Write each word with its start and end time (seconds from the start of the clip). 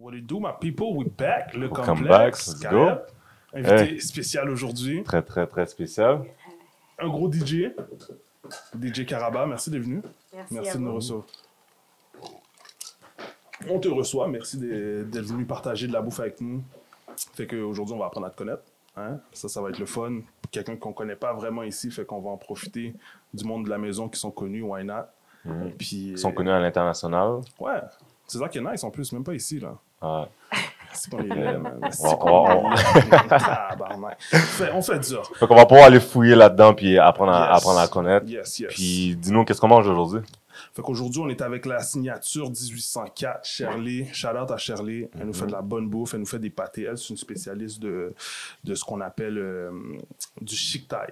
What 0.00 0.14
it 0.14 0.26
do, 0.26 0.40
my 0.40 0.52
people? 0.58 0.96
We 0.96 1.04
back. 1.08 1.52
Le 1.52 1.66
Welcome 1.66 1.84
complexe. 1.84 2.54
back, 2.54 2.72
let's 2.72 2.72
go. 2.72 2.88
Invité 3.52 4.00
spécial 4.00 4.48
aujourd'hui. 4.48 5.02
Très, 5.02 5.20
très, 5.22 5.46
très 5.46 5.66
spécial. 5.66 6.22
Un 6.98 7.08
gros 7.08 7.30
DJ. 7.30 7.72
DJ 8.80 9.04
Caraba, 9.04 9.44
merci 9.46 9.70
d'être 9.70 9.82
venu. 9.82 10.00
Merci, 10.34 10.54
Merci 10.54 10.70
à 10.70 10.74
de 10.74 10.78
nous 10.78 10.94
recevoir. 10.94 11.26
On 13.68 13.78
te 13.78 13.88
reçoit. 13.88 14.26
Merci 14.28 14.56
d'être 14.56 15.10
d'être 15.10 15.26
venu 15.26 15.44
partager 15.44 15.86
de 15.86 15.92
la 15.92 16.00
bouffe 16.00 16.20
avec 16.20 16.40
nous. 16.40 16.62
Fait 17.34 17.46
qu'aujourd'hui, 17.46 17.94
on 17.94 17.98
va 17.98 18.06
apprendre 18.06 18.26
à 18.26 18.30
te 18.30 18.36
connaître. 18.36 18.62
Hein? 18.96 19.20
Ça, 19.32 19.48
ça 19.48 19.60
va 19.60 19.68
être 19.68 19.78
le 19.78 19.86
fun. 19.86 20.20
Quelqu'un 20.50 20.76
qu'on 20.76 20.94
connaît 20.94 21.14
pas 21.16 21.34
vraiment 21.34 21.62
ici, 21.62 21.90
fait 21.90 22.06
qu'on 22.06 22.20
va 22.20 22.30
en 22.30 22.38
profiter 22.38 22.94
du 23.34 23.44
monde 23.44 23.66
de 23.66 23.70
la 23.70 23.78
maison 23.78 24.08
qui 24.08 24.18
sont 24.18 24.30
connus, 24.30 24.62
why 24.62 24.82
not? 24.82 25.04
Mhm. 25.44 25.72
Puis, 25.76 26.12
Ils 26.12 26.18
sont 26.18 26.32
connus 26.32 26.50
à 26.50 26.58
l'international. 26.58 27.40
Ouais. 27.58 27.80
C'est 28.26 28.38
ça 28.38 28.48
qui 28.48 28.58
est 28.58 28.62
nice 28.62 28.82
en 28.82 28.90
plus, 28.90 29.12
même 29.12 29.24
pas 29.24 29.34
ici, 29.34 29.60
là. 29.60 29.76
Ouais. 30.02 30.24
Les 31.18 31.28
aime. 31.30 31.80
C'est 31.90 32.08
On-. 32.20 32.70
Fait- 34.20 34.70
On 34.74 34.82
fait 34.82 34.98
dur. 34.98 35.30
Fait 35.36 35.46
qu'on 35.46 35.54
va 35.54 35.64
pouvoir 35.66 35.86
aller 35.86 36.00
fouiller 36.00 36.34
là-dedans 36.34 36.74
puis 36.74 36.98
apprendre 36.98 37.32
à, 37.32 37.48
Yes. 37.52 37.58
apprendre 37.58 37.78
à 37.80 37.88
connaître. 37.88 38.26
Yes, 38.26 38.58
yes. 38.58 38.72
Puis 38.74 39.16
dis-nous, 39.16 39.44
qu'est-ce 39.44 39.60
qu'on 39.60 39.68
mange 39.68 39.86
aujourd'hui? 39.88 40.20
Fait 40.74 40.82
qu'aujourd'hui, 40.82 41.20
on 41.24 41.28
est 41.28 41.40
avec 41.42 41.64
la 41.64 41.80
signature 41.80 42.50
1804, 42.50 43.44
Shirley. 43.44 44.08
Shout 44.12 44.28
out 44.28 44.50
à 44.50 44.56
Shirley. 44.56 45.08
Elle 45.18 45.26
nous 45.28 45.32
fait 45.32 45.46
de 45.46 45.52
la 45.52 45.62
bonne 45.62 45.88
bouffe, 45.88 46.14
elle 46.14 46.20
nous 46.20 46.26
fait 46.26 46.38
des 46.38 46.50
pâtés. 46.50 46.82
Elle, 46.84 46.98
c'est 46.98 47.10
une 47.10 47.16
spécialiste 47.16 47.80
de, 47.80 48.12
de 48.64 48.74
ce 48.74 48.84
qu'on 48.84 49.00
appelle 49.00 49.38
euh, 49.38 49.70
du 50.40 50.54
chic 50.54 50.86
thai. 50.88 51.06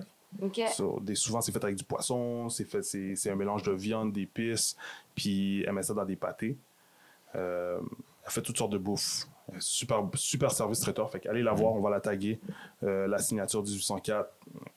So, 0.77 1.01
des, 1.01 1.15
souvent, 1.15 1.41
c'est 1.41 1.53
fait 1.53 1.65
avec 1.65 1.77
du 1.77 1.85
poisson, 1.85 2.51
c'est 2.51 2.65
fait, 2.69 2.83
c'est, 2.83 3.15
c'est 3.17 3.31
un 3.31 3.35
mélange 3.37 3.63
de 3.63 3.73
viande, 3.73 4.13
d'épices, 4.13 4.77
puis 5.15 5.63
elle 5.67 5.73
met 5.73 5.83
ça 5.83 5.95
dans 5.95 6.05
des 6.05 6.17
pâtés. 6.17 6.57
Euh, 7.35 7.79
elle 8.29 8.33
fait 8.35 8.43
toutes 8.43 8.59
sortes 8.59 8.73
de 8.73 8.79
bouffe. 8.79 9.27
Super, 9.59 10.03
super 10.15 10.51
service 10.51 10.81
traiteur. 10.81 11.11
Fait 11.11 11.21
qu'allez 11.21 11.43
la 11.43 11.53
voir, 11.53 11.73
on 11.73 11.81
va 11.81 11.89
la 11.91 12.01
taguer. 12.01 12.39
Euh, 12.85 13.07
la 13.09 13.19
signature 13.19 13.63
1804. 13.63 14.29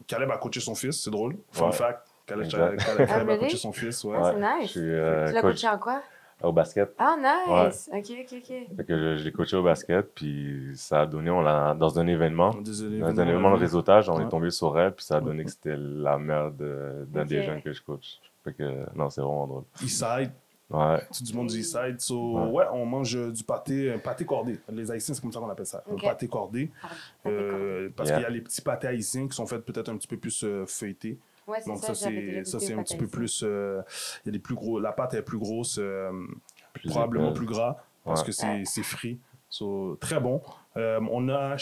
Caleb 0.07 0.31
a 0.31 0.37
coaché 0.37 0.61
son 0.61 0.75
fils, 0.75 1.01
c'est 1.03 1.11
drôle. 1.11 1.35
Fun 1.51 1.65
Ouais. 1.67 1.71
fact. 1.73 2.07
Caleb. 2.25 2.47
Caleb- 2.49 2.77
Caleb 2.79 3.07
Ah, 3.09 3.15
a 3.15 3.23
really? 3.23 3.39
coaché 3.39 3.57
son 3.57 3.73
fils, 3.73 4.03
ouais. 4.05 4.17
Ah, 4.17 4.31
c'est 4.33 4.39
Je 4.41 4.61
nice. 4.61 4.71
suis 4.71 4.79
euh, 4.81 5.27
tu 5.27 5.33
l'as 5.33 5.41
coach 5.41 5.51
coaché 5.55 5.67
en 5.67 5.77
quoi? 5.77 6.01
au 6.43 6.51
basket. 6.53 6.95
Ah, 6.97 7.15
nice. 7.67 7.89
Ok, 7.93 8.05
ok, 8.21 8.37
ok. 8.37 8.77
Fait 8.77 8.83
que 8.85 8.97
je, 8.97 9.17
je 9.17 9.23
l'ai 9.25 9.31
coaché 9.33 9.57
au 9.57 9.63
basket, 9.63 10.11
puis 10.15 10.71
ça 10.75 11.01
a 11.01 11.05
donné, 11.05 11.29
on 11.29 11.41
l'a, 11.41 11.73
dans 11.75 11.99
un 11.99 12.07
événement, 12.07 12.51
Désolé. 12.61 12.99
dans 12.99 13.07
un 13.19 13.27
événement 13.27 13.51
de 13.51 13.57
réseautage, 13.59 14.09
on 14.09 14.15
Ouais. 14.17 14.23
est 14.23 14.29
tombé 14.29 14.49
sur 14.51 14.79
elle, 14.79 14.93
puis 14.95 15.03
ça 15.05 15.17
a 15.17 15.21
donné 15.21 15.43
que 15.43 15.51
c'était 15.51 15.75
la 15.77 16.17
mère 16.17 16.49
de- 16.51 17.05
d'un 17.09 17.23
Ok. 17.23 17.27
des 17.27 17.43
jeunes 17.43 17.61
que 17.61 17.73
je 17.73 17.81
coach. 17.83 18.19
Fait 18.43 18.53
que, 18.53 18.85
non, 18.95 19.09
c'est 19.11 19.21
vraiment 19.21 19.45
drôle. 19.45 19.63
Eastside, 19.83 20.31
Ouais. 20.71 21.01
tout 21.15 21.23
du 21.23 21.33
monde 21.33 21.47
du 21.47 21.59
Eastside. 21.59 21.99
So, 21.99 22.37
Ouais. 22.39 22.51
ouais. 22.51 22.65
on 22.71 22.85
mange 22.85 23.15
euh, 23.15 23.31
du 23.31 23.43
pâté, 23.43 23.91
un 23.91 23.99
pâté 23.99 24.25
cordé. 24.25 24.59
Les 24.69 24.89
Haïtiens, 24.91 25.13
c'est 25.13 25.21
comme 25.21 25.31
ça 25.31 25.39
qu'on 25.39 25.49
appelle 25.49 25.65
ça. 25.65 25.83
Ok. 25.89 26.03
Un 26.03 26.07
pâté 26.07 26.27
cordé. 26.27 26.71
Pardon. 26.81 26.95
Euh, 27.27 27.89
parce 27.95 28.09
Yeah. 28.09 28.17
qu'il 28.17 28.23
y 28.23 28.27
a 28.27 28.29
les 28.29 28.41
petits 28.41 28.61
pâtés 28.61 28.87
haïtiens 28.87 29.27
qui 29.27 29.35
sont 29.35 29.45
faits 29.45 29.65
peut-être 29.65 29.89
un 29.89 29.97
petit 29.97 30.07
peu 30.07 30.17
plus 30.17 30.43
euh, 30.43 30.65
feuilletés. 30.65 31.19
Ouais, 31.47 31.57
c'est 31.59 31.69
Donc 31.69 31.79
ça, 31.79 31.93
ça, 31.95 32.09
c'est 32.59 32.73
un 32.73 32.83
petit 32.83 32.95
peu 32.97 33.07
plus. 33.07 33.43
euh, 33.43 33.81
Il 34.23 34.27
y 34.27 34.29
a 34.29 34.31
des 34.33 34.39
plus 34.39 34.55
gros. 34.55 34.79
La 34.79 34.91
pâte 34.91 35.13
est 35.15 35.21
plus 35.21 35.39
grosse, 35.39 35.77
euh, 35.79 36.11
Plus 36.73 36.89
probablement 36.89 37.33
plus 37.33 37.45
gras 37.47 37.77
parce 38.05 38.23
que 38.23 38.31
c'est 38.31 38.63
c'est 38.65 38.83
frit. 38.83 39.19
So, 39.49 39.97
très 39.99 40.19
bon. 40.19 40.41
Euh, 40.77 40.99
on 41.11 41.27
a 41.29 41.57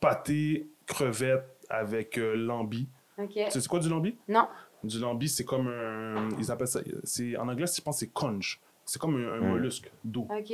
pâté 0.00 0.68
crevette 0.86 1.44
avec 1.68 2.18
euh, 2.18 2.34
lambi. 2.34 2.88
Ok. 3.18 3.30
Tu 3.34 3.42
sais 3.50 3.60
c'est 3.60 3.68
quoi 3.68 3.80
du 3.80 3.88
lambi? 3.88 4.16
Non. 4.28 4.46
Du 4.84 4.98
lambi, 5.00 5.28
c'est 5.28 5.44
comme 5.44 5.66
un. 5.68 6.28
Ils 6.38 6.50
appellent 6.52 6.68
ça. 6.68 6.80
c'est- 7.04 7.36
En 7.36 7.48
anglais, 7.48 7.66
je 7.66 7.80
pense 7.82 7.96
que 7.96 8.00
c'est 8.06 8.12
conch. 8.12 8.60
C'est 8.84 9.00
comme 9.00 9.16
un, 9.16 9.32
un 9.34 9.40
Mm. 9.40 9.48
mollusque 9.50 9.90
d'eau. 10.04 10.26
Ok. 10.30 10.52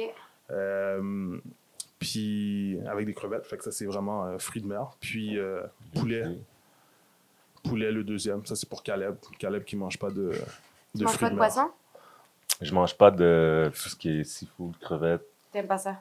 Euh, 0.51 1.39
puis 1.99 2.79
avec 2.87 3.07
des 3.07 3.15
crevettes, 3.15 3.47
fait 3.47 3.57
que 3.57 3.65
ça 3.65 3.71
c'est 3.73 3.87
vraiment 3.87 4.27
euh, 4.27 4.39
fruits 4.39 4.63
de 4.63 4.67
mer. 4.67 4.97
Puis 5.01 5.39
euh, 5.39 5.63
poulet, 5.95 6.25
poulet 7.63 7.91
le 7.93 8.05
deuxième, 8.05 8.45
ça 8.47 8.57
c'est 8.57 8.69
pour 8.69 8.83
Caleb. 8.83 9.17
Caleb 9.39 9.65
qui 9.65 9.77
mange 9.77 9.99
pas 9.99 10.11
de, 10.11 10.33
Tu 10.95 10.99
de 11.01 11.05
manges 11.05 11.15
fruits 11.15 11.27
pas 11.27 11.31
de 11.31 11.35
de 11.35 11.41
mer. 11.41 11.49
poisson? 11.53 11.71
Je 12.61 12.75
mange 12.75 12.97
pas 12.97 13.11
de 13.11 13.71
tout 13.75 13.89
ce 13.89 13.97
qui 13.97 14.21
est 14.21 14.25
seafood, 14.25 14.77
crevettes, 14.79 15.27
T'aimes 15.53 15.67
pas 15.67 15.79
ça? 15.79 15.99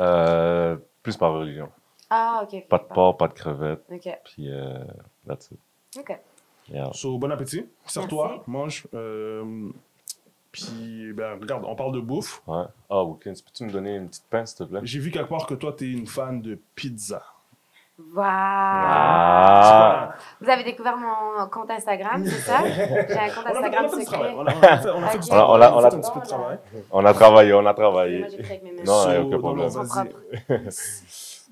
euh, 0.00 0.76
plus 1.02 1.16
par 1.16 1.32
religion. 1.32 1.70
Ah, 2.10 2.42
ok. 2.44 2.66
Pas 2.68 2.78
de 2.78 2.84
porc, 2.84 3.16
pas 3.16 3.28
de 3.28 3.32
crevettes, 3.34 3.84
Ok. 3.90 4.08
puis 4.24 4.50
euh, 4.50 4.78
that's 5.26 5.50
it. 5.50 5.58
Ok. 5.98 6.18
Yeah. 6.70 6.90
So, 6.92 7.18
bon 7.18 7.30
appétit. 7.30 7.66
Sers-toi, 7.86 8.42
mange. 8.46 8.86
Euh, 8.94 9.68
puis, 10.50 11.12
ben, 11.12 11.38
regarde, 11.40 11.64
on 11.66 11.74
parle 11.74 11.92
de 11.92 12.00
bouffe. 12.00 12.42
Ouais. 12.46 12.64
Ah, 12.88 13.02
Wilkins, 13.04 13.32
peux-tu 13.44 13.64
me 13.64 13.70
donner 13.70 13.96
une 13.96 14.08
petite 14.08 14.24
pince, 14.30 14.54
s'il 14.54 14.64
te 14.66 14.70
plaît? 14.70 14.80
J'ai 14.84 14.98
vu 15.00 15.10
quelque 15.10 15.28
part 15.28 15.46
que 15.46 15.54
toi, 15.54 15.72
t'es 15.76 15.90
une 15.90 16.06
fan 16.06 16.40
de 16.40 16.58
pizza. 16.74 17.22
Waouh! 17.98 18.24
Ah! 18.26 20.14
Vous 20.40 20.48
avez 20.50 20.64
découvert 20.64 20.96
mon 20.96 21.46
compte 21.48 21.70
Instagram, 21.70 22.24
c'est 22.24 22.40
ça? 22.40 22.58
J'ai 22.66 22.82
un 23.18 23.28
compte 23.30 23.46
Instagram 23.46 23.84
a 23.84 23.88
fait 23.88 23.98
du 23.98 24.04
travail. 24.04 24.30
secret. 24.30 24.34
On 24.36 24.46
a, 24.46 24.54
on 24.54 24.62
a 24.62 24.78
fait, 24.78 24.90
on 24.90 25.02
a 25.02 25.08
fait. 25.08 25.18
On 25.32 25.34
a- 25.36 25.72
on 25.72 25.78
a- 25.84 25.90
fait 25.90 25.96
un 25.96 26.00
petit 26.00 26.10
peu 26.12 26.20
de 26.20 26.24
travail. 26.26 26.58
On 26.90 27.04
a 27.04 27.14
travaillé, 27.14 27.52
on 27.52 27.58
a 27.58 27.62
Moi, 27.62 27.74
travaillé. 27.74 28.26
j'ai 28.30 28.38
pris 28.38 28.46
avec 28.50 28.62
mes 28.64 28.72
mains. 28.72 28.82
Non, 28.84 29.02
So, 29.04 29.10
aucun 29.22 29.38
problème. 29.38 30.68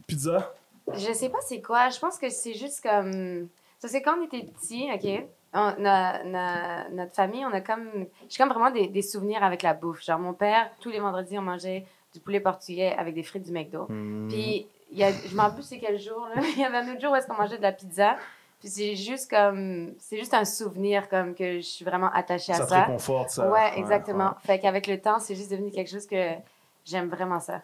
Pizza? 0.07 0.53
Je 0.95 1.13
sais 1.13 1.29
pas 1.29 1.39
c'est 1.43 1.61
quoi. 1.63 1.89
Je 1.91 1.99
pense 2.01 2.19
que 2.19 2.29
c'est 2.29 2.55
juste 2.55 2.83
comme. 2.83 3.47
Ça, 3.83 3.89
c'est 3.89 4.01
quand 4.01 4.17
on 4.17 4.25
était 4.25 4.45
petits, 4.45 4.87
OK? 4.95 5.25
On, 5.55 5.75
na- 5.81 6.23
na- 6.23 6.89
notre 6.91 7.15
famille, 7.17 7.45
on 7.45 7.53
a 7.53 7.61
comme. 7.61 8.07
J'ai 8.29 8.39
comme 8.39 8.51
vraiment 8.51 8.71
des, 8.71 8.87
des 8.87 9.03
souvenirs 9.03 9.43
avec 9.43 9.63
la 9.63 9.75
bouffe. 9.75 10.05
Genre, 10.05 10.21
mon 10.21 10.35
père, 10.35 10.71
tous 10.79 10.91
les 10.91 11.01
vendredis, 11.01 11.37
on 11.37 11.43
mangeait 11.43 11.85
du 12.15 12.21
poulet 12.21 12.39
portugais 12.39 12.95
avec 12.97 13.13
des 13.17 13.25
frites 13.25 13.43
du 13.43 13.51
McDo. 13.51 13.87
Hmm. 13.89 14.29
Puis, 14.29 14.69
il 14.93 14.99
y 14.99 15.03
a, 15.03 15.11
je 15.11 15.35
m'en 15.35 15.43
rappelle 15.43 15.57
plus 15.57 15.65
c'est 15.65 15.79
quel 15.81 15.99
jour, 15.99 16.29
là. 16.33 16.41
Il 16.55 16.61
y 16.61 16.65
avait 16.65 16.77
un 16.77 16.93
autre 16.93 17.01
jour 17.01 17.11
où 17.11 17.17
est-ce 17.17 17.27
qu'on 17.27 17.35
mangeait 17.35 17.57
de 17.57 17.63
la 17.63 17.73
pizza. 17.73 18.17
Puis, 18.61 18.69
c'est 18.69 18.95
juste 18.95 19.29
comme. 19.29 19.93
C'est 19.99 20.17
juste 20.17 20.33
un 20.35 20.45
souvenir, 20.45 21.09
comme 21.09 21.35
que 21.35 21.57
je 21.57 21.61
suis 21.67 21.85
vraiment 21.85 22.11
attachée 22.15 22.53
à 22.53 22.59
ça 22.59 22.65
te 22.65 22.71
ça. 22.71 22.85
réconforte, 22.85 23.31
ça. 23.31 23.51
Ouais, 23.51 23.73
exactement. 23.79 24.35
Fait 24.45 24.61
qu'avec 24.61 24.87
le 24.87 25.01
temps, 25.01 25.19
c'est 25.19 25.35
juste 25.35 25.51
devenu 25.51 25.73
quelque 25.73 25.91
chose 25.91 26.07
que 26.07 26.35
j'aime 26.85 27.09
vraiment 27.09 27.41
ça. 27.41 27.63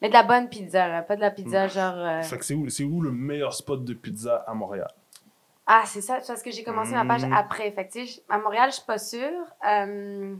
Mais 0.00 0.08
de 0.08 0.14
la 0.14 0.22
bonne 0.22 0.48
pizza, 0.48 0.88
là. 0.88 1.02
Pas 1.02 1.14
de 1.16 1.20
la 1.20 1.30
pizza 1.30 1.68
genre. 1.68 1.94
euh, 1.98 2.22
Fait 2.22 2.38
que 2.38 2.44
c'est 2.46 2.54
où, 2.54 2.70
c'est 2.70 2.84
où 2.84 3.02
le 3.02 3.12
meilleur 3.12 3.52
spot 3.52 3.84
de 3.84 3.92
pizza 3.92 4.36
à 4.46 4.54
Montréal? 4.54 4.88
Ah, 5.70 5.82
c'est 5.84 6.00
ça, 6.00 6.18
parce 6.26 6.42
que 6.42 6.50
j'ai 6.50 6.64
commencé 6.64 6.92
ma 6.92 7.04
page 7.04 7.24
Mm. 7.26 7.32
après. 7.34 7.70
Fait 7.72 7.86
que, 7.86 7.98
à 8.32 8.38
Montréal, 8.38 8.70
je 8.70 8.76
suis 8.76 8.86
pas 8.86 8.96
sûre. 8.98 9.44
Euh, 9.68 10.34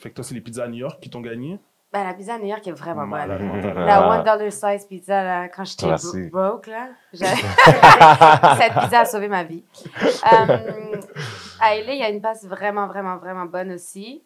Fait 0.00 0.10
que 0.10 0.16
toi, 0.16 0.24
c'est 0.24 0.34
les 0.34 0.40
pizzas 0.40 0.64
à 0.64 0.68
New 0.68 0.78
York 0.78 0.98
qui 1.00 1.08
t'ont 1.08 1.20
gagné? 1.20 1.58
ben, 1.92 2.04
la 2.04 2.12
pizza 2.14 2.34
à 2.34 2.38
New 2.38 2.46
York 2.48 2.66
est 2.66 2.72
vraiment 2.72 3.06
bonne. 3.06 3.28
La 3.86 3.96
Ah. 4.04 4.10
one 4.18 4.24
dollar 4.24 4.52
size 4.52 4.84
pizza, 4.86 5.22
là, 5.22 5.48
quand 5.48 5.64
j'étais 5.64 5.86
Classique. 5.86 6.30
bro- 6.30 6.50
broke, 6.58 6.66
là. 6.66 6.88
Cette 8.58 8.74
pizza 8.74 9.00
a 9.00 9.04
sauvé 9.04 9.28
ma 9.28 9.44
vie. 9.44 9.62
Euh, 10.02 11.00
à 11.60 11.74
LA, 11.76 11.92
il 11.94 11.98
y 12.00 12.02
a 12.02 12.10
une 12.10 12.20
place 12.20 12.44
vraiment, 12.44 12.86
vraiment, 12.86 13.16
vraiment 13.18 13.44
bonne 13.46 13.72
aussi. 13.72 14.22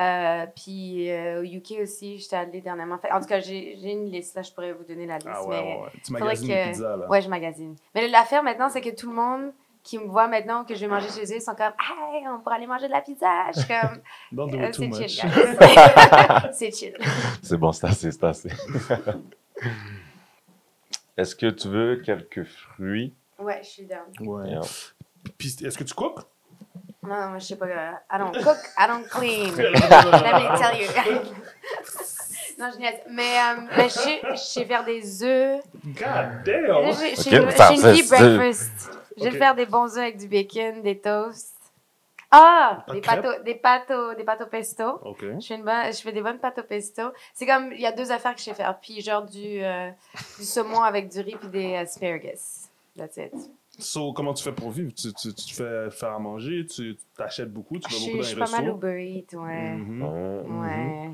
Euh, 0.00 0.46
puis 0.56 1.10
euh, 1.10 1.42
au 1.42 1.44
UK 1.44 1.82
aussi, 1.82 2.18
j'étais 2.18 2.36
allée 2.36 2.60
dernièrement. 2.62 2.98
En 3.12 3.20
tout 3.20 3.26
cas, 3.26 3.40
j'ai 3.40 3.74
une 3.92 4.06
liste, 4.10 4.34
là, 4.34 4.42
je 4.42 4.50
pourrais 4.50 4.72
vous 4.72 4.84
donner 4.84 5.04
la 5.06 5.16
liste. 5.18 5.28
Ah 5.30 5.44
ouais, 5.44 5.62
mais... 5.62 5.74
ouais, 5.76 5.80
ouais. 5.82 5.88
Tu 6.02 6.12
faudrait 6.12 6.20
magasines 6.24 6.48
que- 6.48 6.54
les 6.54 6.64
pizzas, 6.70 6.96
là. 6.96 7.08
Ouais, 7.08 7.20
je 7.20 7.28
magasine. 7.28 7.76
Mais 7.94 8.08
l'affaire 8.08 8.42
maintenant, 8.42 8.70
c'est 8.70 8.80
que 8.80 8.88
tout 8.90 9.10
le 9.10 9.16
monde 9.16 9.52
qui 9.82 9.98
me 9.98 10.06
voit 10.06 10.28
maintenant 10.28 10.64
que 10.64 10.74
je 10.74 10.80
vais 10.80 10.88
manger 10.88 11.08
chez 11.08 11.24
eux 11.24 11.36
ils 11.36 11.40
sont 11.42 11.54
comme 11.54 11.72
Hey, 11.78 12.26
on 12.28 12.38
pourrait 12.40 12.56
aller 12.56 12.66
manger 12.66 12.86
de 12.86 12.92
la 12.92 13.00
pizza. 13.00 13.50
Je 13.54 13.60
suis 13.60 13.68
comme 13.68 14.00
Don't 14.32 14.50
do 14.50 14.58
Euh, 14.58 14.66
it 14.68 14.74
too 14.74 14.82
C'est 14.82 14.88
much. 14.88 15.08
chill, 15.08 15.30
c'est 16.52 16.70
chill. 16.70 16.94
C'est 17.42 17.56
bon, 17.56 17.72
c'est 17.72 17.86
assez, 17.86 18.10
c'est 18.12 18.24
assez. 18.24 18.50
Est-ce 21.16 21.34
que 21.36 21.46
tu 21.50 21.68
veux 21.68 21.96
quelques 22.04 22.44
fruits? 22.44 23.14
Ouais, 23.38 23.60
je 23.62 23.68
suis 23.68 23.84
down. 23.86 24.00
Ouais. 24.28 24.48
Yeah. 24.50 24.60
Puis, 25.36 25.54
est-ce 25.64 25.76
que 25.76 25.84
tu 25.84 25.92
cookes? 25.94 26.22
Non, 27.02 27.30
non, 27.32 27.38
je 27.38 27.44
sais 27.44 27.56
pas. 27.56 27.66
euh, 27.66 27.90
I 28.10 28.18
don't 28.18 28.32
cook, 28.42 28.56
I 28.78 28.86
don't 28.86 29.04
clean. 29.08 29.50
Let 29.56 29.72
me 29.72 30.56
tell 30.56 30.80
you. 30.80 30.88
non, 32.58 32.70
je 32.72 32.78
niaise. 32.78 33.00
Mais, 33.10 33.38
euh, 33.38 33.60
mais 33.76 33.88
je 33.88 34.20
je 34.30 34.36
sais 34.36 34.64
faire 34.64 34.84
des 34.84 35.22
œufs. 35.24 35.60
God 35.84 36.42
damn! 36.44 36.46
J'ai 36.46 36.90
Ok, 36.90 36.96
j'ai- 37.16 37.50
ça, 37.50 37.68
j'ai 37.68 37.74
une 37.74 37.80
c'est- 37.80 37.92
vie 37.92 38.02
c'est- 38.02 38.36
breakfast. 38.36 38.70
Je 38.92 38.96
vais 39.20 39.28
Ok. 39.30 39.36
faire 39.38 39.54
des 39.54 39.66
bons 39.66 39.96
œufs 39.96 39.98
avec 39.98 40.18
du 40.18 40.28
bacon, 40.28 40.82
des 40.82 40.98
toasts. 40.98 41.56
Ah! 42.30 42.82
Pas 42.86 42.94
Des 42.94 43.00
de 43.02 43.06
pâtes, 43.06 43.26
au, 43.26 43.42
des, 43.42 43.54
pâtes 43.54 43.90
au, 43.90 44.14
des 44.14 44.24
pâtes 44.24 44.40
au 44.40 44.46
pesto. 44.46 44.84
OK. 45.04 45.22
Je 45.38 45.46
fais, 45.46 45.54
une 45.56 45.64
bonne, 45.64 45.92
je 45.92 46.00
fais 46.00 46.12
des 46.12 46.22
bonnes 46.22 46.38
pâtes 46.38 46.58
au 46.58 46.62
pesto. 46.62 47.02
C'est 47.34 47.46
comme, 47.46 47.72
il 47.72 47.80
y 47.80 47.86
a 47.86 47.92
deux 47.92 48.10
affaires 48.10 48.32
que 48.34 48.38
je 48.40 48.44
sais 48.44 48.54
faire. 48.54 48.78
Puis 48.80 49.02
genre 49.02 49.22
du, 49.22 49.62
euh, 49.62 49.90
du 50.38 50.44
saumon 50.44 50.80
avec 50.82 51.10
du 51.10 51.20
riz 51.20 51.36
puis 51.36 51.48
des 51.48 51.76
asparagus. 51.76 52.68
That's 52.96 53.18
it. 53.18 53.34
So, 53.78 54.12
comment 54.14 54.32
tu 54.32 54.42
fais 54.44 54.52
pour 54.52 54.70
vivre? 54.70 54.92
Tu, 54.94 55.12
tu, 55.12 55.54
fais 55.54 55.90
faire 55.90 56.12
à 56.12 56.18
manger? 56.18 56.64
Tu 56.66 56.96
t'achètes 57.16 57.52
beaucoup? 57.52 57.78
Tu 57.78 57.88
Je 57.90 57.94
vas 57.96 58.00
suis 58.00 58.12
beaucoup 58.12 58.22
je 58.22 58.22
dans 58.22 58.28
suis 58.28 58.34
les 58.36 58.40
pas 58.40 58.50
mal 58.50 58.60
restos? 58.64 58.76
Uber 58.76 59.04
Eats, 59.04 59.36
ouais. 59.36 59.70
Mhm. 59.72 60.02
Oh. 60.02 60.62
Ouais. 60.62 61.10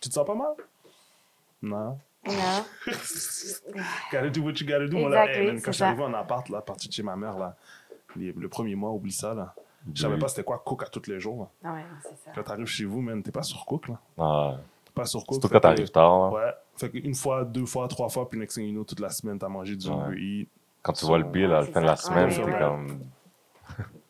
Tu 0.00 0.08
te 0.08 0.14
sens 0.14 0.26
pas 0.26 0.34
mal? 0.34 0.54
Non. 1.62 1.98
Non. 2.26 2.64
Gotta 4.12 4.30
do 4.30 4.42
what 4.42 4.52
you 4.60 4.66
gotta 4.66 4.86
do. 4.86 4.98
Moi, 4.98 5.10
là, 5.10 5.24
Exactly, 5.24 5.40
hey, 5.42 5.46
man, 5.52 5.60
quand 5.62 5.72
je 5.72 5.76
suis 5.76 5.84
arrivé 5.84 6.02
en 6.02 6.14
appart, 6.14 6.48
là, 6.48 6.60
parti 6.60 6.88
de 6.88 6.92
chez 6.92 7.02
ma 7.02 7.16
mère, 7.16 7.38
là, 7.38 7.56
les- 8.16 8.32
le 8.32 8.48
premier 8.48 8.74
mois, 8.74 8.90
oublie 8.90 9.12
ça, 9.12 9.34
là. 9.34 9.54
Je 9.94 10.02
savais 10.02 10.18
pas 10.18 10.26
c'était 10.28 10.42
quoi 10.42 10.58
cook 10.64 10.82
à 10.82 10.86
tous 10.86 11.08
les 11.08 11.20
jours. 11.20 11.48
là. 11.62 11.70
Ah 11.70 11.74
ouais, 11.74 11.84
c'est 12.02 12.08
ça. 12.24 12.32
Quand 12.34 12.42
t'arrives 12.42 12.66
chez 12.66 12.84
vous, 12.84 13.00
man, 13.00 13.22
t'es 13.22 13.30
pas 13.30 13.42
sur 13.44 13.64
cook, 13.64 13.88
là. 13.88 13.98
Ah, 14.18 14.56
Pas 14.94 15.04
sur 15.04 15.20
Cook. 15.24 15.34
Surtout 15.34 15.48
quand 15.48 15.60
t'arrives 15.60 15.90
tard. 15.90 16.30
là. 16.32 16.46
Ouais. 16.46 16.52
Fait 16.76 16.90
une 16.94 17.14
fois, 17.14 17.44
deux 17.44 17.66
fois, 17.66 17.86
trois 17.86 18.08
fois, 18.08 18.28
puis 18.28 18.38
next 18.38 18.56
thing 18.56 18.66
you 18.66 18.72
know, 18.72 18.82
toute 18.84 18.98
la 19.00 19.10
semaine, 19.10 19.38
t'as 19.38 19.48
mangé 19.48 19.76
du 19.76 19.88
Ouais. 19.88 20.48
Quand 20.82 20.92
tu 20.94 21.04
vois 21.06 21.18
le 21.18 21.24
bill 21.24 21.44
à 21.46 21.60
la 21.60 21.66
fin 21.66 21.80
de 21.80 21.86
la 21.86 21.96
semaine, 21.96 22.28
Ouais, 22.28 22.34
t'es 22.34 22.42
ouais. 22.44 22.58
comme. 22.58 23.00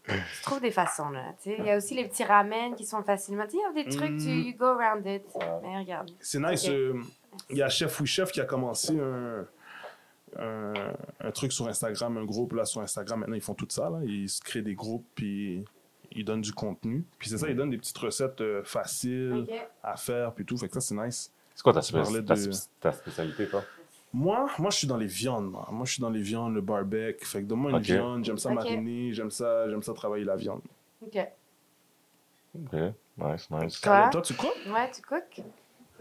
Tu 0.09 0.43
trouves 0.45 0.61
des 0.61 0.71
façons, 0.71 1.11
là. 1.11 1.33
tu 1.43 1.51
sais. 1.51 1.57
Il 1.59 1.65
y 1.65 1.71
a 1.71 1.77
aussi 1.77 1.95
les 1.97 2.07
petits 2.07 2.23
ramen 2.23 2.75
qui 2.77 2.85
sont 2.87 3.03
facilement. 3.03 3.45
Tu 3.45 3.53
sais, 3.53 3.57
il 3.59 3.77
y 3.77 3.81
a 3.81 3.85
des 3.85 3.91
trucs, 3.91 4.17
tu 4.19 4.29
Mm. 4.29 4.43
you 4.47 4.55
go 4.57 4.67
around 4.67 5.05
it. 5.05 5.25
Mais 5.63 5.79
regarde. 5.79 6.11
C'est 6.21 6.39
nice. 6.39 6.69
Euh, 6.69 6.95
Il 7.51 7.57
y 7.57 7.63
a 7.63 7.69
Chef 7.69 8.01
Oui 8.01 8.07
Chef 8.07 8.33
qui 8.33 8.41
a 8.41 8.45
commencé 8.45 8.99
un, 8.99 9.47
un, 10.39 10.73
un 11.21 11.31
truc 11.31 11.53
sur 11.53 11.67
Instagram, 11.69 12.17
un 12.19 12.25
groupe 12.25 12.53
là 12.55 12.65
sur 12.65 12.81
Instagram. 12.81 13.21
Maintenant, 13.21 13.35
ils 13.37 13.41
font 13.43 13.55
tout 13.55 13.67
ça. 13.69 13.89
Là. 13.91 14.01
Ils 14.05 14.29
se 14.29 14.41
créent 14.41 14.63
des 14.63 14.75
groupes, 14.75 15.07
puis 15.15 15.65
ils 16.13 16.25
donnent 16.25 16.41
du 16.41 16.53
contenu. 16.53 17.05
Puis 17.19 17.29
c'est 17.31 17.39
ça, 17.39 17.49
ils 17.49 17.57
donnent 17.57 17.71
des 17.71 17.79
petites 17.79 17.99
recettes 17.99 18.41
euh, 18.41 18.63
faciles 18.65 19.47
à 19.83 19.97
faire, 19.97 20.33
puis 20.33 20.45
tout. 20.45 20.57
Fait 20.57 20.69
que 20.69 20.75
ça, 20.75 20.81
c'est 20.81 20.95
nice. 20.95 21.31
C'est 21.55 21.63
quoi 21.63 21.73
ta, 21.73 21.81
Tu 21.81 21.93
parlais 21.93 22.21
spé- 22.21 22.25
ta, 22.25 22.35
de- 22.35 22.51
ta 22.81 22.93
spécialité, 22.93 23.47
toi? 23.49 23.65
Moi, 24.13 24.47
moi, 24.59 24.71
je 24.71 24.77
suis 24.79 24.87
dans 24.87 24.97
les 24.97 25.07
viandes. 25.07 25.51
Moi, 25.51 25.67
Moi, 25.71 25.85
je 25.85 25.93
suis 25.95 26.01
dans 26.01 26.11
les 26.11 26.21
viandes, 26.23 26.55
le 26.55 26.61
barbecue. 26.61 27.25
Fait 27.27 27.43
que 27.43 27.47
donne-moi 27.47 27.71
une 27.71 27.77
viande. 27.97 28.25
J'aime 28.25 28.39
ça 28.39 28.49
mariner. 28.55 29.13
J'aime 29.13 29.31
ça, 29.31 29.69
j'aime 29.69 29.83
ça 29.83 29.93
travailler 29.95 30.25
la 30.25 30.37
viande. 30.37 30.61
Ok. 31.03 31.19
Ok, 32.55 32.73
nice, 33.19 33.51
nice. 33.51 33.81
Toi? 33.81 34.09
Toi, 34.11 34.23
tu 34.23 34.35
quoi? 34.35 34.51
Ouais, 34.69 34.91
tu 34.91 35.03
cooks? 35.03 35.43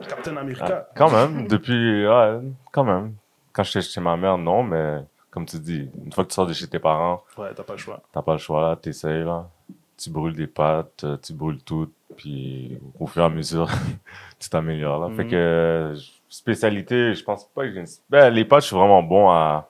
Captain 0.07 0.35
Ah, 0.35 0.39
America. 0.41 0.87
quand 0.95 1.09
même, 1.11 1.47
depuis. 1.47 2.07
Ouais, 2.07 2.39
quand 2.71 2.83
même. 2.83 3.13
Quand 3.53 3.63
j'étais 3.63 3.81
chez 3.81 4.01
ma 4.01 4.17
mère, 4.17 4.37
non, 4.37 4.63
mais 4.63 5.01
comme 5.31 5.45
tu 5.45 5.57
dis, 5.59 5.89
une 6.03 6.11
fois 6.11 6.23
que 6.25 6.29
tu 6.29 6.35
sors 6.35 6.47
de 6.47 6.53
chez 6.53 6.67
tes 6.67 6.79
parents, 6.79 7.23
Ouais, 7.37 7.53
t'as 7.53 7.63
pas 7.63 7.73
le 7.73 7.79
choix. 7.79 8.01
t'as 8.11 8.21
pas 8.21 8.33
le 8.33 8.37
choix, 8.37 8.61
là, 8.69 8.75
t'essayes, 8.75 9.23
là. 9.23 9.49
Tu 9.97 10.09
brûles 10.09 10.35
des 10.35 10.47
pâtes, 10.47 11.05
euh, 11.05 11.17
tu 11.17 11.31
brûles 11.33 11.63
tout, 11.63 11.89
puis 12.17 12.77
au 12.99 13.07
fur 13.07 13.21
et 13.21 13.25
à 13.25 13.29
mesure, 13.29 13.67
tu 14.39 14.49
t'améliores, 14.49 14.99
là. 15.09 15.15
Fait 15.15 15.23
Mhm. 15.23 15.29
que, 15.31 15.93
spécialité, 16.27 17.13
je 17.15 17.23
pense 17.23 17.45
pas 17.47 17.63
que 17.63 17.71
j'ai 17.73 17.79
une... 17.79 17.87
Ben, 18.09 18.29
les 18.29 18.43
pâtes, 18.43 18.63
je 18.63 18.67
suis 18.67 18.75
vraiment 18.75 19.01
bon 19.01 19.29
à 19.29 19.69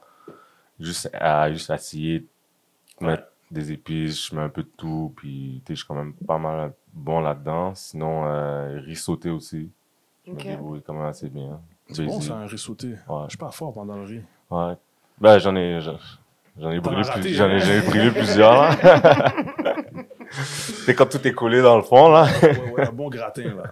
juste, 0.79 1.09
à 1.13 1.51
juste 1.51 1.69
essayer, 1.69 2.25
mettre 2.99 3.27
des 3.51 3.71
épices, 3.71 4.27
je 4.29 4.35
mets 4.35 4.41
un 4.41 4.49
peu 4.49 4.63
de 4.63 4.71
tout, 4.75 5.13
puis 5.15 5.61
tu 5.63 5.67
sais, 5.71 5.75
je 5.75 5.79
suis 5.81 5.87
quand 5.87 5.93
même 5.95 6.13
pas 6.13 6.39
mal 6.39 6.73
bon 6.91 7.19
là-dedans. 7.19 7.75
Sinon, 7.75 8.25
euh, 8.25 8.79
riz 8.83 8.95
sauté 8.95 9.29
aussi, 9.29 9.69
je 10.25 10.31
Ok. 10.31 10.45
me 10.45 10.49
débrouille 10.51 10.81
quand 10.81 10.93
même 10.93 11.05
assez 11.05 11.29
bien. 11.29 11.59
C'est 11.91 12.05
bon, 12.05 12.19
ça, 12.19 12.35
un 12.35 12.47
riz 12.47 12.57
sauté. 12.57 12.87
Ouais. 13.07 13.23
Je 13.25 13.29
suis 13.29 13.37
pas 13.37 13.51
fort 13.51 13.73
pendant 13.73 13.95
le 13.95 14.03
riz. 14.05 14.21
Ouais. 14.49 14.73
Ben, 15.19 15.37
j'en 15.39 15.55
ai, 15.55 15.79
j'en 15.81 16.71
ai 16.71 16.79
brûlé, 16.79 17.01
plus- 17.03 17.33
j'en 17.33 17.47
ai, 17.49 17.55
hein? 17.55 17.59
j'en 17.59 17.71
ai 17.71 17.81
brûlé 17.81 18.11
plusieurs, 18.11 18.53
là. 18.53 18.75
C'est 20.31 20.95
quand 20.95 21.05
tout 21.09 21.25
est 21.27 21.33
collé 21.33 21.61
dans 21.61 21.77
le 21.77 21.83
fond, 21.83 22.09
là. 22.09 22.27
Ouais, 22.41 22.71
ouais, 22.71 22.87
un 22.87 22.91
bon 22.91 23.09
gratin, 23.09 23.43
là. 23.55 23.63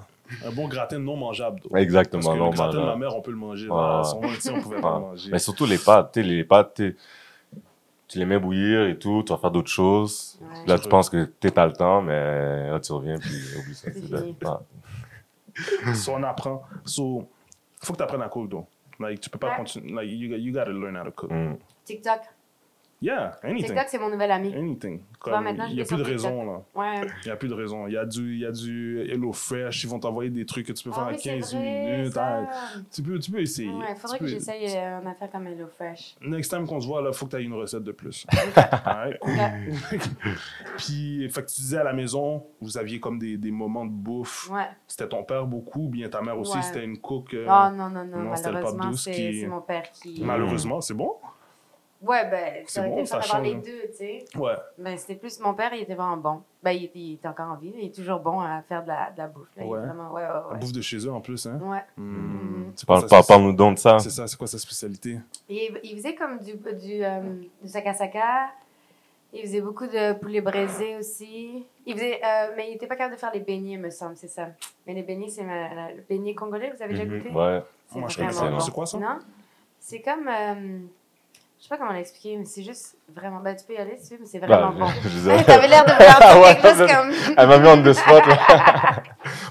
Un 0.48 0.52
bon 0.52 0.68
gratin 0.68 0.98
non 1.00 1.16
mangeable. 1.18 1.62
Parce 1.70 1.84
Exactement, 1.84 2.34
que 2.34 2.38
non, 2.38 2.50
le 2.50 2.56
gratin 2.56 2.80
de 2.80 2.86
ma 2.86 2.96
mère, 2.96 3.16
on 3.16 3.22
peut 3.22 3.32
le 3.32 3.38
manger. 3.38 3.70
Ouais. 3.70 3.76
Là. 3.76 4.04
Son 4.04 4.22
ici, 4.24 4.50
on 4.50 4.62
pouvait 4.62 4.82
pas 4.82 4.96
le 4.96 5.00
manger. 5.02 5.30
Mais 5.32 5.40
surtout 5.40 5.66
les 5.66 5.78
pâtes, 5.78 6.12
tu 6.14 6.22
les 6.24 6.44
pâtes, 6.44 6.74
t'es- 6.76 6.96
tu 8.08 8.20
les 8.20 8.26
mets 8.26 8.40
bouillir 8.40 8.84
et 8.88 8.98
tout, 8.98 9.24
tu 9.26 9.32
vas 9.34 9.38
faire 9.38 9.52
d'autres 9.52 9.70
choses. 9.72 10.40
Ouais. 10.42 10.48
Là, 10.68 10.80
tu 10.80 10.88
penses 10.88 11.10
que 11.10 11.26
tu 11.40 11.52
t'as 11.52 11.66
le 11.66 11.74
temps, 11.74 12.02
mais 12.02 12.70
là, 12.70 12.80
tu 12.80 12.92
reviens, 12.94 13.18
puis 13.20 13.32
oublie 13.60 13.76
ça. 13.76 14.62
So, 15.96 16.14
on 16.14 16.24
apprend. 16.24 16.62
So, 16.86 17.30
faut 17.82 17.94
que 17.94 17.98
tu 17.98 18.04
apprennes 18.04 18.22
à 18.22 18.30
cook, 18.30 18.50
though. 18.50 18.66
Like, 19.00 19.20
tu 19.22 19.30
peux 19.30 19.40
pas 19.40 19.50
Ouais. 19.52 19.58
continuer. 19.58 19.94
Like, 19.94 20.10
you, 20.12 20.36
you 20.38 20.54
gotta 20.54 20.72
learn 20.72 20.96
how 20.96 21.04
to 21.04 21.12
cook. 21.12 21.32
Mm. 21.32 21.58
TikTok. 21.86 22.22
Yeah, 23.04 23.38
anything. 23.44 23.66
TikTok, 23.68 23.86
c'est 23.90 24.00
mon 24.00 24.10
nouvel 24.10 24.32
ami. 24.32 24.56
Anything. 24.56 25.00
vois, 25.22 25.34
Comme, 25.34 25.44
maintenant, 25.44 25.66
je 25.66 25.72
il 25.72 25.76
n'y 25.76 25.82
a 25.82 25.86
plus 25.86 25.98
de 25.98 26.04
TikTok. 26.04 26.24
raison, 26.24 26.46
là. 26.46 26.62
Ouais. 26.74 27.02
Il 27.24 27.26
n'y 27.26 27.32
a 27.32 27.36
plus 27.36 27.50
de 27.50 27.54
raison. 27.54 27.86
Il 27.88 27.94
y 27.94 27.98
a 27.98 28.06
du, 28.06 28.34
il 28.36 28.40
y 28.40 28.46
a 28.46 28.52
du 28.52 29.02
Hello 29.10 29.34
Fresh. 29.34 29.84
Ils 29.84 29.90
vont 29.90 30.00
t'envoyer 30.00 30.30
des 30.30 30.46
trucs 30.46 30.66
que 30.68 30.72
tu 30.72 30.86
peux 30.86 30.92
faire 30.92 31.04
Ah 31.04 31.10
en 31.10 31.12
oui, 31.12 31.20
c'est 31.22 31.30
15 31.38 31.54
vrai, 31.54 31.98
minutes. 31.98 32.14
ça. 32.14 32.48
Tu, 32.94 33.04
peux, 33.04 33.20
tu 33.20 33.30
peux 33.32 33.42
essayer. 33.42 33.70
Ouais, 33.70 33.94
Tu 33.94 34.00
faudrait 34.00 34.20
peux- 34.20 34.26
que 34.26 34.32
j'essaye 34.32 34.66
euh, 34.78 35.02
une 35.02 35.08
affaire 35.08 35.30
comme 35.30 35.46
HelloFresh. 35.48 36.16
Next 36.22 36.50
time 36.50 36.66
qu'on 36.66 36.80
se 36.80 36.88
voit, 36.88 37.04
il 37.06 37.14
faut 37.14 37.26
que 37.26 37.32
tu 37.32 37.38
aies 37.42 37.44
une 37.44 37.54
recette 37.56 37.84
de 37.84 37.92
plus. 37.92 38.26
Puis, 40.78 41.30
fait 41.30 41.42
que 41.44 41.48
tu 41.50 41.62
disais 41.62 41.78
à 41.78 41.84
la 41.84 41.94
maison, 41.94 42.46
vous 42.62 42.78
aviez 42.78 43.00
comme 43.00 43.20
des, 43.20 43.38
des 43.38 43.52
moments 43.52 43.86
de 43.86 43.92
bouffe. 43.92 44.50
Ouais. 44.50 44.68
C'était 44.88 45.08
ton 45.10 45.24
père 45.24 45.46
beaucoup, 45.46 45.86
ou 45.86 45.90
bien 45.90 46.10
ta 46.10 46.22
mère 46.22 46.38
aussi, 46.40 46.62
c'était 46.64 46.84
une 46.86 46.98
cook. 47.00 47.34
euh, 47.34 47.46
Oh 47.50 47.70
non, 47.76 47.90
non, 47.90 48.06
non, 48.06 48.32
malheureusement, 48.32 48.90
douce 48.92 49.04
c'est 49.04 49.12
qui- 49.12 49.42
c'est 49.42 49.48
mon 49.48 49.62
père 49.62 49.92
qui. 49.92 50.22
Malheureusement, 50.24 50.82
c'est 50.82 50.94
bon? 50.94 51.14
Ouais, 52.06 52.30
ben, 52.30 52.64
C'est 52.66 52.72
ça 52.74 52.80
aurait 52.82 52.90
bon, 52.90 52.98
été 53.00 53.06
fun 53.08 53.20
d'avoir 53.20 53.42
les 53.42 53.56
deux, 53.56 53.82
tu 53.92 53.94
sais. 53.98 54.26
Ouais. 54.36 54.56
Ben, 54.78 54.98
c'était 54.98 55.16
plus. 55.16 55.40
Mon 55.40 55.54
père, 55.54 55.74
il 55.74 55.82
était 55.84 55.96
vraiment 55.96 56.18
bon. 56.18 56.42
Ben, 56.62 56.72
il, 56.72 56.84
était- 56.86 57.00
il 57.00 57.14
était 57.14 57.28
encore 57.30 57.52
en 57.52 57.56
vie. 57.56 57.74
Il 57.78 57.86
est 57.86 57.96
toujours 57.96 58.20
bon 58.20 58.42
à 58.42 58.62
faire 58.62 58.84
de 58.84 58.90
la, 58.90 59.12
de 59.12 59.18
la 59.18 59.28
bouffe. 59.28 59.48
là. 59.56 59.64
Ouais. 59.66 59.80
vraiment. 59.80 60.12
Ouais, 60.12 60.22
ouais, 60.22 60.28
La 60.28 60.48
ouais. 60.52 60.58
bouffe 60.60 60.74
de 60.74 60.82
chez 60.82 60.98
eux 60.98 61.12
en 61.12 61.22
plus, 61.22 61.46
hein? 61.46 61.60
Ouais. 61.62 61.84
Hmm. 61.98 62.72
Parle, 62.86 63.00
quoi, 63.02 63.08
parle, 63.10 63.24
ça, 63.24 63.28
parle-nous 63.34 63.54
donc 63.54 63.76
de 63.76 63.80
ça. 63.80 64.00
C'est 64.00 64.10
ça, 64.10 64.28
c'est 64.28 64.38
quoi 64.38 64.48
sa 64.48 64.58
spécialité? 64.60 65.18
Il, 65.48 65.80
il 65.84 65.96
faisait 65.96 66.16
comme 66.16 66.40
du, 66.40 66.54
du, 66.54 67.04
euh, 67.04 67.22
du 67.62 67.68
sakasaka. 67.70 68.50
Il 69.36 69.42
faisait 69.42 69.62
beaucoup 69.62 69.88
de 69.88 70.14
poulet 70.20 70.42
braisé 70.42 70.96
aussi. 70.98 71.66
Il 71.86 71.94
faisait, 71.96 72.20
euh, 72.24 72.54
mais 72.56 72.70
il 72.70 72.76
était 72.76 72.86
pas 72.88 72.96
capable 72.96 73.16
de 73.16 73.20
faire 73.20 73.32
les 73.34 73.40
beignets, 73.40 73.78
me 73.78 73.90
semble, 73.90 74.16
c'est 74.16 74.28
ça. 74.28 74.50
Mais 74.86 74.94
les 74.94 75.02
beignets, 75.04 75.30
c'est 75.30 75.44
la- 75.44 75.92
le 75.92 76.04
beignet 76.08 76.36
congolais, 76.36 76.72
vous 76.76 76.84
avez 76.84 76.94
déjà 76.94 77.06
Mhm, 77.06 77.18
goûté? 77.18 77.30
Ouais. 77.34 77.64
C'est 77.88 78.00
Moi, 78.00 78.10
je 78.10 78.18
connais 78.18 78.32
pas. 78.34 78.50
bon. 78.52 78.60
C'est 78.60 78.72
quoi 78.72 78.86
ça? 78.86 78.98
Non? 79.00 79.20
C'est 79.80 80.02
comme. 80.02 80.28
euh, 80.28 80.80
je 81.64 81.70
sais 81.70 81.70
pas 81.70 81.78
comment 81.78 81.94
l'expliquer, 81.94 82.36
mais 82.36 82.44
c'est 82.44 82.62
juste 82.62 82.98
vraiment. 83.16 83.40
Ben, 83.40 83.56
tu 83.56 83.64
peux 83.66 83.74
y 83.74 83.78
aller 83.78 83.96
si 83.98 84.10
tu 84.10 84.14
veux, 84.16 84.20
mais 84.20 84.26
c'est 84.28 84.40
vraiment 84.40 84.72
Ben, 84.72 84.80
bon. 84.80 84.88
je- 85.06 85.44
T'avais 85.46 85.68
l'air 85.70 85.86
de 85.86 85.92
vouloir 85.92 86.20
dire 86.20 86.42
Ouais, 86.42 86.56
quelque 86.56 86.68
chose 86.68 86.88
c'est- 86.88 86.94
comme. 86.94 87.36
Elle 87.38 87.48
m'a 87.48 87.58
mis 87.58 87.68
en 87.70 87.78
deux 87.78 87.94
spots, 87.94 88.12
là. 88.28 89.02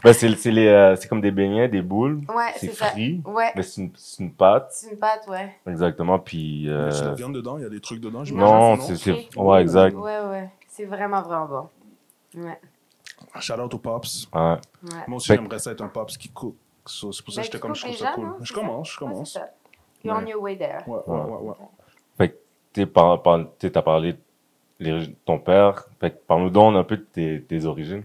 ben, 0.05 0.13
c'est, 0.13 0.35
c'est, 0.37 0.51
les, 0.51 0.67
euh, 0.69 0.95
c'est 0.97 1.09
comme 1.09 1.23
des 1.23 1.31
beignets, 1.31 1.69
des 1.69 1.81
boules. 1.81 2.21
Ouais, 2.29 2.53
C'est 2.57 2.67
c'est 2.67 2.75
ça. 2.75 2.87
frit. 2.89 3.23
Ouais, 3.25 3.51
Mais 3.57 3.63
c'est 3.63 3.81
une, 3.81 3.93
c'est 3.97 4.23
une 4.23 4.33
pâte. 4.35 4.69
c'est 4.73 4.91
une 4.91 4.99
pâte, 4.99 5.27
ouais. 5.29 5.57
Exactement. 5.67 6.19
Puis. 6.19 6.65
Il 6.65 6.67
y 6.67 6.69
euh, 6.69 6.91
a 6.91 7.01
de 7.01 7.07
la 7.09 7.15
viande 7.15 7.35
dedans, 7.35 7.57
il 7.57 7.63
y 7.63 7.67
a 7.67 7.71
des 7.71 7.81
trucs 7.81 8.01
dedans. 8.01 8.23
Non, 8.35 8.77
c'est, 8.79 8.97
c'est. 8.97 9.29
Ouais, 9.39 9.63
exact. 9.63 9.97
Ouais, 9.97 10.21
ouais. 10.21 10.51
C'est 10.69 10.85
vraiment, 10.85 11.23
vraiment 11.23 11.47
bon. 12.35 12.43
Ouais, 12.43 12.59
Shout 13.41 13.55
out 13.55 13.73
aux 13.73 13.79
Pops. 13.79 14.29
Ouais. 14.35 14.41
ouais. 14.41 14.59
Moi 15.07 15.17
aussi, 15.17 15.29
Fait- 15.29 15.37
j'aimerais 15.37 15.59
ça 15.59 15.71
être 15.71 15.81
un 15.83 15.89
Pops 15.89 16.17
qui 16.19 16.29
cook. 16.29 16.57
So, 16.85 17.11
c'est 17.13 17.25
pour 17.25 17.33
ça 17.33 17.41
Ben, 17.41 17.43
que 17.43 17.47
j'étais 17.47 17.59
tu 17.59 17.63
comme, 17.63 17.75
je 17.75 17.81
trouve 17.83 17.93
déjà, 17.93 18.05
ça 18.07 18.13
cool. 18.13 18.25
non? 18.27 18.35
Je 18.43 18.53
commence, 18.53 18.91
je 18.93 18.99
commence. 18.99 19.39
You're 20.05 20.17
on 20.21 20.27
your 20.27 20.43
way 20.43 20.57
there. 20.59 20.79
Ouais, 20.87 20.99
ouais, 21.07 21.21
ouais, 21.21 21.55
par, 22.87 23.23
par, 23.23 23.41
t'es- 23.59 23.71
t'as 23.71 23.83
parlé 23.83 24.17
de 24.81 25.05
ton 25.25 25.39
père. 25.39 25.85
Parle-nous 26.27 26.51
donc 26.51 26.75
un 26.77 26.85
peu 26.85 26.97
de 26.97 27.03
tes, 27.03 27.43
tes 27.43 27.65
origines. 27.65 28.05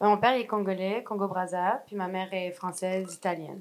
Ben, 0.00 0.08
Mon 0.08 0.16
père 0.16 0.32
est 0.34 0.46
congolais, 0.46 1.02
Congo-Brazza, 1.04 1.82
puis 1.86 1.96
ma 1.96 2.08
mère 2.08 2.28
est 2.32 2.50
française, 2.52 3.14
italienne. 3.14 3.60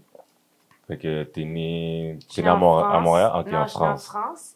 Fait 0.88 0.98
que 0.98 1.24
t'es 1.24 1.44
né, 1.44 2.18
suis 2.28 2.42
né 2.42 2.48
à, 2.50 2.56
en 2.56 2.58
Mor- 2.58 2.80
à 2.80 2.90
France. 2.90 3.04
Montréal? 3.04 3.32
Non, 3.34 3.58
en 3.60 3.66
je 3.66 3.70
suis 3.70 3.80
née 3.80 3.86
en 3.86 3.98
France. 3.98 4.06
France. 4.08 4.56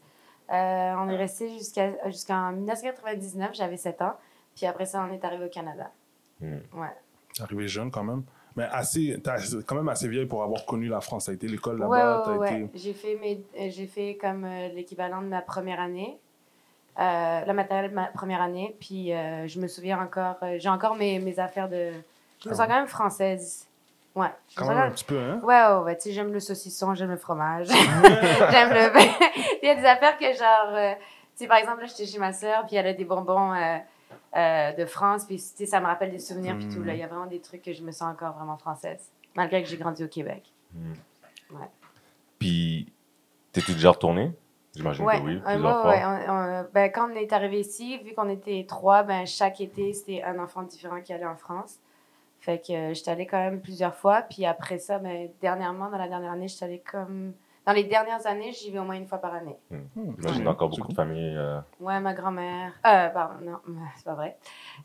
Euh, 0.52 0.94
on 0.98 1.10
est 1.10 1.16
resté 1.16 1.50
jusqu'à, 1.50 1.92
jusqu'en 2.10 2.52
1999, 2.54 3.52
j'avais 3.54 3.78
7 3.78 4.02
ans. 4.02 4.14
Puis 4.56 4.66
après 4.66 4.86
ça, 4.86 5.06
on 5.10 5.14
est 5.14 5.24
arrivé 5.24 5.46
au 5.46 5.50
Canada. 5.50 5.92
Hmm. 6.42 6.58
Ouais. 6.74 6.88
Arrivé 7.42 7.68
jeune 7.68 7.92
quand 7.92 8.04
même. 8.04 8.24
Mais 8.56 8.66
assez, 8.72 9.20
t'es 9.24 9.32
quand 9.66 9.76
même 9.76 9.90
assez 9.90 10.08
vieille 10.08 10.26
pour 10.28 10.44
avoir 10.44 10.66
connu 10.66 10.88
la 10.88 11.02
France. 11.02 11.26
T'as 11.26 11.34
été 11.34 11.48
l'école 11.48 11.82
Ouais, 11.84 11.98
là-bas, 11.98 12.18
ouais, 12.18 12.24
t'as 12.26 12.38
ouais. 12.38 12.62
été. 12.62 12.70
J'ai 12.76 12.94
fait, 12.94 13.16
mes, 13.20 13.44
euh, 13.60 13.70
j'ai 13.72 13.88
fait 13.88 14.16
comme 14.22 14.46
euh, 14.46 14.68
l'équivalent 14.70 15.22
de 15.22 15.28
ma 15.28 15.42
première 15.42 15.80
année. 15.80 16.20
Euh, 17.00 17.02
la 17.46 17.54
matérielle 17.54 17.90
de 17.90 17.96
ma 17.96 18.06
première 18.08 18.42
année. 18.42 18.76
Puis 18.80 19.12
euh, 19.12 19.48
je 19.48 19.60
me 19.60 19.68
souviens 19.68 20.00
encore, 20.00 20.36
euh, 20.44 20.58
j'ai 20.60 20.70
encore 20.70 20.96
mes, 20.96 21.18
mes 21.20 21.40
affaires 21.40 21.68
de. 21.68 21.92
Je 22.44 22.50
me 22.50 22.54
Ah 22.54 22.58
sens 22.58 22.68
quand 22.68 22.76
même 22.76 22.88
française. 22.88 23.68
Ouais. 24.16 24.28
Je 24.50 24.54
me 24.54 24.60
Quand 24.60 24.66
sens 24.68 24.76
même 24.76 24.88
un 24.90 24.92
petit 24.92 25.04
peu, 25.06 25.18
hein? 25.18 25.40
Ouais, 25.42 25.56
ouais, 25.78 25.84
ouais. 25.86 25.96
Tu 25.98 26.04
sais, 26.04 26.12
j'aime 26.12 26.32
le 26.32 26.40
saucisson, 26.40 26.94
j'aime 26.94 27.10
le 27.10 27.18
fromage. 27.18 27.66
j'aime 28.52 28.70
le. 28.70 28.92
Il 29.64 29.68
y 29.68 29.70
a 29.70 29.76
des 29.76 29.86
affaires 29.86 30.18
que, 30.20 30.26
genre. 30.34 30.76
euh, 30.76 30.94
tu 31.36 31.46
sais, 31.46 31.48
par 31.48 31.58
exemple, 31.58 31.82
là, 31.82 31.88
j'étais 31.88 32.06
chez 32.06 32.20
ma 32.20 32.32
soeur, 32.32 32.68
puis 32.68 32.76
elle 32.76 32.86
a 32.86 32.94
des 32.94 33.06
bonbons 33.06 33.54
euh, 34.36 34.72
de 34.74 34.86
France, 34.86 35.26
puis 35.26 35.36
tu 35.38 35.42
sais, 35.44 35.66
ça 35.66 35.80
me 35.80 35.86
rappelle 35.86 36.12
des 36.12 36.20
souvenirs, 36.20 36.58
puis 36.58 36.68
tout. 36.74 36.84
Là, 36.84 36.94
il 36.94 37.00
y 37.00 37.04
a 37.04 37.08
vraiment 37.08 37.26
des 37.28 37.40
trucs 37.40 37.62
que 37.62 37.74
je 37.74 37.82
me 37.84 37.92
sens 37.92 38.12
encore 38.14 38.34
vraiment 38.34 38.58
française, 38.58 39.12
malgré 39.36 39.62
que 39.64 39.70
j'ai 39.70 39.78
grandi 39.78 40.04
au 40.04 40.08
Québec. 40.08 40.44
Puis, 42.40 42.92
t'es-tu 43.52 43.74
déjà 43.74 43.92
retourné? 43.92 44.32
J'imagine 44.76 45.06
Ouais, 45.06 45.20
que 45.20 45.26
oui, 45.26 45.36
plusieurs 45.38 45.60
moi, 45.62 45.82
fois. 45.82 45.92
ouais, 45.92 46.04
on- 46.06 46.32
on- 46.34 46.68
ben, 46.74 46.92
quand 46.92 47.12
on 47.12 47.16
est 47.16 47.32
arrivé 47.32 47.60
ici, 47.60 48.00
vu 48.00 48.14
qu'on 48.16 48.30
était 48.30 48.66
trois, 48.68 49.04
ben, 49.04 49.26
chaque 49.26 49.62
été, 49.62 49.94
c'était 49.94 50.24
un 50.24 50.40
enfant 50.40 50.64
différent 50.64 51.00
qui 51.02 51.14
allait 51.14 51.26
en 51.26 51.36
France. 51.36 51.78
Fait 52.40 52.60
que 52.60 52.74
euh, 52.74 52.94
j'étais 52.94 53.12
allée 53.12 53.28
quand 53.28 53.38
même 53.38 53.62
plusieurs 53.62 53.96
fois. 53.96 54.24
Puis 54.24 54.46
après 54.46 54.80
ça, 54.80 54.98
ben, 54.98 55.30
dernièrement, 55.42 55.90
dans 55.90 55.98
la 55.98 56.08
dernière 56.08 56.32
année, 56.32 56.48
j'étais 56.48 56.66
allée 56.66 56.84
comme. 56.92 57.34
Dans 57.66 57.72
les 57.72 57.86
dernières 57.86 58.26
années, 58.28 58.52
j'y 58.52 58.72
vais 58.72 58.80
au 58.80 58.84
moins 58.84 58.96
une 58.96 59.08
fois 59.08 59.20
par 59.20 59.34
année. 59.34 59.58
Hmm, 59.72 60.12
J'imagine 60.20 60.48
encore 60.50 60.70
beaucoup 60.70 60.90
de 60.90 60.94
familles. 60.94 61.36
euh, 61.38 61.60
Ouais, 61.80 62.00
ma 62.02 62.14
grand-mère. 62.14 62.74
Euh, 62.86 63.08
pardon, 63.10 63.36
non, 63.46 63.58
c'est 63.96 64.04
pas 64.04 64.16
vrai. 64.16 64.38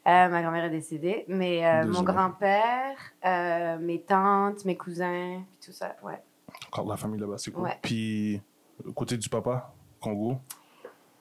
Euh, 0.07 0.29
ma 0.29 0.43
grand-mère 0.43 0.65
est 0.65 0.71
décédée. 0.71 1.25
Mais 1.29 1.67
euh, 1.67 1.87
mon 1.87 2.03
grand-père, 2.03 2.97
euh, 3.25 3.79
mes 3.79 4.01
tantes, 4.03 4.65
mes 4.65 4.77
cousins, 4.77 5.43
puis 5.51 5.59
tout 5.67 5.73
ça, 5.73 5.97
ouais. 6.05 6.23
Encore 6.69 6.85
de 6.85 6.91
la 6.91 6.97
famille 6.97 7.21
là-bas, 7.21 7.39
c'est 7.39 7.51
cool. 7.51 7.65
Ouais. 7.65 7.79
Puis, 7.83 8.41
côté 8.95 9.17
du 9.17 9.29
papa, 9.29 9.73
Congo? 10.01 10.37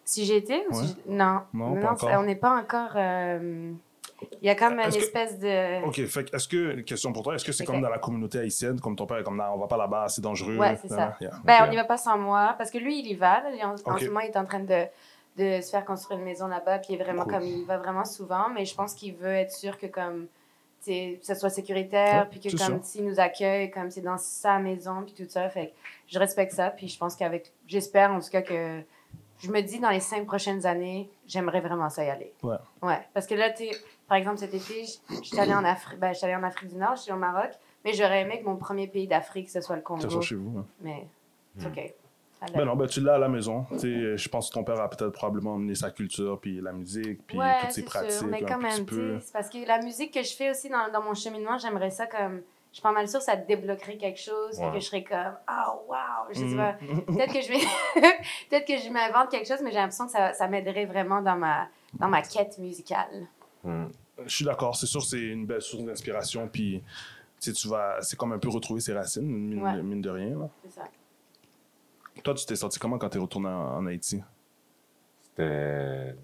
Si 0.03 0.25
j'étais 0.25 0.63
ou 0.69 0.73
si 0.73 0.79
Ouais. 0.81 0.87
j'ai- 1.07 1.11
Non. 1.13 1.41
Non, 1.53 1.81
pas 1.81 1.91
encore. 1.93 2.09
on 2.19 2.23
n'est 2.23 2.35
pas 2.35 2.55
encore. 2.55 2.91
Il 4.41 4.47
y 4.47 4.49
a 4.49 4.55
comme 4.55 4.79
une 4.79 4.89
que- 4.89 4.95
espèce 4.97 5.37
de. 5.39 5.85
Ok, 5.85 6.03
fait 6.05 6.33
est-ce 6.33 6.47
que, 6.47 6.81
question 6.81 7.13
pour 7.13 7.23
toi, 7.23 7.35
est-ce 7.35 7.45
que 7.45 7.51
c'est 7.51 7.65
comme 7.65 7.81
dans 7.81 7.89
la 7.89 7.99
communauté 7.99 8.39
haïtienne, 8.39 8.79
comme 8.79 8.95
ton 8.95 9.05
père 9.05 9.17
est 9.19 9.23
comme, 9.23 9.37
non, 9.37 9.45
on 9.53 9.57
va 9.59 9.67
pas 9.67 9.77
là-bas, 9.77 10.07
c'est 10.09 10.21
dangereux? 10.21 10.57
Ouais, 10.57 10.75
c'est 10.81 10.87
ça. 10.89 11.15
yeah, 11.21 11.31
Ben, 11.43 11.65
on 11.65 11.69
n'y 11.69 11.75
va 11.75 11.83
pas 11.85 11.97
sans 11.97 12.17
moi, 12.17 12.55
parce 12.57 12.71
que 12.71 12.77
lui, 12.79 12.99
il 12.99 13.07
y 13.07 13.13
va. 13.15 13.41
là. 13.41 13.67
En, 13.67 13.77
ce 13.77 14.05
moment, 14.07 14.21
il 14.21 14.27
est 14.29 14.37
en 14.37 14.45
train 14.45 14.59
de, 14.61 14.85
de 15.37 15.61
se 15.61 15.69
faire 15.69 15.85
construire 15.85 16.19
une 16.19 16.25
maison 16.25 16.47
là-bas, 16.47 16.79
puis 16.79 16.93
il 16.93 16.99
est 16.99 17.03
vraiment 17.03 17.23
Cool. 17.23 17.33
comme, 17.33 17.43
il 17.43 17.65
va 17.65 17.77
vraiment 17.77 18.05
souvent, 18.05 18.49
mais 18.49 18.65
je 18.65 18.73
pense 18.75 18.93
qu'il 18.95 19.15
veut 19.15 19.33
être 19.33 19.51
sûr 19.51 19.77
que 19.77 19.85
comme, 19.87 20.27
ça 21.21 21.35
soit 21.35 21.49
sécuritaire, 21.49 22.27
puis 22.29 22.39
que 22.39 22.49
comme, 22.57 22.81
s'il 22.81 23.05
nous 23.05 23.19
accueille, 23.19 23.69
comme 23.71 23.91
c'est 23.91 24.01
dans 24.01 24.17
sa 24.17 24.57
maison, 24.59 25.03
puis 25.03 25.13
tout 25.13 25.29
ça, 25.29 25.49
fait 25.49 25.67
que 25.67 25.71
je 26.07 26.17
respecte 26.17 26.53
ça, 26.53 26.69
puis 26.69 26.87
je 26.87 26.97
pense 26.97 27.15
qu'avec, 27.15 27.51
j'espère 27.67 28.11
en 28.11 28.19
tout 28.19 28.29
cas 28.29 28.41
que, 28.41 28.81
je 29.39 29.51
me 29.51 29.61
dis 29.61 29.79
dans 29.79 29.89
les 29.91 29.99
cinq 29.99 30.25
prochaines 30.25 30.65
années, 30.65 31.09
j'aimerais 31.27 31.59
vraiment 31.61 31.89
ça 31.89 32.03
y 32.03 32.09
aller. 32.09 32.33
Ouais. 32.41 32.55
Ouais, 32.81 32.99
parce 33.13 33.27
que 33.27 33.35
là, 33.35 33.51
tu 33.51 33.65
par 34.07 34.17
exemple, 34.17 34.37
cet 34.37 34.53
été, 34.53 34.83
j- 34.85 34.99
j'étais 35.23 35.39
allée 35.39 35.53
en 35.53 35.63
Afrique, 35.65 35.99
j'étais 36.13 36.25
allée 36.25 36.35
en 36.35 36.43
Afrique 36.43 36.69
du 36.69 36.75
Nord, 36.75 36.95
j'étais 36.95 37.11
au 37.11 37.17
Maroc, 37.17 37.51
mais 37.85 37.93
j'aurais 37.93 38.21
aimé 38.21 38.39
que 38.41 38.45
mon 38.45 38.55
premier 38.57 38.87
pays 38.87 39.07
d'Afrique, 39.07 39.49
ce 39.49 39.61
soit 39.61 39.75
le 39.75 39.81
Congo. 39.81 40.09
soit 40.09 40.21
chez 40.21 40.35
vous. 40.35 40.59
hein. 40.59 40.65
Mais 40.81 41.07
c'est 41.57 41.67
OK. 41.67 41.93
Alors- 42.39 42.55
Ben 42.55 42.65
non, 42.65 42.75
ben 42.75 42.85
tu 42.85 43.01
l'as 43.01 43.15
à 43.15 43.17
la 43.17 43.29
maison. 43.29 43.65
Tu 43.71 43.79
sais, 43.79 44.17
je 44.17 44.29
pense 44.29 44.49
que 44.49 44.53
ton 44.53 44.63
père 44.63 44.79
a 44.79 44.87
peut-être 44.89 45.09
probablement 45.11 45.53
emmené 45.55 45.73
sa 45.73 45.89
culture, 45.89 46.39
puis 46.39 46.61
la 46.61 46.71
musique, 46.71 47.25
puis 47.25 47.37
ouais, 47.37 47.55
toutes 47.61 47.71
ses 47.71 47.83
pratiques. 47.83 48.11
sûr. 48.11 48.27
Mais 48.27 48.43
un 48.43 48.47
quand 48.47 48.59
petit 48.59 48.91
même, 48.93 49.19
c'est 49.21 49.33
parce 49.33 49.49
que 49.49 49.65
la 49.67 49.81
musique 49.81 50.13
que 50.13 50.21
je 50.21 50.35
fais 50.35 50.51
aussi 50.51 50.69
dans, 50.69 50.91
dans 50.91 51.01
mon 51.01 51.15
cheminement, 51.15 51.57
j'aimerais 51.57 51.89
ça 51.89 52.05
comme. 52.05 52.41
Je 52.69 52.75
suis 52.75 52.83
pas 52.83 52.91
mal 52.91 53.07
sûre 53.07 53.19
que 53.19 53.25
ça 53.25 53.35
débloquerait 53.35 53.97
quelque 53.97 54.19
chose, 54.19 54.59
Ouais. 54.59 54.69
que 54.71 54.79
je 54.79 54.85
serais 54.85 55.03
comme, 55.03 55.33
oh 55.49 55.85
wow, 55.89 55.95
je 56.29 56.35
sais 56.37 56.45
Mhm. 56.45 56.57
pas. 56.57 56.73
Peut-être 57.07 57.33
que 57.33 57.41
je 57.41 57.47
vais. 57.47 57.59
Peut-être 58.49 58.67
que 58.67 58.77
je 58.77 58.89
m'invente 58.91 59.31
quelque 59.31 59.47
chose, 59.47 59.61
mais 59.63 59.71
j'ai 59.71 59.77
l'impression 59.77 60.05
que 60.05 60.11
ça, 60.11 60.33
ça 60.33 60.47
m'aiderait 60.47 60.85
vraiment 60.85 61.21
dans 61.21 61.37
ma, 61.37 61.67
dans 61.95 62.07
ma 62.09 62.21
quête 62.21 62.59
musicale. 62.59 63.25
Hmm. 63.67 63.87
Je 64.25 64.35
suis 64.35 64.45
d'accord, 64.45 64.75
c'est 64.75 64.85
sûr, 64.87 65.03
c'est 65.03 65.21
une 65.21 65.45
belle 65.45 65.61
source 65.61 65.83
d'inspiration, 65.83 66.47
puis 66.47 66.81
tu 67.39 67.51
sais, 67.51 67.53
tu 67.53 67.67
vas, 67.67 67.97
c'est 68.01 68.17
comme 68.17 68.31
un 68.33 68.39
peu 68.39 68.49
retrouver 68.49 68.81
ses 68.81 68.93
racines, 68.93 69.27
mine, 69.27 69.61
Ouais. 69.61 69.81
mine 69.83 70.01
de 70.01 70.09
rien. 70.09 70.39
là. 70.39 70.49
C'est 70.63 70.71
ça. 70.71 70.83
Toi, 72.23 72.33
tu 72.33 72.45
t'es 72.45 72.55
senti 72.55 72.79
comment 72.79 72.97
quand 72.97 73.09
t'es 73.09 73.19
retourné 73.19 73.47
en, 73.49 73.75
en 73.77 73.85
Haïti? 73.85 74.23
C'était. 75.21 76.15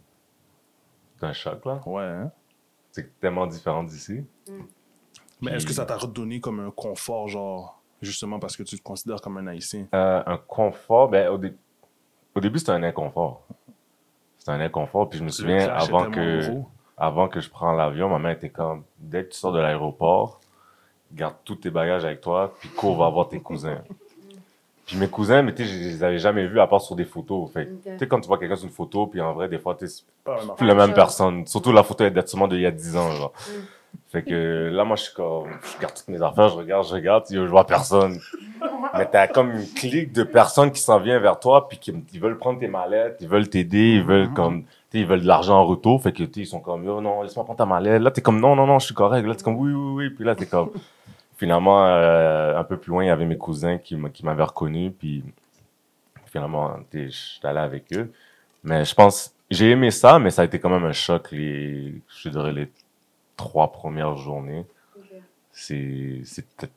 C'était 1.14 1.26
un 1.28 1.34
choc, 1.34 1.64
là. 1.66 1.82
Ouais, 1.86 2.04
hein? 2.04 2.32
C'est 2.92 3.20
tellement 3.20 3.46
différent 3.48 3.84
d'ici. 3.84 4.24
Mais 5.42 5.52
est-ce 5.52 5.66
que 5.66 5.74
ça 5.74 5.86
t'a 5.86 5.98
redonné 5.98 6.40
comme 6.40 6.60
un 6.60 6.72
confort, 6.72 7.28
genre, 7.28 7.82
justement 8.02 8.40
parce 8.40 8.56
que 8.58 8.64
tu 8.64 8.78
te 8.78 8.84
considères 8.84 9.22
comme 9.22 9.38
un 9.38 9.48
Haïtien? 9.48 9.88
Euh, 9.94 10.24
un 10.26 10.38
confort, 10.38 11.10
ben, 11.10 11.30
au, 11.30 11.38
dé- 11.38 11.54
au 12.36 12.40
début, 12.40 12.60
c'était 12.60 12.72
un 12.72 12.84
inconfort. 12.84 13.46
C'était 14.38 14.52
un 14.52 14.62
inconfort. 14.62 15.10
Puis 15.10 15.20
je 15.20 15.24
me 15.24 15.30
souviens, 15.30 15.70
avant 15.70 16.10
que, 16.10 16.50
gros. 16.50 16.68
Avant 17.04 17.28
que 17.28 17.42
je 17.42 17.50
prenne 17.50 17.76
l'avion, 17.76 18.08
ma 18.10 18.18
mère 18.20 18.32
était 18.32 18.50
comme, 18.50 18.84
dès 18.98 19.26
que 19.26 19.32
tu 19.32 19.38
sors 19.38 19.52
de 19.52 19.60
l'aéroport, 19.60 20.40
garde 21.12 21.36
tous 21.44 21.56
tes 21.56 21.70
bagages 21.70 22.06
avec 22.06 22.22
toi, 22.22 22.54
puis 22.62 22.70
cours, 22.70 22.98
va 22.98 23.10
voir 23.10 23.28
tes 23.28 23.40
cousins. 23.42 23.82
Puis 24.86 24.98
mes 24.98 25.10
cousins, 25.10 25.42
mais 25.42 25.54
tu 25.54 25.66
sais, 25.66 25.70
je 25.70 25.78
les 25.80 26.04
avais 26.04 26.20
jamais 26.20 26.46
vus 26.48 26.60
à 26.60 26.68
part 26.68 26.82
sur 26.82 26.96
des 26.96 27.06
photos. 27.06 27.52
Fait 27.52 27.66
tu 27.66 27.90
sais, 28.00 28.08
quand 28.08 28.20
tu 28.22 28.28
vois 28.28 28.38
quelqu'un 28.38 28.56
sur 28.56 28.66
une 28.68 28.74
photo, 28.74 29.08
puis 29.08 29.20
en 29.22 29.34
vrai, 29.34 29.50
des 29.50 29.60
fois, 29.60 29.76
tu 29.76 29.88
c'est 29.88 30.04
plus 30.58 30.68
la 30.68 30.74
Même 30.76 30.88
chose. 30.88 30.96
personne. 30.96 31.46
Surtout 31.48 31.72
la 31.74 31.84
photo 31.84 32.04
est 32.06 32.12
date 32.12 32.30
sûrement 32.30 32.48
d'il 32.48 32.62
y 32.62 32.66
a 32.66 32.72
10 32.72 32.96
ans, 32.96 33.10
genre. 33.12 33.34
Mm. 33.38 33.52
Fait 34.10 34.24
que 34.24 34.70
là, 34.72 34.84
moi, 34.86 34.96
je 34.96 35.04
suis 35.04 35.14
comme, 35.14 35.48
je 35.62 35.76
regarde 35.76 35.94
toutes 35.96 36.08
mes 36.08 36.22
affaires, 36.22 36.50
je 36.50 36.56
regarde, 36.58 36.88
je 36.88 36.94
regarde, 36.94 37.26
je 37.30 37.40
vois 37.40 37.66
personne. 37.66 38.20
Mais 38.98 39.08
t'as 39.08 39.28
comme 39.28 39.52
une 39.52 39.68
clique 39.68 40.14
de 40.14 40.24
personnes 40.24 40.72
qui 40.72 40.82
s'en 40.82 41.00
viennent 41.00 41.22
vers 41.22 41.40
toi, 41.40 41.68
puis 41.68 41.78
qui 41.80 41.94
ils 42.14 42.20
veulent 42.20 42.38
prendre 42.38 42.60
tes 42.60 42.68
mallettes, 42.68 43.18
ils 43.22 43.28
veulent 43.28 43.50
t'aider, 43.50 43.96
ils 43.96 44.04
veulent 44.04 44.28
Mhm. 44.28 44.34
comme, 44.34 44.64
ils 45.00 45.08
veulent 45.08 45.22
de 45.22 45.28
l'argent 45.28 45.56
en 45.56 45.66
retour, 45.66 46.02
fait 46.02 46.12
que, 46.12 46.24
ils 46.36 46.48
sont 46.48 46.60
comme, 46.60 46.84
yo, 46.84 47.02
non, 47.02 47.24
laisse-moi 47.24 47.44
prendre 47.44 47.58
ta 47.58 47.66
mallette. 47.66 48.02
Là, 48.02 48.12
t'es 48.12 48.22
comme, 48.22 48.40
non, 48.40 48.56
non, 48.56 48.68
non, 48.68 48.80
je 48.80 48.86
suis 48.86 48.96
correct. 48.96 49.26
Là, 49.26 49.36
t'es 49.36 49.44
comme, 49.44 49.58
oui, 49.58 49.72
oui, 49.72 49.94
oui. 49.96 50.10
Puis 50.10 50.24
là, 50.24 50.36
t'es 50.36 50.46
comme, 50.46 50.72
finalement, 51.38 51.86
euh, 51.86 52.58
un 52.60 52.64
peu 52.64 52.78
plus 52.78 52.92
loin, 52.92 53.04
il 53.04 53.08
y 53.08 53.10
avait 53.10 53.26
mes 53.26 53.38
cousins 53.38 53.78
qui, 53.78 53.96
m'avaient 53.96 54.44
reconnu, 54.44 54.92
puis 54.92 55.24
finalement, 56.26 56.78
je 56.94 57.10
suis 57.10 57.46
allé 57.46 57.60
avec 57.60 57.92
eux. 57.94 58.12
Mais 58.64 58.86
je 58.86 58.94
pense, 58.94 59.36
j'ai 59.50 59.72
aimé 59.72 59.92
ça, 59.92 60.20
mais 60.20 60.32
ça 60.32 60.44
a 60.44 60.46
été 60.46 60.60
quand 60.60 60.70
même 60.70 60.86
un 60.86 60.94
choc, 60.94 61.32
les, 61.32 62.02
je 62.08 62.30
dirais, 62.30 62.54
les 62.54 62.72
trois 63.36 63.72
premières 63.72 64.16
journées. 64.16 64.66
C'est, 65.52 66.22
c'est 66.24 66.48
peut-être 66.56 66.74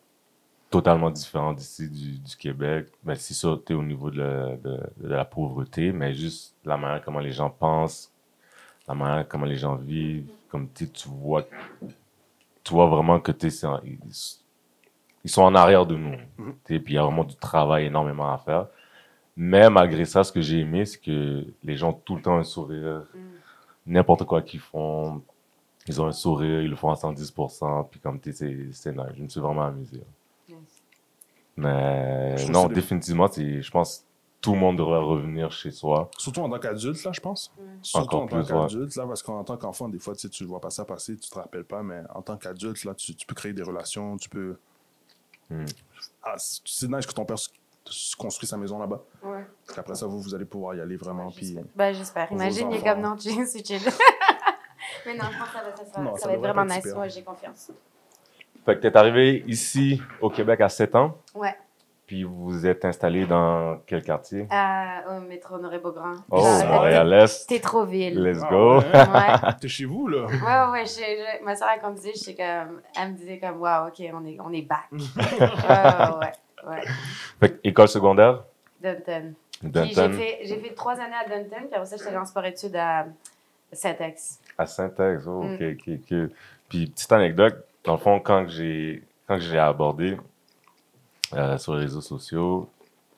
totalement 0.76 1.10
différent 1.10 1.54
d'ici, 1.54 1.88
du, 1.88 2.18
du 2.18 2.36
Québec. 2.36 2.88
Ben, 3.02 3.14
c'est 3.14 3.34
sûr, 3.34 3.62
t'es 3.64 3.74
au 3.74 3.82
niveau 3.82 4.10
de 4.10 4.18
la, 4.18 4.56
de, 4.56 4.78
de 4.98 5.08
la 5.08 5.24
pauvreté, 5.24 5.90
mais 5.92 6.14
juste 6.14 6.54
la 6.64 6.76
manière 6.76 7.02
comment 7.02 7.20
les 7.20 7.32
gens 7.32 7.48
pensent, 7.50 8.12
la 8.86 8.94
manière 8.94 9.26
comment 9.26 9.46
les 9.46 9.56
gens 9.56 9.76
vivent, 9.76 10.28
comme 10.50 10.68
tu 10.74 10.88
tu 10.90 11.08
vois, 11.08 11.44
tu 12.62 12.72
vois 12.74 12.86
vraiment 12.86 13.20
que 13.20 13.32
en- 13.66 13.80
ils, 13.84 13.98
ils 15.24 15.30
sont 15.30 15.42
en 15.42 15.54
arrière 15.54 15.86
de 15.86 15.96
nous. 15.96 16.16
Mhm. 16.38 16.54
Tu 16.64 16.74
sais, 16.74 16.80
Puis 16.80 16.94
il 16.94 16.96
y 16.96 16.98
a 16.98 17.02
vraiment 17.04 17.24
du 17.24 17.36
travail 17.36 17.86
énormément 17.86 18.32
à 18.32 18.38
faire. 18.38 18.66
Mais 19.36 19.68
malgré 19.70 20.04
ça, 20.04 20.24
ce 20.24 20.32
que 20.32 20.40
j'ai 20.42 20.60
aimé, 20.60 20.84
c'est 20.86 20.98
que 21.00 21.44
les 21.64 21.76
gens 21.76 21.90
ont 21.90 22.00
tout 22.04 22.16
le 22.16 22.22
temps 22.22 22.38
un 22.38 22.44
sourire. 22.44 23.02
Mm. 23.14 23.18
N'importe 23.94 24.24
quoi 24.24 24.42
qu'ils 24.42 24.60
font, 24.60 25.22
ils 25.88 26.00
ont 26.00 26.06
un 26.06 26.12
sourire, 26.12 26.62
ils 26.62 26.70
le 26.70 26.76
font 26.76 26.90
à 26.90 26.96
110%. 26.96 27.84
Puis 27.90 28.00
comme 28.00 28.20
tu 28.20 28.32
sais, 28.32 28.38
c'est 28.38 28.72
c'est 28.72 28.92
nice. 28.96 29.14
Je 29.16 29.22
me 29.22 29.28
suis 29.28 29.40
vraiment 29.40 29.64
amusé. 29.66 30.00
Mais 31.56 32.36
Je 32.36 32.50
non, 32.52 32.66
définitivement, 32.66 33.28
c'est- 33.30 33.62
je 33.62 33.70
pense 33.70 33.98
que 33.98 34.04
tout 34.42 34.52
le 34.52 34.58
monde 34.60 34.76
devrait 34.76 34.98
revenir 35.00 35.50
chez 35.50 35.70
soi. 35.70 36.10
Surtout 36.18 36.40
en 36.42 36.50
tant 36.50 36.58
qu'adulte, 36.58 37.02
là, 37.02 37.12
je 37.12 37.20
pense. 37.20 37.50
Ouais. 37.58 37.64
Surtout 37.82 38.04
Encore 38.06 38.22
en 38.24 38.26
tant 38.26 38.44
qu'adulte, 38.44 38.94
là, 38.96 39.06
parce 39.06 39.22
qu'en 39.22 39.42
tant 39.44 39.56
qu'enfant, 39.56 39.88
des 39.88 39.98
fois, 39.98 40.14
tu 40.14 40.28
ne 40.42 40.48
vois 40.48 40.60
pas 40.60 40.70
ça 40.70 40.84
passer, 40.84 41.16
tu 41.16 41.28
te 41.30 41.34
rappelles 41.34 41.64
pas, 41.64 41.82
mais 41.82 42.00
en 42.14 42.22
tant 42.22 42.36
qu'adulte, 42.36 42.84
là, 42.84 42.94
tu, 42.94 43.14
tu 43.14 43.26
peux 43.26 43.34
créer 43.34 43.52
des 43.54 43.62
relations, 43.62 44.16
tu 44.18 44.28
peux. 44.28 44.56
Hmm. 45.50 45.64
Ah, 46.22 46.34
c'est 46.38 46.90
nice 46.90 47.06
que 47.06 47.12
ton 47.12 47.24
père 47.24 47.36
construit 48.18 48.48
sa 48.48 48.56
maison 48.56 48.78
là-bas. 48.78 49.00
Ouais. 49.22 49.46
Après 49.76 49.94
ça, 49.94 50.06
vous, 50.06 50.20
vous 50.20 50.34
allez 50.34 50.44
pouvoir 50.44 50.74
y 50.74 50.80
aller 50.80 50.96
vraiment. 50.96 51.30
Puis... 51.30 51.46
J'espère. 51.46 51.64
Ben, 51.76 51.92
j'espère. 51.94 52.32
Imagine, 52.32 52.70
il 52.72 52.76
est 52.78 52.82
comme 52.82 53.00
non, 53.00 53.16
tu 53.16 53.30
suis 53.46 53.64
chill. 53.64 53.80
Mais 55.06 55.14
non, 55.14 55.24
je 55.32 55.38
pense 55.38 55.48
que 55.48 55.54
ça 55.54 55.62
va, 55.62 55.76
ça, 55.76 55.84
ça- 55.92 56.00
Non, 56.00 56.14
ça 56.16 56.22
ça 56.22 56.28
va 56.28 56.34
être 56.34 56.40
vraiment 56.40 56.64
nice. 56.64 56.84
Ouais, 56.96 57.08
j'ai 57.10 57.22
confiance. 57.22 57.70
Fait 58.66 58.74
que 58.76 58.80
t'es 58.80 58.96
arrivé 58.96 59.44
ici 59.46 60.02
au 60.20 60.28
Québec 60.28 60.60
à 60.60 60.68
7 60.68 60.94
ans, 60.96 61.16
Ouais. 61.34 61.54
puis 62.06 62.24
vous 62.24 62.34
vous 62.50 62.66
êtes 62.66 62.84
installé 62.84 63.24
dans 63.24 63.78
quel 63.86 64.02
quartier? 64.02 64.48
Euh, 64.52 65.16
au 65.16 65.20
métro 65.20 65.54
Honoré-Beaugrand. 65.54 66.14
Oh, 66.30 66.42
Ah, 66.44 66.64
Montréal-Est. 66.66 67.46
T'es 67.48 67.60
trop 67.60 67.84
ville. 67.84 68.20
Let's 68.20 68.40
Ah 68.42 68.48
go. 68.50 68.78
ouais, 68.80 68.84
hein? 68.92 69.12
Ouais. 69.48 69.52
T'es 69.60 69.68
chez 69.68 69.84
vous, 69.84 70.08
là. 70.08 70.26
Ouais, 70.26 70.32
ouais, 70.34 70.70
ouais. 70.80 70.84
je- 70.84 71.00
je- 71.00 71.44
ma 71.44 71.54
soeur, 71.54 71.68
elle 71.74 71.80
conduisait, 71.80 72.12
j'étais 72.14 72.34
comme, 72.42 72.80
elle 73.00 73.12
me 73.12 73.16
disait 73.16 73.38
comme, 73.38 73.60
waouh, 73.60 73.88
ok, 73.88 74.02
on 74.12 74.26
est, 74.26 74.36
on 74.44 74.52
est 74.52 74.62
back. 74.62 74.86
ouais, 74.92 76.18
ouais, 76.18 76.32
ouais. 76.68 76.82
Fait 77.40 77.48
que 77.50 77.60
école 77.64 77.88
secondaire, 77.88 78.42
Dunton. 78.82 79.32
Puis 79.60 79.70
j'ai 79.72 79.94
Dunton, 79.94 80.12
fait, 80.12 80.38
j'ai 80.42 80.56
fait 80.58 80.74
trois 80.74 80.94
années 80.94 81.14
à 81.24 81.28
Dunton, 81.28 81.60
puis 81.66 81.74
après 81.74 81.86
ça, 81.86 81.96
j'étais 81.96 82.16
en 82.16 82.24
sport-études 82.26 82.76
à 82.76 83.06
Saint-Ex. 83.72 84.40
à 84.58 84.66
Saint-Ex. 84.66 85.24
Oh, 85.26 85.42
Mm. 85.44 85.54
ok, 85.54 85.62
ok, 85.62 85.98
ok. 86.10 86.30
Puis 86.68 86.86
petite 86.88 87.12
anecdote, 87.12 87.64
dans 87.86 87.92
le 87.92 87.98
fond, 87.98 88.20
quand 88.20 88.44
que 88.44 88.50
j'ai 88.50 89.02
quand 89.26 89.36
que 89.36 89.42
j'ai 89.42 89.58
abordé 89.58 90.16
euh, 91.34 91.58
sur 91.58 91.74
les 91.74 91.82
réseaux 91.82 92.00
sociaux, 92.00 92.70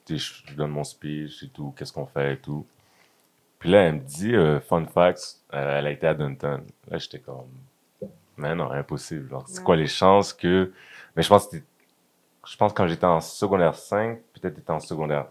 tu 0.06 0.16
je, 0.16 0.42
je 0.46 0.54
donne 0.54 0.70
mon 0.70 0.84
speech 0.84 1.42
et 1.42 1.48
tout, 1.48 1.74
qu'est-ce 1.76 1.92
qu'on 1.92 2.06
fait 2.06 2.34
et 2.34 2.38
tout. 2.38 2.66
Puis 3.58 3.70
là, 3.70 3.82
elle 3.82 3.94
me 3.94 3.98
dit, 4.00 4.34
euh, 4.34 4.60
fun 4.60 4.86
fact, 4.86 5.40
euh, 5.52 5.78
elle 5.78 5.86
a 5.86 5.90
été 5.90 6.06
à 6.06 6.14
Dunton. 6.14 6.64
Là, 6.88 6.98
j'étais 6.98 7.18
comme, 7.18 7.48
mais 8.36 8.54
non, 8.54 8.70
impossible. 8.70 9.28
genre, 9.28 9.44
C'est 9.48 9.58
Ouais. 9.58 9.64
quoi 9.64 9.76
les 9.76 9.88
chances 9.88 10.32
que. 10.32 10.72
Mais 11.16 11.22
je 11.22 11.28
pense 11.28 11.48
que 11.48 11.56
je 12.46 12.56
pense 12.56 12.72
que 12.72 12.76
quand 12.78 12.86
j'étais 12.86 13.04
en 13.04 13.20
secondaire 13.20 13.74
5, 13.74 14.20
peut-être 14.32 14.56
j'étais 14.56 14.70
en 14.70 14.80
secondaire 14.80 15.26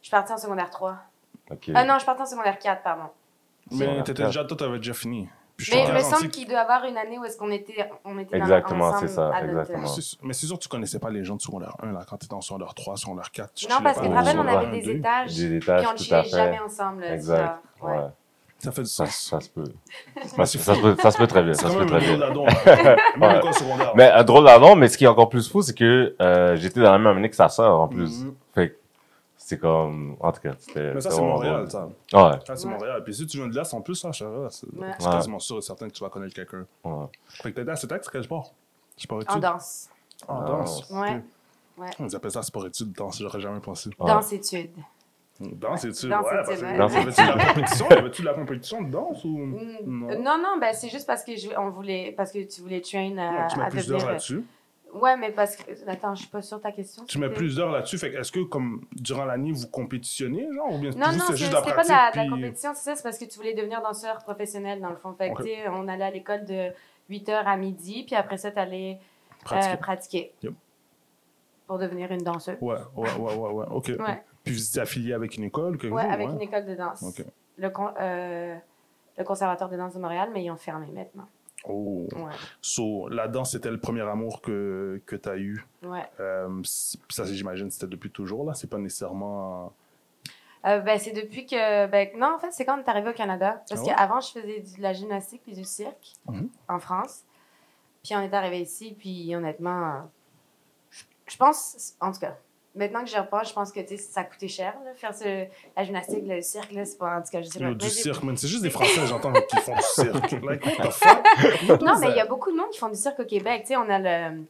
Je 0.02 0.08
suis 0.08 0.12
partie 0.12 0.34
en 0.34 0.38
secondaire 0.38 0.70
3. 0.70 0.98
Ok. 1.52 1.72
Ah 1.74 1.86
non, 1.86 1.94
je 1.94 2.00
suis 2.00 2.06
partie 2.06 2.22
en 2.24 2.26
secondaire 2.26 2.60
4, 2.60 2.84
pardon. 2.84 3.10
Mais 3.72 4.04
t'étais 4.04 4.26
déjà, 4.26 4.44
toi, 4.44 4.58
t'avais 4.58 4.78
déjà 4.78 4.94
fini. 4.94 5.30
Puis 5.60 5.72
Mais 5.76 5.84
il 5.88 5.94
me 5.94 6.00
semble 6.00 6.30
qu'il 6.30 6.46
doit 6.48 6.58
y 6.58 6.62
avoir 6.62 6.86
une 6.86 6.98
année 6.98 7.20
où 7.20 7.26
est-ce 7.26 7.38
qu'on 7.38 7.52
était, 7.52 7.90
on 8.06 8.18
était 8.18 8.38
Exactement, 8.38 8.98
c'est 9.00 9.08
ça, 9.10 9.32
exactement. 9.44 9.88
Mais 10.24 10.34
c'est 10.34 10.46
sûr 10.46 10.58
que 10.58 10.64
tu 10.64 10.70
connaissais 10.70 11.00
pas 11.00 11.10
les 11.10 11.24
gens 11.26 11.36
de 11.36 11.42
secondaire 11.42 11.76
1 11.84 11.92
là, 11.92 12.00
quand 12.10 12.18
tu 12.18 12.26
étais 12.26 12.34
en 12.34 12.42
secondaire 12.42 12.74
3, 12.74 12.96
secondaire 12.96 13.30
4. 13.32 13.54
tu 13.54 13.68
Non, 13.68 13.76
parce 13.84 14.00
que 14.00 14.06
eux 14.06 14.10
on 14.10 14.16
avait 14.16 14.66
1, 14.68 14.72
des 14.72 14.82
2. 14.82 14.92
étages. 14.92 15.36
Des 15.36 15.48
Puis 15.48 15.58
étages, 15.58 15.86
on 15.88 15.94
ne 15.94 15.98
tout 15.98 16.14
à 16.16 16.24
chillait 16.24 16.30
jamais 16.38 16.60
ensemble. 16.60 17.02
là, 17.02 17.14
Exact. 17.14 17.60
ça. 17.82 17.86
Ouais. 17.86 17.92
Ouais. 17.98 18.04
Ça 18.62 18.72
fait 18.74 18.82
du 18.82 18.88
Ça, 18.90 19.06
sens. 19.06 19.16
ça 19.30 19.40
se 19.40 19.50
peut. 19.50 19.64
Ça, 20.26 20.46
se- 20.46 20.58
ça 20.58 20.76
se 20.76 20.82
peut. 20.82 20.96
Ça 21.02 21.12
se 21.12 21.18
peut 21.18 21.28
très 21.28 21.44
bien. 21.44 21.54
Ça 21.54 21.64
quand 21.64 21.70
se 21.70 21.74
peut 21.78 21.86
même 21.86 21.90
très 21.90 22.00
bien. 22.18 23.52
secondaire. 23.54 23.94
Mais 23.96 24.12
un 24.12 24.24
drôle 24.24 24.46
d'adon, 24.46 24.76
mais 24.76 24.88
ce 24.90 24.98
qui 24.98 25.06
est 25.06 25.08
encore 25.08 25.30
plus 25.30 25.50
fou, 25.50 25.62
c'est 25.62 25.74
que 25.78 26.16
euh, 26.22 26.56
j'étais 26.58 26.82
dans 26.82 26.92
la 26.92 26.98
même 26.98 27.18
année 27.18 27.30
que 27.30 27.36
sa 27.38 27.48
sœur, 27.50 27.80
en 27.80 27.88
plus. 27.88 28.24
Mhm. 28.24 28.34
Fait 28.54 28.70
que 28.72 28.76
c'est 29.50 29.58
comme... 29.58 30.16
En 30.20 30.32
tout 30.32 30.42
cas, 30.42 30.52
c'était... 30.60 30.94
Mais 30.94 31.02
ça, 31.02 31.10
c'était 31.10 31.22
c'est 31.24 31.28
Montréal, 31.28 31.72
ça. 31.72 31.86
Ouais, 31.88 31.92
Ça, 32.46 32.56
c'est 32.56 32.66
Ouais. 32.68 32.74
Montréal. 32.74 33.04
Puis 33.04 33.16
si 33.16 33.26
tu 33.26 33.38
viens 33.38 33.48
de 33.48 33.56
l'Est, 33.56 33.74
en 33.74 33.82
plus, 33.82 33.96
ça, 33.96 34.12
je 34.12 34.18
c'est 34.20 34.28
Ouais. 34.28 34.92
c'est 35.00 35.08
Ouais. 35.08 35.12
quasiment 35.14 35.40
sûr 35.40 35.58
et 35.58 35.62
certain 35.62 35.88
que 35.88 35.94
tu 35.94 36.04
vas 36.04 36.10
connaître 36.12 36.36
quelqu'un. 36.36 36.66
ouais. 36.84 37.06
Fait 37.28 37.52
que 37.52 37.60
t'étais 37.60 37.72
à 37.72 37.76
CETEX, 37.76 38.08
quel 38.10 38.24
sport? 38.24 38.54
Sport 38.96 39.18
En 39.18 39.22
études? 39.22 39.42
danse. 39.42 39.90
Ah, 40.28 40.34
En 40.34 40.42
Ah. 40.42 40.48
danse. 40.48 40.90
Ouais. 40.92 41.24
Ok. 41.80 41.86
Ils 42.00 42.16
appellent 42.16 42.30
ça 42.32 42.44
sport 42.44 42.68
études, 42.68 42.92
danse, 42.92 43.18
j'aurais 43.20 43.40
jamais 43.40 43.60
pensé. 43.60 43.90
Ouais. 44.00 44.06
Danse-études. 44.08 44.70
Danse 45.40 45.86
études, 45.86 46.10
Danse 46.10 46.26
ouais. 46.26 46.34
études, 46.34 46.46
parce 46.46 46.60
que- 46.60 46.66
ouais. 46.66 46.78
Danse 46.78 46.94
Y 46.94 46.98
avait-tu 46.98 47.22
de 47.24 47.28
la 47.38 47.46
compétition? 47.54 47.88
Y 47.90 47.94
avait-tu 47.94 48.22
de 48.22 48.28
la 48.28 48.34
compétition 48.34 48.82
de 48.84 48.90
danse 48.92 49.24
ou. 49.24 49.30
Mm, 49.30 49.78
Non? 49.88 50.10
euh, 50.10 50.16
Non, 50.18 50.38
non, 50.38 50.58
ben 50.60 50.74
c'est 50.74 50.90
juste 50.90 51.08
parce 51.08 51.24
que 51.24 51.36
je, 51.38 51.50
on 51.58 51.70
voulait, 51.70 52.14
parce 52.18 52.32
que 52.34 52.44
tu 52.46 52.62
voulais 52.62 52.82
train 52.82 53.18
à, 53.18 53.48
tu 53.48 53.58
mets 53.58 53.70
plus 53.70 53.88
d'heures 53.88 54.06
là-dessus. 54.06 54.44
Ouais, 54.94 55.16
mais 55.18 55.32
parce 55.32 55.56
que 55.56 55.72
attends, 55.88 56.16
je 56.16 56.22
suis 56.22 56.30
pas 56.30 56.42
sûre 56.42 56.58
de 56.58 56.64
ta 56.64 56.72
question. 56.72 57.06
Tu 57.06 57.20
mets 57.20 57.28
c'était- 57.28 57.38
plus 57.38 57.56
d'heures 57.58 57.72
là-dessus. 57.72 57.98
Fait 57.98 58.12
que 58.12 58.18
est-ce 58.18 58.32
que, 58.32 58.40
comme, 58.44 58.86
durant 58.94 59.26
l'année, 59.26 59.52
vous 59.52 59.68
compétitionnez, 59.68 60.48
genre, 60.54 60.74
ou 60.74 60.78
bien 60.80 60.90
Non, 60.92 61.12
non, 61.12 61.26
c'est 61.28 61.38
juste 61.38 61.52
la 61.54 61.60
c'était 61.60 61.70
pas 61.76 61.84
pratique? 61.84 61.92
de 61.92 62.18
la, 62.18 62.24
de 62.26 62.30
la 62.30 62.36
compétition, 62.36 62.72
c'est 62.74 62.84
ça, 62.90 62.96
c'est 62.96 63.04
parce 63.04 63.18
que 63.20 63.26
tu 63.26 63.38
voulais 63.38 63.54
devenir 63.54 63.82
danseur 63.82 64.18
professionnel 64.20 64.82
dans 64.82 64.90
le 64.90 64.96
fond. 64.96 65.14
Fait 65.14 65.32
que, 65.32 65.70
on 65.70 65.88
allait 65.88 66.06
à 66.06 66.12
l'école 66.12 66.44
de 66.46 66.72
8h 67.10 67.32
à 67.46 67.56
midi, 67.58 68.04
puis 68.08 68.16
après 68.16 68.38
ça, 68.38 68.52
tu 68.52 68.58
allais 68.60 69.00
Pratiquer. 69.44 69.78
pratiquer 69.78 70.34
Yep. 70.44 70.54
pour 71.68 71.78
devenir 71.80 72.12
une 72.12 72.24
danseuse. 72.24 72.58
Ouais, 72.62 72.76
ouais, 72.96 73.10
ouais, 73.18 73.36
ouais, 73.36 73.52
ouais. 73.52 73.66
OK. 73.70 73.88
Ouais. 74.00 74.24
Puis 74.44 74.54
vous 74.56 74.64
étiez 74.66 74.82
affilié 74.82 75.14
avec 75.14 75.36
une 75.38 75.44
école? 75.44 75.78
quelque 75.78 75.94
Ouais, 75.94 76.04
avec 76.04 76.28
une 76.30 76.42
école 76.42 76.66
de 76.66 76.76
danse. 76.76 77.04
OK. 77.04 77.26
Le, 77.58 77.70
con- 77.70 77.94
euh, 78.02 78.56
le 79.18 79.24
Conservatoire 79.24 79.70
de 79.70 79.78
danse 79.78 79.94
de 79.94 80.00
Montréal, 80.00 80.30
mais 80.34 80.44
ils 80.44 80.50
ont 80.52 80.56
fermé 80.58 80.88
maintenant. 80.92 81.28
Oh. 81.66 82.08
Ouais. 82.16 82.32
So, 82.62 83.10
la 83.10 83.28
danse, 83.28 83.52
c'était 83.52 83.70
le 83.72 83.80
premier 83.80 84.02
amour 84.02 84.42
que, 84.42 85.02
que 85.06 85.16
tu 85.16 85.30
as 85.30 85.38
eu. 85.38 85.66
Ouais. 85.84 86.06
Euh, 86.20 86.62
ça, 86.64 87.26
j'imagine, 87.26 87.70
c'était 87.70 87.88
depuis 87.88 88.12
toujours, 88.12 88.46
là. 88.46 88.54
C'est 88.54 88.70
pas 88.70 88.78
nécessairement. 88.78 89.74
Euh, 90.66 90.80
ben, 90.80 90.98
c'est 91.00 91.12
depuis 91.12 91.46
que. 91.46 91.88
Ben, 91.88 92.10
non, 92.18 92.36
en 92.36 92.40
fait, 92.40 92.52
c'est 92.52 92.66
quand 92.66 92.78
on 92.78 92.82
est 92.84 92.90
arrivé 92.90 93.10
au 93.10 93.14
Canada. 93.14 93.62
Parce 93.70 93.82
Ah 93.82 93.84
ouais? 93.86 93.94
qu'avant, 93.96 94.22
je 94.22 94.32
faisais 94.32 94.60
de 94.78 94.82
la 94.82 94.94
gymnastique 94.94 95.42
puis 95.44 95.54
du 95.54 95.64
cirque 95.66 96.14
Mhm. 96.28 96.50
en 96.68 96.80
France. 96.80 97.24
Puis 98.04 98.16
on 98.16 98.22
est 98.22 98.34
arrivé 98.34 98.62
ici, 98.62 98.96
puis 98.98 99.36
honnêtement, 99.36 100.10
je 101.28 101.38
pense, 101.38 101.96
en 102.00 102.12
tout 102.14 102.20
cas, 102.20 102.38
maintenant 102.80 103.04
que 103.04 103.10
j'y 103.10 103.18
repense, 103.18 103.50
je 103.50 103.54
pense 103.54 103.72
que 103.72 103.82
ça 103.98 104.24
coûtait 104.24 104.48
cher, 104.48 104.74
là, 104.84 104.92
faire 104.96 105.14
ce, 105.14 105.46
la 105.76 105.84
gymnastique, 105.84 106.24
le 106.26 106.42
cirque, 106.42 106.72
là, 106.72 106.86
c'est 106.86 106.98
pas. 106.98 107.18
En 107.18 107.22
tout 107.22 107.30
cas, 107.32 107.42
je 107.42 107.48
sais 107.48 107.60
pas. 107.60 107.66
Yo, 107.66 107.72
Mais 107.72 107.76
du 107.76 107.90
cirque, 107.90 108.24
man. 108.24 108.36
C'est 108.38 108.48
juste 108.48 108.64
des 108.64 108.70
Français, 108.72 109.06
j'entends, 109.06 109.34
qui 109.34 109.58
font 109.58 109.76
du 109.76 109.82
cirque. 109.82 110.32
Like, 110.32 110.66
what 110.66 110.88
the 110.88 110.92
fuck? 110.92 111.82
Non, 111.82 112.00
mais 112.00 112.10
il 112.10 112.16
y 112.16 112.20
a 112.22 112.26
beaucoup 112.26 112.52
de 112.52 112.58
monde 112.58 112.70
qui 112.72 112.80
font 112.80 112.90
du 112.90 112.96
cirque 112.98 113.20
au 113.20 113.26
Québec. 113.26 113.62
Tu 113.64 113.68
sais, 113.70 113.76
on 113.78 113.90
a 113.90 114.00
le. 114.00 114.44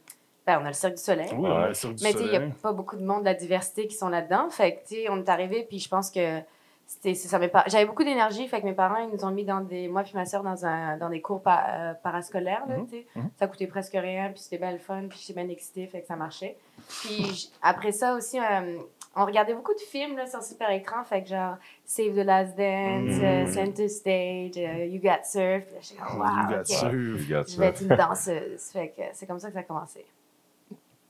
Ben, 0.46 0.58
on 0.62 0.64
a 0.64 0.68
le 0.68 0.72
Cirque 0.72 0.94
du 0.94 1.02
Soleil. 1.02 1.28
Oui, 1.32 1.50
on 1.50 1.54
a 1.56 1.68
le 1.68 1.74
cirque 1.74 1.96
du 1.96 2.02
Mais 2.02 2.12
tu 2.12 2.18
sais, 2.18 2.24
il 2.24 2.30
n'y 2.30 2.36
a 2.36 2.40
soleil. 2.40 2.54
pas 2.62 2.72
beaucoup 2.72 2.96
de 2.96 3.04
monde 3.04 3.20
de 3.20 3.24
la 3.26 3.34
diversité 3.34 3.86
qui 3.86 3.94
sont 3.94 4.08
là-dedans. 4.08 4.48
Fait 4.48 4.76
que, 4.76 4.88
tu 4.88 4.94
sais, 4.94 5.06
on 5.10 5.18
est 5.18 5.28
arrivé, 5.28 5.66
puis 5.68 5.78
je 5.78 5.88
pense 5.88 6.10
que 6.10 6.40
c'était 6.92 7.14
c'est 7.14 7.28
ça. 7.28 7.38
par- 7.48 7.68
J'avais 7.68 7.86
beaucoup 7.86 8.02
d'énergie, 8.02 8.48
fait 8.48 8.60
que 8.60 8.66
mes 8.66 8.72
parents, 8.72 8.98
ils 8.98 9.10
nous 9.16 9.24
ont 9.24 9.30
mis 9.30 9.44
dans 9.44 9.60
des. 9.60 9.86
Moi, 9.86 10.02
puis 10.02 10.12
ma 10.14 10.26
soeur, 10.26 10.42
dans, 10.42 10.66
un, 10.66 10.96
dans 10.96 11.08
des 11.08 11.20
cours 11.20 11.40
pa- 11.40 11.64
euh, 11.68 11.94
parascolaires, 11.94 12.66
là, 12.68 12.78
Mhm, 12.78 12.86
tu 12.88 12.96
sais. 12.96 13.06
mhm. 13.14 13.30
Ça 13.38 13.46
coûtait 13.46 13.68
presque 13.68 13.92
rien, 13.92 14.30
puis 14.30 14.40
c'était 14.40 14.58
bien 14.58 14.72
le 14.72 14.78
fun, 14.78 15.04
puis 15.08 15.18
j'étais 15.24 15.40
bien 15.40 15.48
excitée, 15.50 15.86
fait 15.86 16.00
que 16.00 16.06
ça 16.08 16.16
marchait. 16.16 16.56
Puis 17.04 17.52
après 17.62 17.92
ça 17.92 18.14
aussi, 18.14 18.38
euh, 18.40 18.78
on 19.14 19.24
regardait 19.24 19.54
beaucoup 19.54 19.72
de 19.72 19.78
films 19.80 20.16
là, 20.16 20.26
sur 20.26 20.42
super 20.42 20.68
écran, 20.70 21.04
fait 21.04 21.22
que 21.22 21.28
genre 21.28 21.56
Save 21.84 22.12
the 22.12 22.24
Last 22.24 22.56
Dance, 22.56 23.18
Mhm. 23.18 23.24
euh, 23.24 23.46
Center 23.46 23.88
Stage, 23.88 24.56
You 24.56 25.00
Got 25.00 25.24
Surf. 25.24 25.64
Puis 25.80 25.96
là, 25.96 26.04
wow, 26.16 26.24
You 26.42 26.48
got 26.50 26.60
ok. 26.60 26.66
surf. 26.66 26.92
You 26.92 27.16
got 27.16 27.22
Je 27.24 27.36
vais 27.36 27.46
ça. 27.46 27.66
être 27.66 27.82
une 27.82 27.88
danseuse. 27.96 28.62
Fait 28.72 28.88
que 28.88 29.02
c'est 29.12 29.26
comme 29.26 29.38
ça 29.38 29.46
que 29.48 29.54
ça 29.54 29.60
a 29.60 29.62
commencé. 29.62 30.04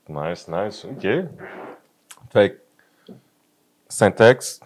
Nice, 0.07 0.47
nice. 0.47 0.85
OK. 0.85 1.07
Fait 2.31 2.61
Syntex, 3.89 4.61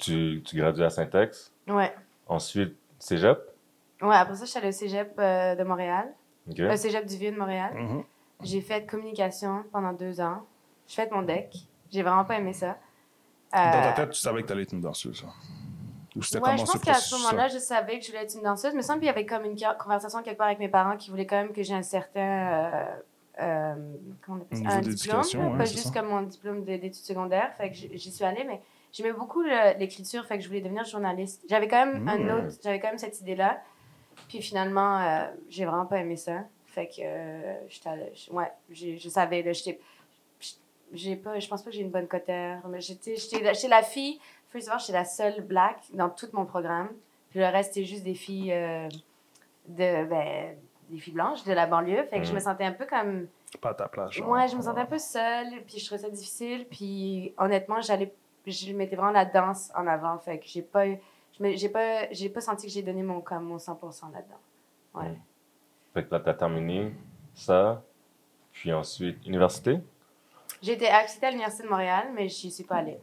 tu, 0.00 0.42
tu, 0.44 0.56
gradues 0.56 0.82
à 0.82 0.90
Syntex. 0.90 1.52
Ouais. 1.68 1.92
Ensuite, 2.26 2.76
Cégep. 2.98 3.38
Ouais, 4.02 4.16
après 4.16 4.34
ça, 4.36 4.44
je 4.44 4.50
suis 4.50 4.58
allée 4.58 4.68
au 4.68 4.72
cégep 4.72 5.12
euh, 5.18 5.54
de 5.54 5.62
Montréal, 5.62 6.08
OK. 6.48 6.56
le 6.58 6.76
cégep 6.76 7.04
du 7.06 7.16
Vieux 7.16 7.32
de 7.32 7.36
Montréal. 7.38 7.72
Mhm. 7.74 8.02
J'ai 8.42 8.60
fait 8.62 8.86
communication 8.86 9.64
pendant 9.72 9.92
deux 9.92 10.20
ans. 10.20 10.42
J'ai 10.86 11.02
fait 11.02 11.10
mon 11.10 11.22
deck. 11.22 11.54
J'ai 11.92 12.02
vraiment 12.02 12.24
pas 12.24 12.36
aimé 12.38 12.52
ça. 12.54 12.78
Euh, 13.54 13.56
Dans 13.72 13.82
ta 13.82 13.92
tête, 13.92 14.10
tu 14.10 14.20
savais 14.20 14.42
que 14.42 14.48
t'allais 14.48 14.62
être 14.62 14.72
une 14.72 14.80
danseuse, 14.80 15.20
ça. 15.20 15.26
Ou 16.16 16.22
c'était 16.22 16.42
ouais, 16.44 16.56
je 16.58 16.64
pense 16.64 16.80
qu'à 16.80 16.94
ce 16.94 17.14
moment-là, 17.16 17.48
je 17.48 17.58
savais 17.58 17.98
que 17.98 18.04
je 18.04 18.10
voulais 18.10 18.24
être 18.24 18.34
une 18.34 18.42
danseuse, 18.42 18.72
mais 18.74 18.80
il 18.80 18.84
semble 18.84 19.00
qu'il 19.00 19.06
y 19.06 19.10
avait 19.10 19.26
comme 19.26 19.44
une 19.44 19.56
conversation 19.78 20.22
quelque 20.22 20.38
part 20.38 20.46
avec 20.48 20.58
mes 20.58 20.68
parents 20.68 20.96
qui 20.96 21.10
voulaient 21.10 21.26
quand 21.26 21.36
même 21.36 21.52
que 21.52 21.62
j'ai 21.62 21.74
un 21.74 21.82
certain. 21.82 22.20
euh, 22.20 22.84
euh, 23.40 23.74
comment 24.24 24.38
on 24.38 24.42
appelle 24.42 24.58
ça? 24.68 24.74
Un 24.76 24.80
diplôme, 24.80 25.52
ouais, 25.52 25.58
pas 25.58 25.64
juste 25.66 25.92
ça. 25.92 26.00
comme 26.00 26.08
mon 26.10 26.22
diplôme 26.22 26.60
de- 26.64 26.76
d'études 26.76 26.94
secondaires. 27.04 27.52
Fait 27.58 27.70
que 27.70 27.76
j'y 27.76 28.10
suis 28.10 28.24
allée, 28.24 28.44
mais 28.44 28.60
j'aimais 28.92 29.12
beaucoup 29.12 29.42
l'écriture, 29.42 30.24
fait 30.26 30.36
que 30.38 30.42
je 30.44 30.48
voulais 30.48 30.60
devenir 30.60 30.84
journaliste. 30.84 31.44
J'avais 31.48 31.68
quand 31.68 31.86
même 31.86 32.08
un 32.08 32.18
Mm. 32.18 32.30
autre, 32.46 32.56
j'avais 32.62 32.80
quand 32.80 32.88
même 32.88 32.98
cette 32.98 33.20
idée-là. 33.20 33.60
Puis 34.28 34.42
finalement, 34.42 34.98
euh, 34.98 35.26
j'ai 35.48 35.64
vraiment 35.64 35.86
pas 35.86 35.98
aimé 35.98 36.16
ça. 36.16 36.44
Fait 36.66 36.86
que, 36.86 37.00
euh, 37.02 37.68
je- 37.68 38.30
ouais, 38.32 38.50
je 38.70 39.08
savais, 39.08 39.42
là. 39.42 39.52
J'ai 40.92 41.14
pas, 41.16 41.38
je 41.38 41.46
pense 41.46 41.62
pas 41.62 41.70
que 41.70 41.76
j'ai 41.76 41.82
une 41.82 41.90
bonne 41.90 42.08
cotère, 42.08 42.66
mais 42.68 42.80
j'étais 42.80 43.14
j'étais 43.16 43.40
la- 43.40 43.52
j'étais 43.52 43.68
la 43.68 43.82
fille, 43.82 44.18
first 44.50 44.66
of 44.66 44.74
all, 44.74 44.80
j'étais 44.80 44.92
la 44.92 45.04
seule 45.04 45.40
black 45.42 45.76
dans 45.92 46.10
tout 46.10 46.26
mon 46.32 46.44
programme. 46.46 46.88
Puis 47.30 47.38
le 47.38 47.46
reste, 47.46 47.74
c'était 47.74 47.86
juste 47.86 48.02
des 48.02 48.14
filles 48.14 48.52
euh, 48.52 48.88
de, 49.68 50.04
ben, 50.06 50.56
des 50.88 50.98
filles 50.98 51.12
blanches 51.12 51.44
de 51.44 51.52
la 51.52 51.66
banlieue. 51.68 52.02
Fait 52.10 52.18
que 52.20 52.26
je 52.26 52.32
Mm. 52.32 52.34
me 52.34 52.40
sentais 52.40 52.64
un 52.64 52.72
peu 52.72 52.86
comme. 52.86 53.28
Pas 53.60 53.70
à 53.70 53.74
ta 53.74 53.88
place, 53.88 54.12
genre. 54.12 54.28
Ouais, 54.30 54.48
je 54.48 54.56
me 54.56 54.62
sentais 54.62 54.80
un 54.80 54.86
peu 54.86 54.98
seule, 54.98 55.62
puis 55.64 55.78
je 55.78 55.86
trouvais 55.86 56.00
ça 56.02 56.10
difficile. 56.10 56.66
Puis 56.68 57.34
honnêtement, 57.38 57.80
j'allais, 57.80 58.12
je 58.46 58.72
mettais 58.72 58.96
vraiment 58.96 59.12
la 59.12 59.24
danse 59.24 59.70
en 59.76 59.86
avant. 59.86 60.18
Fait 60.18 60.38
que 60.38 60.46
j'ai 60.46 60.62
pas, 60.62 60.86
j'ai 61.38 61.68
pas, 61.68 62.10
j'ai 62.10 62.28
pas 62.28 62.40
senti 62.40 62.66
que 62.66 62.72
j'ai 62.72 62.82
donné 62.82 63.02
mon, 63.02 63.20
comme 63.20 63.44
mon 63.44 63.56
100% 63.56 64.12
là-dedans. 64.12 64.40
Ouais. 64.94 65.18
Fait 65.94 66.04
que 66.04 66.14
là, 66.14 66.20
t'as 66.20 66.34
terminé 66.34 66.92
ça. 67.34 67.82
Puis 68.52 68.72
ensuite, 68.72 69.24
université? 69.26 69.80
J'ai 70.62 70.72
été 70.72 70.88
acceptée 70.88 71.26
à 71.26 71.30
l'Université 71.30 71.64
de 71.64 71.68
Montréal, 71.68 72.08
mais 72.14 72.28
j'y 72.28 72.50
suis 72.50 72.64
pas 72.64 72.76
allée. 72.76 72.98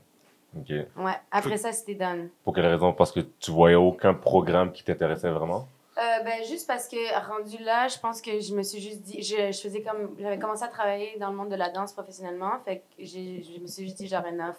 OK. 0.55 0.69
Ouais. 0.69 1.13
Après 1.31 1.57
ça, 1.57 1.71
c'était 1.71 1.95
done. 1.95 2.29
Pour 2.43 2.53
quelle 2.53 2.67
raison? 2.67 2.93
Parce 2.93 3.11
que 3.11 3.21
tu 3.21 3.51
voyais 3.51 3.75
aucun 3.75 4.13
programme 4.13 4.71
qui 4.71 4.83
t'intéressait 4.83 5.29
vraiment? 5.31 5.67
Euh, 5.97 6.23
ben, 6.23 6.43
juste 6.43 6.67
parce 6.67 6.87
que 6.87 7.27
rendu 7.27 7.57
là, 7.63 7.87
je 7.87 7.97
pense 7.97 8.21
que 8.21 8.39
je 8.39 8.53
me 8.53 8.61
suis 8.61 8.79
juste 8.79 9.01
dit, 9.01 9.23
je, 9.23 9.51
je 9.51 9.59
faisais 9.59 9.81
comme, 9.81 10.15
j'avais 10.19 10.37
commencé 10.37 10.63
à 10.63 10.67
travailler 10.67 11.17
dans 11.19 11.31
le 11.31 11.35
monde 11.35 11.49
de 11.49 11.55
la 11.55 11.69
danse 11.69 11.91
professionnellement, 11.91 12.51
fait 12.63 12.77
que 12.77 13.03
je 13.03 13.59
me 13.59 13.65
suis 13.65 13.85
juste 13.85 13.97
dit, 13.97 14.07
genre, 14.07 14.23
enough, 14.25 14.55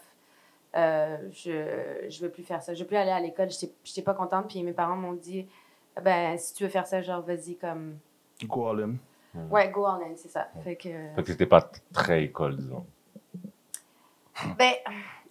euh, 0.79 1.17
je, 1.33 2.09
je 2.09 2.21
veux 2.23 2.31
plus 2.31 2.43
faire 2.45 2.62
ça, 2.62 2.73
je 2.75 2.81
veux 2.81 2.87
plus 2.87 2.97
aller 2.97 3.11
à 3.11 3.21
l'école, 3.21 3.51
j'étais, 3.51 3.73
j'étais 3.85 4.03
pas 4.03 4.14
contente, 4.14 4.49
puis 4.49 4.62
mes 4.62 4.73
parents 4.73 4.97
m'ont 4.97 5.12
dit, 5.14 5.47
ben, 6.03 6.38
si 6.38 6.55
tu 6.55 6.62
veux 6.64 6.69
faire 6.71 6.87
ça, 6.87 7.03
genre, 7.03 7.23
vas-y, 7.23 7.57
comme, 7.57 7.99
Go 8.45 8.69
all 8.69 8.83
in. 8.85 8.95
ouais, 9.51 9.69
go 9.71 9.85
all 9.85 10.03
in, 10.03 10.14
c'est 10.17 10.29
ça. 10.29 10.49
Fait 10.62 10.77
que, 10.77 10.88
Fait 10.88 11.23
que 11.23 11.27
c'était 11.33 11.47
pas 11.47 11.69
très 11.93 12.23
école, 12.25 12.57
disons. 12.57 12.87
ben, 14.57 14.73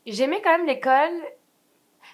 j'aimais 0.06 0.42
quand 0.44 0.58
même 0.58 0.68
l'école, 0.68 1.14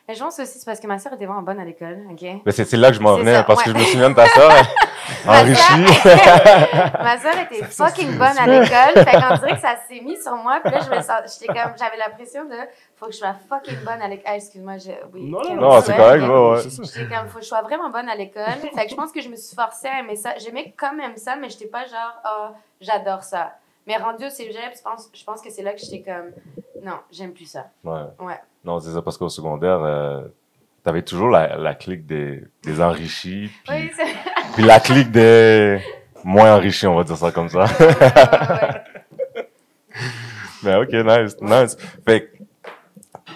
mais 0.08 0.14
je 0.16 0.20
pense 0.20 0.38
aussi, 0.40 0.60
c'est 0.60 0.66
parce 0.66 0.80
que 0.80 0.88
ma 0.88 1.00
soeur 1.00 1.14
était 1.14 1.26
vraiment 1.26 1.42
bonne 1.42 1.60
à 1.60 1.66
l'école, 1.66 2.06
ok? 2.12 2.22
Mais 2.46 2.52
c'est 2.52 2.66
c'est 2.66 2.78
là 2.78 2.90
que 2.90 2.96
je 2.98 3.02
m'en 3.02 3.16
venais, 3.18 3.34
ça, 3.34 3.44
parce 3.44 3.64
que 3.64 3.72
je 3.72 3.76
me 3.76 3.84
souviens 3.84 4.10
de 4.10 4.16
ta 4.16 4.28
soeur, 4.28 4.52
Ma 5.26 5.42
enrichie. 5.42 5.62
sœur- 5.62 6.92
Ma 7.04 7.18
soeur 7.20 7.34
était 7.44 7.64
fucking 7.66 8.18
bonne 8.18 8.38
à 8.38 8.48
l'école. 8.48 9.04
Fait 9.04 9.12
qu'on 9.20 9.36
dirait 9.38 9.56
que 9.56 9.62
ça 9.62 9.76
s'est 9.88 10.00
mis 10.02 10.22
sur 10.22 10.36
moi. 10.36 10.60
Puis 10.64 10.74
là, 10.74 10.80
je 10.84 10.90
me 10.90 11.02
sens, 11.02 11.40
j'étais 11.40 11.48
comme, 11.54 11.74
j'avais 11.78 11.98
la 11.98 12.10
pression 12.10 12.46
de, 12.46 12.56
faut 12.96 13.08
que 13.08 13.12
je 13.12 13.18
sois 13.18 13.36
fucking 13.50 13.84
bonne 13.84 14.02
à 14.02 14.08
l'école. 14.08 14.24
Ah, 14.28 14.36
excuse-moi, 14.36 14.78
je, 14.78 14.92
oui. 15.14 15.30
Non, 15.30 15.42
non, 15.44 15.56
Non, 15.56 15.82
c'est 15.82 15.96
correct, 15.96 16.22
ouais, 16.24 16.28
ouais. 16.52 16.62
J'étais 16.84 17.16
comme, 17.16 17.28
faut 17.28 17.38
que 17.40 17.44
je 17.44 17.50
sois 17.50 17.62
vraiment 17.62 17.90
bonne 17.90 18.10
à 18.10 18.16
l'école. 18.16 18.44
Fait 18.76 18.86
que 18.86 18.90
je 18.90 18.96
pense 18.96 19.12
que 19.12 19.22
je 19.22 19.30
me 19.30 19.36
suis 19.36 19.56
forcée 19.56 19.88
à 19.88 20.00
aimer 20.00 20.16
ça. 20.16 20.38
J'aimais 20.38 20.74
quand 20.78 20.94
même 20.94 21.18
ça, 21.18 21.36
mais 21.36 21.50
j'étais 21.50 21.68
pas 21.68 21.86
genre, 21.86 22.14
oh, 22.26 22.48
j'adore 22.82 23.24
ça. 23.24 23.52
Mais 23.88 23.98
rendu 23.98 24.26
au 24.26 24.30
cégep, 24.30 24.74
je 24.78 24.82
pense, 24.82 25.10
je 25.14 25.24
pense 25.26 25.42
que 25.42 25.50
c'est 25.50 25.62
là 25.62 25.74
que 25.74 25.80
j'étais 25.80 26.02
comme, 26.02 26.32
non, 26.84 27.00
j'aime 27.12 27.34
plus 27.34 27.46
ça. 27.50 27.66
Ouais. 27.84 28.04
Ouais. 28.20 28.40
Non, 28.64 28.80
c'est 28.80 28.92
ça, 28.92 29.02
parce 29.02 29.18
qu'au 29.18 29.28
secondaire, 29.30 29.82
euh, 29.84 30.22
t'avais 30.84 31.02
toujours 31.02 31.30
la, 31.30 31.56
la 31.58 31.76
clique 31.76 32.06
des, 32.06 32.44
des 32.64 32.82
enrichis, 32.82 33.50
puis, 33.66 33.74
Oui, 33.76 33.92
puis 34.56 34.64
la 34.64 34.80
clique 34.80 35.12
des 35.12 35.80
moins 36.24 36.56
enrichis, 36.56 36.88
on 36.88 36.96
va 36.96 37.04
dire 37.04 37.18
ça 37.18 37.32
comme 37.32 37.50
ça. 37.50 37.66
Mais 40.64 40.76
ok, 40.76 40.92
nice, 40.94 41.36
nice. 41.42 41.78
Fait 42.06 42.26
que 42.28 42.38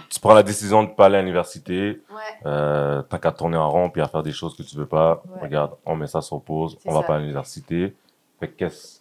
tu 0.10 0.20
prends 0.20 0.34
la 0.34 0.44
décision 0.44 0.84
de 0.84 0.90
pas 0.90 1.06
aller 1.08 1.18
à 1.18 1.22
l'université, 1.22 2.02
Ouais. 2.10 2.22
euh, 2.46 3.02
tant 3.04 3.18
qu'à 3.18 3.32
tourner 3.32 3.58
en 3.58 3.70
rond 3.70 3.90
puis 3.90 4.02
à 4.02 4.08
faire 4.08 4.24
des 4.24 4.32
choses 4.32 4.56
que 4.56 4.64
tu 4.64 4.76
veux 4.78 4.86
pas. 4.86 5.22
Ouais. 5.28 5.42
Regarde, 5.42 5.72
on 5.86 5.96
met 5.96 6.08
ça 6.08 6.22
sur 6.22 6.42
pause, 6.42 6.78
on 6.86 6.94
va 6.94 7.02
ça. 7.02 7.08
pas 7.08 7.16
à 7.16 7.20
l'université. 7.20 7.94
Fait 8.40 8.48
que 8.48 8.54
qu'est-ce, 8.54 9.00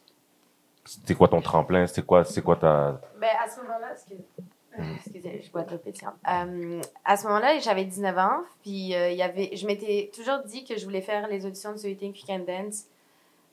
c'était 0.85 1.15
quoi 1.15 1.29
ton 1.29 1.41
tremplin, 1.41 1.87
c'était 1.87 2.03
quoi, 2.03 2.25
c'est 2.25 2.43
quoi 2.43 2.57
ta, 2.57 3.01
Ben, 3.21 3.29
à 3.45 3.49
ce 3.49 3.61
moment-là, 3.61 3.93
excuse- 3.93 4.19
Excusez, 4.97 5.43
je 5.45 5.51
bois 5.51 5.63
de. 5.63 5.75
Euh, 5.75 6.81
à 7.05 7.17
ce 7.17 7.27
moment-là, 7.27 7.59
j'avais 7.59 7.85
19 7.85 8.19
ans, 8.19 8.41
puis 8.63 8.95
euh, 8.95 9.11
y 9.11 9.23
avait, 9.23 9.57
je 9.57 9.67
m'étais 9.67 10.11
toujours 10.15 10.39
dit 10.45 10.65
que 10.65 10.77
je 10.77 10.85
voulais 10.85 11.01
faire 11.01 11.29
les 11.29 11.47
auditions 11.47 11.73
de 11.73 11.77
So 11.77 11.89
You 11.89 11.95
Think 11.95 12.21
You 12.21 12.27
Can 12.27 12.41
Dance 12.41 12.87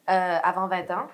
euh, 0.10 0.38
avant 0.44 0.68
20 0.68 0.92
ans. 0.92 1.08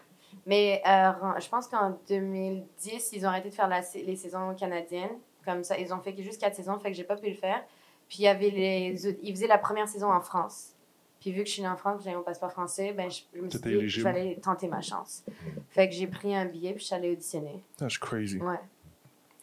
Mais 0.45 0.82
euh, 0.88 1.12
je 1.39 1.50
pense 1.50 1.67
qu'en 1.67 2.00
2010, 2.08 3.12
ils 3.13 3.26
ont 3.26 3.30
arrêté 3.30 3.50
de 3.50 3.54
faire 3.54 3.67
la 3.67 3.82
les 3.95 4.15
saisons 4.15 4.54
canadiennes. 4.56 5.17
Comme 5.45 5.63
ça, 5.63 5.78
ils 5.78 5.93
ont 5.93 6.00
fait 6.00 6.15
juste 6.22 6.39
4 6.41 6.56
saisons, 6.56 6.80
fait 6.80 6.91
que 6.91 6.98
j'ai 6.98 7.04
pas 7.04 7.15
pu 7.15 7.30
le 7.30 7.36
faire. 7.36 7.63
Puis 8.08 8.24
y 8.24 8.28
avait 8.28 8.50
les, 8.50 9.08
ils 9.24 9.32
faisaient 9.32 9.48
la 9.48 9.58
première 9.58 9.88
saison 9.88 10.12
en 10.12 10.22
France. 10.22 10.74
Puis 11.19 11.32
vu 11.32 11.43
que 11.43 11.48
je 11.48 11.54
suis 11.54 11.62
née 11.62 11.67
en 11.67 11.76
France, 11.76 12.02
j'ai 12.04 12.15
mon 12.15 12.24
passeport 12.24 12.52
français, 12.52 12.93
ben 12.93 13.12
je, 13.12 13.22
je 13.36 13.41
me 13.41 13.50
suis 13.50 13.60
dit 13.60 13.88
qu'il 13.88 14.02
fallait 14.02 14.36
tenter 14.41 14.67
ma 14.67 14.82
chance. 14.82 15.24
Fait 15.69 15.89
que 15.89 15.93
j'ai 15.93 16.08
pris 16.08 16.34
un 16.34 16.45
billet 16.45 16.72
puis 16.72 16.82
je 16.82 16.86
suis 16.86 16.95
allée 16.95 17.12
auditionner. 17.12 17.62
That's 17.78 17.98
crazy. 17.98 18.38
Ouais. 18.39 18.60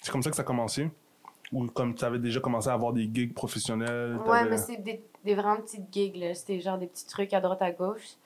C'est 0.02 0.10
comme 0.12 0.22
ça 0.22 0.30
que 0.30 0.36
ça 0.36 0.42
a 0.42 0.44
commencé? 0.44 0.90
Ou 1.52 1.66
comme 1.66 1.94
tu 1.94 2.04
avais 2.04 2.18
déjà 2.18 2.40
commencé 2.40 2.68
à 2.68 2.72
avoir 2.72 2.92
des 2.92 3.08
gigs 3.12 3.32
professionnels? 3.34 4.18
Ouais, 4.26 4.44
mais 4.48 4.58
c'est 4.58 4.76
des, 4.78 5.04
des 5.24 5.34
vraiment 5.34 5.56
petites 5.58 5.92
gigs, 5.92 6.16
là. 6.16 6.34
C'était 6.34 6.60
genre 6.60 6.78
des 6.78 6.86
petits 6.86 7.06
trucs 7.06 7.32
à 7.32 7.40
droite, 7.40 7.62
à 7.62 7.70
gauche. 7.70 8.16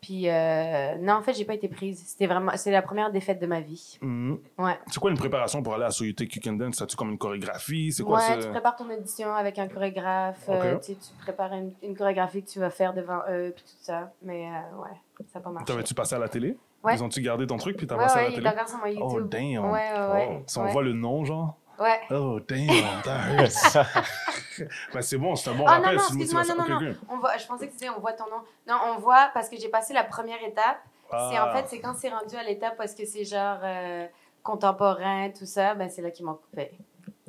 Puis, 0.00 0.28
euh, 0.28 0.96
non, 0.96 1.12
en 1.12 1.22
fait, 1.22 1.32
j'ai 1.34 1.44
pas 1.44 1.54
été 1.54 1.68
prise. 1.68 2.02
C'était 2.04 2.26
vraiment... 2.26 2.50
C'est 2.56 2.72
la 2.72 2.82
première 2.82 3.12
défaite 3.12 3.38
de 3.40 3.46
ma 3.46 3.60
vie. 3.60 3.98
Mhm. 4.00 4.38
Ouais. 4.58 4.76
C'est 4.88 4.98
quoi 4.98 5.10
une 5.12 5.16
préparation 5.16 5.62
pour 5.62 5.74
aller 5.74 5.84
à 5.84 5.90
So 5.90 6.04
You 6.04 6.12
Think 6.12 6.34
You 6.34 6.42
Can 6.42 6.54
Dance? 6.54 6.76
C'est-tu 6.78 6.96
comme 6.96 7.10
une 7.10 7.18
chorégraphie? 7.18 7.92
C'est 7.92 8.02
quoi 8.02 8.16
Ouais, 8.18 8.24
ça? 8.26 8.36
tu 8.38 8.48
prépares 8.48 8.74
ton 8.74 8.90
audition 8.90 9.32
avec 9.32 9.60
un 9.60 9.68
chorégraphe. 9.68 10.46
euh, 10.48 10.76
tu 10.80 10.96
tu 10.96 11.12
prépares 11.20 11.52
une, 11.52 11.72
une 11.84 11.96
chorégraphie 11.96 12.42
que 12.42 12.48
tu 12.50 12.58
vas 12.58 12.70
faire 12.70 12.94
devant 12.94 13.20
eux, 13.30 13.52
puis 13.54 13.62
tout 13.64 13.76
ça. 13.80 14.12
Mais, 14.22 14.46
euh, 14.48 14.82
ouais, 14.82 14.96
ça 15.32 15.38
n'a 15.38 15.44
pas 15.44 15.50
marché. 15.50 15.66
T'avais-tu 15.66 15.94
passé 15.94 16.16
à 16.16 16.18
la 16.18 16.28
télé? 16.28 16.56
Ouais. 16.84 16.96
Ils 16.96 17.02
ont-tu 17.04 17.20
gardé 17.20 17.46
ton 17.46 17.56
truc 17.58 17.76
puis 17.76 17.86
t'as 17.86 17.96
Ouais, 17.96 18.02
passé 18.04 18.18
à 18.18 18.22
ouais, 18.24 18.40
la 18.40 18.52
télé? 18.52 18.66
sur 18.66 18.78
mon 18.78 18.86
YouTube. 18.86 19.04
Oh, 19.12 19.20
damn. 19.20 19.70
Ouais, 19.70 19.92
ouais, 19.92 20.12
ouais. 20.12 20.28
Oh. 20.40 20.42
Si 20.46 20.58
on 20.58 20.64
ouais. 20.64 20.72
voit 20.72 20.82
le 20.82 20.92
nom, 20.92 21.24
genre. 21.24 21.56
Ouais. 21.78 22.00
Oh, 22.10 22.40
damn. 22.46 22.68
Ben, 24.92 25.00
c'est 25.02 25.16
bon, 25.16 25.34
c'est 25.34 25.50
un 25.50 25.54
bon 25.54 25.64
Ah 25.66 25.78
non, 25.78 25.84
rappel. 25.84 25.96
non, 25.98 26.02
une 26.12 26.20
excuse-moi, 26.20 26.42
non, 26.44 26.54
non, 26.68 26.80
non. 26.80 26.94
On 27.08 27.18
voit, 27.18 27.36
je 27.38 27.46
pensais 27.46 27.66
que 27.66 27.72
tu 27.72 27.78
disais 27.78 27.90
on 27.96 28.00
voit 28.00 28.12
ton 28.12 28.24
nom. 28.26 28.42
Non, 28.68 28.76
on 28.94 28.98
voit 29.00 29.30
parce 29.32 29.48
que 29.48 29.56
j'ai 29.56 29.68
passé 29.68 29.94
la 29.94 30.04
première 30.04 30.42
étape. 30.44 30.78
C'est 31.10 31.38
en 31.38 31.46
Ah. 31.46 31.54
fait, 31.56 31.68
c'est 31.68 31.80
quand 31.80 31.94
c'est 31.94 32.10
rendu 32.10 32.36
à 32.36 32.42
l'étape 32.42 32.76
parce 32.76 32.94
que 32.94 33.04
c'est 33.06 33.24
genre 33.24 33.58
euh, 33.62 34.06
contemporain, 34.42 35.30
tout 35.30 35.46
ça, 35.46 35.74
ben 35.74 35.88
c'est 35.88 36.02
là 36.02 36.10
qu'ils 36.10 36.26
m'ont 36.26 36.34
coupé. 36.34 36.72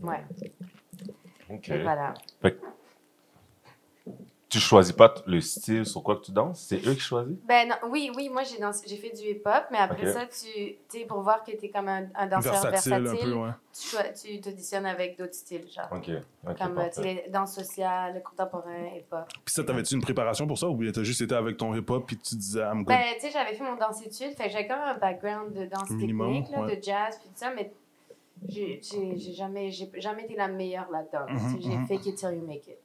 Ouais, 0.02 0.24
Ok. 1.50 1.70
et 1.70 1.82
voilà. 1.84 2.14
Tu 4.54 4.60
choisis 4.60 4.94
pas 4.94 5.12
le 5.26 5.42
style 5.42 5.84
sur 5.84 6.04
quoi 6.04 6.18
que 6.18 6.26
tu 6.26 6.32
danses, 6.32 6.68
c'est 6.70 6.76
eux 6.86 6.94
qui 6.94 7.00
choisissent? 7.00 7.40
Ben 7.44 7.68
non, 7.70 7.76
oui, 7.90 8.12
oui, 8.16 8.30
moi 8.30 8.44
j'ai 8.44 8.60
dansé, 8.60 8.86
j'ai 8.88 8.98
fait 8.98 9.10
du 9.10 9.24
hip-hop, 9.24 9.64
mais 9.72 9.80
après 9.80 10.06
ça, 10.14 10.28
tu 10.28 10.76
sais, 10.88 11.06
pour 11.08 11.22
voir 11.22 11.44
que 11.44 11.50
tu 11.58 11.66
es 11.66 11.70
comme 11.72 11.88
un, 11.88 12.06
un 12.14 12.28
danseur 12.28 12.52
Versatile, 12.62 12.92
versatile, 12.94 13.08
un 13.08 13.16
peu, 13.16 13.34
ouais. 13.34 13.50
tu 13.74 13.88
choi- 13.88 14.10
tu 14.10 14.40
t'auditionnes 14.42 14.86
avec 14.86 15.18
d'autres 15.18 15.34
styles, 15.34 15.68
genre. 15.72 15.88
Ok, 15.92 16.08
ok, 16.48 16.58
comme 16.60 16.78
euh, 16.78 16.88
les 17.02 17.26
danses 17.30 17.56
sociales, 17.56 18.22
contemporain, 18.22 18.86
hip-hop. 18.96 19.26
Puis 19.44 19.56
ça, 19.56 19.64
t'avais-tu 19.64 19.96
une 19.96 20.02
préparation 20.02 20.46
pour 20.46 20.60
ça 20.60 20.68
ou 20.68 20.76
bien 20.76 20.92
t'as 20.92 21.02
juste 21.02 21.22
été 21.22 21.34
avec 21.34 21.58
ton 21.58 21.74
hip-hop 21.74 22.06
puis 22.06 22.20
tu 22.20 22.36
disais, 22.36 22.62
good? 22.74 22.86
Ben, 22.86 23.00
tu 23.16 23.22
sais, 23.22 23.32
j'avais 23.32 23.56
fait 23.56 23.64
mon 23.64 23.76
danse-études, 23.76 24.38
fait 24.38 24.44
que 24.46 24.50
j'avais 24.52 24.68
quand 24.68 24.78
même 24.78 24.96
un 24.98 25.00
background 25.00 25.52
de 25.58 25.66
danse 25.66 25.90
Minimum, 25.90 26.32
technique, 26.44 26.52
là, 26.52 26.62
ouais. 26.62 26.78
de 26.78 26.84
jazz, 26.84 27.18
puis 27.20 27.30
tout 27.30 27.38
ça, 27.40 27.52
mais 27.56 27.74
j'ai 28.50 28.80
j'ai- 28.84 29.18
j'ai 29.18 29.34
jamais, 29.34 29.72
j'ai 29.72 29.90
jamais 29.96 30.26
été 30.26 30.36
la 30.36 30.48
meilleure 30.48 30.92
là-dedans. 30.92 31.26
Mhm, 31.28 31.40
Tu 31.40 31.64
sais, 31.64 31.70
J'ai 31.72 31.76
mhm. 31.76 31.88
fake 31.88 32.06
it 32.06 32.16
till 32.20 32.34
you 32.36 32.46
make 32.46 32.68
it. 32.68 32.78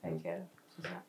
Fait 0.00 0.12
que. 0.22 0.28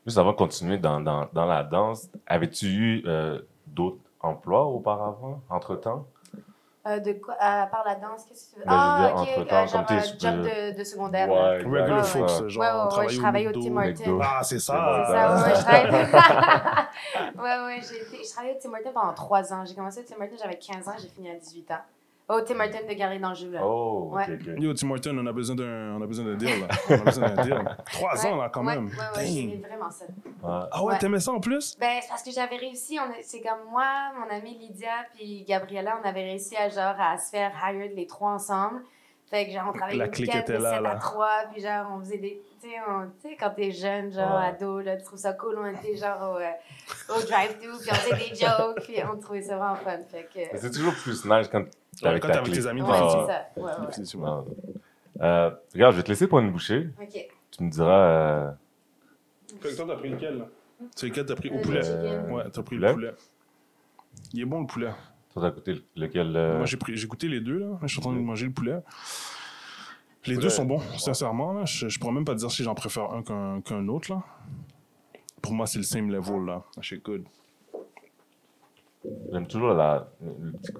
Juste 0.05 0.17
avant 0.17 0.32
de 0.32 0.38
continuer 0.38 0.77
dans, 0.77 0.99
dans, 1.01 1.27
dans 1.34 1.45
la 1.45 1.63
danse, 1.63 2.08
avais-tu 2.27 2.67
eu 2.67 3.03
euh, 3.05 3.39
d'autres 3.67 3.99
emplois 4.21 4.65
auparavant, 4.65 5.41
entre-temps? 5.49 6.08
Euh, 6.88 6.97
de 6.99 7.12
quoi, 7.13 7.36
à 7.39 7.67
part 7.67 7.84
la 7.86 7.95
danse, 7.95 8.23
qu'est-ce 8.25 8.49
que 8.49 8.53
tu 8.55 8.60
veux? 8.62 8.65
Ben, 8.65 8.73
Ah, 8.73 9.12
ok, 9.13 9.17
entre-temps, 9.19 9.63
euh, 9.63 9.67
genre 9.67 9.86
un 9.89 9.99
job 9.99 10.41
de, 10.41 10.77
de 10.77 10.84
secondaire. 10.84 11.29
Ouais, 11.29 11.58
Regular 11.58 11.88
Ouais, 11.88 11.93
ouais, 11.95 12.03
folks, 12.03 12.41
ouais. 12.43 12.49
genre, 12.49 12.63
Ouais, 12.63 12.69
ouais, 12.71 12.84
ouais, 12.84 12.89
travailler 12.89 13.10
je 13.10 13.17
au 13.17 13.21
travaille 13.21 13.47
au. 13.47 13.51
Tim 13.51 13.77
Hortons. 13.77 14.19
Ah, 14.23 14.39
c'est 14.43 14.55
C'est 14.55 14.65
ça. 14.65 15.05
ça, 15.08 15.43
ouais, 15.43 15.55
je 15.55 15.62
travaille. 15.62 15.91
ouais, 17.38 17.65
ouais, 17.65 17.82
j'ai 17.88 18.01
été- 18.01 18.23
je 18.25 18.32
travaillais 18.32 18.55
au 18.55 18.60
Tim 18.62 18.69
Hortons 18.73 18.91
pendant 18.93 19.13
3 19.13 19.53
ans. 19.53 19.65
J'ai 19.65 19.75
commencé 19.75 19.99
au 19.99 20.03
Tim 20.03 20.15
Hortons, 20.21 20.36
j'avais 20.41 20.58
15 20.58 20.88
ans, 20.88 20.95
j'ai 20.99 21.10
fini 21.10 21.29
à 21.29 21.36
18 21.36 21.69
ans. 21.71 21.82
Au 22.29 22.41
Tim 22.41 22.59
Hortons 22.59 22.87
de 22.87 22.93
Galerie 22.93 23.19
d'Anjou, 23.19 23.49
là. 23.49 23.61
Oh, 23.65 24.11
ok, 24.11 24.15
Ouais. 24.15 24.33
ok. 24.35 24.61
Yo, 24.61 24.73
Tim 24.75 24.91
Horton, 24.91 25.17
on 25.17 25.25
a 25.25 25.31
besoin 25.31 25.55
d'un, 25.55 25.95
on 25.97 26.01
a 26.01 26.05
besoin 26.05 26.25
d'un 26.25 26.35
deal, 26.35 26.59
là. 26.61 26.67
On 26.89 26.93
a 26.93 26.97
besoin 26.97 27.29
d'un 27.29 27.43
deal. 27.43 27.75
Trois 27.91 28.13
Ouais, 28.13 28.25
ans, 28.31 28.35
là, 28.37 28.49
quand 28.53 28.63
ouais, 28.65 28.75
même. 28.75 28.85
Ouais, 28.85 29.17
ouais, 29.17 29.25
j'aimais 29.25 29.61
vraiment 29.67 29.89
ça. 29.89 30.05
Ouais. 30.05 30.67
Ah 30.71 30.83
ouais, 30.83 30.93
Ouais. 30.93 30.97
t'aimais 30.99 31.19
ça 31.19 31.31
en 31.31 31.39
plus? 31.39 31.75
Ben, 31.79 31.97
c'est 32.01 32.07
parce 32.07 32.21
que 32.21 32.29
j'avais 32.31 32.57
réussi. 32.57 32.99
on 32.99 33.11
C'est 33.23 33.41
comme 33.41 33.69
moi, 33.71 33.83
mon 34.19 34.29
amie 34.33 34.57
Lydia, 34.59 34.91
puis 35.15 35.43
Gabriella, 35.47 35.97
on 36.03 36.07
avait 36.07 36.21
réussi 36.23 36.55
à, 36.55 36.69
genre, 36.69 36.95
à 36.99 37.17
se 37.17 37.31
faire 37.31 37.51
hired 37.67 37.95
les 37.95 38.05
trois 38.05 38.31
ensemble. 38.33 38.81
Fait 39.29 39.45
que, 39.47 39.51
genre, 39.51 39.65
on 39.69 39.73
travaillait 39.73 39.97
La 39.99 40.05
le 40.05 40.11
clique 40.11 40.27
week-end 40.27 40.41
était 40.41 40.57
de 40.57 40.63
là, 40.63 40.73
7 40.75 40.81
là. 40.83 40.89
à 40.91 40.95
3, 40.95 41.29
puis 41.51 41.61
genre, 41.61 41.87
on 41.95 41.99
faisait 41.99 42.17
des... 42.19 42.41
Tu 42.62 42.67
sais, 43.30 43.36
quand 43.39 43.50
t'es 43.52 43.72
jeune, 43.72 44.12
genre, 44.12 44.39
Ouais. 44.39 44.48
ado, 44.48 44.80
là, 44.82 44.98
tu 44.98 45.04
trouves 45.04 45.19
ça 45.19 45.34
cool, 45.34 45.58
on 45.58 45.65
était 45.67 45.95
genre 45.95 46.32
au, 46.32 46.38
euh, 46.38 46.50
au 47.17 47.22
drive-thru, 47.22 47.80
puis 47.80 47.89
on 47.91 47.95
faisait 47.95 48.30
des 48.30 48.36
jokes, 48.45 48.82
puis 48.84 48.95
on 49.12 49.17
trouvait 49.19 49.41
ça 49.41 49.58
vraiment 49.58 49.76
fun. 49.76 49.98
Fait 50.10 50.24
que... 50.34 50.39
Mais 50.54 50.60
c'est 50.60 50.72
toujours 50.72 50.93
plus 50.93 51.24
nice 51.26 51.48
quand 51.50 51.63
t'es 51.63 51.69
Ouais, 52.04 52.10
avec 52.10 52.22
quand 52.22 52.28
ta 52.30 52.34
t'es 52.36 52.39
avec 52.39 52.54
tes 52.54 52.67
amis, 52.67 52.82
Ouais, 52.82 52.98
c'est 53.91 54.06
ça. 54.06 54.17
Ouais. 54.17 54.30
Euh, 55.22 55.52
regarde, 55.74 55.93
je 55.93 55.98
vais 55.98 56.04
te 56.04 56.10
laisser 56.10 56.28
pour 56.28 56.39
une 56.39 56.52
bouchée. 56.52 56.89
OK. 57.02 57.28
Tu 57.52 57.63
me 57.63 57.69
diras. 57.69 57.91
euh, 57.91 58.52
Fait 59.60 59.69
que 59.69 59.76
toi, 59.76 59.86
t'as 59.88 59.95
pris 59.95 60.10
lequel, 60.10 60.38
là? 60.39 60.45
C'est 60.95 61.08
lequel 61.08 61.26
t'as 61.26 61.36
pris? 61.36 61.50
Au 61.50 61.56
Le 61.56 61.62
poulet. 61.62 61.82
Ouais, 62.30 62.43
t'as 62.52 62.62
pris 62.63 62.76
Poulet? 62.78 62.88
le 62.88 62.93
poulet? 62.93 63.13
Il 64.34 64.41
est 64.41 64.45
bon, 64.45 64.62
le 64.62 64.67
poulet. 64.67 64.91
toi, 65.34 65.41
t'as 65.41 65.50
goûté 65.52 65.84
lequel 65.95 66.36
euh, 66.38 66.58
Moi, 66.58 66.65
j'ai 66.65 66.78
pris, 66.78 66.95
j'ai 66.95 67.08
goûté 67.08 67.28
les 67.28 67.41
deux, 67.41 67.60
là. 67.60 67.78
Je 67.82 67.88
suis 67.88 68.00
en 68.00 68.02
train 68.04 68.13
de 68.13 68.19
manger 68.19 68.45
le 68.45 68.54
poulet. 68.54 68.78
Les 70.25 70.38
deux 70.38 70.49
sont 70.49 70.65
bons, 70.65 70.82
sincèrement. 70.97 71.53
Là. 71.53 71.65
Je, 71.65 71.88
je 71.89 71.99
pourrais 71.99 72.12
même 72.13 72.25
pas 72.25 72.36
dire 72.36 72.51
si 72.51 72.63
j'en 72.63 72.75
préfère 72.75 73.12
un 73.13 73.23
qu'un 73.23 73.62
qu'un 73.62 73.88
autre, 73.88 74.12
là. 74.12 74.21
Pour 75.41 75.53
moi, 75.53 75.65
c'est 75.65 75.79
le 75.79 75.84
same 75.86 76.12
level, 76.12 76.45
là. 76.45 76.63
C'est 76.82 77.01
good. 77.03 77.23
J'aime 79.32 79.47
toujours 79.47 79.69
la, 79.73 80.10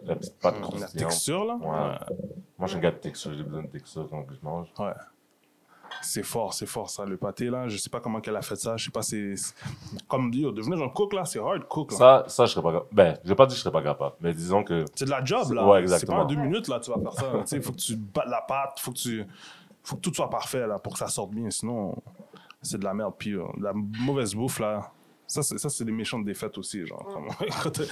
la 0.04 0.16
petite 0.16 0.38
pâte 0.40 0.56
La 0.56 0.62
croustillante. 0.62 0.94
texture, 1.10 1.46
là. 1.46 1.56
Ouais. 1.56 2.16
Moi, 2.58 2.68
je 2.68 2.68
suis 2.68 2.78
un 2.78 2.82
gars 2.82 2.92
de 2.92 2.98
texture. 2.98 3.34
J'ai 3.34 3.44
besoin 3.44 3.64
de 3.64 3.68
texture 3.68 4.08
quand 4.10 4.26
je 4.30 4.46
mange. 4.46 4.68
Ouais. 4.78 4.92
C'est 6.02 6.24
fort, 6.24 6.54
c'est 6.54 6.66
fort 6.66 6.90
ça, 6.90 7.06
le 7.06 7.18
pâté 7.18 7.50
là. 7.50 7.68
Je 7.68 7.78
sais 7.78 7.90
pas 7.90 8.00
comment 8.00 8.22
qu'elle 8.22 8.36
a 8.36 8.42
fait 8.42 8.56
ça. 8.56 8.78
Je 8.78 8.86
sais 8.86 8.92
pas, 8.92 9.02
c'est. 9.02 9.36
c'est- 9.36 9.54
Comme 10.08 10.32
dire, 10.32 10.54
devenir 10.54 10.82
un 10.82 10.90
cook 10.90 11.14
là, 11.14 11.26
c'est 11.26 11.40
hard 11.40 11.68
cook 11.68 11.92
là. 11.92 11.98
Ça, 11.98 12.24
ça, 12.28 12.46
je 12.46 12.52
serais 12.52 12.62
pas 12.64 12.72
capable. 12.72 12.90
Ben, 12.94 13.18
je 13.24 13.30
vais 13.30 13.36
pas 13.36 13.46
dire 13.46 13.54
que 13.54 13.58
je 13.58 13.62
serais 13.64 13.72
pas 13.72 13.82
capable, 13.84 14.16
mais 14.22 14.34
disons 14.34 14.64
que. 14.64 14.86
C'est 14.96 15.06
de 15.06 15.10
la 15.10 15.24
job 15.24 15.52
là. 15.52 15.66
Ouais, 15.68 15.78
C'est 15.80 15.82
exactement. 15.84 16.18
pas 16.18 16.24
en 16.24 16.28
deux 16.28 16.36
minutes 16.36 16.68
là, 16.68 16.80
tu 16.80 16.90
vas 16.92 17.00
faire 17.00 17.14
ça. 17.14 17.32
tu 17.42 17.48
sais, 17.48 17.62
faut 17.62 17.72
que 17.74 17.78
tu 17.78 17.96
battes 17.96 18.28
la 18.30 18.42
pâte, 18.42 18.80
faut 18.80 18.92
que 18.92 18.98
tu. 18.98 19.26
Faut 19.84 19.96
que 19.96 20.02
tout 20.02 20.14
soit 20.14 20.30
parfait 20.30 20.68
là 20.68 20.78
pour 20.80 20.94
que 20.94 21.00
ça 21.00 21.08
sorte 21.08 21.32
bien. 21.32 21.50
Sinon, 21.50 21.96
c'est 22.62 22.78
de 22.78 22.84
la 22.84 22.94
merde. 22.94 23.14
Puis 23.18 23.34
euh, 23.34 23.44
la 23.60 23.72
mauvaise 23.74 24.36
bouffe 24.36 24.60
là. 24.60 24.92
Ça, 25.26 25.44
c'est, 25.44 25.60
ça, 25.60 25.70
c'est 25.70 25.86
des 25.86 25.92
méchantes 25.92 26.26
défaites 26.26 26.58
aussi. 26.58 26.86
Genre, 26.88 27.06
comme- 27.06 27.28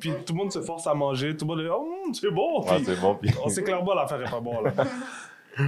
puis 0.00 0.10
tout 0.26 0.32
le 0.32 0.38
monde 0.38 0.50
se 0.52 0.60
force 0.62 0.86
à 0.86 0.94
manger. 0.94 1.36
Tout 1.36 1.44
le 1.46 1.54
monde 1.54 1.60
est 1.60 1.70
Oh, 1.70 2.12
c'est 2.12 2.30
bon. 2.30 2.62
Ouais, 2.64 2.82
c'est 2.84 3.00
bon. 3.00 3.14
Puis... 3.14 3.30
on 3.44 3.48
sait 3.48 3.62
clairement 3.62 3.94
l'affaire 3.94 4.20
est 4.20 4.30
pas 4.30 4.40
bonne 4.40 4.64
là. 4.64 4.84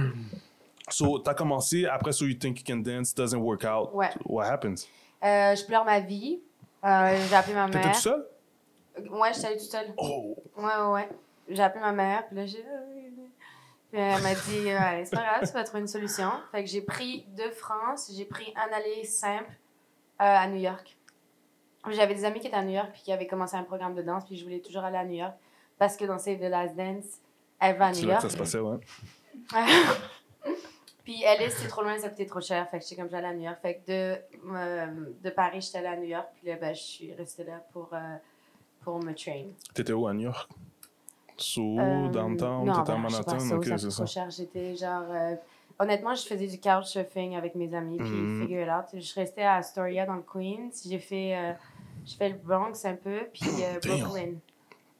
So, 0.89 1.19
t'as 1.19 1.33
commencé, 1.33 1.85
après 1.85 2.11
So 2.11 2.25
You 2.25 2.35
Think 2.35 2.59
You 2.59 2.65
Can 2.67 2.81
Dance, 2.81 3.13
doesn't 3.15 3.39
work 3.39 3.63
out. 3.63 3.89
Ouais. 3.93 4.09
What 4.25 4.45
happens? 4.45 4.87
Euh, 5.23 5.55
je 5.55 5.65
pleure 5.65 5.83
ma 5.85 5.99
vie. 5.99 6.41
Euh, 6.83 7.17
j'ai 7.27 7.35
appelé 7.35 7.55
ma 7.55 7.65
T'étais 7.65 7.79
mère. 7.79 7.95
tout 7.95 8.01
seul? 8.01 8.27
Ouais, 9.09 9.33
j'étais 9.33 9.47
allée 9.47 9.57
toute 9.57 9.71
seule. 9.71 9.93
Oh! 9.97 10.35
Ouais, 10.57 10.63
ouais, 10.63 10.91
ouais. 10.93 11.09
J'ai 11.49 11.63
appelé 11.63 11.81
ma 11.81 11.91
mère, 11.91 12.27
puis 12.27 12.35
là, 12.37 12.45
j'ai. 12.45 12.63
Puis 13.91 13.99
elle 14.01 14.21
m'a 14.21 14.33
dit, 14.35 14.69
euh, 14.71 14.77
Allez, 14.79 15.05
c'est 15.05 15.15
pas 15.15 15.23
grave, 15.23 15.47
tu 15.47 15.53
vas 15.53 15.63
trouver 15.63 15.81
une 15.81 15.87
solution. 15.87 16.29
Fait 16.51 16.63
que 16.63 16.69
j'ai 16.69 16.81
pris 16.81 17.25
de 17.35 17.49
France, 17.51 18.11
j'ai 18.15 18.25
pris 18.25 18.53
un 18.55 18.71
aller 18.75 19.03
simple 19.05 19.49
euh, 20.21 20.23
à 20.23 20.47
New 20.47 20.59
York. 20.59 20.95
J'avais 21.89 22.13
des 22.15 22.25
amis 22.25 22.39
qui 22.39 22.47
étaient 22.47 22.55
à 22.55 22.63
New 22.63 22.73
York, 22.73 22.89
puis 22.93 23.01
qui 23.03 23.11
avaient 23.11 23.27
commencé 23.27 23.55
un 23.55 23.63
programme 23.63 23.95
de 23.95 24.01
danse, 24.01 24.25
puis 24.25 24.35
je 24.37 24.43
voulais 24.43 24.59
toujours 24.59 24.83
aller 24.83 24.97
à 24.97 25.05
New 25.05 25.15
York. 25.17 25.33
Parce 25.77 25.97
que 25.97 26.05
dans 26.05 26.17
Save 26.19 26.37
the 26.39 26.49
Last 26.49 26.75
Dance, 26.75 27.05
elle 27.59 27.77
va 27.77 27.87
à 27.87 27.93
C'est 27.93 28.01
New 28.01 28.07
là 28.09 28.17
que 28.17 28.21
York. 28.23 28.23
ça 28.23 28.29
se 28.29 28.37
passait, 28.37 28.59
ouais. 28.59 28.77
puis 31.05 31.23
Alice, 31.23 31.53
c'était 31.53 31.69
trop 31.69 31.83
loin, 31.83 31.97
ça 31.97 32.09
coûtait 32.09 32.25
trop 32.25 32.41
cher. 32.41 32.67
Fait 32.69 32.79
que 32.79 32.83
j'étais 32.83 32.97
comme 33.01 33.09
j'allais 33.09 33.27
à 33.27 33.33
New 33.33 33.43
York. 33.43 33.59
Fait 33.61 33.75
que 33.75 33.91
de, 33.91 34.17
euh, 34.53 34.87
de 35.21 35.29
Paris, 35.29 35.61
j'étais 35.61 35.77
allée 35.77 35.87
à 35.87 35.95
New 35.95 36.03
York, 36.07 36.27
puis 36.35 36.47
là, 36.47 36.57
ben, 36.57 36.75
je 36.75 36.81
suis 36.81 37.13
restée 37.13 37.45
là 37.45 37.63
pour, 37.71 37.89
euh, 37.93 38.17
pour 38.83 39.01
me 39.01 39.13
train. 39.13 39.45
T'étais 39.73 39.93
où 39.93 40.05
à 40.07 40.13
New 40.13 40.23
York? 40.23 40.51
Soho, 41.37 41.79
Euh, 41.79 42.09
downtown, 42.09 42.71
t'étais 42.73 42.91
à 42.91 42.97
Manhattan? 42.97 43.39
ça, 43.39 43.55
ok, 43.55 43.65
c'est 43.77 43.87
trop 43.89 44.05
cher. 44.05 44.29
J'étais 44.31 44.75
genre. 44.75 45.05
euh, 45.11 45.35
honnêtement, 45.79 46.15
je 46.15 46.25
faisais 46.25 46.47
du 46.47 46.59
couchsurfing 46.59 47.35
avec 47.35 47.55
mes 47.55 47.73
amis, 47.75 47.97
puis 47.97 48.11
Mhm. 48.13 48.41
figure 48.41 48.61
it 48.63 48.69
out. 48.69 48.99
Je 48.99 49.13
restais 49.15 49.43
à 49.43 49.55
Astoria 49.55 50.05
dans 50.05 50.15
le 50.15 50.23
Queens. 50.23 50.69
J'ai 50.87 50.99
fait, 50.99 51.35
euh, 51.35 51.53
j'ai 52.05 52.15
fait 52.15 52.29
le 52.29 52.35
Bronx 52.37 52.73
un 52.85 52.95
peu, 52.95 53.27
puis. 53.33 53.41
Brooklyn. 53.83 54.35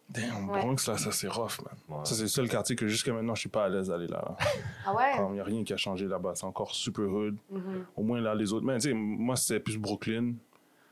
Damn, 0.08 0.50
Ouais. 0.50 0.60
Bronx, 0.62 0.88
là, 0.88 0.98
ça 0.98 1.12
c'est 1.12 1.28
rough, 1.28 1.58
man. 1.64 1.76
Ouais. 2.00 2.06
Ça, 2.06 2.14
c'est 2.16 2.22
le 2.22 2.28
seul 2.28 2.48
quartier 2.48 2.76
que 2.76 2.88
jusqu'à 2.88 3.12
maintenant, 3.12 3.34
je 3.36 3.40
suis 3.42 3.50
pas 3.50 3.66
à 3.66 3.70
l'aise 3.70 3.88
d'aller 3.88 4.08
là. 4.08 4.24
là. 4.24 4.38
Ah 4.86 4.94
ouais? 4.94 5.12
Il 5.30 5.34
n'y 5.34 5.40
a 5.40 5.44
rien 5.44 5.64
qui 5.64 5.74
a 5.74 5.78
changé 5.78 6.06
là-bas. 6.08 6.34
C'est 6.36 6.46
encore 6.46 6.74
super 6.76 7.06
hood. 7.06 7.36
Mhm. 7.50 7.86
Au 7.96 8.04
moins, 8.04 8.22
là, 8.22 8.36
les 8.36 8.54
autres. 8.54 8.66
Mais 8.66 8.76
tu 8.76 8.90
sais, 8.90 8.94
moi, 8.94 9.36
c'était 9.36 9.60
plus 9.60 9.78
Brooklyn. 9.78 10.34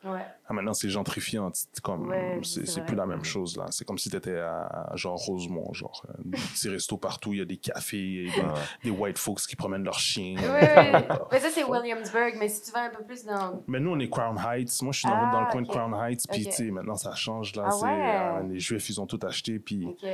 Ouais. 0.04 0.26
Ah, 0.48 0.54
maintenant, 0.54 0.74
c'est 0.74 0.89
gentrifiant. 0.89 1.50
C'est 1.54 1.80
comme, 1.82 2.10
Ouais, 2.10 2.39
c'est 2.44 2.86
plus 2.86 2.96
la 2.96 3.06
même 3.06 3.24
chose, 3.24 3.56
là. 3.58 3.68
C'est 3.72 3.86
comme 3.86 3.98
si 3.98 4.10
t'étais 4.10 4.38
à, 4.38 4.92
genre, 4.96 5.18
Rosemont, 5.18 5.72
genre, 5.74 6.04
euh, 6.10 6.13
des 6.26 6.38
petits 6.38 6.68
restos 6.70 6.98
partout, 6.98 7.32
il 7.34 7.39
y 7.39 7.42
a 7.42 7.46
des 7.46 7.58
cafés, 7.58 8.26
et 8.26 8.30
des, 8.32 8.42
Ouais. 8.42 8.54
des 8.84 8.89
white 8.92 9.18
folks 9.18 9.42
qui 9.48 9.56
promènent 9.56 9.84
leurs 9.86 10.00
chiens. 10.00 10.36
Oui, 10.38 10.44
oui. 10.46 11.00
Mais 11.32 11.39
ça, 11.39 11.50
c'est 11.50 11.63
Williamsburg. 11.63 12.34
Mais 12.38 12.50
si 12.50 12.63
tu 12.63 12.72
vas 12.72 12.84
un 12.86 12.89
peu 12.89 13.04
plus 13.04 13.24
dans. 13.26 13.63
Mais 13.68 13.80
nous, 13.80 13.92
on 13.92 14.00
est 14.00 14.10
Crown 14.10 14.38
Heights. 14.38 14.82
Moi, 14.82 14.92
je 14.92 15.00
suis 15.00 15.08
dans, 15.08 15.16
Ah, 15.16 15.32
dans 15.32 15.42
le 15.42 15.48
coin 15.48 15.62
ok. 15.62 15.68
de 15.68 15.72
Crown 15.72 15.94
Heights. 15.96 16.24
Puis, 16.30 16.46
tu 16.46 16.52
sais, 16.52 16.72
maintenant, 16.72 16.96
ça 16.96 17.16
change. 17.16 17.56
Là, 17.56 17.63
Ah 17.68 17.72
c'est, 17.72 17.86
ouais. 17.86 17.92
euh, 17.94 18.54
les 18.54 18.60
Juifs, 18.60 18.89
ils 18.89 19.00
ont 19.00 19.08
tout 19.08 19.20
acheté. 19.26 19.60
Puis, 19.60 19.86
Ok. 19.86 20.06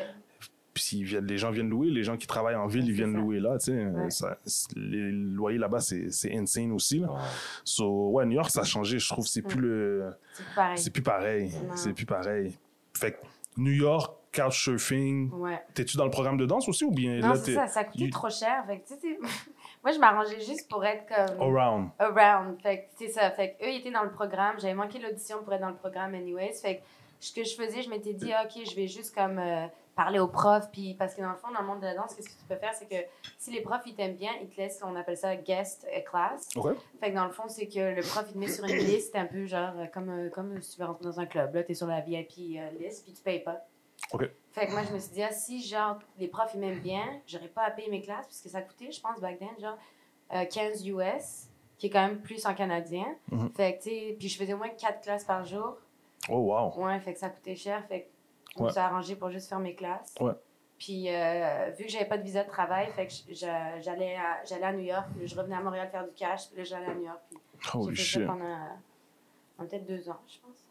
Puis 0.82 1.04
viennent, 1.04 1.26
les 1.26 1.38
gens 1.38 1.52
viennent 1.52 1.70
louer. 1.70 1.90
Les 1.90 2.04
gens 2.04 2.18
qui 2.18 2.28
travaillent 2.28 2.56
en 2.56 2.68
ville, 2.68 2.86
ils 2.88 2.94
viennent 2.94 3.14
ça. 3.14 3.20
louer 3.20 3.40
là. 3.40 3.58
Tu 3.60 3.66
sais, 3.66 3.86
Ouais. 3.86 4.10
Ça- 4.10 4.38
c'est- 4.46 4.76
les 4.76 5.12
loyers 5.12 5.58
là-bas, 5.60 5.80
c'est, 5.80 6.12
c'est 6.12 6.36
insane 6.36 6.72
aussi. 6.72 7.00
Là. 7.00 7.12
Ouais. 7.12 7.20
So, 7.64 8.10
ouais, 8.12 8.26
New 8.26 8.34
York, 8.34 8.50
ça 8.50 8.62
a 8.62 8.64
changé. 8.64 9.00
Je 9.00 9.08
trouve 9.10 9.28
c'est 9.28 9.42
plus 9.42 9.60
le. 9.62 10.14
C'est 10.76 10.92
plus 10.92 11.04
pareil. 11.04 11.52
C'est 11.76 11.94
plus 11.94 12.06
pareil. 12.06 12.58
Fait 12.98 13.14
que 13.14 13.18
New 13.58 13.72
York, 13.72 14.16
couchsurfing. 14.34 15.32
Ouais. 15.34 15.60
T'es-tu 15.74 15.98
dans 15.98 16.06
le 16.06 16.12
programme 16.12 16.38
de 16.38 16.46
danse 16.46 16.68
aussi 16.70 16.86
ou 16.86 16.92
bien 16.92 17.20
Non, 17.20 17.30
là, 17.30 17.36
c'est 17.36 17.46
t'es 17.46 17.54
ça. 17.56 17.68
Ça 17.68 17.84
coûtait 17.84 18.06
you- 18.06 18.10
trop 18.10 18.30
cher. 18.30 18.64
Fait 18.68 18.80
que, 18.80 18.88
tu 18.88 18.94
sais, 18.94 19.00
c'est- 19.02 19.20
Moi, 19.84 19.94
je 19.94 20.00
m'arrangeais 20.00 20.40
juste 20.42 20.70
pour 20.70 20.84
être 20.86 21.06
comme. 21.08 21.42
around? 21.42 21.90
around. 22.00 22.62
Fait 22.62 22.78
que 22.80 22.84
c'est 22.98 23.08
ça. 23.10 23.32
Fait 23.32 23.56
que 23.60 23.66
eux, 23.66 23.70
ils 23.70 23.80
étaient 23.80 23.92
dans 23.92 24.04
le 24.04 24.12
programme. 24.12 24.56
J'avais 24.60 24.74
manqué 24.74 25.00
l'audition 25.00 25.38
pour 25.44 25.54
être 25.54 25.62
dans 25.62 25.70
le 25.70 25.76
programme 25.76 26.14
anyways. 26.16 26.54
Fait 26.62 26.78
que 26.78 26.82
ce 27.20 27.34
que 27.34 27.44
je 27.44 27.56
faisais, 27.56 27.82
je 27.82 27.90
m'étais 27.90 28.14
dit, 28.14 28.32
ah, 28.34 28.44
OK, 28.46 28.62
je 28.70 28.76
vais 28.76 28.88
juste 28.88 29.16
comme 29.16 29.40
euh, 29.40 29.66
parler 30.00 30.20
aux 30.20 30.30
profs. 30.30 30.72
Puis, 30.72 30.94
parce 30.94 31.14
que 31.14 31.22
dans 31.22 31.32
le 31.32 31.36
fond, 31.36 31.52
dans 31.52 31.60
le 31.60 31.68
monde 31.68 31.82
de 31.82 31.86
la 31.86 31.96
danse, 31.96 32.16
qu'est-ce 32.16 32.30
que 32.30 32.40
tu 32.40 32.46
peux 32.48 32.56
faire? 32.56 32.74
C'est 32.74 32.88
que 32.88 32.96
si 33.38 33.52
les 33.52 33.60
profs, 33.60 33.82
ils 33.86 33.96
t'aiment 33.96 34.16
bien, 34.16 34.32
ils 34.42 34.48
te 34.48 34.56
laissent, 34.56 34.80
on 34.82 34.96
appelle 34.96 35.18
ça 35.18 35.36
guest 35.36 35.86
class. 36.10 36.48
OK. 36.56 36.74
Fait 37.02 37.12
que 37.12 37.16
dans 37.16 37.26
le 37.26 37.32
fond, 37.32 37.50
c'est 37.50 37.68
que 37.68 37.96
le 37.96 38.02
prof, 38.02 38.24
il 38.30 38.34
te 38.34 38.38
met 38.38 38.48
sur 38.48 38.64
une 38.64 38.78
liste, 38.78 39.14
un 39.18 39.26
peu 39.26 39.46
genre 39.46 39.74
euh, 39.78 39.88
comme, 39.88 40.10
euh, 40.10 40.30
comme 40.30 40.62
si 40.62 40.76
tu 40.76 40.80
veux 40.80 40.88
rentrer 40.88 41.04
dans 41.04 41.20
un 41.20 41.26
club. 41.26 41.54
Là, 41.54 41.64
tu 41.64 41.74
es 41.74 41.76
sur 41.76 41.88
la 41.88 42.00
VIP 42.00 42.32
euh, 42.56 42.70
liste, 42.80 43.04
puis 43.04 43.14
tu 43.14 43.22
payes 43.22 43.42
pas. 43.42 43.60
OK. 44.14 44.24
Fait 44.52 44.68
que 44.68 44.72
moi, 44.72 44.84
je 44.88 44.94
me 44.94 45.00
suis 45.00 45.12
dit, 45.12 45.22
ah, 45.22 45.34
si 45.34 45.62
genre 45.62 46.00
les 46.18 46.30
profs, 46.30 46.52
ils 46.54 46.62
m'aiment 46.62 46.80
bien, 46.80 47.04
j'aurais 47.28 47.50
pas 47.50 47.64
à 47.64 47.72
payer 47.72 47.90
mes 47.90 48.02
classes, 48.02 48.26
parce 48.26 48.40
que 48.40 48.48
ça 48.48 48.62
coûtait, 48.62 48.92
je 48.92 49.02
pense, 49.02 49.20
back 49.20 49.38
then, 49.38 49.50
genre 49.60 49.78
euh, 50.34 50.46
15 50.46 50.88
US, 50.88 51.50
qui 51.78 51.88
est 51.88 51.90
quand 51.90 52.08
même 52.08 52.22
plus 52.22 52.46
en 52.46 52.54
canadien. 52.54 53.06
Mhm. 53.32 53.52
Fait 53.54 53.78
que, 53.78 53.84
tu 53.84 53.90
sais, 53.90 54.16
puis 54.18 54.30
je 54.30 54.38
faisais 54.38 54.54
au 54.54 54.58
moins 54.58 54.70
4 54.70 55.02
classes 55.02 55.26
par 55.26 55.44
jour. 55.44 55.76
Oh, 56.30 56.38
wow. 56.38 56.86
Ouais, 56.86 57.00
fait 57.02 57.14
que 57.14 57.20
ça 57.20 57.30
coûtait 57.30 57.56
cher. 57.56 57.86
Fait 57.88 58.02
que 58.04 58.08
on 58.58 58.66
Ouais. 58.66 58.72
s'est 58.72 58.80
arrangé 58.80 59.16
pour 59.16 59.30
juste 59.30 59.50
faire 59.50 59.60
mes 59.60 59.76
classes. 59.76 60.14
Ouais. 60.20 60.34
Puis, 60.78 61.14
euh, 61.14 61.72
vu 61.78 61.86
que 61.86 61.92
j'avais 61.92 62.06
pas 62.06 62.18
de 62.18 62.24
visa 62.24 62.44
de 62.44 62.50
travail, 62.50 62.88
fait 62.94 63.08
que 63.08 63.14
j'a- 63.34 63.80
j'allais 63.82 64.16
à, 64.16 64.44
j'allais 64.46 64.64
à 64.66 64.72
New 64.74 64.86
York, 64.86 65.08
puis 65.18 65.28
je 65.28 65.36
revenais 65.36 65.56
à 65.56 65.62
Montréal 65.62 65.90
faire 65.92 66.06
du 66.08 66.14
cash, 66.14 66.48
puis 66.50 66.58
là, 66.58 66.64
j'allais 66.64 66.86
à 66.86 66.94
New 66.96 67.04
York. 67.06 67.20
Puis 67.30 67.70
Holy 67.74 67.96
fait 67.98 68.02
shit. 68.04 68.22
ça 68.22 68.28
pendant, 68.28 68.68
pendant 69.58 69.70
peut-être 69.70 69.86
deux 69.86 70.10
ans, 70.10 70.20
je 70.28 70.38
pense. 70.40 70.66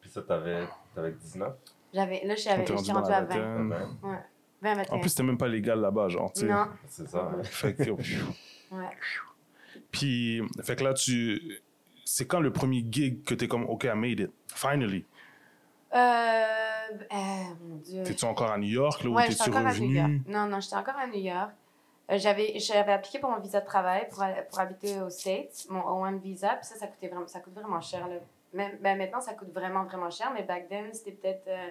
Puis 0.00 0.10
ça, 0.10 0.22
t'avais, 0.22 0.66
t'avais 0.94 1.12
19? 1.12 1.54
J'avais, 1.92 2.24
là, 2.24 2.34
j'avais- 2.36 2.66
j'étais 2.66 2.92
rendu 2.92 3.10
à 3.10 3.22
20. 3.22 3.26
vingtaine. 3.68 3.96
Ouais. 4.02 4.18
20, 4.62 4.74
21. 4.74 4.94
En 4.96 5.00
plus, 5.00 5.08
c'était 5.08 5.22
même 5.22 5.38
pas 5.38 5.48
légal 5.48 5.80
là-bas, 5.80 6.08
genre, 6.08 6.32
tu 6.32 6.40
sais. 6.42 6.46
non, 6.46 6.66
C'est 6.86 7.08
ça. 7.08 7.30
hein. 7.34 7.42
Fait 7.42 7.74
que, 7.74 7.90
ouais. 7.90 8.90
Puis, 9.90 10.42
fait 10.62 10.76
que 10.76 10.84
là, 10.84 10.94
tu. 10.94 11.60
C'est 12.04 12.26
quand 12.26 12.40
le 12.40 12.52
premier 12.52 12.84
gig 12.90 13.24
que 13.24 13.34
t'es 13.34 13.48
comme, 13.48 13.64
OK, 13.64 13.84
I 13.84 13.94
made 13.96 14.20
it. 14.20 14.30
Finally? 14.48 15.06
Euh, 15.94 16.73
euh, 16.92 17.54
mon 17.62 17.76
Dieu. 17.76 18.02
T'es-tu 18.02 18.24
encore 18.24 18.50
à 18.50 18.58
New 18.58 18.68
York, 18.68 19.02
là, 19.02 19.10
ou 19.10 19.14
Ouais, 19.14 19.22
t'es-tu 19.24 19.38
j'étais 19.38 19.50
encore 19.50 19.66
à 19.66 19.74
New 19.74 19.90
York. 19.90 20.06
revenu? 20.06 20.22
Non, 20.28 20.46
non, 20.46 20.60
j'étais 20.60 20.76
encore 20.76 20.96
à 20.96 21.06
New 21.06 21.20
York. 21.20 21.50
Euh, 22.10 22.18
j'avais, 22.18 22.58
j'avais 22.58 22.92
appliqué 22.92 23.18
pour 23.18 23.30
mon 23.30 23.40
visa 23.40 23.60
de 23.60 23.66
travail 23.66 24.08
pour, 24.10 24.24
pour 24.50 24.60
habiter 24.60 25.00
aux 25.00 25.10
States, 25.10 25.66
mon 25.70 25.80
O1 25.80 26.20
visa, 26.20 26.56
puis 26.56 26.66
ça, 26.66 26.76
ça, 26.76 26.86
coûtait 26.86 27.08
vraiment, 27.08 27.26
ça 27.26 27.40
coûte 27.40 27.54
vraiment 27.54 27.80
cher. 27.80 28.06
Là. 28.08 28.16
Mais, 28.52 28.78
ben, 28.80 28.96
maintenant, 28.96 29.20
ça 29.20 29.34
coûte 29.34 29.52
vraiment, 29.52 29.84
vraiment 29.84 30.10
cher, 30.10 30.30
mais 30.32 30.42
back 30.42 30.68
then, 30.68 30.92
c'était 30.92 31.12
peut-être 31.12 31.48
euh, 31.48 31.70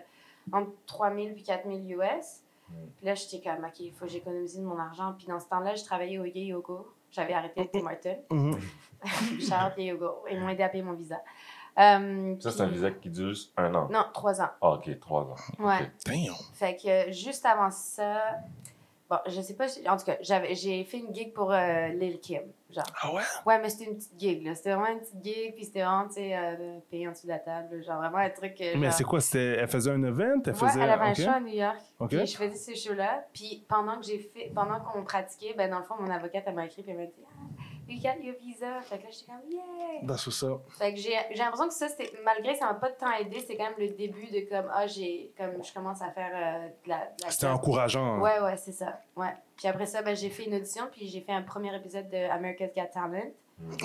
entre 0.52 0.71
3000 0.86 1.34
puis 1.34 1.43
4000 1.43 1.91
US. 1.93 2.41
Mm. 2.69 2.73
Puis 2.97 3.06
là, 3.06 3.15
j'étais 3.15 3.41
comme, 3.41 3.63
OK, 3.63 3.80
il 3.80 3.93
faut 3.93 4.06
que 4.06 4.12
j'économise 4.12 4.58
de 4.58 4.63
mon 4.63 4.78
argent. 4.78 5.13
Puis 5.17 5.28
dans 5.28 5.39
ce 5.39 5.47
temps-là, 5.47 5.76
je 5.76 5.84
travaillais 5.84 6.19
au 6.19 6.26
Yay 6.26 6.47
Yogo. 6.47 6.88
J'avais 7.12 7.34
arrêté 7.34 7.69
avec 7.73 8.02
Tim. 8.02 8.36
Mhm. 8.36 8.60
Charles 9.47 9.73
Yay 9.78 9.86
Yogo. 9.88 10.26
Ils 10.30 10.39
m'ont 10.39 10.49
aidé 10.49 10.63
à 10.63 10.69
payer 10.69 10.84
mon 10.84 10.93
visa. 10.93 11.21
Euh, 11.80 12.36
Ça, 12.40 12.52
c'est 12.52 12.62
un 12.62 12.68
visa 12.68 12.92
qui 12.92 13.10
dure 13.10 13.30
juste 13.30 13.52
un 13.58 13.74
an. 13.74 13.88
Non, 13.92 14.06
trois 14.14 14.42
ans. 14.42 14.50
Ah, 14.62 14.72
ok, 14.74 15.00
trois 15.00 15.22
ans. 15.24 15.36
Ouais. 15.60 15.80
Ok. 15.82 15.90
Damn. 16.06 16.36
Fait 16.54 16.76
que 16.76 17.12
juste 17.12 17.46
avant 17.46 17.72
ça, 17.72 18.22
bon, 19.10 19.18
je 19.28 19.42
sais 19.42 19.56
pas, 19.56 19.68
si- 19.68 19.88
en 19.90 19.98
tout 19.98 20.06
cas, 20.06 20.18
j'avais, 20.22 20.54
j'ai 20.56 20.84
fait 20.84 21.00
une 21.00 21.14
gig 21.14 21.34
pour 21.34 21.52
euh, 21.52 21.88
Lil 21.90 22.20
Kim, 22.20 22.42
genre. 22.70 22.84
Ah 23.02 23.12
ouais? 23.14 23.22
Ouais, 23.48 23.60
mais 23.60 23.70
c'était 23.70 23.86
une 23.86 23.96
petite 23.98 24.20
gig, 24.20 24.44
là. 24.46 24.54
C'était 24.54 24.74
vraiment 24.76 24.92
une 24.94 25.00
petite 25.00 25.24
gig, 25.24 25.56
puis 25.56 25.66
c'était 25.66 25.82
vraiment, 25.84 26.08
tu 26.08 26.14
sais, 26.14 26.38
euh, 26.38 26.78
payé 26.92 27.08
en 27.08 27.12
dessous 27.12 27.26
de 27.26 27.32
la 27.32 27.40
table, 27.40 27.84
genre 27.84 27.98
vraiment 27.98 28.18
un 28.20 28.30
truc. 28.30 28.54
Mais 28.78 28.92
c'est 28.92 29.04
quoi? 29.04 29.20
C'était... 29.20 29.58
Elle 29.62 29.68
faisait 29.68 29.92
un 29.92 30.04
event? 30.04 30.42
Elle 30.46 30.52
Ouais, 30.54 30.60
faisait... 30.60 30.80
elle 30.80 30.90
avait 30.92 31.06
un 31.06 31.14
show 31.16 31.30
à 31.30 31.40
New 31.40 31.48
York. 31.54 31.78
OK. 32.00 32.10
Puis 32.10 32.28
je 32.28 32.38
faisais 32.38 32.76
ce 32.76 32.80
show-là. 32.90 33.26
Puis 33.34 33.66
pendant 33.68 33.98
que 34.00 34.06
j'ai 34.06 34.20
fait, 34.20 34.52
pendant 34.54 34.80
qu'on 34.80 35.04
pratiquait, 35.04 35.56
ben 35.58 35.72
dans 35.72 35.80
le 35.80 35.86
fond, 35.86 35.96
mon 36.00 36.10
avocate, 36.12 36.44
elle 36.46 36.54
m'a 36.54 36.66
écrit, 36.68 36.84
puis 36.84 36.92
elle 36.92 36.98
m'a 37.00 37.06
dit, 37.06 37.14
ah, 37.28 37.62
you 37.88 38.02
got 38.02 38.22
your 38.24 38.36
visa. 38.41 38.82
Fait 38.82 38.98
que 38.98 39.04
là, 39.04 39.10
j'étais 39.12 39.26
comme, 39.32 39.41
yeah! 39.52 40.08
That's 40.08 40.26
what's 40.28 40.43
up. 40.43 40.62
Fait 40.78 40.93
que 40.93 41.00
j'ai 41.00 41.17
j'ai 41.32 41.38
l'impression 41.38 41.67
que 41.67 41.74
ça, 41.74 41.88
c'était, 41.89 42.12
malgré 42.24 42.54
que 42.54 42.60
ça 42.60 42.65
m'a 42.65 42.74
pas 42.76 42.89
de 42.91 42.96
temps 42.98 43.12
aidé, 43.12 43.39
c'était 43.39 43.58
quand 43.58 43.65
même 43.69 43.80
le 43.80 43.89
début 43.89 44.28
de 44.28 44.41
comme, 44.50 44.69
ah, 44.74 44.88
j'ai, 44.88 45.34
comme, 45.38 45.63
je 45.63 45.74
commence 45.74 46.02
à 46.02 46.12
faire 46.12 46.32
euh, 46.34 46.67
de 46.86 46.89
la. 46.89 47.12
C'était 47.30 47.48
encourageant. 47.48 48.15
hein. 48.15 48.19
Ouais, 48.22 48.39
ouais, 48.39 48.58
c'est 48.58 48.72
ça. 48.72 49.00
Ouais. 49.15 49.34
Puis 49.58 49.67
après 49.67 49.86
ça, 49.86 50.02
ben, 50.02 50.15
j'ai 50.15 50.30
fait 50.30 50.46
une 50.46 50.56
audition, 50.56 50.84
puis 50.91 51.08
j'ai 51.08 51.22
fait 51.22 51.32
un 51.34 51.41
premier 51.43 51.76
épisode 51.76 52.10
de 52.10 52.30
America's 52.30 52.72
Got 52.76 52.88
Talent. 52.93 53.32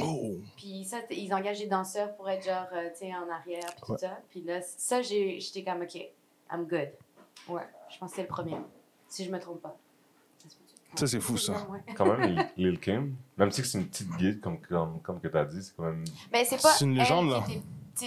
Oh! 0.02 0.32
Puis 0.56 0.84
ça, 0.84 0.98
ils 1.10 1.32
engagent 1.34 1.58
des 1.60 1.66
danseurs 1.66 2.14
pour 2.16 2.28
être 2.30 2.42
genre, 2.44 2.66
euh, 2.72 2.88
tu 2.90 3.06
sais, 3.06 3.12
en 3.14 3.28
arrière, 3.30 3.60
puis 3.76 3.82
tout 3.86 3.98
ça. 3.98 4.18
Puis 4.30 4.40
là, 4.42 4.60
ça, 4.62 5.02
j'ai- 5.02 5.38
j'étais 5.40 5.62
comme, 5.62 5.82
OK, 5.82 5.94
I'm 6.50 6.64
good. 6.66 6.90
Ouais, 7.48 7.62
je 7.90 7.98
pense 7.98 8.10
que 8.10 8.16
c'est 8.16 8.22
le 8.22 8.28
premier, 8.28 8.56
si 9.08 9.24
je 9.24 9.30
me 9.30 9.38
trompe 9.38 9.60
pas. 9.62 9.76
Ça, 10.94 11.06
c'est 11.06 11.20
fou, 11.20 11.36
ça. 11.36 11.52
Ouais. 11.70 11.80
Quand 11.96 12.06
même, 12.06 12.44
Lil- 12.56 12.78
Kim, 12.80 13.14
même 13.36 13.50
si 13.50 13.62
c'est 13.64 13.78
une 13.78 13.86
petite 13.86 14.10
guide, 14.16 14.40
comme, 14.40 14.58
comme, 14.60 15.00
comme 15.02 15.20
que 15.20 15.28
t'as 15.28 15.44
dit, 15.44 15.62
c'est 15.62 15.76
quand 15.76 15.84
même. 15.84 16.02
Ben, 16.32 16.44
c'est 16.44 16.60
pas. 16.60 16.70
C'est 16.70 16.84
une 16.86 16.94
légende, 16.96 17.30
là. 17.30 17.42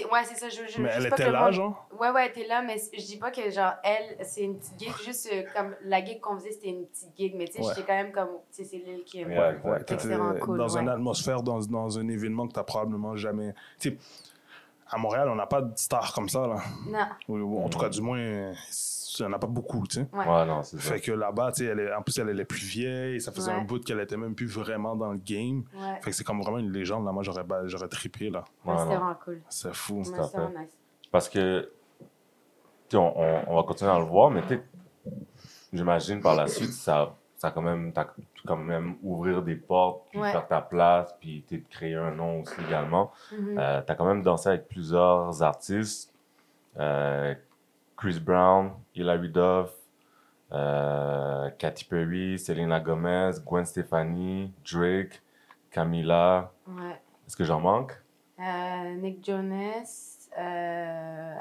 Ouais, 0.10 0.22
c'est 0.24 0.36
ça. 0.38 0.48
Je, 0.48 0.72
je, 0.72 0.82
Mais 0.82 0.90
je 0.90 0.96
elle 0.98 1.04
dis 1.04 1.10
pas 1.10 1.16
que 1.18 1.22
était 1.22 1.26
le 1.26 1.32
là, 1.34 1.44
monde- 1.46 1.54
genre? 1.54 1.90
Ouais, 2.00 2.10
ouais, 2.12 2.24
elle 2.26 2.32
était 2.32 2.48
là, 2.48 2.62
mais 2.62 2.78
je 2.98 3.06
dis 3.06 3.18
pas 3.18 3.30
que, 3.30 3.50
genre, 3.50 3.74
elle, 3.84 4.26
c'est 4.26 4.42
une 4.44 4.58
petite 4.58 4.80
gig, 4.80 4.90
juste 5.06 5.30
euh, 5.34 5.44
comme 5.54 5.76
la 5.84 6.04
gig 6.04 6.22
qu'on 6.22 6.38
faisait, 6.38 6.52
c'était 6.52 6.70
une 6.70 6.86
petite 6.86 7.10
gig, 7.18 7.36
mais 7.36 7.46
tu 7.46 7.54
sais, 7.54 7.60
Ouais. 7.60 7.66
j'étais 7.76 7.86
quand 7.88 7.96
même 7.96 8.12
comme, 8.14 8.30
tu 8.56 8.64
sais, 8.64 8.64
c'est 8.64 8.78
Lil 8.78 9.04
Kim. 9.06 9.28
Ouais, 9.28 9.58
Ouais, 9.66 10.58
dans 10.58 10.78
une 10.78 10.88
atmosphère, 10.88 11.44
dans, 11.44 11.60
dans 11.60 12.00
un 12.00 12.08
événement 12.08 12.48
que 12.48 12.54
t'as 12.54 12.64
probablement 12.64 13.18
jamais... 13.18 13.54
Tu 13.80 13.90
sais, 13.90 13.98
à 14.92 14.98
Montréal, 14.98 15.30
on 15.30 15.36
n'a 15.36 15.46
pas 15.48 15.62
de 15.62 15.72
stars 15.78 16.14
comme 16.14 16.28
ça, 16.30 16.46
là. 16.48 16.56
Non, 16.88 17.00
Ou- 17.30 17.38
ou 17.40 17.64
en 17.64 17.70
tout 17.70 17.80
cas, 17.80 17.90
du 17.90 18.02
moins, 18.02 18.20
il 18.20 18.54
n'y 19.20 19.26
en 19.26 19.34
a 19.34 19.40
pas 19.40 19.48
beaucoup, 19.48 19.86
tu 19.88 19.96
sais. 20.02 20.08
ouais. 20.14 20.28
Ouais, 20.28 20.46
non, 20.46 20.64
c'est 20.64 20.78
ça. 20.80 20.94
Fait 20.94 21.00
que 21.00 21.12
là-bas, 21.12 21.52
tu 21.52 21.64
sais, 21.64 21.70
elle 21.72 21.80
est- 21.80 21.94
en 21.94 22.02
plus, 22.02 22.18
elle, 22.20 22.30
elle 22.30 22.40
est 22.40 22.46
plus 22.46 22.66
vieille. 22.66 23.22
Ça 23.22 23.32
faisait 23.32 23.52
Ouais. 23.52 23.58
un 23.60 23.64
bout 23.64 23.84
qu'elle 23.84 24.00
était 24.00 24.18
même 24.18 24.36
plus 24.36 24.48
vraiment 24.48 24.96
dans 24.96 25.12
le 25.12 25.18
game. 25.18 25.64
Ouais. 25.74 25.96
Fait 26.02 26.12
que 26.12 26.16
c'est 26.16 26.24
comme 26.24 26.42
vraiment 26.42 26.58
une 26.60 26.72
légende, 26.72 27.06
là. 27.06 27.12
Moi, 27.12 27.24
j'aurais, 27.24 27.46
j'aurais 27.66 27.88
trippé, 27.88 28.30
là. 28.30 28.44
Ouais, 28.66 28.74
non. 28.76 28.86
vraiment 28.86 29.16
cool. 29.24 29.42
C'est 29.50 29.74
fou. 29.74 30.04
Vraiment 30.04 30.50
nice. 30.60 30.70
Parce 31.12 31.30
que, 31.30 31.70
tu 32.00 32.06
sais, 32.92 32.98
on, 32.98 33.20
on, 33.20 33.44
on 33.48 33.56
va 33.58 33.64
continuer 33.64 33.92
à 33.92 34.00
le 34.00 34.06
voir, 34.06 34.30
mais 34.32 34.42
tu 34.44 34.48
sais, 34.56 34.64
j'imagine 35.74 36.22
par 36.22 36.36
la 36.36 36.48
suite, 36.48 36.72
ça, 36.74 37.16
ça 37.42 37.50
quand 37.50 37.64
même, 37.64 37.92
pu 37.92 38.22
quand 38.46 38.56
même 38.56 38.98
ouvrir 39.02 39.42
des 39.42 39.56
portes, 39.56 40.04
puis 40.12 40.20
Ouais. 40.20 40.32
faire 40.32 40.48
ta 40.48 40.62
place, 40.62 41.12
puis 41.20 41.44
tu 41.48 41.58
de 41.58 41.68
créer 41.68 41.96
un 41.96 42.12
nom 42.12 42.42
aussi 42.42 42.54
également. 42.68 43.12
Mhm. 43.32 43.58
Euh, 43.58 43.82
t'as 43.82 43.96
quand 43.96 44.06
même 44.06 44.22
dansé 44.22 44.50
avec 44.50 44.68
plusieurs 44.68 45.42
artistes. 45.42 46.14
Euh, 46.78 47.34
Chris 47.98 48.20
Brown, 48.20 48.74
Hilary 48.94 49.30
Duff, 49.30 49.72
euh, 50.52 51.50
Katy 51.58 51.86
Perry, 51.86 52.38
Selena 52.38 52.80
Gomez, 52.80 53.32
Gwen 53.44 53.66
Stefani, 53.66 54.54
Drake, 54.72 55.22
Camila. 55.72 56.52
Ouais. 56.68 57.02
Est-ce 57.26 57.36
que 57.36 57.44
j'en 57.44 57.60
manque? 57.60 58.00
Euh, 58.40 58.96
Nick 58.98 59.26
Jonas. 59.26 60.10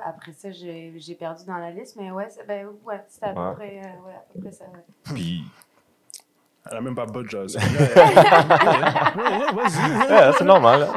après 0.04 0.32
ça, 0.32 0.50
j'ai 0.50 1.14
perdu 1.18 1.44
dans 1.44 1.58
la 1.58 1.70
liste, 1.70 1.96
mais 1.96 2.10
ouais, 2.10 2.28
c'est- 2.30 2.44
ben, 2.44 2.68
ouais, 2.84 3.04
c'était 3.08 3.26
à, 3.26 3.34
peu 3.34 3.38
Ouais. 3.62 3.80
à 3.84 4.32
peu 4.32 4.40
près 4.40 4.50
ça. 4.50 4.64
Puis, 5.04 5.44
Elle 6.70 6.76
a 6.76 6.80
même 6.80 6.94
pas 6.94 7.06
de 7.06 7.28
jazz. 7.28 7.56
Vas-y. 9.56 10.12
Ouais, 10.12 10.30
c'est 10.38 10.44
normal. 10.44 10.88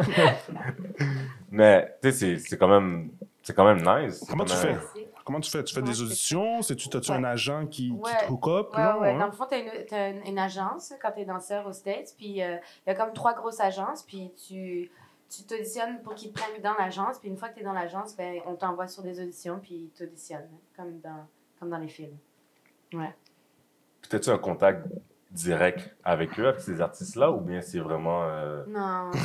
Mais, 1.51 1.97
tu 2.01 2.11
sais, 2.11 2.17
c'est- 2.17 2.37
c'est 2.49 2.57
quand 2.57 2.67
même, 2.67 3.11
c'est 3.41 3.53
quand 3.55 3.65
même 3.65 3.77
nice. 3.77 4.19
C'est 4.19 4.29
Comment 4.29 4.45
quand 4.45 4.53
tu 4.59 4.65
même- 4.67 4.79
fais? 4.79 5.07
Comment 5.25 5.39
tu 5.39 5.49
fais? 5.51 5.63
Tu 5.63 5.73
fais 5.73 5.79
Comment 5.81 5.91
des 5.91 6.01
auditions? 6.01 6.61
C'est-tu, 6.61 6.89
t'as-tu 6.89 7.11
Ouais. 7.11 7.17
un 7.17 7.23
agent 7.23 7.67
qui, 7.67 7.89
qui 7.89 7.91
Ouais. 7.91 8.11
te 8.27 8.31
hook 8.31 8.47
up? 8.47 8.69
Ouais, 8.73 8.79
là, 8.79 8.97
ouais. 8.99 9.13
ouais? 9.13 9.19
Dans 9.19 9.25
le 9.27 9.31
fond, 9.31 9.45
tu 9.47 9.55
as, 9.55 9.59
une, 9.59 9.85
t'as 9.87 10.09
une, 10.11 10.25
une 10.27 10.37
agence 10.39 10.93
quand 11.01 11.11
tu 11.11 11.21
es 11.21 11.25
danseur 11.25 11.65
aux 11.65 11.71
States. 11.71 12.13
Puis 12.17 12.27
il 12.27 12.35
y 12.35 12.43
a 12.43 12.59
comme 12.95 13.13
trois 13.13 13.33
grosses 13.33 13.59
agences. 13.61 14.03
Puis 14.03 14.31
tu 14.47 14.91
tu 15.35 15.43
t'auditionnes 15.45 15.99
pour 16.03 16.13
qu'ils 16.13 16.31
te 16.31 16.39
prennent 16.39 16.61
dans 16.61 16.75
l'agence. 16.77 17.17
Puis 17.19 17.27
une 17.29 17.37
fois 17.37 17.49
que 17.49 17.55
tu 17.55 17.61
es 17.61 17.63
dans 17.63 17.73
l'agence, 17.73 18.15
ben, 18.15 18.39
on 18.45 18.53
t'envoie 18.55 18.87
sur 18.87 19.01
des 19.01 19.19
auditions. 19.19 19.59
Puis 19.61 19.73
ils 19.73 19.89
t'auditionnent, 19.97 20.49
comme 20.77 20.99
dans, 20.99 21.25
comme 21.59 21.69
dans 21.69 21.77
les 21.79 21.87
films. 21.87 22.17
Ouais. 22.93 23.15
Puis, 24.01 24.09
t'as-tu 24.11 24.29
un 24.29 24.37
contact 24.37 24.85
direct 25.33 25.95
avec 26.03 26.39
eux, 26.39 26.47
avec 26.47 26.61
ces 26.61 26.79
artistes-là, 26.79 27.31
ou 27.31 27.39
bien 27.41 27.61
c'est 27.61 27.79
vraiment... 27.79 28.23
euh, 28.23 28.63
Non, 28.67 29.11
c'est 29.13 29.19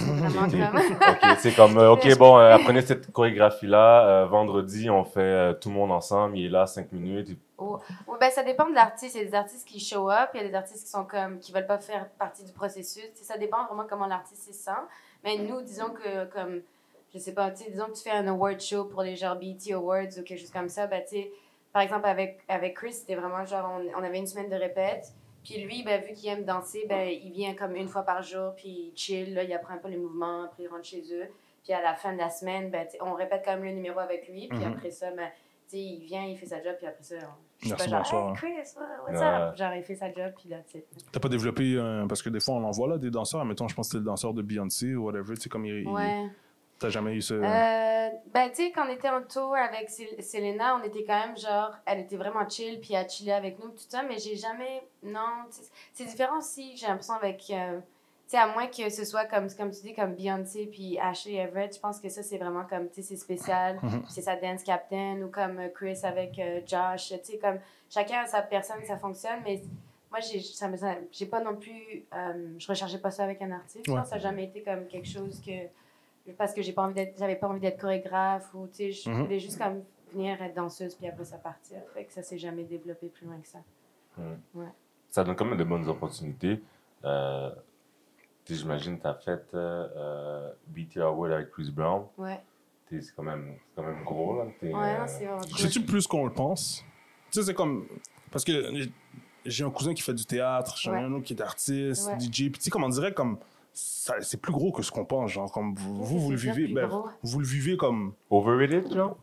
vraiment 0.57 0.81
comme. 0.81 1.11
ok, 1.31 1.37
c'est 1.39 1.55
comme, 1.55 1.79
euh, 1.79 1.93
ok, 1.93 2.17
bon, 2.19 2.39
euh, 2.39 2.51
apprenez 2.55 2.81
cette 2.83 3.13
chorégraphie-là, 3.13 4.25
vendredi, 4.25 4.89
on 4.91 5.05
fait 5.05 5.59
tout 5.61 5.69
le 5.69 5.75
monde 5.75 5.93
ensemble, 5.93 6.39
il 6.39 6.47
est 6.47 6.51
là 6.51 6.67
cinq 6.67 6.93
minutes. 6.93 7.31
et- 7.31 7.39
Ouais, 7.61 8.17
ben, 8.21 8.31
ça 8.31 8.43
dépend 8.45 8.69
de 8.69 8.75
l'artiste. 8.75 9.17
Il 9.17 9.23
y 9.23 9.27
a 9.27 9.29
des 9.29 9.35
artistes 9.35 9.67
qui 9.67 9.81
show 9.81 10.09
up, 10.11 10.31
il 10.35 10.41
y 10.41 10.45
a 10.45 10.49
des 10.49 10.55
artistes 10.55 10.85
qui 10.85 10.91
sont 10.91 11.05
comme 11.05 11.39
qui 11.41 11.53
veulent 11.53 11.67
pas 11.67 11.79
faire 11.79 12.09
partie 12.19 12.45
du 12.45 12.53
processus. 12.53 13.05
Ça 13.15 13.37
dépend 13.37 13.65
vraiment 13.67 13.85
comment 13.89 14.07
l'artiste 14.07 14.47
se 14.47 14.53
sent. 14.53 14.71
Mais 15.25 15.37
nous, 15.39 15.61
disons 15.63 15.91
que 15.91 16.25
comme 16.33 16.61
je 17.13 17.19
sais 17.19 17.33
pas, 17.35 17.51
disons 17.51 17.87
que 17.87 17.97
tu 17.97 18.03
fais 18.05 18.13
un 18.13 18.29
award 18.29 18.61
show 18.61 18.85
pour 18.85 19.03
les 19.03 19.17
genre 19.17 19.35
BET 19.35 19.73
Awards 19.73 20.05
ou 20.19 20.23
quelque 20.23 20.39
chose 20.39 20.51
comme 20.53 20.69
ça, 20.69 20.87
ben 20.87 21.03
tu 21.03 21.17
sais, 21.17 21.31
par 21.73 21.83
exemple 21.83 22.07
avec 22.07 22.39
avec 22.49 22.75
Chris, 22.77 22.93
c'était 22.93 23.17
vraiment 23.17 23.45
genre 23.45 23.69
on, 23.77 24.01
on 24.01 24.05
avait 24.05 24.19
une 24.19 24.27
semaine 24.29 24.49
de 24.49 24.57
répète. 24.57 25.13
Puis 25.55 25.63
lui, 25.65 25.83
ben, 25.83 26.03
vu 26.03 26.13
qu'il 26.15 26.29
aime 26.29 26.45
danser, 26.45 26.85
ben, 26.89 27.09
il 27.09 27.33
vient 27.33 27.55
comme 27.55 27.75
une 27.77 27.89
fois 27.89 28.03
par 28.03 28.23
jour, 28.23 28.55
puis 28.57 28.69
il 28.69 28.93
chill, 28.97 29.35
là, 29.35 29.43
il 29.45 29.53
apprend 29.53 29.75
un 29.75 29.79
peu 29.79 29.89
les 29.89 29.97
mouvements, 29.97 30.45
après 30.45 30.65
il 30.65 30.69
rentre 30.69 30.85
chez 30.85 31.03
eux. 31.13 31.27
Puis 31.65 31.73
à 31.73 31.83
la 31.83 31.95
fin 31.95 32.13
de 32.13 32.19
la 32.19 32.31
semaine, 32.31 32.71
ben, 32.71 32.87
on 33.01 33.15
répète 33.15 33.43
quand 33.45 33.53
même 33.55 33.65
le 33.65 33.73
numéro 33.73 33.99
avec 33.99 34.29
lui, 34.29 34.49
puis 34.49 34.59
Mhm. 34.59 34.73
après 34.73 34.91
ça, 34.91 35.11
ben, 35.11 35.29
tu 35.69 35.77
sais, 35.77 35.79
il 35.79 36.01
vient, 36.05 36.25
il 36.25 36.37
fait 36.37 36.47
sa 36.47 36.63
job, 36.63 36.75
puis 36.79 36.87
après 36.87 37.03
ça, 37.03 37.17
on- 37.17 37.69
Merci, 37.69 37.91
pas 37.91 38.03
genre, 38.05 38.31
hey 38.31 38.37
Chris, 38.37 38.75
what's 39.07 39.21
up? 39.21 39.57
Genre, 39.57 39.75
il 39.75 39.83
fait 39.83 39.95
sa 39.97 40.13
job, 40.13 40.33
puis 40.39 40.49
là, 40.49 40.59
tu. 40.71 40.83
T'as 41.13 41.19
pas 41.21 41.29
développé, 41.29 41.75
euh, 41.77 42.07
parce 42.07 42.23
que 42.23 42.29
des 42.31 42.39
fois 42.41 42.55
on 42.55 42.65
en 42.65 42.71
voit 42.71 42.89
là, 42.89 42.99
des 42.99 43.11
danseurs, 43.11 43.45
mettons, 43.45 43.67
je 43.69 43.75
pense 43.75 43.89
que 43.89 43.93
c'était 43.93 43.99
le 44.01 44.05
danseur 44.07 44.33
de 44.33 44.43
Beyoncé 44.43 44.95
ou 44.95 45.05
whatever, 45.07 45.35
tu 45.35 45.43
sais, 45.43 45.49
comme 45.49 45.65
il. 45.67 45.83
il- 45.83 45.89
Ouais. 45.89 46.27
T'as 46.79 46.91
jamais 46.91 47.13
eu 47.15 47.23
ce. 47.23 47.35
Euh, 47.35 48.09
ben, 48.33 48.49
tu 48.51 48.57
sais, 48.57 48.71
quand 48.71 48.87
on 48.87 48.91
était 48.91 49.09
en 49.09 49.23
tour 49.23 49.57
avec 49.57 49.91
Sel- 49.91 50.23
Selena, 50.23 50.77
on 50.77 50.85
était 50.85 51.03
quand 51.05 51.27
même 51.27 51.37
genre, 51.37 51.73
elle 51.85 52.01
était 52.01 52.17
vraiment 52.17 52.49
chill, 52.49 52.79
puis 52.81 52.95
elle 52.95 53.09
chillait 53.11 53.33
avec 53.33 53.59
nous, 53.59 53.71
tout 53.71 53.85
ça, 53.89 54.03
mais 54.05 54.19
j'ai 54.19 54.37
jamais. 54.37 54.83
Non, 55.03 55.45
c'est 55.93 56.05
différent 56.05 56.39
aussi, 56.39 56.77
j'ai 56.77 56.87
l'impression, 56.87 57.15
avec. 57.15 57.45
euh, 57.51 57.81
tu 58.29 58.33
sais, 58.33 58.37
à 58.37 58.47
moins 58.47 58.67
que 58.67 58.91
ce 58.91 59.05
soit 59.07 59.25
comme, 59.25 59.49
comme 59.55 59.71
tu 59.71 59.81
dis, 59.83 59.95
comme 59.95 60.15
Beyoncé 60.15 60.67
puis 60.67 60.99
Ashley 61.01 61.37
Everett, 61.37 61.75
je 61.75 61.81
pense 61.81 61.99
que 61.99 62.09
ça, 62.11 62.23
c'est 62.23 62.37
vraiment 62.39 62.65
comme, 62.65 62.89
tu 62.91 62.97
sais, 62.97 63.03
c'est 63.03 63.17
spécial. 63.17 63.79
Mhm. 63.83 64.03
C'est 64.09 64.21
sa 64.23 64.37
dance 64.37 64.63
captain, 64.63 65.21
ou 65.23 65.29
comme 65.31 65.59
euh, 65.59 65.69
Chris 65.75 65.99
avec 66.05 66.39
euh, 66.39 66.61
Josh, 66.67 67.09
tu 67.09 67.33
sais, 67.33 67.39
comme 67.39 67.59
chacun 67.91 68.21
a 68.21 68.27
sa 68.27 68.43
personne, 68.43 68.85
ça 68.87 68.99
fonctionne, 68.99 69.41
mais 69.45 69.63
moi, 70.11 70.21
j'ai 70.21 70.41
ça 70.41 70.69
me- 70.69 70.77
ça- 70.77 70.95
j'ai 71.11 71.27
pas 71.27 71.41
non 71.41 71.57
plus. 71.57 72.05
je 72.59 72.69
recherchais 72.69 72.99
pas 72.99 73.11
ça 73.11 73.25
avec 73.25 73.41
un 73.43 73.51
artiste, 73.51 73.89
Ouais. 73.89 74.05
ça 74.05 74.17
n'a 74.17 74.19
jamais 74.21 74.45
été 74.45 74.63
comme 74.63 74.87
quelque 74.87 75.09
chose 75.09 75.41
que 75.45 75.53
parce 76.37 76.53
que 76.55 76.63
j'ai 76.63 76.73
pas 76.73 76.83
envie 76.83 76.95
d'être 76.95 77.19
j'avais 77.19 77.37
pas 77.37 77.49
envie 77.49 77.61
d'être 77.61 77.81
chorégraphe 77.81 78.53
ou 78.55 78.67
tu 78.69 78.75
sais 78.75 78.93
je 78.93 79.11
Mhm. 79.11 79.23
voulais 79.25 79.39
juste 79.41 79.59
comme 79.59 79.83
venir 80.13 80.41
être 80.43 80.55
danseuse 80.55 80.95
puis 80.95 81.07
après 81.07 81.25
ça 81.25 81.37
partir 81.39 81.79
fait 81.95 82.05
que 82.05 82.13
ça 82.13 82.23
s'est 82.23 82.39
jamais 82.39 82.65
développé 82.65 83.09
plus 83.09 83.27
loin 83.27 83.39
que 83.41 83.49
ça 83.49 83.59
Ça 85.09 85.25
donne 85.25 85.37
quand 85.37 85.45
même 85.45 85.57
de 85.59 85.65
bonnes 85.65 85.89
opportunités. 85.89 86.61
Euh, 87.05 87.51
tu 88.45 88.55
J'imagine 88.55 88.97
que 88.99 89.03
tu 89.03 89.09
as 89.09 89.15
fait 89.15 89.55
euh, 89.55 89.89
euh, 89.97 90.53
BT 90.69 90.99
Award 91.01 91.33
avec 91.33 91.51
Chris 91.51 91.71
Brown. 91.71 92.05
ouais 92.19 92.41
T'es- 92.89 93.01
C'est 93.03 93.15
quand, 93.15 93.23
même- 93.23 93.55
c'est 93.59 93.77
quand 93.83 93.87
même 93.89 94.03
gros, 94.05 94.39
là. 94.39 94.47
T'es, 94.59 94.73
ouais 94.73 94.75
euh, 94.75 94.99
non, 94.99 95.05
c'est 95.07 95.25
vraiment 95.27 95.41
cool. 95.43 95.59
C'est-tu 95.59 95.83
plus 95.83 96.07
qu'on 96.07 96.25
le 96.25 96.33
pense? 96.33 96.83
Tu 97.31 97.39
sais, 97.41 97.47
c'est 97.47 97.55
comme. 97.55 97.87
Parce 98.31 98.45
que 98.45 98.73
j'ai 99.45 99.65
un 99.65 99.71
cousin 99.71 99.93
qui 99.95 100.01
fait 100.03 100.15
du 100.15 100.25
théâtre, 100.25 100.77
j'en 100.79 100.93
ai 100.93 100.97
Ouais. 100.97 101.03
un 101.03 101.13
autre 101.13 101.25
qui 101.25 101.35
est 101.35 101.43
artiste, 101.43 102.09
Ouais. 102.09 102.19
DJ. 102.19 102.51
Puis 102.51 102.53
tu 102.53 102.61
sais, 102.63 102.71
comme 102.71 102.85
on 102.85 102.89
dirait, 102.89 103.13
comme. 103.13 103.39
C'est 103.81 104.41
plus 104.41 104.53
gros 104.53 104.73
que 104.73 104.83
ce 104.83 104.91
qu'on 104.91 105.05
pense, 105.05 105.31
genre, 105.31 105.53
comme 105.53 105.75
vous, 105.75 106.03
vous, 106.03 106.19
vous 106.21 106.31
le 106.33 106.37
vivez. 106.37 106.73
Ben, 106.73 106.89
vous 107.23 107.39
le 107.41 107.47
vivez 107.47 107.77
comme. 107.77 108.15
Overrated, 108.31 108.93
genre? 108.93 109.17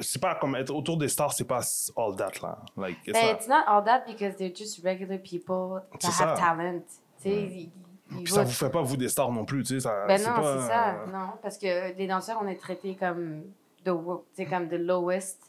C'est 0.00 0.20
pas 0.20 0.34
comme 0.34 0.56
être 0.56 0.74
autour 0.74 0.96
des 0.96 1.08
stars, 1.08 1.32
c'est 1.32 1.44
pas 1.46 1.60
all 1.96 2.16
that, 2.16 2.32
là. 2.42 2.58
Like, 2.76 2.96
it's 3.06 3.12
Ben, 3.12 3.26
not- 3.28 3.32
it's 3.36 3.48
not 3.48 3.62
all 3.68 3.84
that 3.84 4.00
because 4.06 4.34
they're 4.36 4.54
just 4.54 4.82
regular 4.84 5.18
people 5.18 5.82
that 5.92 5.98
C'est 6.00 6.22
have 6.24 6.36
ça. 6.36 6.42
talent 6.44 6.80
tu 6.80 7.22
sais 7.22 7.30
ils- 7.30 7.70
ils 8.10 8.24
Puis 8.24 8.32
ça 8.32 8.42
vous 8.42 8.50
fait 8.50 8.70
pas, 8.70 8.82
vous, 8.82 8.96
des 8.96 9.08
stars 9.08 9.30
non 9.30 9.44
plus, 9.44 9.62
tu 9.62 9.74
sais. 9.74 9.80
Ça, 9.80 10.04
ben 10.08 10.18
c'est 10.18 10.28
non 10.28 10.34
pas, 10.34 10.58
c'est 10.62 10.66
ça 10.68 10.96
non 11.12 11.28
parce 11.40 11.56
que 11.58 11.96
les 11.96 12.06
danseurs 12.08 12.38
on 12.42 12.48
est 12.48 12.56
traités 12.60 12.96
comme 12.96 13.44
the 13.84 13.90
sais 14.32 14.46
comme 14.46 14.68
the 14.68 14.72
lowest 14.78 15.40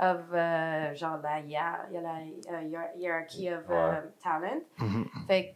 of 0.00 0.18
euh, 0.32 0.92
genre 0.96 1.18
la 1.22 1.38
il 1.40 1.50
y 1.50 1.56
a 1.56 1.86
la 2.00 2.62
hiér- 2.64 2.90
hierarchy 2.98 3.48
of 3.52 3.62
euh, 3.70 4.00
talent 4.20 4.60
mhm. 4.78 5.06
Fait 5.28 5.54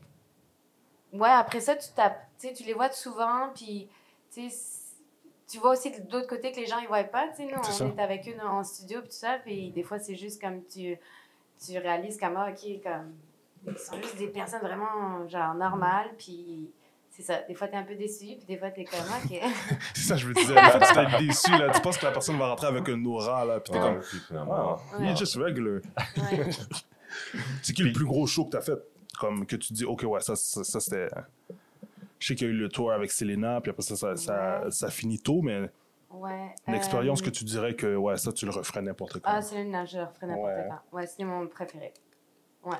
que, 1.12 1.16
ouais, 1.18 1.29
après 1.29 1.61
ça, 1.61 1.74
tu 1.74 1.88
tapes, 1.94 2.28
sais, 2.38 2.53
tu 2.53 2.62
les 2.64 2.74
vois 2.74 2.90
souvent, 2.90 3.51
puis, 3.55 3.88
tu 4.35 5.59
vois 5.59 5.70
aussi 5.72 5.90
de 5.90 5.96
l'autre 6.12 6.27
côté 6.29 6.53
que 6.53 6.57
les 6.61 6.66
gens, 6.66 6.79
ils 6.79 6.87
voient 6.88 7.03
pas, 7.05 7.29
tu 7.29 7.37
sais, 7.37 7.44
nous, 7.46 7.59
on 7.59 7.62
ça. 7.62 7.87
est 7.87 7.98
avec 8.01 8.29
eux 8.29 8.35
dans- 8.38 8.59
en 8.59 8.64
studio, 8.64 9.01
puis 9.01 9.09
tout 9.09 9.16
ça, 9.16 9.38
puis 9.44 9.70
des 9.70 9.83
fois, 9.83 9.98
c'est 9.98 10.14
juste 10.16 10.40
comme 10.40 10.62
tu, 10.64 10.96
tu 11.64 11.79
réalises 11.79 12.18
comme, 12.18 12.37
ah, 12.37 12.51
OK, 12.51 12.83
comme, 12.83 13.14
ils 13.66 13.79
sont 13.79 13.96
juste 13.96 14.16
des 14.18 14.29
personnes 14.29 14.61
vraiment, 14.61 15.27
genre, 15.29 15.55
normales, 15.55 16.11
puis 16.18 16.70
c'est 17.11 17.22
ça. 17.22 17.42
Des 17.48 17.55
fois, 17.55 17.66
t'es 17.66 17.77
un 17.77 17.83
peu 17.83 17.96
déçu, 17.96 18.27
puis 18.37 18.44
des 18.46 18.57
fois, 18.59 18.70
t'es 18.70 18.85
comme, 18.85 19.01
OK. 19.01 19.40
C'est 19.94 20.03
ça, 20.03 20.16
je 20.16 20.29
me 20.29 20.35
disais. 20.35 20.57
En 20.57 20.70
fait, 20.70 20.79
tu 20.87 20.92
t'es 20.94 21.27
déçu, 21.27 21.51
là. 21.51 21.70
Tu 21.72 21.81
penses 21.81 21.98
que 21.98 22.07
la 22.07 22.12
personne 22.12 22.38
va 22.38 22.51
rentrer 22.51 22.68
avec 22.68 22.88
un 22.88 23.05
aura, 23.07 23.44
là. 23.44 23.59
Puis 23.59 23.72
t'es 23.72 23.79
Ouais, 23.81 23.85
comme. 23.94 24.01
puis 24.01 24.18
finalement, 24.20 24.72
Wow, 24.74 25.01
Ouais. 25.01 25.11
he's 25.12 25.18
just 25.18 25.35
regular. 25.37 25.81
Ouais. 26.16 26.51
C'est 27.62 27.72
qui 27.72 27.83
le 27.83 27.92
plus 27.92 28.05
gros 28.05 28.27
show 28.27 28.44
que 28.44 28.51
t'as 28.51 28.61
fait? 28.61 28.79
Comme 29.18 29.46
que 29.46 29.57
tu 29.57 29.72
dis, 29.72 29.85
OK, 29.85 30.05
ouais, 30.05 30.20
ça, 30.20 30.37
ça, 30.37 30.62
ça, 30.62 30.79
c'était. 30.79 31.09
Je 32.18 32.26
sais 32.28 32.35
qu'il 32.35 32.46
y 32.48 32.50
a 32.50 32.52
eu 32.52 32.57
le 32.57 32.68
tour 32.68 32.92
avec 32.92 33.11
Selena, 33.11 33.61
puis 33.61 33.70
après 33.70 33.83
ça, 33.83 33.96
ça, 33.96 34.16
ça, 34.16 34.61
Ouais. 34.64 34.70
ça 34.70 34.90
finit 34.90 35.20
tôt, 35.20 35.40
mais 35.42 35.70
ouais. 36.11 36.54
une 36.66 36.74
expérience 36.74 37.20
euh, 37.22 37.24
que 37.26 37.31
tu 37.31 37.44
dirais 37.44 37.74
que, 37.74 37.94
ouais, 37.96 38.16
ça, 38.16 38.33
tu 38.33 38.44
le 38.44 38.50
referais 38.50 38.83
n'importe 38.83 39.14
quand. 39.20 39.31
Ah, 39.33 39.40
c'est 39.42 39.62
le 39.62 39.70
nageur, 39.70 40.12
ferait 40.14 40.26
n'importe 40.26 40.46
Ouais. 40.48 40.66
quand. 40.68 40.96
Ouais, 40.96 41.07
c'est 41.07 41.24
mon 41.24 41.46
préféré. 41.46 41.92
Ouais. 42.64 42.76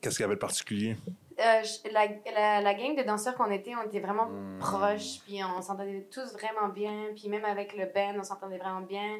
Qu'est-ce 0.00 0.16
qu'il 0.16 0.24
y 0.24 0.26
avait 0.26 0.34
de 0.34 0.40
particulier? 0.40 0.96
Euh, 1.40 1.62
je- 1.62 1.90
la, 1.92 2.06
la, 2.34 2.60
la 2.60 2.74
gang 2.74 2.96
de 2.96 3.02
danseurs 3.04 3.34
qu'on 3.36 3.50
était, 3.50 3.74
on 3.76 3.86
était 3.86 4.00
vraiment 4.00 4.26
Hmm. 4.28 4.58
proches, 4.58 5.20
puis 5.24 5.40
on 5.44 5.62
s'entendait 5.62 6.06
tous 6.12 6.32
vraiment 6.34 6.68
bien, 6.68 7.06
puis 7.16 7.28
même 7.28 7.44
avec 7.44 7.76
le 7.76 7.86
band, 7.86 8.18
on 8.18 8.22
s'entendait 8.24 8.58
vraiment 8.58 8.82
bien. 8.82 9.18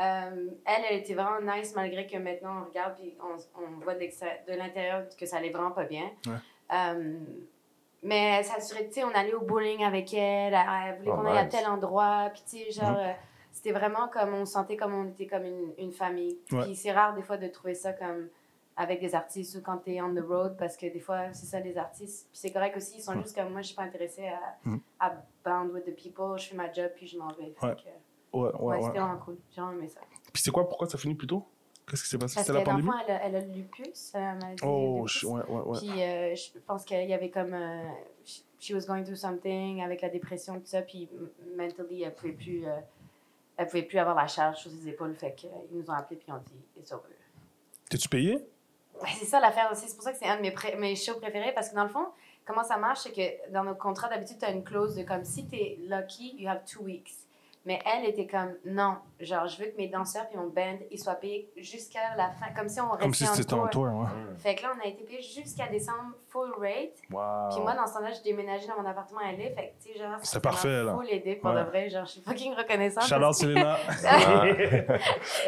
Euh, 0.00 0.50
elle, 0.64 0.82
elle 0.90 0.98
était 0.98 1.14
vraiment 1.14 1.40
nice, 1.40 1.72
malgré 1.74 2.06
que 2.06 2.16
maintenant 2.18 2.62
on 2.62 2.68
regarde, 2.68 2.96
puis 2.96 3.14
on, 3.20 3.36
on 3.62 3.80
voit 3.82 3.94
de 3.94 4.56
l'intérieur 4.56 5.04
que 5.18 5.26
ça 5.26 5.38
allait 5.38 5.50
vraiment 5.50 5.72
pas 5.72 5.84
bien. 5.84 6.10
Ouais. 6.26 6.32
Mais 8.02 8.42
s'assurait, 8.44 8.86
tu 8.86 8.94
sais, 8.94 9.04
on 9.04 9.10
allait 9.14 9.34
au 9.34 9.40
bowling 9.40 9.82
avec 9.82 10.12
elle, 10.14 10.54
elle, 10.54 10.98
voulait 10.98 11.10
Oh, 11.12 11.16
qu'on 11.16 11.26
aille 11.26 11.38
à 11.38 11.46
tel 11.46 11.66
endroit, 11.66 12.30
puis 12.32 12.42
tu 12.48 12.64
sais, 12.64 12.70
genre, 12.70 12.92
Mhm. 12.92 12.96
euh, 12.98 13.12
c'était 13.50 13.72
vraiment 13.72 14.08
comme, 14.08 14.34
on 14.34 14.44
se 14.46 14.52
sentait 14.52 14.76
comme 14.76 14.94
on 14.94 15.08
était 15.08 15.26
comme 15.26 15.44
une, 15.44 15.72
une 15.78 15.92
famille. 15.92 16.38
Ouais. 16.52 16.62
Puis 16.62 16.76
c'est 16.76 16.92
rare 16.92 17.14
des 17.14 17.22
fois 17.22 17.36
de 17.36 17.48
trouver 17.48 17.74
ça 17.74 17.92
comme 17.92 18.28
avec 18.76 19.00
des 19.00 19.16
artistes 19.16 19.56
ou 19.56 19.60
quand 19.62 19.78
tu 19.78 19.92
es 19.94 20.00
on 20.00 20.14
the 20.14 20.20
road 20.24 20.56
parce 20.56 20.76
que 20.76 20.86
des 20.86 21.00
fois 21.00 21.32
c'est 21.32 21.46
ça 21.46 21.58
les 21.58 21.76
artistes 21.76 22.28
puis 22.30 22.38
c'est 22.38 22.52
correct 22.52 22.76
aussi 22.76 22.98
ils 22.98 23.02
sont 23.02 23.20
juste 23.20 23.34
comme 23.34 23.50
moi 23.50 23.60
je 23.60 23.66
suis 23.66 23.74
pas 23.74 23.82
intéressée 23.82 24.28
à, 24.28 24.38
Mhm. 24.64 24.80
à 25.00 25.12
bound 25.44 25.72
with 25.72 25.84
the 25.84 25.96
people 26.00 26.38
je 26.38 26.50
fais 26.50 26.54
ma 26.54 26.70
job 26.72 26.88
puis 26.94 27.08
je 27.08 27.18
m'en 27.18 27.26
vais 27.26 27.52
Fait 27.60 27.66
Ouais. 27.66 27.74
que, 27.74 28.36
Ouais, 28.38 28.42
ouais, 28.52 28.52
ouais, 28.60 28.76
ouais. 28.76 28.82
c'était 28.86 29.00
vraiment 29.00 29.16
cool 29.18 29.36
j'ai 29.50 29.60
vraiment 29.60 29.76
aimé 29.76 29.88
ça 29.88 29.98
Puis 30.32 30.40
c'est 30.44 30.52
quoi, 30.52 30.68
pourquoi 30.68 30.88
ça 30.88 30.96
finit 30.96 31.16
plus 31.16 31.26
tôt? 31.26 31.44
Qu'est-ce 31.88 32.02
qui 32.02 32.08
s'est 32.10 32.18
passé? 32.18 32.40
C'était 32.40 32.52
la 32.52 32.60
pandémie? 32.62 32.88
fond 32.88 32.94
elle 33.06 33.14
a, 33.14 33.24
elle 33.24 33.36
a 33.36 33.40
le 33.40 33.52
lupus 33.52 34.12
dit 34.12 34.62
Oh, 34.64 34.98
lupus. 35.02 35.18
je- 35.20 35.26
ouais, 35.26 35.42
ouais, 35.48 35.60
ouais. 35.62 35.78
puis 35.78 36.02
euh, 36.02 36.34
je 36.34 36.58
pense 36.66 36.84
qu'il 36.84 37.08
y 37.08 37.14
avait 37.14 37.30
comme 37.30 37.54
euh, 37.54 37.82
she- 38.60 38.72
was 38.74 38.86
going 38.86 39.04
through 39.04 39.16
something 39.16 39.82
avec 39.82 40.02
la 40.02 40.08
dépression 40.08 40.54
tout 40.60 40.66
ça 40.66 40.82
puis 40.82 41.08
mentally 41.56 42.02
elle 42.02 42.14
pouvait 42.14 42.32
plus 42.32 42.66
euh, 42.66 42.76
elle 43.56 43.66
pouvait 43.66 43.82
plus 43.82 43.98
avoir 43.98 44.14
la 44.16 44.26
charge 44.26 44.58
sur 44.58 44.70
ses 44.70 44.88
épaules 44.88 45.14
fait 45.16 45.34
qu'ils 45.34 45.50
nous 45.72 45.88
ont 45.90 45.94
appelé 45.94 46.16
puis 46.16 46.26
ils 46.28 46.34
ont 46.34 46.42
dit 46.46 46.60
it's 46.76 46.92
over 46.92 47.04
T'es-tu 47.88 48.08
payé? 48.08 48.34
Ouais, 49.00 49.08
c'est 49.18 49.24
ça 49.24 49.40
l'affaire 49.40 49.70
aussi. 49.72 49.88
C'est 49.88 49.94
pour 49.94 50.02
ça 50.04 50.12
que 50.12 50.18
c'est 50.18 50.26
un 50.26 50.36
de 50.36 50.42
mes, 50.42 50.54
mes 50.76 50.94
shows 50.96 51.14
préférés 51.20 51.52
parce 51.54 51.70
que 51.70 51.74
dans 51.76 51.84
le 51.84 51.88
fond, 51.88 52.04
comment 52.44 52.64
ça 52.64 52.76
marche, 52.76 52.98
c'est 53.04 53.12
que 53.12 53.50
dans 53.52 53.64
nos 53.64 53.76
contrats, 53.76 54.08
d'habitude, 54.10 54.38
tu 54.40 54.44
as 54.44 54.50
une 54.50 54.62
clause 54.64 54.94
de 54.96 55.04
comme 55.04 55.24
si 55.24 55.46
tu 55.46 55.54
es 55.56 55.78
lucky, 55.88 56.34
you 56.36 56.48
have 56.50 56.64
two 56.66 56.82
weeks. 56.82 57.14
Mais 57.68 57.78
elle 57.84 58.06
était 58.06 58.26
comme 58.26 58.54
non, 58.64 58.96
genre 59.20 59.46
je 59.46 59.58
veux 59.62 59.68
que 59.70 59.76
mes 59.76 59.88
danseurs 59.88 60.26
puis 60.28 60.38
mon 60.38 60.46
band 60.46 60.78
ils 60.90 60.98
soient 60.98 61.16
payés 61.16 61.52
jusqu'à 61.58 62.16
la 62.16 62.30
fin, 62.30 62.46
comme 62.56 62.66
si 62.66 62.80
on 62.80 62.88
restait 62.88 63.02
Comme 63.04 63.12
si 63.12 63.28
en 63.28 63.34
c'était 63.34 63.52
en 63.52 63.68
tour. 63.68 63.70
tour, 63.70 64.00
ouais. 64.00 64.06
Fait 64.38 64.54
que 64.54 64.62
là, 64.62 64.72
on 64.74 64.82
a 64.82 64.86
été 64.86 65.04
payés 65.04 65.20
jusqu'à 65.20 65.66
décembre 65.68 66.14
full 66.28 66.50
rate. 66.58 66.96
Wow. 67.10 67.50
Puis 67.54 67.60
moi, 67.60 67.74
dans 67.74 67.86
ce 67.86 67.92
temps-là, 67.92 68.10
je 68.12 68.22
déménageais 68.22 68.66
dans 68.68 68.80
mon 68.82 68.88
appartement 68.88 69.20
à 69.20 69.32
LA. 69.32 69.50
Fait 69.50 69.74
que, 69.78 69.84
tu 69.86 69.92
sais, 69.92 69.98
genre, 69.98 70.16
C'est 70.22 70.40
parfait, 70.42 70.82
là. 70.82 70.94
full 70.94 71.10
aidé 71.10 71.36
pour 71.36 71.50
Ouais. 71.50 71.62
de 71.62 71.68
vrai. 71.68 71.90
Genre, 71.90 72.06
je 72.06 72.10
suis 72.12 72.20
fucking 72.22 72.54
reconnaissante. 72.54 73.04
Shout 73.04 73.16
out 73.22 73.34
Selena. 73.34 73.76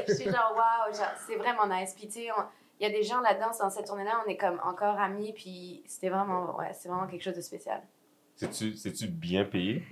Je 0.06 0.12
suis 0.12 0.24
genre, 0.30 0.52
waouh, 0.54 0.94
genre, 0.94 1.06
c'est 1.26 1.36
vraiment 1.36 1.66
nice. 1.74 1.94
Puis, 1.96 2.06
tu 2.06 2.12
sais, 2.20 2.28
on- 2.36 2.44
il 2.78 2.82
y 2.82 2.86
a 2.86 2.90
des 2.90 3.02
gens 3.02 3.20
là-dedans, 3.20 3.48
dans 3.58 3.70
cette 3.70 3.86
tournée-là, 3.86 4.22
on 4.26 4.28
est 4.28 4.36
comme 4.36 4.60
encore 4.62 4.98
amis. 5.00 5.32
Puis, 5.32 5.82
c'était 5.86 6.10
vraiment, 6.10 6.54
ouais, 6.58 6.72
c'est 6.74 6.90
vraiment 6.90 7.06
quelque 7.06 7.22
chose 7.22 7.36
de 7.36 7.40
spécial. 7.40 7.80
C'est-tu 8.36 9.06
bien 9.08 9.44
payé? 9.46 9.82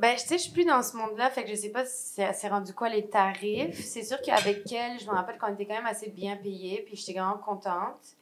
Ben, 0.00 0.14
tu 0.16 0.26
sais, 0.26 0.38
je 0.38 0.42
suis 0.44 0.52
plus 0.52 0.64
dans 0.64 0.82
ce 0.82 0.96
monde-là, 0.96 1.30
fait 1.30 1.44
que 1.44 1.50
je 1.50 1.54
sais 1.54 1.70
pas 1.70 1.84
si 1.84 2.22
c'est 2.32 2.48
rendu 2.48 2.72
quoi 2.74 2.88
les 2.88 3.06
tarifs. 3.08 3.78
C'est 3.84 4.02
sûr 4.04 4.20
qu'avec 4.22 4.70
elle, 4.72 4.98
je 5.00 5.06
me 5.06 5.10
rappelle 5.12 5.38
qu'on 5.38 5.52
était 5.52 5.66
quand 5.66 5.74
même 5.74 5.86
assez 5.86 6.10
bien 6.10 6.36
payés, 6.36 6.82
puis 6.86 6.96
j'étais 6.96 7.18
vraiment 7.18 7.38
contente. 7.38 8.16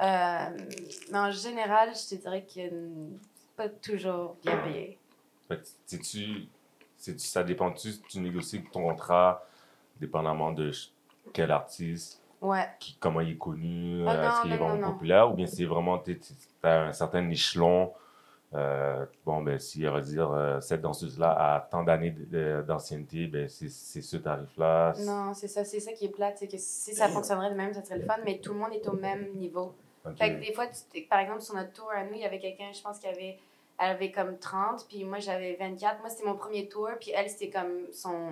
Euh, 0.00 0.46
mais 1.10 1.18
en 1.18 1.30
général, 1.30 1.90
je 1.94 2.16
te 2.16 2.20
dirais 2.20 2.42
que 2.42 2.52
c'est 2.60 3.50
pas 3.56 3.68
toujours 3.68 4.36
bien 4.44 4.56
payé. 4.58 4.98
Fait 5.48 5.58
que 5.58 5.66
c'est-tu, 5.86 6.48
c'est-tu, 6.96 7.26
ça 7.26 7.42
dépend-tu, 7.44 7.92
tu 8.08 8.18
négocies 8.20 8.64
ton 8.72 8.88
contrat 8.88 9.44
dépendamment 10.00 10.52
de 10.52 10.72
quel 11.32 11.50
artiste, 11.52 12.20
Ouais. 12.40 12.66
qui- 12.80 12.96
comment 12.98 13.20
il 13.20 13.30
est 13.30 13.36
connu, 13.38 14.02
Ah 14.08 14.10
euh, 14.12 14.28
est-ce 14.28 14.42
qu'il 14.42 14.52
est 14.52 14.56
vraiment 14.56 14.74
non, 14.76 14.86
non. 14.88 14.92
populaire, 14.94 15.30
ou 15.30 15.34
bien 15.34 15.46
c'est 15.46 15.64
vraiment, 15.64 15.98
tu 15.98 16.18
as 16.64 16.80
un 16.88 16.92
certain 16.92 17.28
échelon. 17.30 17.92
Euh, 18.54 19.06
bon, 19.24 19.42
ben, 19.42 19.58
si 19.58 19.86
on 19.88 19.92
va 19.92 20.00
dire 20.00 20.30
euh, 20.30 20.60
cette 20.60 20.80
danseuse-là 20.82 21.30
a 21.54 21.60
tant 21.60 21.82
d'années 21.82 22.10
d'ancienneté, 22.66 23.26
ben, 23.26 23.48
c'est 23.48 23.68
ce 23.68 24.16
tarif-là. 24.16 24.92
Non, 25.00 25.34
c'est 25.34 25.48
ça, 25.48 25.64
c'est 25.64 25.80
ça 25.80 25.92
qui 25.92 26.06
est 26.06 26.08
plate, 26.10 26.36
c'est 26.38 26.48
que 26.48 26.58
si 26.58 26.94
ça 26.94 27.06
fonctionnerait 27.08 27.50
de 27.50 27.54
même, 27.56 27.72
ça 27.72 27.82
serait 27.82 27.98
le 27.98 28.06
fun, 28.06 28.16
mais 28.24 28.38
tout 28.38 28.52
le 28.52 28.58
monde 28.58 28.72
est 28.72 28.86
au 28.88 28.92
même 28.92 29.32
niveau. 29.34 29.74
Fait 30.16 30.30
que 30.34 30.40
des 30.46 30.52
fois, 30.52 30.66
tu- 30.66 31.02
par 31.02 31.20
exemple, 31.20 31.40
sur 31.40 31.54
notre 31.54 31.72
tour 31.72 31.90
à 31.94 32.04
nous, 32.04 32.14
il 32.14 32.20
y 32.20 32.24
avait 32.24 32.40
quelqu'un, 32.40 32.70
je 32.72 32.82
pense, 32.82 32.98
qui 32.98 33.06
avait, 33.06 33.38
elle 33.78 33.90
avait 33.90 34.10
comme 34.10 34.36
30, 34.38 34.86
puis 34.88 35.04
moi, 35.04 35.18
j'avais 35.20 35.54
24. 35.58 36.00
Moi, 36.00 36.08
c'était 36.10 36.26
mon 36.26 36.34
premier 36.36 36.68
tour, 36.68 36.90
puis 37.00 37.12
elle, 37.14 37.30
c'était 37.30 37.50
comme 37.50 37.86
son 37.92 38.30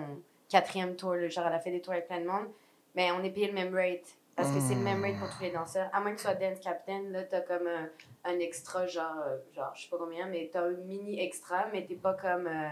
quatrième 0.49 0.95
tour. 0.95 1.15
là. 1.15 1.29
Genre, 1.29 1.45
elle 1.47 1.53
a 1.53 1.59
fait 1.59 1.71
des 1.71 1.81
tours 1.81 1.93
avec 1.93 2.07
plein 2.07 2.19
de 2.19 2.25
monde, 2.27 2.47
mais 2.95 3.09
on 3.11 3.23
est 3.23 3.29
payé 3.31 3.47
le 3.47 3.53
même 3.53 3.73
rate. 3.73 4.05
Parce 4.35 4.51
que 4.51 4.59
c'est 4.59 4.75
le 4.75 4.81
même 4.81 5.03
rate 5.03 5.17
pour 5.19 5.29
tous 5.29 5.41
les 5.43 5.51
danseurs. 5.51 5.89
À 5.93 5.99
moins 5.99 6.11
que 6.11 6.17
tu 6.17 6.23
sois 6.23 6.33
dance 6.35 6.59
captain, 6.59 7.01
là, 7.09 7.23
t'as 7.23 7.41
comme 7.41 7.67
un, 7.67 7.89
un 8.23 8.39
extra, 8.39 8.87
genre, 8.87 9.15
euh, 9.27 9.37
genre, 9.53 9.71
je 9.75 9.83
sais 9.83 9.89
pas 9.89 9.97
combien, 9.97 10.25
mais 10.27 10.49
t'as 10.51 10.63
un 10.63 10.71
mini 10.71 11.19
extra, 11.21 11.67
mais 11.71 11.85
t'es 11.85 11.95
pas 11.95 12.13
comme 12.13 12.47
euh, 12.47 12.69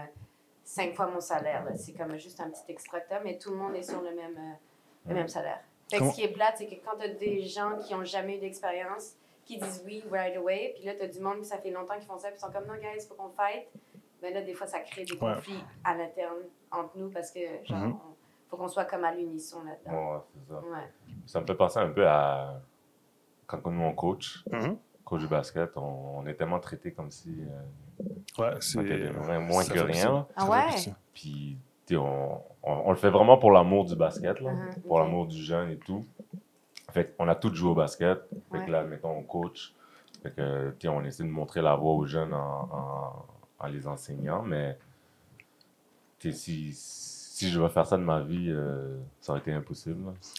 cinq 0.64 0.94
fois 0.94 1.06
mon 1.06 1.20
salaire. 1.20 1.64
là. 1.64 1.76
C'est 1.76 1.92
comme 1.92 2.16
juste 2.18 2.40
un 2.40 2.50
petit 2.50 2.62
extra 2.68 3.00
que 3.00 3.08
t'as, 3.10 3.20
mais 3.20 3.38
tout 3.38 3.50
le 3.50 3.56
monde 3.56 3.74
est 3.76 3.82
sur 3.82 4.00
le 4.00 4.10
même, 4.14 4.36
euh, 4.36 5.08
le 5.08 5.14
même 5.14 5.28
salaire. 5.28 5.60
Fait 5.90 5.98
que 5.98 6.04
ce 6.08 6.14
qui 6.14 6.22
est 6.24 6.32
plate, 6.32 6.54
c'est 6.58 6.66
que 6.66 6.76
quand 6.84 6.96
t'as 6.98 7.08
des 7.08 7.42
gens 7.42 7.76
qui 7.78 7.94
ont 7.94 8.04
jamais 8.04 8.36
eu 8.36 8.40
d'expérience, 8.40 9.14
qui 9.44 9.58
disent 9.58 9.82
oui 9.84 10.02
right 10.10 10.36
away, 10.36 10.72
puis 10.76 10.84
là, 10.86 10.94
t'as 10.98 11.08
du 11.08 11.20
monde 11.20 11.38
qui 11.40 11.44
ça 11.46 11.58
fait 11.58 11.70
longtemps 11.70 11.94
qu'ils 11.96 12.06
font 12.06 12.18
ça, 12.18 12.28
puis 12.28 12.36
ils 12.38 12.40
sont 12.40 12.52
comme 12.52 12.66
non, 12.66 12.74
guys, 12.74 13.04
faut 13.08 13.14
qu'on 13.14 13.30
fight. 13.30 13.66
Mais 14.22 14.30
là, 14.32 14.42
des 14.42 14.54
fois, 14.54 14.66
ça 14.66 14.80
crée 14.80 15.04
des 15.04 15.12
Ouais. 15.12 15.18
conflits 15.18 15.64
à 15.84 15.94
l'interne 15.94 16.38
entre 16.70 16.96
nous 16.96 17.10
parce 17.10 17.30
que, 17.30 17.40
genre, 17.64 17.78
Mhm. 17.78 17.92
on- 18.06 18.14
faut 18.48 18.56
qu'on 18.56 18.68
soit 18.68 18.84
comme 18.84 19.04
à 19.04 19.14
l'unisson 19.14 19.62
là-dedans. 19.64 20.14
Ouais, 20.14 20.20
c'est 20.34 20.52
ça. 20.52 20.60
Ouais. 20.60 20.92
Ça 21.26 21.40
me 21.40 21.46
fait 21.46 21.54
penser 21.54 21.78
un 21.78 21.88
peu 21.90 22.06
à 22.08 22.60
quand 23.46 23.64
nous 23.66 23.82
on 23.82 23.92
coach, 23.94 24.44
Mhm. 24.52 24.76
coach 25.04 25.22
de 25.22 25.26
basket, 25.26 25.76
on, 25.76 26.18
on 26.20 26.26
est 26.26 26.34
tellement 26.34 26.60
traité 26.60 26.92
comme 26.92 27.10
si 27.10 27.42
euh, 27.42 28.02
Ouais, 28.38 28.56
c'est. 28.60 28.78
on 28.78 28.82
était 28.82 29.12
moins, 29.12 29.64
que 29.64 29.78
rien. 29.80 30.26
Ah 30.36 30.48
ouais? 30.48 30.92
Puis 31.12 31.58
on, 31.92 32.40
on, 32.62 32.72
on 32.86 32.90
le 32.90 32.96
fait 32.96 33.10
vraiment 33.10 33.36
pour 33.36 33.50
l'amour 33.50 33.84
du 33.84 33.96
basket, 33.96 34.40
là, 34.40 34.52
Mhm, 34.52 34.82
pour 34.86 35.00
l'amour 35.00 35.26
du 35.26 35.42
jeune 35.42 35.70
et 35.70 35.78
tout. 35.78 36.06
Fait 36.92 37.14
qu'on 37.16 37.28
a 37.28 37.34
tous 37.34 37.52
joué 37.54 37.70
au 37.70 37.74
basket. 37.74 38.20
Fait 38.52 38.58
Ouais. 38.58 38.66
que 38.66 38.70
là, 38.70 38.84
mettons, 38.84 39.10
on 39.10 39.22
coach. 39.22 39.74
Fait 40.22 40.30
que, 40.34 40.74
on 40.88 41.02
essaie 41.04 41.24
de 41.24 41.28
montrer 41.28 41.62
la 41.62 41.74
voie 41.74 41.92
aux 41.92 42.06
jeunes 42.06 42.34
en, 42.34 42.68
en, 42.72 43.26
en 43.58 43.66
les 43.66 43.86
enseignant, 43.88 44.42
mais 44.42 44.78
si, 46.30 46.72
si 47.40 47.50
je 47.50 47.60
vais 47.60 47.68
faire 47.68 47.86
ça 47.86 47.96
de 47.96 48.02
ma 48.02 48.20
vie, 48.22 48.50
euh, 48.50 48.96
ça 49.20 49.32
aurait 49.32 49.40
été 49.40 49.52
impossible. 49.52 49.96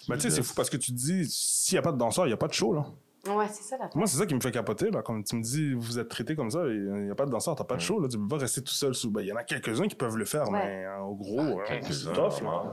Mais 0.10 0.16
tu 0.16 0.22
sais, 0.24 0.30
c'est 0.30 0.44
fou 0.44 0.54
parce 0.56 0.70
que 0.70 0.78
tu 0.78 0.92
te 0.92 0.98
dis, 0.98 1.26
s'il 1.30 1.76
n'y 1.76 1.80
a 1.80 1.82
pas 1.82 1.92
de 1.92 1.98
danseur, 1.98 2.26
il 2.26 2.30
n'y 2.30 2.34
a 2.34 2.38
pas 2.38 2.48
de 2.48 2.54
show, 2.54 2.74
là. 2.74 2.86
Ouais, 3.28 3.46
c'est 3.52 3.62
ça 3.64 3.78
la 3.78 3.88
Moi, 3.94 4.08
c'est 4.08 4.18
ça 4.18 4.26
qui 4.26 4.34
me 4.34 4.40
fait 4.40 4.52
capoter, 4.52 4.90
là. 4.90 5.02
Quand 5.04 5.22
tu 5.22 5.36
me 5.36 5.42
dis, 5.44 5.74
vous 5.74 6.00
êtes 6.00 6.10
traité 6.10 6.36
comme 6.36 6.50
ça, 6.50 6.66
il 6.68 7.04
n'y 7.06 7.12
a 7.12 7.16
pas 7.16 7.26
de 7.26 7.32
danseur, 7.32 7.56
t'as 7.56 7.64
pas 7.64 7.76
de 7.76 7.82
show, 7.82 8.00
là. 8.00 8.08
Tu 8.08 8.18
peux 8.18 8.28
pas 8.28 8.38
rester 8.38 8.62
tout 8.64 8.74
seul 8.74 8.96
sous. 8.96 9.12
Ben, 9.12 9.22
il 9.22 9.28
y 9.28 9.32
en 9.32 9.36
a 9.36 9.44
quelques-uns 9.44 9.88
qui 9.88 9.96
peuvent 9.96 10.18
le 10.18 10.26
faire, 10.26 10.50
Ouais. 10.50 10.60
mais 10.60 10.86
au 11.04 11.16
gros, 11.16 11.40
euh, 11.40 11.56
c'est 11.68 11.80
Quelques-uns, 11.82 12.14
tough, 12.14 12.42
là. 12.42 12.72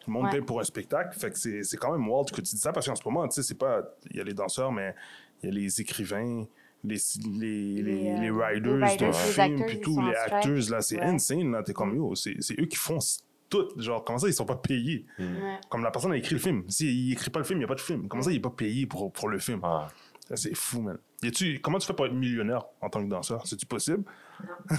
Tout 0.00 0.10
le 0.10 0.12
monde 0.12 0.24
Ouais. 0.24 0.30
paye 0.30 0.40
pour 0.40 0.60
un 0.60 0.64
spectacle. 0.64 1.16
Fait 1.18 1.30
que 1.30 1.38
c'est 1.38 1.62
c'est 1.62 1.76
quand 1.76 1.92
même 1.92 2.08
wild 2.08 2.30
que 2.30 2.36
tu 2.40 2.54
dis 2.54 2.58
ça 2.60 2.72
parce 2.72 2.86
qu'en 2.86 2.96
ce 2.96 3.02
moment, 3.04 3.26
tu 3.28 3.34
sais, 3.36 3.42
c'est 3.42 3.58
pas. 3.58 3.82
Il 4.10 4.16
y 4.16 4.20
a 4.20 4.24
les 4.24 4.34
danseurs, 4.34 4.72
mais 4.72 4.94
il 5.42 5.48
y 5.48 5.52
a 5.52 5.54
les 5.54 5.80
écrivains, 5.80 6.44
les, 6.84 6.96
les, 7.24 7.32
les, 7.40 7.82
Les, 7.82 7.92
euh, 8.10 8.14
les 8.14 8.20
les 8.20 8.30
riders 8.30 8.78
writers, 8.78 8.98
de 8.98 9.04
les 9.06 9.12
films, 9.12 9.66
puis 9.66 9.80
tout, 9.80 10.00
les 10.00 10.14
acteurs, 10.14 10.70
là, 10.70 10.80
c'est 10.80 10.96
Ouais. 10.98 11.04
insane, 11.06 11.52
là. 11.52 11.62
T'es 11.62 11.72
comme, 11.72 11.94
yo, 11.96 12.14
c'est 12.16 12.34
c'est 12.40 12.58
eux 12.60 12.66
qui 12.66 12.76
font 12.76 12.98
tout. 13.52 13.68
Genre, 13.80 14.02
comment 14.04 14.18
ça, 14.18 14.26
ils 14.28 14.34
sont 14.34 14.44
pas 14.46 14.56
payés? 14.56 15.06
Mm. 15.18 15.22
Ouais. 15.24 15.58
Comme 15.68 15.82
la 15.84 15.90
personne 15.90 16.12
a 16.12 16.16
écrit 16.16 16.34
le 16.34 16.40
film. 16.40 16.64
S'il 16.68 17.12
écrit 17.12 17.30
pas 17.30 17.38
le 17.38 17.44
film, 17.44 17.58
il 17.58 17.60
n'y 17.60 17.64
a 17.64 17.68
pas 17.68 17.74
de 17.74 17.80
film. 17.80 18.08
Comment 18.08 18.22
ça, 18.22 18.30
il 18.30 18.36
est 18.36 18.40
pas 18.40 18.50
payé 18.50 18.86
pour, 18.86 19.12
pour 19.12 19.28
le 19.28 19.38
film? 19.38 19.60
Ah. 19.62 19.88
Ça, 20.28 20.36
C'est 20.36 20.54
fou, 20.54 20.80
man. 20.82 20.98
Y 21.22 21.28
a-tu- 21.28 21.60
comment 21.60 21.78
tu 21.78 21.86
fais 21.86 21.92
pour 21.94 22.06
être 22.06 22.12
millionnaire 22.14 22.64
en 22.80 22.88
tant 22.88 23.02
que 23.04 23.08
danseur? 23.08 23.46
C'est-tu 23.46 23.66
possible? 23.66 24.04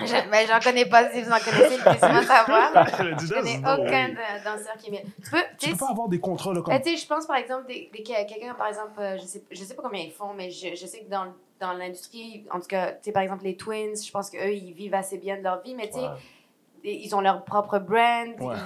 Je- 0.00 0.30
ben, 0.30 0.46
j'en 0.46 0.60
connais 0.60 0.86
pas. 0.86 1.10
Si 1.10 1.22
vous 1.22 1.30
en 1.30 1.38
connaissez, 1.38 1.76
laissez-moi 1.76 2.22
savoir. 2.24 2.72
Je 2.86 3.34
connais 3.34 3.58
aucun 3.58 4.08
danseur 4.44 4.76
qui 4.78 4.94
est. 4.94 5.04
Tu 5.24 5.30
peux, 5.30 5.36
Tu 5.58 5.70
tu 5.70 5.76
pas 5.76 5.88
avoir 5.90 6.08
des 6.08 6.20
contrats, 6.20 6.54
là, 6.54 6.62
comme. 6.62 6.72
Euh, 6.74 6.78
tu 6.78 6.90
sais, 6.90 6.96
je 7.02 7.06
pense 7.06 7.26
par 7.26 7.36
exemple, 7.36 7.66
des, 7.66 7.90
des- 7.92 8.02
quelqu'un, 8.02 8.54
par 8.54 8.68
exemple, 8.68 8.92
euh, 9.00 9.16
je 9.18 9.24
sais, 9.24 9.42
je 9.50 9.64
sais 9.64 9.74
pas 9.74 9.82
combien 9.82 10.02
ils 10.02 10.12
font, 10.12 10.34
mais 10.34 10.50
je, 10.50 10.68
je 10.76 10.86
sais 10.86 11.00
que 11.00 11.10
dans, 11.10 11.32
dans 11.60 11.72
l'industrie, 11.72 12.44
en 12.52 12.60
tout 12.60 12.66
cas, 12.68 12.92
tu 12.92 12.98
sais, 13.02 13.12
par 13.12 13.22
exemple, 13.22 13.42
les 13.44 13.56
Twins, 13.56 13.96
je 14.00 14.10
pense 14.12 14.30
qu'eux, 14.30 14.52
ils 14.52 14.72
vivent 14.72 14.94
assez 14.94 15.18
bien 15.18 15.36
de 15.38 15.42
leur 15.42 15.62
vie, 15.62 15.74
mais 15.74 15.88
tu 15.88 15.94
sais, 15.94 16.00
Ouais. 16.00 16.08
Ils 16.84 17.14
ont 17.14 17.20
leur 17.20 17.44
propre 17.44 17.78
brand, 17.78 18.28
Ouais. 18.40 18.56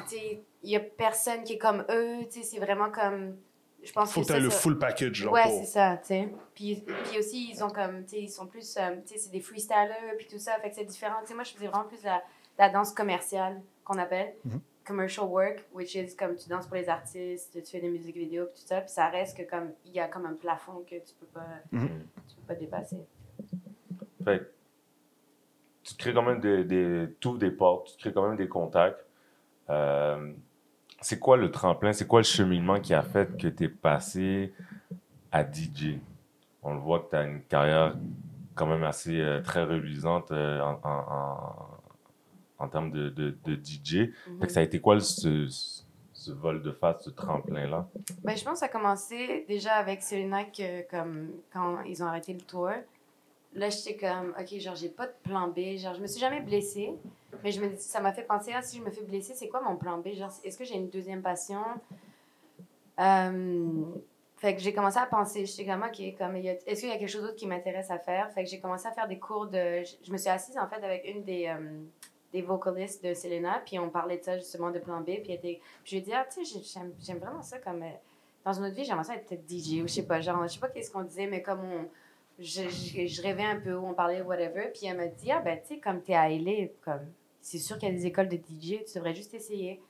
il 0.62 0.70
y 0.70 0.76
a 0.76 0.80
personne 0.80 1.42
qui 1.44 1.54
est 1.54 1.58
comme 1.58 1.84
eux, 1.90 2.18
tu 2.30 2.40
sais, 2.40 2.42
c'est 2.42 2.58
vraiment 2.58 2.90
comme, 2.90 3.36
je 3.82 3.90
pense 3.92 4.12
Faut 4.12 4.20
que 4.20 4.26
que 4.26 4.32
tu 4.32 4.38
ça, 4.38 4.44
le 4.44 4.50
ça- 4.50 4.58
full 4.58 4.78
package, 4.78 5.14
genre. 5.14 5.32
Ouais, 5.32 5.42
pour- 5.42 5.52
c'est 5.52 5.64
ça, 5.66 5.96
tu 5.96 6.06
sais. 6.08 6.28
Puis, 6.54 6.84
puis 7.04 7.18
aussi, 7.18 7.50
ils 7.52 7.64
ont 7.64 7.70
comme, 7.70 8.04
tu 8.04 8.10
sais, 8.10 8.20
ils 8.22 8.28
sont 8.30 8.46
plus, 8.46 8.76
euh, 8.76 8.96
tu 9.06 9.14
sais, 9.14 9.18
c'est 9.18 9.30
des 9.32 9.40
freestylers, 9.40 10.16
puis 10.18 10.26
tout 10.28 10.38
ça, 10.38 10.52
fait 10.60 10.70
que 10.70 10.76
c'est 10.76 10.84
différent. 10.84 11.16
Tu 11.22 11.28
sais, 11.28 11.34
moi, 11.34 11.42
je 11.44 11.52
faisais 11.52 11.66
vraiment 11.66 11.84
plus 11.88 12.02
la, 12.04 12.22
la 12.58 12.68
danse 12.68 12.92
commerciale, 12.92 13.60
qu'on 13.84 13.98
appelle. 13.98 14.34
Mhm. 14.44 14.60
Commercial 14.84 15.26
work, 15.26 15.64
which 15.72 15.94
is 15.94 16.14
comme 16.16 16.34
tu 16.36 16.48
danses 16.48 16.66
pour 16.66 16.76
les 16.76 16.88
artistes, 16.88 17.52
tu 17.62 17.70
fais 17.70 17.80
des 17.80 17.88
musiques 17.88 18.16
vidéo, 18.16 18.46
puis 18.46 18.60
tout 18.62 18.66
ça, 18.66 18.80
puis 18.80 18.90
ça 18.90 19.08
reste 19.08 19.36
que 19.36 19.42
comme, 19.48 19.70
il 19.84 19.92
y 19.92 20.00
a 20.00 20.08
comme 20.08 20.26
un 20.26 20.34
plafond 20.34 20.82
que 20.88 20.96
tu 20.96 21.14
peux 21.20 21.26
pas, 21.26 21.46
Mhm. 21.70 21.88
tu 22.28 22.34
peux 22.36 22.42
pas 22.48 22.54
dépasser. 22.56 22.96
Fait 24.24 24.52
tu 25.92 25.96
crées 25.96 26.14
quand 26.14 26.22
même 26.22 26.40
des, 26.40 26.64
des, 26.64 27.08
tout 27.20 27.38
des 27.38 27.50
portes, 27.50 27.88
tu 27.92 27.96
crées 27.98 28.12
quand 28.12 28.26
même 28.28 28.36
des 28.36 28.48
contacts. 28.48 29.04
Euh, 29.70 30.32
c'est 31.00 31.18
quoi 31.18 31.36
le 31.36 31.50
tremplin, 31.50 31.92
c'est 31.92 32.06
quoi 32.06 32.20
le 32.20 32.24
cheminement 32.24 32.80
qui 32.80 32.94
a 32.94 33.02
fait 33.02 33.36
que 33.36 33.48
tu 33.48 33.64
es 33.64 33.68
passé 33.68 34.52
à 35.30 35.42
DJ? 35.44 35.98
On 36.62 36.74
le 36.74 36.80
voit 36.80 37.00
que 37.00 37.10
tu 37.10 37.16
as 37.16 37.24
une 37.24 37.42
carrière 37.42 37.94
quand 38.54 38.66
même 38.66 38.84
assez 38.84 39.18
euh, 39.20 39.40
très 39.40 39.64
reluisante 39.64 40.30
euh, 40.30 40.60
en, 40.60 40.78
en, 40.84 41.68
en, 42.58 42.68
termes 42.68 42.90
de, 42.92 43.08
de, 43.08 43.36
de 43.44 43.54
DJ. 43.54 44.10
Que 44.40 44.48
ça 44.48 44.60
a 44.60 44.62
été 44.62 44.80
quoi 44.80 44.94
le- 44.94 45.00
ce, 45.00 45.46
ce 46.12 46.30
vol 46.30 46.62
de 46.62 46.70
face, 46.70 47.02
ce 47.04 47.10
tremplin-là? 47.10 47.88
Ben, 48.22 48.36
je 48.36 48.44
pense 48.44 48.52
que 48.54 48.58
ça 48.60 48.66
a 48.66 48.68
commencé 48.68 49.44
déjà 49.48 49.72
avec 49.74 50.02
Selena 50.02 50.44
que, 50.44 50.88
comme, 50.88 51.30
quand 51.52 51.80
ils 51.82 52.02
ont 52.04 52.06
arrêté 52.06 52.32
le 52.32 52.40
tour. 52.42 52.70
Là, 53.54 53.68
j'étais 53.68 53.96
comme, 53.96 54.34
OK, 54.38 54.58
genre, 54.58 54.74
j'ai 54.74 54.88
pas 54.88 55.06
de 55.06 55.12
plan 55.22 55.48
B. 55.48 55.76
Genre, 55.76 55.94
je 55.94 56.00
me 56.00 56.06
suis 56.06 56.20
jamais 56.20 56.40
blessée, 56.40 56.94
mais 57.44 57.52
je 57.52 57.60
me, 57.60 57.76
ça 57.76 58.00
m'a 58.00 58.12
fait 58.12 58.22
penser, 58.22 58.52
si 58.62 58.78
je 58.78 58.82
me 58.82 58.90
fais 58.90 59.02
blesser, 59.02 59.34
c'est 59.34 59.48
quoi 59.48 59.60
mon 59.60 59.76
plan 59.76 59.98
B? 59.98 60.14
Genre, 60.14 60.32
est-ce 60.42 60.56
que 60.56 60.64
j'ai 60.64 60.76
une 60.76 60.88
deuxième 60.88 61.22
passion? 61.22 61.62
Euh, 63.00 63.82
fait 64.36 64.54
que 64.54 64.60
j'ai 64.60 64.72
commencé 64.72 64.98
à 64.98 65.06
penser, 65.06 65.46
j'étais 65.46 65.66
comme, 65.66 65.82
OK, 65.82 66.16
comme, 66.18 66.36
est-ce 66.36 66.80
qu'il 66.80 66.88
y 66.88 66.92
a 66.92 66.98
quelque 66.98 67.08
chose 67.08 67.22
d'autre 67.22 67.36
qui 67.36 67.46
m'intéresse 67.46 67.90
à 67.90 67.98
faire? 67.98 68.30
Fait 68.32 68.44
que 68.44 68.50
j'ai 68.50 68.60
commencé 68.60 68.86
à 68.86 68.92
faire 68.92 69.06
des 69.08 69.18
cours 69.18 69.46
de. 69.46 69.82
Je, 70.04 70.12
me 70.12 70.16
suis 70.16 70.30
assise, 70.30 70.56
en 70.58 70.66
fait, 70.68 70.82
avec 70.84 71.04
une 71.08 71.22
des. 71.24 71.46
euh, 71.46 71.82
des 72.32 72.40
vocalistes 72.40 73.04
de 73.04 73.12
Selena, 73.12 73.62
puis 73.66 73.78
on 73.78 73.90
parlait 73.90 74.16
de 74.16 74.24
ça 74.24 74.38
justement 74.38 74.70
de 74.70 74.78
plan 74.78 75.02
B, 75.02 75.20
puis 75.22 75.38
je 75.84 75.90
lui 75.90 75.98
ai 75.98 76.00
dit, 76.00 76.12
ah, 76.14 76.24
tu 76.24 76.42
sais, 76.44 76.60
j'ai- 76.64 76.92
j'aime 76.98 77.18
vraiment 77.18 77.42
ça 77.42 77.58
comme. 77.58 77.82
euh, 77.82 77.90
dans 78.44 78.54
une 78.54 78.64
autre 78.64 78.74
vie, 78.74 78.84
j'aimerais 78.84 79.04
ça 79.04 79.14
être 79.14 79.34
DJ 79.46 79.82
ou 79.82 79.86
je 79.86 79.92
sais 79.92 80.06
pas, 80.06 80.20
genre, 80.20 80.42
je 80.44 80.54
sais 80.54 80.58
pas 80.58 80.68
qu'est-ce 80.68 80.90
qu'on 80.90 81.02
disait, 81.02 81.26
mais 81.26 81.42
comme 81.42 81.60
on. 81.60 81.88
Je, 82.38 82.68
je, 82.68 83.06
je 83.06 83.22
rêvais 83.22 83.44
un 83.44 83.60
peu, 83.60 83.76
on 83.76 83.94
parlait 83.94 84.22
whatever, 84.22 84.70
puis 84.72 84.86
elle 84.86 84.96
m'a 84.96 85.06
dit, 85.06 85.30
ah, 85.30 85.40
ben, 85.40 85.58
tu 85.60 85.74
sais, 85.74 85.80
comme 85.80 86.02
t'es 86.02 86.14
à 86.14 86.28
LA, 86.28 86.68
comme. 86.80 87.06
C'est 87.40 87.58
sûr 87.58 87.76
qu'il 87.76 87.88
y 87.88 87.92
a 87.92 87.94
des 87.94 88.06
écoles 88.06 88.28
de 88.28 88.36
DJ, 88.36 88.84
tu 88.84 88.94
devrais 88.94 89.14
juste 89.14 89.34
essayer. 89.34 89.82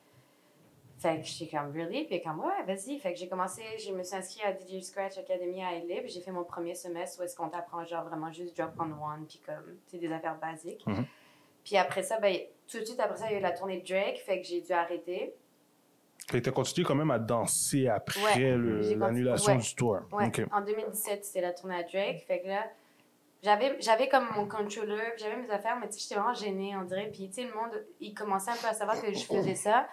Fait 0.99 1.20
que 1.20 1.26
j'étais 1.26 1.57
comme, 1.57 1.72
really? 1.72 2.05
Puis 2.05 2.14
elle 2.14 2.20
est 2.20 2.22
comme, 2.22 2.40
ouais, 2.40 2.62
vas-y. 2.66 2.99
Fait 2.99 3.12
que 3.12 3.18
j'ai 3.18 3.28
commencé, 3.28 3.62
je 3.84 3.93
me 3.93 4.03
suis 4.03 4.16
inscrite 4.16 4.45
à 4.45 4.53
DJ 4.53 4.80
Scratch 4.82 5.18
Academy 5.18 5.62
à 5.62 5.72
LA, 5.72 6.01
puis 6.01 6.09
j'ai 6.09 6.20
fait 6.20 6.30
mon 6.30 6.45
premier 6.45 6.74
semestre 6.74 7.20
où 7.20 7.24
est-ce 7.24 7.36
qu'on 7.36 7.49
t'apprend, 7.49 7.84
genre, 7.84 8.05
vraiment 8.05 8.32
juste 8.32 8.57
drop 8.57 8.72
on 8.78 8.84
one, 8.84 9.26
puis 9.28 9.40
comme, 9.45 9.76
tu 9.86 9.93
sais, 9.93 9.99
des 9.99 10.12
affaires 10.12 10.38
basiques. 10.38 10.86
Mhm. 10.86 11.05
Puis 11.64 11.76
après 11.76 12.03
ça, 12.03 12.18
ben, 12.18 12.36
tout 12.68 12.78
de 12.78 12.84
suite 12.84 13.01
après 13.01 13.18
ça, 13.18 13.26
il 13.28 13.32
y 13.32 13.36
a 13.36 13.38
eu 13.38 13.43
la 13.43 13.53
tournée 13.53 13.80
de 13.80 13.86
Drake, 13.86 14.18
fait 14.18 14.40
que 14.40 14.47
j'ai 14.47 14.61
dû 14.61 14.72
arrêter. 14.72 15.34
Fait 16.30 16.40
que 16.40 16.44
t'as 16.44 16.50
continué 16.52 16.86
quand 16.86 16.94
même 16.94 17.10
à 17.10 17.18
danser 17.18 17.88
après 17.88 18.20
Ouais, 18.22 18.56
l'annulation 18.96 19.56
du 19.56 19.74
tour. 19.74 19.98
Ouais, 20.12 20.26
OK. 20.26 20.42
en 20.52 20.60
2017, 20.60 21.24
c'était 21.24 21.40
la 21.40 21.52
tournée 21.52 21.76
à 21.76 21.82
Drake. 21.82 22.24
Fait 22.26 22.40
que 22.40 22.48
là, 22.48 22.64
j'avais, 23.42 23.76
j'avais 23.80 24.08
comme 24.08 24.26
mon 24.36 24.46
controller, 24.46 25.12
j'avais 25.18 25.36
mes 25.36 25.50
affaires, 25.50 25.76
mais 25.80 25.88
tu 25.88 25.94
sais, 25.94 26.00
j'étais 26.02 26.14
vraiment 26.14 26.34
gênée, 26.34 26.74
on 26.80 26.84
dirait. 26.84 27.10
Puis, 27.12 27.28
tu 27.28 27.34
sais, 27.34 27.42
le 27.42 27.54
monde, 27.54 27.84
il 28.00 28.14
commençait 28.14 28.50
un 28.52 28.56
peu 28.56 28.68
à 28.68 28.72
savoir 28.74 29.00
que 29.00 29.12
je 29.12 29.18
faisais 29.24 29.54
ça. 29.56 29.86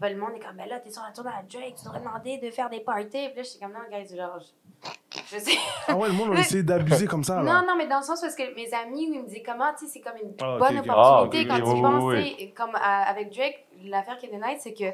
Puis 0.00 0.10
le 0.12 0.18
monde 0.20 0.32
est 0.34 0.40
comme, 0.40 0.56
ben 0.56 0.68
là, 0.68 0.78
t'es 0.80 0.90
sur 0.90 1.02
la 1.02 1.10
tournée 1.12 1.30
à 1.30 1.42
Drake, 1.42 1.76
tu 1.78 1.84
devrais 1.84 2.00
demander 2.00 2.36
de 2.38 2.50
faire 2.50 2.68
des 2.68 2.80
parties. 2.80 3.08
Puis 3.28 3.36
là, 3.36 3.42
j'étais 3.42 3.58
comme, 3.60 3.72
non, 3.72 3.78
guys, 3.90 4.14
genre, 4.14 4.38
je, 4.40 5.18
je 5.34 5.38
sais. 5.38 5.56
Ah 5.88 5.96
ouais, 5.96 6.08
le 6.08 6.14
monde 6.14 6.36
a 6.36 6.40
essayé 6.40 6.62
d'abuser 6.62 7.06
comme 7.06 7.24
ça, 7.24 7.36
Non, 7.36 7.44
là. 7.44 7.64
non, 7.66 7.76
mais 7.78 7.86
dans 7.86 7.98
le 8.00 8.04
sens 8.04 8.20
parce 8.20 8.34
que 8.34 8.54
mes 8.54 8.74
amis, 8.74 9.04
ils 9.04 9.22
me 9.22 9.26
disaient 9.26 9.42
comment, 9.42 9.72
tu 9.72 9.86
sais, 9.86 9.92
c'est 9.94 10.00
comme 10.00 10.18
une 10.22 10.34
Ah, 10.42 10.58
bonne 10.58 10.78
opportunité 10.80 11.48
Ah, 11.50 11.58
quand 11.58 11.64
tu 11.64 11.70
oui, 11.76 11.80
penses, 11.82 12.02
oui. 12.04 12.36
tu 12.38 12.52
comme 12.52 12.74
à- 12.74 13.04
avec 13.08 13.32
Drake, 13.34 13.64
l'affaire 13.84 14.18
qui 14.18 14.26
était 14.26 14.36
nice, 14.36 14.60
c'est 14.60 14.74
que 14.74 14.84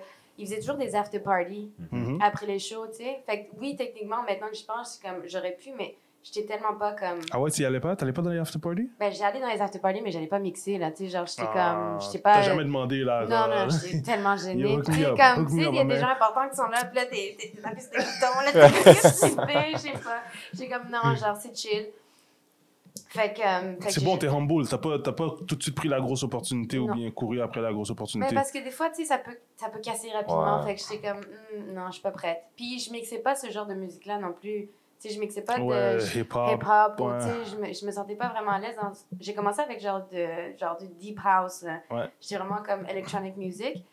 il 0.43 0.47
faisait 0.49 0.61
toujours 0.61 0.77
des 0.77 0.95
after 0.95 1.21
parties 1.21 1.71
Mhm. 1.91 2.19
après 2.21 2.47
les 2.47 2.59
shows, 2.59 2.87
tu 2.89 3.05
sais. 3.05 3.23
Fait 3.27 3.45
que 3.45 3.51
oui, 3.61 3.77
techniquement, 3.77 4.23
maintenant 4.29 4.49
que 4.49 4.57
je 4.57 4.65
pense, 4.65 4.99
c'est 5.01 5.09
comme 5.09 5.23
j'aurais 5.27 5.53
pu, 5.53 5.71
mais 5.79 5.97
j'étais 6.23 6.47
tellement 6.47 6.75
pas 6.75 6.93
comme. 6.93 7.19
Ah 7.33 7.41
ouais, 7.41 7.51
tu 7.51 7.63
y 7.63 7.65
allais 7.65 7.81
pas? 7.81 7.97
T'allais 7.97 8.13
pas 8.13 8.23
dans 8.23 8.31
les 8.31 8.39
after 8.39 8.59
party? 8.59 8.91
Ben, 9.01 9.13
j'allais 9.13 9.41
dans 9.41 9.49
les 9.49 9.61
after 9.61 9.79
party, 9.79 10.01
mais 10.03 10.11
j'allais 10.13 10.27
pas 10.27 10.39
mixer, 10.39 10.79
là. 10.79 10.91
Tu 10.91 11.05
sais, 11.05 11.09
genre, 11.11 11.27
j'étais 11.27 11.43
Ah, 11.55 11.75
comme. 11.99 12.01
J'étais 12.01 12.19
pas. 12.23 12.35
T'as 12.35 12.43
jamais 12.43 12.65
demandé, 12.65 12.99
là. 13.05 13.23
Non, 13.23 13.29
genre, 13.29 13.49
non, 13.49 13.69
j'étais 13.71 14.03
tellement 14.03 14.37
gênée. 14.37 14.79
tu 14.85 14.93
sais, 14.93 15.05
comme, 15.05 15.47
tu 15.47 15.53
sais, 15.57 15.69
il 15.69 15.75
y 15.75 15.79
a 15.81 15.85
des 15.85 15.97
gens 15.99 16.09
importants 16.09 16.49
qui 16.49 16.57
sont 16.57 16.67
là, 16.69 16.85
puis 16.85 16.97
là, 16.97 17.07
t'es 17.07 17.37
t'es- 17.39 17.61
t'appuies 17.61 17.81
sur 17.83 17.91
des 17.91 17.99
boutons, 17.99 18.41
là, 18.45 18.53
t'es 18.53 18.83
qu'est-ce 18.85 19.21
que 19.37 19.41
tu 19.41 19.53
fais? 19.53 19.73
Je 19.73 19.79
sais 19.79 20.03
pas. 20.05 20.23
J'ai 20.55 20.69
comme, 20.69 20.89
non, 20.91 21.15
genre, 21.17 21.37
c'est 21.37 21.57
chill. 21.57 21.87
Fait 23.09 23.33
que. 23.35 23.41
euh, 23.41 23.81
fait 23.81 23.91
C'est 23.91 24.05
bon, 24.05 24.17
t'es 24.19 24.27
humble. 24.29 24.67
T'as 24.69 24.79
pas, 24.79 24.99
t'as 24.99 25.13
pas 25.13 25.31
tout 25.47 25.57
de 25.57 25.63
suite 25.63 25.75
pris 25.75 25.89
la 25.89 26.01
grosse 26.01 26.23
opportunité 26.23 26.79
ou 26.79 26.93
bien 26.93 27.11
couru 27.11 27.41
après 27.41 27.61
la 27.61 27.73
grosse 27.73 27.89
Mais 27.89 27.93
opportunité. 27.93 28.35
parce 28.35 28.51
que 28.53 28.63
des 28.63 28.71
fois, 28.71 28.91
tu 28.91 28.97
sais, 28.97 29.05
ça 29.05 29.19
peut, 29.19 29.37
ça 29.57 29.69
peut 29.71 29.81
casser 29.81 30.11
rapidement. 30.11 30.61
Ouais. 30.61 30.67
Fait 30.67 30.75
que 30.75 30.81
j'étais 30.81 31.09
comme, 31.09 31.21
Hmm, 31.21 31.73
non, 31.75 31.87
je 31.89 31.93
suis 31.95 32.03
pas 32.03 32.11
prête. 32.11 32.43
Puis 32.57 32.79
je 32.79 32.91
mixais 32.93 33.19
pas 33.19 33.35
ce 33.35 33.51
genre 33.51 33.67
de 33.67 33.75
musique-là 33.75 34.19
non 34.19 34.33
plus. 34.33 34.69
Tu 35.01 35.09
sais, 35.09 35.15
je 35.15 35.21
mixais 35.21 35.43
pas 35.43 35.59
de 35.59 35.63
Ouais, 35.63 35.99
hip-hop. 36.15 36.51
hip-hop 36.55 37.01
ou, 37.01 37.05
ouais. 37.11 37.19
tu 37.19 37.25
sais, 37.25 37.51
je 37.51 37.57
me, 37.57 37.73
je 37.73 37.87
me 37.87 37.91
sentais 37.91 38.15
pas 38.15 38.29
vraiment 38.29 38.53
à 38.53 38.59
l'aise. 38.61 38.77
dans- 38.77 38.93
J'ai 39.21 39.35
commencé 39.35 39.61
avec 39.61 39.81
genre, 39.81 40.07
de, 40.13 40.57
genre 40.59 40.77
du 40.79 40.87
deep 40.89 41.19
house. 41.25 41.65
Ouais. 41.91 42.09
J'étais 42.21 42.37
vraiment 42.37 42.63
comme 42.63 42.87
electronic 42.89 43.37
music. 43.37 43.85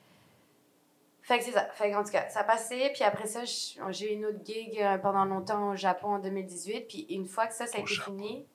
Fait 1.21 1.37
que 1.39 1.43
c'est 1.45 1.51
ça. 1.51 1.67
Fait 1.73 1.91
que, 1.91 1.95
en 1.95 2.03
tout 2.03 2.11
cas, 2.11 2.27
ça 2.29 2.43
passait. 2.43 2.91
Puis 2.93 3.03
après 3.03 3.27
ça, 3.27 3.43
je- 3.45 3.79
j'ai 3.91 4.11
eu 4.13 4.15
une 4.15 4.25
autre 4.25 4.39
gig 4.43 4.79
euh, 4.81 4.97
pendant 4.97 5.25
longtemps 5.25 5.71
au 5.71 5.75
Japon 5.75 6.15
en 6.15 6.19
2018. 6.19 6.87
Puis 6.87 7.05
une 7.09 7.25
fois 7.25 7.47
que 7.47 7.53
ça, 7.53 7.65
ça 7.67 7.77
a 7.77 7.81
Au 7.81 7.83
été 7.83 7.93
Japon. 7.93 8.11
fini, 8.17 8.45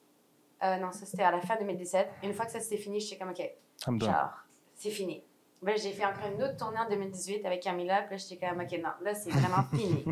euh, 0.65 0.77
non, 0.79 0.93
ça 0.93 1.07
c'était 1.07 1.23
à 1.23 1.31
la 1.31 1.41
fin 1.41 1.57
2017. 1.57 2.09
Une 2.23 2.33
fois 2.33 2.47
que 2.47 2.53
ça 2.53 2.61
c'était 2.61 2.79
fini, 2.79 3.01
j'étais 3.01 3.19
comme, 3.19 3.31
OK, 3.31 4.01
genre, 4.01 4.31
c'est 4.75 4.91
fini. 4.91 5.23
Ben, 5.62 5.79
j'ai 5.79 5.93
fait 5.93 6.05
encore 6.05 6.27
une 6.27 6.43
autre 6.43 6.59
tournée 6.59 6.79
en 6.79 6.89
2018 6.89 7.47
avec 7.47 7.62
Camila, 7.62 8.03
puis 8.03 8.17
là, 8.17 8.17
j'étais 8.17 8.47
comme, 8.47 8.61
OK, 8.61 8.73
non, 8.83 8.91
là, 9.01 9.15
c'est 9.15 9.31
vraiment 9.31 9.62
fini. 9.71 10.05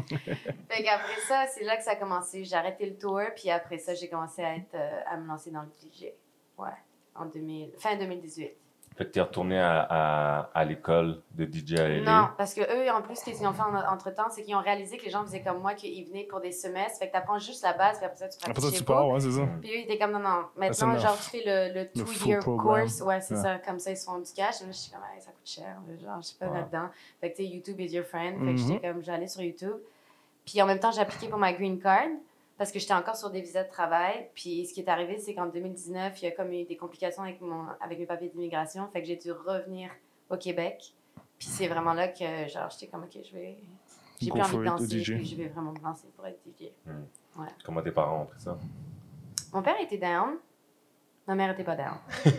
fait 0.68 0.82
qu'après 0.82 1.20
ça, 1.28 1.46
c'est 1.46 1.64
là 1.64 1.76
que 1.76 1.82
ça 1.82 1.90
a 1.90 1.96
commencé. 1.96 2.44
J'ai 2.44 2.56
arrêté 2.56 2.86
le 2.86 2.96
tour, 2.96 3.20
puis 3.36 3.50
après 3.50 3.78
ça, 3.78 3.94
j'ai 3.94 4.08
commencé 4.08 4.42
à, 4.42 4.56
être, 4.56 4.74
euh, 4.74 5.00
à 5.06 5.16
me 5.18 5.26
lancer 5.26 5.50
dans 5.50 5.62
le 5.62 5.68
DJ. 5.68 6.06
Ouais, 6.56 6.70
en 7.14 7.26
2000, 7.26 7.72
fin 7.78 7.96
2018. 7.96 8.50
Fait 9.02 9.08
que 9.08 9.14
t'es 9.14 9.20
retourné 9.20 9.58
à, 9.58 9.80
à, 9.88 10.50
à 10.54 10.64
l'école 10.64 11.22
de 11.32 11.44
DJ 11.44 11.74
à 11.80 11.88
LA. 11.88 12.00
Non, 12.22 12.28
parce 12.38 12.54
que 12.54 12.60
eux, 12.60 12.88
en 12.92 13.02
plus, 13.02 13.16
ce 13.16 13.24
qu'ils 13.24 13.44
ont 13.46 13.52
fait 13.52 13.62
en- 13.62 13.92
entre-temps, 13.92 14.28
c'est 14.30 14.42
qu'ils 14.42 14.54
ont 14.54 14.60
réalisé 14.60 14.96
que 14.96 15.04
les 15.04 15.10
gens 15.10 15.24
faisaient 15.24 15.42
comme 15.42 15.58
moi, 15.60 15.74
qu'ils 15.74 16.06
venaient 16.06 16.22
pour 16.30 16.40
des 16.40 16.52
semestres. 16.52 16.98
Fait 17.00 17.08
que 17.08 17.12
t'apprends 17.12 17.38
juste 17.38 17.64
la 17.64 17.72
base, 17.72 17.96
puis 17.96 18.06
après 18.06 18.16
ça, 18.18 18.28
tu 18.28 18.38
Après 18.48 18.62
ça, 18.62 18.70
tu 18.70 18.84
pars, 18.84 19.08
ouais, 19.08 19.18
c'est 19.18 19.32
ça. 19.32 19.42
Puis 19.60 19.70
eux, 19.70 19.76
ils 19.78 19.82
étaient 19.84 19.98
comme, 19.98 20.12
non, 20.12 20.20
non, 20.20 20.44
maintenant, 20.56 20.96
genre, 20.98 21.16
tu 21.16 21.30
fais 21.30 21.42
le, 21.44 21.80
le 21.80 21.88
two-year 22.04 22.44
course. 22.44 23.00
Ouais, 23.00 23.20
c'est 23.20 23.34
Ouais. 23.34 23.40
ça. 23.42 23.58
Comme 23.58 23.78
ça, 23.80 23.90
ils 23.90 23.96
se 23.96 24.04
font 24.04 24.18
du 24.18 24.30
cash. 24.32 24.60
Et 24.60 24.66
là, 24.66 24.70
je 24.70 24.76
suis 24.76 24.92
comme, 24.92 25.00
Hey, 25.12 25.20
ça 25.20 25.30
coûte 25.32 25.40
cher. 25.44 25.76
Genre, 26.04 26.20
je 26.20 26.26
suis 26.28 26.36
pas 26.38 26.46
Ouais. 26.46 26.58
là-dedans. 26.58 26.88
Fait 27.20 27.32
que, 27.32 27.36
tu 27.38 27.42
sais, 27.44 27.48
YouTube 27.48 27.80
is 27.80 27.92
your 27.94 28.04
friend. 28.04 28.38
Fait 28.38 28.44
que 28.44 28.50
Mhm. 28.50 28.56
j'étais 28.58 28.88
comme, 28.88 29.02
j'allais 29.02 29.26
sur 29.26 29.42
YouTube. 29.42 29.76
Puis 30.46 30.62
en 30.62 30.66
même 30.66 30.78
temps, 30.78 30.92
j'ai 30.92 31.00
appliqué 31.00 31.28
pour 31.28 31.38
ma 31.38 31.52
green 31.52 31.80
card 31.80 32.06
parce 32.62 32.70
que 32.70 32.78
j'étais 32.78 32.94
encore 32.94 33.16
sur 33.16 33.28
des 33.28 33.40
visas 33.40 33.64
de 33.64 33.68
travail. 33.68 34.28
Puis 34.34 34.66
ce 34.66 34.72
qui 34.72 34.82
est 34.82 34.88
arrivé, 34.88 35.18
c'est 35.18 35.34
qu'en 35.34 35.46
2019, 35.46 36.22
il 36.22 36.24
y 36.26 36.28
a 36.28 36.30
comme 36.30 36.52
eu 36.52 36.62
des 36.62 36.76
complications 36.76 37.24
avec, 37.24 37.40
mon, 37.40 37.66
avec 37.80 37.98
mes 37.98 38.06
papiers 38.06 38.28
d'immigration. 38.28 38.86
Fait 38.92 39.02
que 39.02 39.08
j'ai 39.08 39.16
dû 39.16 39.32
revenir 39.32 39.90
au 40.30 40.36
Québec. 40.36 40.94
Puis 41.40 41.48
c'est 41.48 41.66
vraiment 41.66 41.92
là 41.92 42.06
que, 42.06 42.46
genre, 42.46 42.70
j'étais 42.70 42.86
comme, 42.86 43.02
OK, 43.02 43.18
je 43.20 43.32
vais. 43.32 43.58
J'ai 44.20 44.30
plus 44.30 44.40
envie 44.40 44.50
for 44.50 44.60
de 44.60 44.64
danser, 44.64 45.02
puis 45.02 45.24
je 45.24 45.34
vais 45.34 45.48
vraiment 45.48 45.72
me 45.72 45.80
lancer 45.80 46.06
pour 46.14 46.24
être 46.24 46.38
DJ. 46.46 46.66
Comment 47.64 47.82
tes 47.82 47.90
parents 47.90 48.22
ont 48.22 48.26
pris 48.26 48.40
ça? 48.40 48.56
Mon 49.52 49.60
père 49.60 49.80
était 49.80 49.98
down. 49.98 50.36
Ma 51.26 51.34
mère 51.36 51.50
était 51.52 51.62
pas 51.64 51.76
down. 51.76 51.94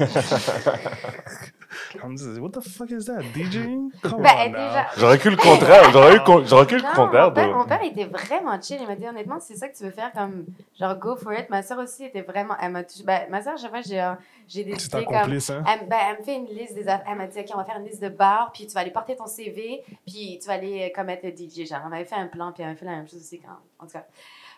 I'm 2.04 2.18
just- 2.18 2.40
What 2.40 2.52
the 2.54 2.62
fuck 2.62 2.92
is 2.92 3.06
that? 3.06 3.22
DJing? 3.34 3.92
Come 4.02 4.22
Ben, 4.22 4.30
on 4.48 4.52
now. 4.52 4.58
déjà, 4.58 4.88
J'aurais 4.98 5.18
cru 5.20 5.30
le 5.30 5.38
contraire. 5.38 5.92
J'aurais 5.92 6.16
eu, 6.16 6.20
con- 6.20 6.44
j'aurais 6.46 6.66
cru 6.66 6.78
le 6.78 6.82
contraire. 6.84 7.28
mon, 7.30 7.32
père, 7.34 7.48
de- 7.48 7.54
mon 7.54 7.66
père 7.66 7.84
était 7.84 8.06
vraiment 8.06 8.60
chill. 8.62 8.78
Il 8.82 8.88
m'a 8.88 8.96
dit 8.96 9.08
honnêtement, 9.08 9.40
c'est 9.40 9.56
ça 9.56 9.70
que 9.70 9.78
tu 9.78 9.84
veux 9.84 9.92
faire 9.92 10.12
comme 10.12 10.46
genre 10.80 10.96
go 10.98 11.16
for 11.16 11.34
it. 11.34 11.50
Ma 11.50 11.62
soeur 11.64 11.80
aussi 11.80 12.06
était 12.06 12.22
vraiment. 12.22 12.56
Elle 12.62 12.72
m'a 12.72 12.84
touché- 12.84 13.04
ben, 13.04 13.22
ma 13.30 13.42
soeur, 13.42 13.58
chaque 13.58 13.70
fois, 13.72 13.82
j'ai, 13.82 14.02
euh, 14.02 14.14
j'ai 14.48 14.66
C'est 14.78 14.92
comme. 15.06 15.06
complice, 15.06 15.50
hein? 15.50 15.64
Elle, 15.68 15.88
ben, 15.88 15.98
elle 16.10 16.20
me 16.20 16.24
fait 16.24 16.36
une 16.36 16.48
liste 16.48 16.76
des 16.76 16.88
affaires. 16.88 17.06
Elle 17.10 17.18
m'a 17.18 17.28
dit, 17.28 17.40
OK, 17.40 17.46
on 17.54 17.58
va 17.58 17.64
faire 17.64 17.78
une 17.78 17.86
liste 17.86 18.02
de 18.02 18.10
bars, 18.10 18.52
puis 18.54 18.68
tu 18.68 18.74
vas 18.74 18.82
aller 18.82 18.92
porter 18.92 19.16
ton 19.16 19.28
CV, 19.28 19.82
puis 20.06 20.40
tu 20.42 20.48
vas 20.48 20.54
aller 20.56 20.90
euh, 20.90 20.90
comme 20.96 21.10
être 21.10 21.24
le 21.24 21.32
DJ. 21.32 21.68
Genre, 21.70 21.80
on 21.88 21.92
avait 21.94 22.06
fait 22.06 22.16
un 22.16 22.28
plan, 22.28 22.52
puis 22.52 22.64
elle 22.64 22.70
m'a 22.70 22.76
fait 22.76 22.86
la 22.86 22.92
même 22.98 23.08
chose 23.08 23.20
aussi 23.22 23.40
quand. 23.40 23.54
En 23.80 23.86
tout 23.86 23.94
cas, 23.94 24.06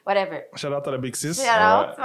whatever. 0.06 0.44
Shout 0.56 0.68
out 0.74 0.88
à 0.88 0.92
la 0.92 0.98
Big 0.98 1.16
Six. 1.16 1.34
C'est 1.34 1.48
alors, 1.48 1.96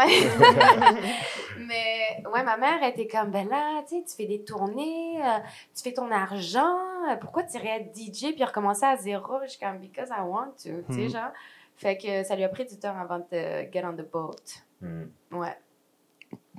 Mais 1.59 2.22
ouais, 2.32 2.42
ma 2.42 2.57
mère 2.57 2.82
était 2.82 3.07
comme, 3.07 3.30
ben 3.30 3.48
là, 3.48 3.82
tu 3.88 3.96
sais, 3.96 4.05
tu 4.09 4.16
fais 4.16 4.26
des 4.26 4.42
tournées, 4.44 5.18
euh, 5.22 5.38
tu 5.74 5.82
fais 5.82 5.92
ton 5.92 6.11
argent, 6.11 6.76
euh, 7.11 7.16
pourquoi 7.16 7.42
tu 7.44 7.57
irais 7.57 7.80
être 7.82 7.94
DJ 7.96 8.34
puis 8.34 8.44
recommencer 8.44 8.84
à 8.86 8.96
zéro? 8.96 9.38
Je 9.44 9.48
suis 9.51 9.59
comme, 9.61 9.78
because 9.78 10.09
I 10.11 10.22
want 10.22 10.53
to, 10.62 10.82
tu 10.88 10.94
sais, 10.94 11.01
Mhm. 11.03 11.11
genre. 11.11 11.32
Fait 11.76 11.96
que 11.96 12.22
ça 12.24 12.36
lui 12.36 12.44
a 12.44 12.48
pris 12.51 12.66
du 12.66 12.78
temps 12.78 12.94
avant 13.01 13.18
de 13.18 13.70
get 13.72 13.82
on 13.84 13.94
the 13.94 14.11
boat. 14.11 14.36
Hmm. 14.82 15.05
Ouais. 15.32 15.57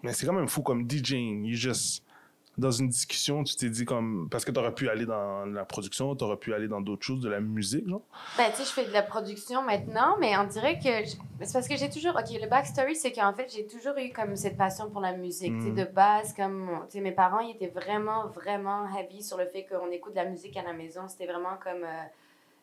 Mais 0.02 0.14
c'est 0.14 0.26
quand 0.26 0.34
même 0.34 0.48
fou 0.48 0.64
comme 0.64 0.90
DJing. 0.90 1.44
You 1.46 1.56
just... 1.56 2.04
Dans 2.58 2.70
une 2.70 2.90
discussion, 2.90 3.44
tu 3.46 3.56
t'es 3.56 3.70
dit 3.70 3.86
comme... 3.86 4.28
Parce 4.30 4.44
que 4.44 4.52
t'aurais 4.52 4.74
pu 4.74 4.90
aller 4.90 5.06
dans 5.06 5.46
la 5.46 5.64
production, 5.64 6.14
t'aurais 6.16 6.36
pu 6.36 6.54
aller 6.54 6.68
dans 6.68 6.82
d'autres 6.82 7.04
choses, 7.06 7.22
de 7.22 7.30
la 7.30 7.40
musique, 7.40 7.88
genre? 7.88 8.02
Ben, 8.38 8.50
tu 8.52 8.58
sais, 8.58 8.66
je 8.66 8.70
fais 8.70 8.86
de 8.86 8.92
la 8.92 9.02
production 9.04 9.62
maintenant, 9.64 10.18
mais 10.20 10.38
on 10.38 10.44
dirait 10.44 10.78
que. 10.78 11.06
je- 11.06 11.16
C'est 11.46 11.54
parce 11.54 11.68
que 11.68 11.78
j'ai 11.78 11.90
toujours. 11.90 12.12
OK, 12.14 12.30
le 12.40 12.48
backstory, 12.50 12.96
c'est 12.96 13.14
qu'en 13.14 13.34
fait, 13.34 13.52
j'ai 13.56 13.66
toujours 13.66 13.98
eu 13.98 14.12
comme 14.12 14.36
cette 14.36 14.58
passion 14.58 14.90
pour 14.90 15.00
la 15.02 15.14
musique. 15.14 15.54
Tu 15.56 15.62
sais, 15.62 15.70
Mhm. 15.70 15.76
de 15.76 15.84
base, 15.86 16.34
comme. 16.34 16.70
Tu 16.90 16.98
sais, 16.98 17.02
mes 17.02 17.14
parents, 17.14 17.40
ils 17.40 17.56
étaient 17.56 17.68
vraiment, 17.74 18.28
vraiment 18.28 18.86
heavy 18.96 19.24
sur 19.24 19.38
le 19.38 19.46
fait 19.48 19.66
qu'on 19.66 19.90
écoute 19.90 20.12
de 20.12 20.18
la 20.18 20.26
musique 20.26 20.56
à 20.58 20.62
la 20.62 20.74
maison. 20.74 21.08
C'était 21.08 21.26
vraiment 21.28 21.56
comme. 21.64 21.84
euh, 21.86 22.04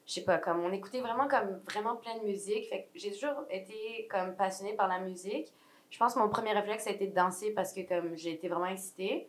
je 0.06 0.12
sais 0.12 0.20
pas, 0.22 0.36
comme. 0.38 0.60
On 0.60 0.70
écoutait 0.70 1.00
vraiment 1.00 1.26
comme. 1.28 1.60
Vraiment 1.68 1.96
plein 1.96 2.18
de 2.18 2.24
musique. 2.26 2.68
Fait 2.68 2.82
que 2.92 2.98
j'ai 2.98 3.10
toujours 3.10 3.42
été 3.50 4.06
comme 4.10 4.34
passionnée 4.36 4.74
par 4.74 4.86
la 4.86 5.00
musique. 5.00 5.50
Je 5.90 5.98
pense 5.98 6.12
que 6.14 6.18
mon 6.18 6.28
premier 6.28 6.52
réflexe, 6.52 6.84
ça 6.84 6.90
a 6.90 6.92
été 6.92 7.06
de 7.06 7.14
danser 7.14 7.52
parce 7.52 7.72
que, 7.72 7.80
comme, 7.88 8.14
j'ai 8.16 8.32
été 8.32 8.48
vraiment 8.48 8.66
excitée. 8.66 9.26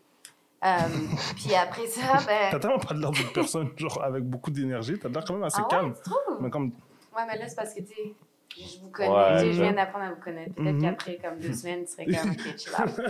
Euh, 0.63 0.77
puis 1.35 1.55
après 1.55 1.87
ça, 1.87 2.17
ben. 2.27 2.49
T'as 2.51 2.59
tellement 2.59 2.79
pas 2.79 2.93
l'air 2.93 3.11
d'une 3.11 3.31
personne, 3.31 3.69
genre, 3.77 4.03
avec 4.03 4.23
beaucoup 4.23 4.51
d'énergie. 4.51 4.97
T'as 4.99 5.09
l'air 5.09 5.23
quand 5.25 5.33
même 5.35 5.43
assez 5.43 5.59
Ah 5.61 5.63
ouais, 5.63 5.69
calme. 5.69 5.93
Mais 6.41 6.49
comme... 6.49 6.71
Ouais, 7.15 7.23
mais 7.27 7.37
là, 7.37 7.47
c'est 7.47 7.55
parce 7.55 7.73
que, 7.73 7.79
tu 7.81 7.87
sais, 7.87 8.13
je 8.57 8.79
vous 8.81 8.89
connais. 8.89 9.09
Ouais, 9.09 9.39
je 9.53 9.61
viens 9.61 9.71
d'apprendre 9.73 10.05
à 10.05 10.09
vous 10.11 10.21
connaître. 10.21 10.53
Peut-être 10.55 10.75
Mhm. 10.75 10.81
qu'après, 10.81 11.17
comme 11.17 11.39
deux 11.39 11.53
semaines, 11.53 11.85
tu 11.85 11.91
serais 11.93 12.05
comme, 12.05 12.31
OK, 12.31 12.57
chill 12.57 12.73
out. 12.73 13.01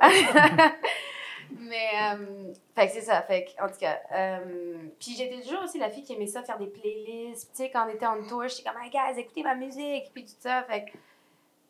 mais, 1.58 1.90
euh, 2.14 2.52
fait 2.74 2.86
que 2.86 2.92
c'est 2.94 3.00
ça. 3.02 3.22
Fait 3.22 3.44
que, 3.44 3.62
en 3.62 3.68
tout 3.68 3.78
cas, 3.80 3.98
euh, 4.14 4.38
puis 4.98 5.14
j'étais 5.16 5.40
toujours 5.42 5.62
aussi 5.64 5.78
la 5.78 5.90
fille 5.90 6.02
qui 6.04 6.14
aimait 6.14 6.26
ça, 6.26 6.42
faire 6.42 6.58
des 6.58 6.66
playlists. 6.66 7.50
Tu 7.54 7.64
sais, 7.64 7.70
quand 7.70 7.86
on 7.86 7.90
était 7.94 8.06
en 8.06 8.22
tour, 8.26 8.44
j'étais 8.48 8.62
comme, 8.68 8.80
hey 8.82 8.90
guys, 8.90 9.20
écoutez 9.20 9.42
ma 9.42 9.54
musique, 9.54 10.10
puis 10.14 10.24
tout 10.24 10.32
ça. 10.40 10.62
Fait 10.64 10.86
que- 10.86 10.98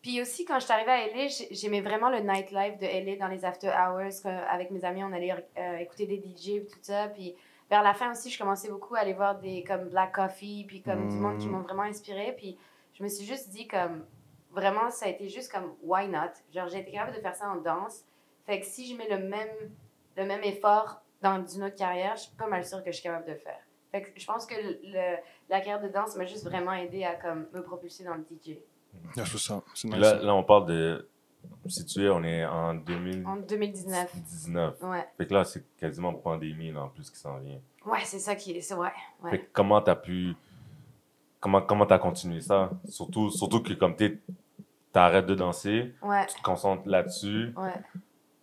puis 0.04 0.20
aussi, 0.20 0.44
quand 0.44 0.58
je 0.60 0.64
suis 0.64 0.72
arrivée 0.74 0.90
à 0.92 1.06
LA, 1.08 1.28
j'ai- 1.28 1.48
j'aimais 1.50 1.80
vraiment 1.80 2.10
le 2.10 2.18
nightlife 2.20 2.78
de 2.78 2.84
LA 2.84 3.16
dans 3.16 3.28
les 3.28 3.42
after 3.46 3.68
hours. 3.70 4.26
Avec 4.50 4.70
mes 4.70 4.84
amis, 4.84 5.02
on 5.02 5.10
allait 5.14 5.32
euh, 5.56 5.76
écouter 5.78 6.06
des 6.06 6.18
DJ 6.18 6.48
et 6.56 6.66
tout 6.66 6.78
ça. 6.82 7.08
Puis 7.08 7.34
vers 7.70 7.82
la 7.82 7.94
fin 7.94 8.10
aussi, 8.12 8.28
je 8.28 8.38
commençais 8.38 8.68
beaucoup 8.68 8.94
à 8.96 8.98
aller 8.98 9.14
voir 9.14 9.38
des 9.38 9.64
comme 9.64 9.88
Black 9.88 10.12
Coffee, 10.12 10.66
puis 10.68 10.82
comme 10.82 11.08
du 11.08 11.16
monde 11.16 11.38
qui 11.38 11.46
Mm. 11.48 11.52
m'ont 11.52 11.60
vraiment 11.62 11.84
inspiré. 11.84 12.34
Puis 12.36 12.58
je 12.92 13.02
me 13.02 13.08
suis 13.08 13.24
juste 13.24 13.48
dit 13.48 13.66
comme 13.66 14.04
vraiment, 14.50 14.90
ça 14.90 15.06
a 15.06 15.08
été 15.08 15.28
juste 15.30 15.50
comme 15.50 15.74
why 15.82 16.06
not? 16.06 16.32
Genre, 16.52 16.68
j'ai 16.68 16.80
été 16.80 16.92
capable 16.92 17.16
de 17.16 17.22
faire 17.22 17.34
ça 17.34 17.48
en 17.48 17.56
danse. 17.56 18.04
Fait 18.46 18.60
que 18.60 18.66
si 18.66 18.86
je 18.86 18.96
mets 18.98 19.08
le 19.08 19.18
même, 19.26 19.48
le 20.18 20.26
même 20.26 20.44
effort 20.44 21.00
dans 21.22 21.42
une 21.46 21.64
autre 21.64 21.76
carrière, 21.76 22.14
je 22.16 22.24
suis 22.24 22.36
pas 22.36 22.46
mal 22.46 22.62
sûre 22.66 22.84
que 22.84 22.90
je 22.92 22.96
suis 22.98 23.02
capable 23.02 23.24
de 23.26 23.32
le 23.32 23.38
faire. 23.38 23.58
Fait 23.90 24.02
que 24.02 24.10
je 24.20 24.26
pense 24.26 24.44
que 24.44 24.54
le- 24.54 25.16
la 25.48 25.58
carrière 25.60 25.80
de 25.80 25.88
danse 25.88 26.14
m'a 26.16 26.26
juste 26.26 26.44
vraiment 26.44 26.72
aidé 26.74 27.04
à 27.04 27.14
comme 27.14 27.48
me 27.54 27.62
propulser 27.62 28.04
dans 28.04 28.14
le 28.14 28.24
DJ. 28.30 28.58
Ça. 29.14 29.62
Nice. 29.84 29.96
Là, 29.96 30.14
là, 30.22 30.34
on 30.34 30.42
parle 30.42 30.66
de. 30.66 31.08
Situé, 31.66 32.08
on 32.10 32.22
est 32.24 32.44
en 32.44 32.70
En 32.70 32.74
2019. 32.74 33.46
2019. 33.48 34.82
Ouais. 34.82 35.06
Fait 35.18 35.26
que 35.26 35.34
là, 35.34 35.44
c'est 35.44 35.64
quasiment 35.76 36.12
pandémie, 36.14 36.72
là, 36.72 36.84
en 36.84 36.88
plus, 36.88 37.10
qui 37.10 37.18
s'en 37.18 37.38
vient. 37.38 37.58
Ouais, 37.84 37.98
c'est 38.04 38.18
ça 38.18 38.34
qui 38.34 38.52
est. 38.52 38.60
C'est 38.60 38.74
ouais. 38.74 38.88
ouais. 39.22 39.30
Fait 39.30 39.38
que 39.40 39.46
comment 39.52 39.80
t'as 39.80 39.94
pu. 39.96 40.34
Comment 41.40 41.60
comment 41.62 41.84
t'as 41.86 41.98
continué 41.98 42.40
ça? 42.40 42.70
Surtout, 42.88 43.30
surtout 43.30 43.62
que 43.62 43.72
comme 43.74 43.94
t'es. 43.96 44.18
T'arrêtes 44.92 45.26
de 45.26 45.34
danser, 45.34 45.92
Ouais, 46.02 46.24
tu 46.26 46.36
te 46.36 46.42
concentres 46.42 46.86
là-dessus. 46.88 47.52
ouais. 47.56 47.74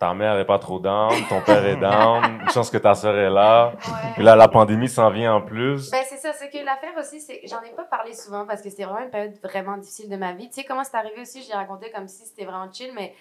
Ta 0.02 0.16
mère 0.16 0.40
est 0.40 0.46
pas 0.46 0.58
trop 0.58 0.80
down, 0.80 1.14
ton 1.30 1.42
père 1.42 1.64
est 1.64 1.76
down, 1.80 2.24
une 2.42 2.50
chance 2.50 2.72
que 2.72 2.80
ta 2.80 2.96
soeur 2.96 3.16
est 3.16 3.30
là. 3.30 3.68
ouais. 3.68 4.14
Et 4.18 4.24
là, 4.24 4.36
la 4.36 4.48
pandémie 4.48 4.90
s'en 4.90 5.12
vient 5.12 5.36
en 5.36 5.42
plus. 5.42 5.92
Ben, 5.92 6.04
c'est 6.10 6.18
ça, 6.18 6.34
c'est 6.34 6.50
que 6.50 6.58
l'affaire 6.58 6.98
aussi, 6.98 7.22
c'est 7.22 7.40
j'en 7.46 7.62
ai 7.62 7.70
pas 7.70 7.84
parlé 7.84 8.16
souvent 8.16 8.48
parce 8.48 8.64
que 8.64 8.72
c'était 8.72 8.86
vraiment 8.86 9.06
une 9.06 9.12
période 9.12 9.38
vraiment 9.44 9.78
difficile 9.78 10.10
de 10.10 10.16
ma 10.16 10.34
vie. 10.34 10.50
Tu 10.50 10.56
sais, 10.56 10.64
comment 10.64 10.84
c'est 10.84 10.98
arrivé 10.98 11.22
aussi, 11.22 11.44
je 11.44 11.50
l'ai 11.50 11.54
raconté 11.54 11.92
comme 11.92 12.08
si 12.08 12.26
c'était 12.26 12.46
vraiment 12.46 12.68
chill, 12.74 12.92
mais 12.96 13.14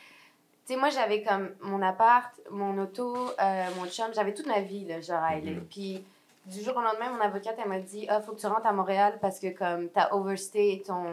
tu 0.66 0.72
sais, 0.72 0.80
moi, 0.80 0.88
j'avais 0.88 1.22
comme 1.22 1.50
mon 1.60 1.82
appart, 1.82 2.32
mon 2.50 2.78
auto, 2.78 3.14
euh, 3.14 3.64
mon 3.78 3.86
chum, 3.86 4.06
j'avais 4.14 4.32
toute 4.32 4.46
ma 4.46 4.60
vie, 4.60 4.86
là, 4.86 5.02
genre 5.02 5.22
à 5.22 5.34
LA. 5.34 5.50
Mhm. 5.50 5.66
Puis 5.68 6.02
du 6.46 6.62
jour 6.62 6.74
au 6.78 6.80
lendemain, 6.80 7.10
mon 7.14 7.20
avocate, 7.20 7.56
elle 7.62 7.68
m'a 7.68 7.80
dit 7.80 8.06
Ah, 8.08 8.22
faut 8.22 8.32
que 8.32 8.40
tu 8.40 8.46
rentres 8.46 8.66
à 8.66 8.72
Montréal 8.72 9.18
parce 9.20 9.38
que 9.38 9.48
comme 9.48 9.90
t'as 9.90 10.08
overstay 10.12 10.82
ton, 10.86 11.04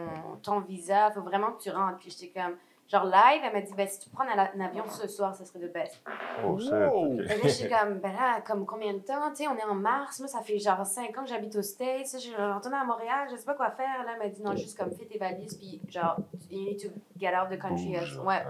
ton 0.42 0.60
visa, 0.60 1.10
faut 1.10 1.20
vraiment 1.20 1.50
que 1.52 1.62
tu 1.62 1.70
rentres. 1.70 1.98
Puis 1.98 2.16
j'étais 2.18 2.40
comme 2.40 2.54
genre 2.88 3.04
live. 3.04 3.42
Elle 3.44 3.52
m'a 3.52 3.60
dit, 3.60 3.72
ben, 3.74 3.86
si 3.86 3.98
tu 4.00 4.10
prends 4.10 4.24
un, 4.24 4.60
avion 4.60 4.84
ce 4.88 5.06
soir, 5.06 5.34
ça 5.34 5.44
serait 5.44 5.58
de 5.60 5.68
best. 5.68 6.02
Oh, 6.44 6.58
shit. 6.58 6.72
Wow. 6.72 7.14
ok. 7.14 7.20
Et 7.20 7.24
là, 7.26 7.36
j'étais 7.48 7.68
comme, 7.68 7.98
ben 7.98 8.12
là, 8.12 8.40
comme 8.40 8.66
combien 8.66 8.94
de 8.94 8.98
temps? 9.00 9.30
Tu 9.30 9.36
sais, 9.36 9.48
on 9.48 9.56
est 9.56 9.64
en 9.64 9.74
mars. 9.74 10.18
Moi, 10.18 10.28
ça 10.28 10.40
fait 10.42 10.58
genre 10.58 10.84
5 10.84 11.16
ans 11.18 11.22
que 11.22 11.28
j'habite 11.28 11.54
aux 11.56 11.62
States. 11.62 12.08
Je 12.12 12.18
suis 12.18 12.34
retournée 12.34 12.76
à 12.78 12.84
Montréal, 12.84 13.28
je 13.30 13.36
sais 13.36 13.44
pas 13.44 13.54
quoi 13.54 13.70
faire. 13.70 14.04
Là, 14.04 14.12
elle 14.14 14.18
m'a 14.18 14.28
dit, 14.28 14.42
non, 14.42 14.56
juste 14.56 14.76
comme 14.76 14.90
fais 14.92 15.04
tes 15.06 15.18
valises, 15.18 15.54
puis 15.54 15.80
genre, 15.88 16.16
you 16.50 16.58
need 16.64 16.80
to 16.80 16.88
get 17.18 17.34
out 17.36 17.44
of 17.44 17.50
the 17.50 17.60
country. 17.60 17.96
Bouge, 17.98 18.18
Ouais. 18.18 18.42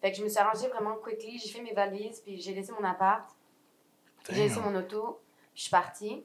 Fait 0.00 0.12
que 0.12 0.18
je 0.18 0.22
me 0.24 0.28
suis 0.28 0.38
arrangée 0.38 0.68
vraiment 0.68 0.96
quickly. 0.96 1.38
J'ai 1.38 1.48
fait 1.48 1.62
mes 1.62 1.72
valises, 1.72 2.20
puis 2.20 2.40
j'ai 2.40 2.54
laissé 2.54 2.72
mon 2.72 2.84
appart. 2.86 3.28
J'ai 4.30 4.48
laissé 4.48 4.60
mon 4.60 4.74
auto, 4.74 5.20
puis 5.52 5.56
je 5.56 5.62
suis 5.62 5.70
partie. 5.70 6.24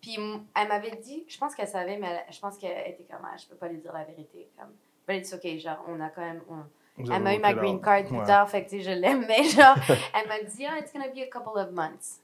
Puis 0.00 0.16
elle 0.54 0.68
m'avait 0.68 0.96
dit, 0.96 1.24
je 1.28 1.36
pense 1.38 1.54
qu'elle 1.54 1.68
savait, 1.68 1.98
mais 1.98 2.08
elle- 2.26 2.32
je 2.32 2.40
pense 2.40 2.56
qu'elle 2.56 2.88
était 2.90 3.04
comme, 3.04 3.20
ah, 3.24 3.36
je 3.36 3.46
peux 3.46 3.56
pas 3.56 3.68
lui 3.68 3.78
dire 3.78 3.92
la 3.92 4.04
vérité. 4.04 4.48
Comme, 4.58 4.72
but 5.10 5.16
it's 5.16 5.32
okay, 5.34 5.58
genre, 5.58 5.78
on 5.88 6.00
a 6.00 6.08
quand 6.10 6.20
même. 6.22 6.40
on- 6.48 6.64
Elle 7.12 7.22
m'a 7.22 7.34
eu 7.34 7.38
ma 7.38 7.52
green 7.54 7.80
card 7.80 8.04
plus 8.04 8.18
Ouais. 8.18 8.26
tard, 8.26 8.48
fait 8.50 8.64
que 8.66 8.78
je 8.78 8.90
l'aime, 8.90 9.24
mais 9.26 9.42
genre, 9.44 9.74
elle 10.14 10.28
m'a 10.28 10.40
dit, 10.42 10.66
ah, 10.66 10.78
it's 10.78 10.92
gonna 10.92 11.08
be 11.08 11.18
a 11.20 11.26
couple 11.26 11.58
of 11.58 11.70
months. 11.72 12.20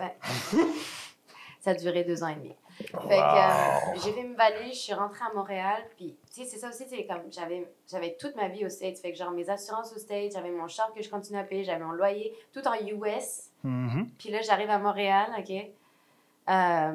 Ouais. 0.00 0.16
Ça 1.60 1.70
a 1.72 1.74
duré 1.74 2.02
deux 2.04 2.22
ans 2.22 2.28
et 2.28 2.34
demi. 2.36 2.54
Fait 2.78 2.86
que 2.94 3.04
euh, 3.12 4.00
j'ai 4.02 4.12
fait 4.12 4.22
mes 4.22 4.34
valises, 4.34 4.74
je 4.74 4.78
suis 4.80 4.94
rentrée 4.94 5.24
à 5.30 5.34
Montréal, 5.34 5.82
puis 5.96 6.16
tu 6.32 6.42
sais, 6.42 6.44
c'est 6.46 6.58
ça 6.58 6.68
aussi, 6.68 6.84
c'est 6.88 7.04
comme 7.06 7.22
j'avais 7.30 7.66
j'avais 7.90 8.16
toute 8.18 8.36
ma 8.36 8.46
vie 8.48 8.64
aux 8.64 8.68
States, 8.68 8.98
fait 8.98 9.10
que 9.10 9.18
genre 9.18 9.32
mes 9.32 9.50
assurances 9.50 9.92
aux 9.92 9.98
States, 9.98 10.32
j'avais 10.32 10.50
mon 10.50 10.68
char 10.68 10.92
que 10.94 11.02
je 11.02 11.10
continue 11.10 11.38
à 11.40 11.42
payer, 11.42 11.64
j'avais 11.64 11.82
mon 11.84 11.90
loyer, 11.92 12.32
tout 12.54 12.62
en 12.68 12.74
US. 12.74 13.50
Mhm. 13.64 14.08
Puis 14.18 14.30
là, 14.30 14.40
j'arrive 14.42 14.70
à 14.70 14.78
Montréal, 14.78 15.28
OK? 15.38 15.50
Euh, 16.48 16.92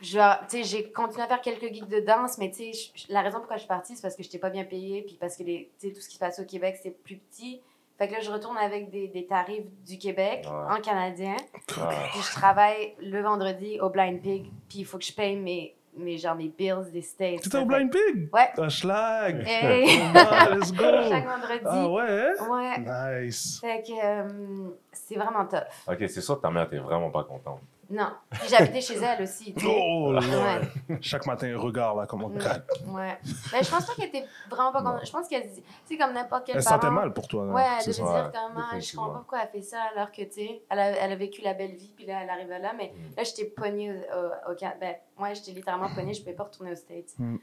j'ai 0.00 0.90
continué 0.92 1.22
à 1.24 1.26
faire 1.26 1.40
quelques 1.40 1.72
gigs 1.72 1.88
de 1.88 2.00
danse, 2.00 2.38
mais 2.38 2.50
tu 2.50 2.72
sais, 2.72 2.90
la 3.08 3.22
raison 3.22 3.38
pourquoi 3.38 3.56
je 3.56 3.60
suis 3.62 3.68
partie, 3.68 3.96
c'est 3.96 4.02
parce 4.02 4.14
que 4.16 4.22
je 4.22 4.28
n'étais 4.28 4.38
pas 4.38 4.50
bien 4.50 4.64
payée, 4.64 5.02
puis 5.02 5.16
parce 5.20 5.36
que 5.36 5.42
les, 5.42 5.70
tu 5.80 5.88
sais, 5.88 5.94
tout 5.94 6.00
ce 6.00 6.08
qui 6.08 6.14
se 6.14 6.20
passait 6.20 6.42
au 6.42 6.46
Québec, 6.46 6.74
c'était 6.76 6.90
plus 7.04 7.16
petit. 7.16 7.60
Fait 7.98 8.06
que 8.06 8.12
là, 8.12 8.20
je 8.20 8.30
retourne 8.30 8.56
avec 8.56 8.90
des, 8.90 9.08
des 9.08 9.26
tarifs 9.26 9.64
du 9.84 9.98
Québec 9.98 10.44
Ouais. 10.48 10.76
en 10.76 10.80
canadien. 10.80 11.34
Ah. 11.80 11.90
Puis 12.12 12.20
je 12.22 12.30
travaille 12.32 12.94
le 13.00 13.20
vendredi 13.22 13.80
au 13.80 13.90
Blind 13.90 14.20
Pig, 14.22 14.44
puis 14.68 14.78
il 14.80 14.84
faut 14.84 14.98
que 14.98 15.04
je 15.04 15.12
paye 15.12 15.34
mes, 15.34 15.74
mes, 15.96 16.16
genre, 16.16 16.36
mes 16.36 16.46
bills 16.46 16.92
des 16.92 17.02
States. 17.02 17.40
T'étais 17.42 17.56
au 17.56 17.60
Fait- 17.62 17.66
Blind 17.66 17.90
Pig? 17.90 18.28
Ouais. 18.32 18.50
Un 18.56 18.68
schlag! 18.68 19.42
Hey! 19.44 20.00
Ah, 20.14 20.48
let's 20.54 20.72
go! 20.72 20.84
Chaque 21.08 21.26
vendredi. 21.26 21.60
Ah 21.64 21.88
ouais? 21.88 22.30
hein? 22.38 22.48
Ouais. 22.48 23.24
Nice. 23.26 23.58
Fait 23.60 23.82
que 23.82 23.90
euh, 24.00 24.68
c'est 24.92 25.16
vraiment 25.16 25.44
tough. 25.46 25.66
Ok, 25.88 25.96
c'est 26.08 26.20
sûr 26.20 26.36
que 26.36 26.42
ta 26.42 26.50
mère 26.52 26.68
t'es 26.70 26.78
vraiment 26.78 27.10
pas 27.10 27.24
contente. 27.24 27.62
Non. 27.90 28.10
Puis 28.30 28.48
j'habitais 28.50 28.80
chez 28.82 28.96
elle 28.96 29.22
aussi. 29.22 29.54
tu 29.54 29.60
sais. 29.60 29.66
Oh 29.66 30.12
là 30.12 30.20
Ouais. 30.20 30.98
Chaque 31.00 31.24
matin, 31.26 31.50
regard 31.58 31.94
là, 31.96 32.06
comme 32.06 32.22
on 32.22 32.28
craque. 32.30 32.66
Ouais. 32.86 33.16
Mais 33.52 33.62
je 33.62 33.70
pense 33.70 33.86
pas 33.86 33.94
qu'elle 33.94 34.08
était 34.08 34.26
vraiment 34.50 34.72
pas 34.72 34.82
contente. 34.82 35.06
Je 35.06 35.10
pense 35.10 35.26
qu'elle 35.26 35.48
dit, 35.48 35.62
tu 35.62 35.68
sais, 35.86 35.96
comme 35.96 36.12
n'importe 36.12 36.44
quel 36.46 36.56
Elle 36.58 36.64
parent. 36.64 36.74
sentait 36.76 36.90
mal 36.92 37.14
pour 37.14 37.26
toi. 37.28 37.46
là. 37.46 37.52
Ouais, 37.52 37.62
elle 37.80 37.86
devait 37.86 38.02
dire 38.02 38.32
comme, 38.32 38.62
ah, 38.72 38.78
je 38.78 38.94
comprends 38.96 39.10
pas 39.12 39.18
pourquoi 39.20 39.38
elle 39.42 39.48
fait 39.48 39.62
ça 39.62 39.78
alors 39.94 40.12
que, 40.12 40.22
tu 40.22 40.32
sais, 40.32 40.62
elle 40.68 40.78
a, 40.78 40.88
elle 40.90 41.12
a 41.12 41.16
vécu 41.16 41.40
la 41.40 41.54
belle 41.54 41.74
vie, 41.76 41.92
puis 41.96 42.04
là, 42.04 42.20
elle 42.22 42.30
arrive 42.30 42.48
là. 42.48 42.72
Mais 42.76 42.92
Mm. 42.94 43.16
là, 43.16 43.22
j'étais 43.24 43.44
pognée 43.46 43.90
au, 43.92 44.50
au, 44.50 44.54
Ben, 44.80 44.94
moi, 45.16 45.32
j'étais 45.32 45.52
littéralement 45.52 45.88
pognée, 45.94 46.12
je 46.12 46.20
pouvais 46.20 46.34
pas 46.34 46.44
retourner 46.44 46.72
aux 46.72 46.76
States. 46.76 47.14
Mm. 47.18 47.36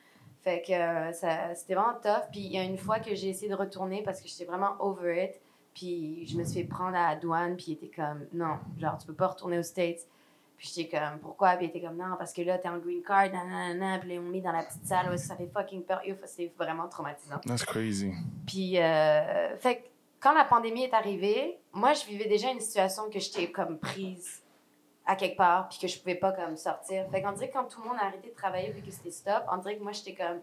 Fait 0.43 0.61
que 0.61 0.73
euh, 0.73 1.11
ça, 1.11 1.55
c'était 1.55 1.73
vraiment 1.73 1.95
tough. 2.03 2.29
Puis 2.31 2.41
il 2.41 2.51
y 2.51 2.59
a 2.59 2.63
une 2.63 2.77
fois 2.77 2.99
que 2.99 3.15
j'ai 3.15 3.29
essayé 3.29 3.49
de 3.49 3.55
retourner 3.55 4.03
parce 4.03 4.21
que 4.21 4.27
j'étais 4.27 4.45
vraiment 4.45 4.75
over 4.79 5.23
it. 5.25 5.41
Puis 5.73 6.25
je 6.27 6.37
me 6.37 6.43
suis 6.43 6.61
fait 6.61 6.67
prendre 6.67 6.95
à 6.95 7.09
la 7.09 7.15
douane, 7.15 7.55
puis 7.57 7.65
il 7.69 7.73
était 7.73 7.89
comme, 7.95 8.27
non, 8.31 8.57
genre, 8.79 8.97
tu 8.99 9.07
peux 9.07 9.13
pas 9.15 9.27
retourner 9.27 9.57
aux 9.57 9.63
States. 9.63 10.01
Puis 10.57 10.71
j'étais 10.73 10.97
comme, 10.97 11.19
pourquoi? 11.19 11.55
Puis 11.57 11.65
il 11.65 11.69
était 11.69 11.81
comme, 11.81 11.97
non, 11.97 12.15
parce 12.17 12.31
que 12.33 12.41
là, 12.41 12.57
t'es 12.57 12.69
en 12.69 12.77
green 12.77 13.01
card, 13.03 13.31
nanana. 13.31 13.99
Puis 13.99 14.13
là, 14.15 14.21
m'ont 14.21 14.29
mis 14.29 14.41
dans 14.41 14.51
la 14.51 14.63
petite 14.63 14.85
salle 14.85 15.09
où 15.09 15.13
est-ce 15.13 15.23
que 15.23 15.27
ça 15.29 15.35
fait 15.35 15.47
fucking 15.53 15.83
peur. 15.83 16.01
C'était 16.25 16.53
vraiment 16.57 16.87
traumatisant. 16.87 17.39
That's 17.45 17.65
crazy. 17.65 18.13
Puis, 18.47 18.79
euh, 18.81 19.57
fait 19.57 19.77
que 19.77 19.81
quand 20.21 20.33
la 20.33 20.45
pandémie 20.45 20.83
est 20.85 20.93
arrivée, 20.93 21.59
moi, 21.73 21.93
je 21.93 22.05
vivais 22.05 22.27
déjà 22.27 22.49
une 22.51 22.59
situation 22.61 23.09
que 23.09 23.19
j'étais 23.19 23.51
comme 23.51 23.77
prise 23.77 24.41
à 25.05 25.15
quelque 25.15 25.37
part, 25.37 25.69
puis 25.69 25.77
que 25.77 25.87
je 25.87 25.99
pouvais 25.99 26.15
pas 26.15 26.31
comme 26.31 26.57
sortir. 26.57 27.05
Fait 27.11 27.21
qu'on 27.21 27.31
dirait 27.33 27.49
que 27.49 27.53
quand 27.53 27.65
tout 27.65 27.79
le 27.83 27.89
monde 27.89 27.97
a 28.01 28.05
arrêté 28.07 28.29
de 28.29 28.33
travailler, 28.35 28.71
puis 28.71 28.81
que 28.81 28.89
c'était 28.91 29.11
stop, 29.11 29.43
on 29.51 29.57
dirait 29.57 29.77
que 29.77 29.83
moi, 29.83 29.91
j'étais 29.91 30.15
comme, 30.15 30.39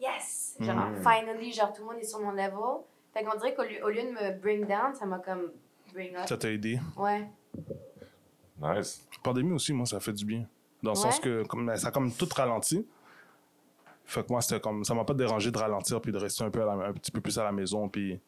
yes! 0.00 0.56
Genre, 0.58 0.74
Mm. 0.74 0.96
finally, 0.98 1.52
genre, 1.52 1.72
tout 1.72 1.82
le 1.82 1.88
monde 1.92 1.98
est 2.02 2.04
sur 2.06 2.18
mon 2.18 2.32
level. 2.32 2.82
Fait 3.12 3.22
qu'on 3.22 3.36
dirait 3.36 3.54
qu'au 3.54 3.62
lieu, 3.62 3.84
au 3.84 3.90
lieu 3.90 4.02
de 4.02 4.10
me 4.10 4.32
bring 4.40 4.66
down, 4.66 4.94
ça 4.94 5.06
m'a 5.06 5.18
comme 5.20 5.52
bring 5.92 6.16
up. 6.16 6.26
Ça 6.26 6.36
t'a 6.36 6.50
aidé? 6.50 6.80
Ouais. 6.96 7.28
Nice. 8.64 9.06
La 9.12 9.22
pandémie 9.22 9.52
aussi, 9.52 9.72
moi, 9.72 9.86
ça 9.86 10.00
fait 10.00 10.12
du 10.12 10.24
bien. 10.24 10.46
Dans 10.82 10.92
le 10.92 10.96
Ouais. 10.96 11.02
sens 11.02 11.20
que 11.20 11.44
comme, 11.46 11.74
ça 11.76 11.88
a 11.88 11.90
comme 11.90 12.12
tout 12.12 12.28
ralenti. 12.34 12.86
Fait 14.04 14.22
que 14.26 14.30
moi, 14.32 14.40
c'était 14.42 14.60
comme. 14.60 14.84
Ça 14.84 14.94
m'a 14.94 15.04
pas 15.04 15.14
dérangé 15.14 15.50
de 15.50 15.58
ralentir 15.58 16.00
puis 16.00 16.12
de 16.12 16.18
rester 16.18 16.44
un, 16.44 16.50
peu 16.50 16.62
à 16.62 16.66
la- 16.76 16.86
un 16.88 16.92
petit 16.92 17.10
peu 17.10 17.20
plus 17.20 17.38
à 17.38 17.44
la 17.44 17.52
maison. 17.52 17.88
Puis 17.88 18.20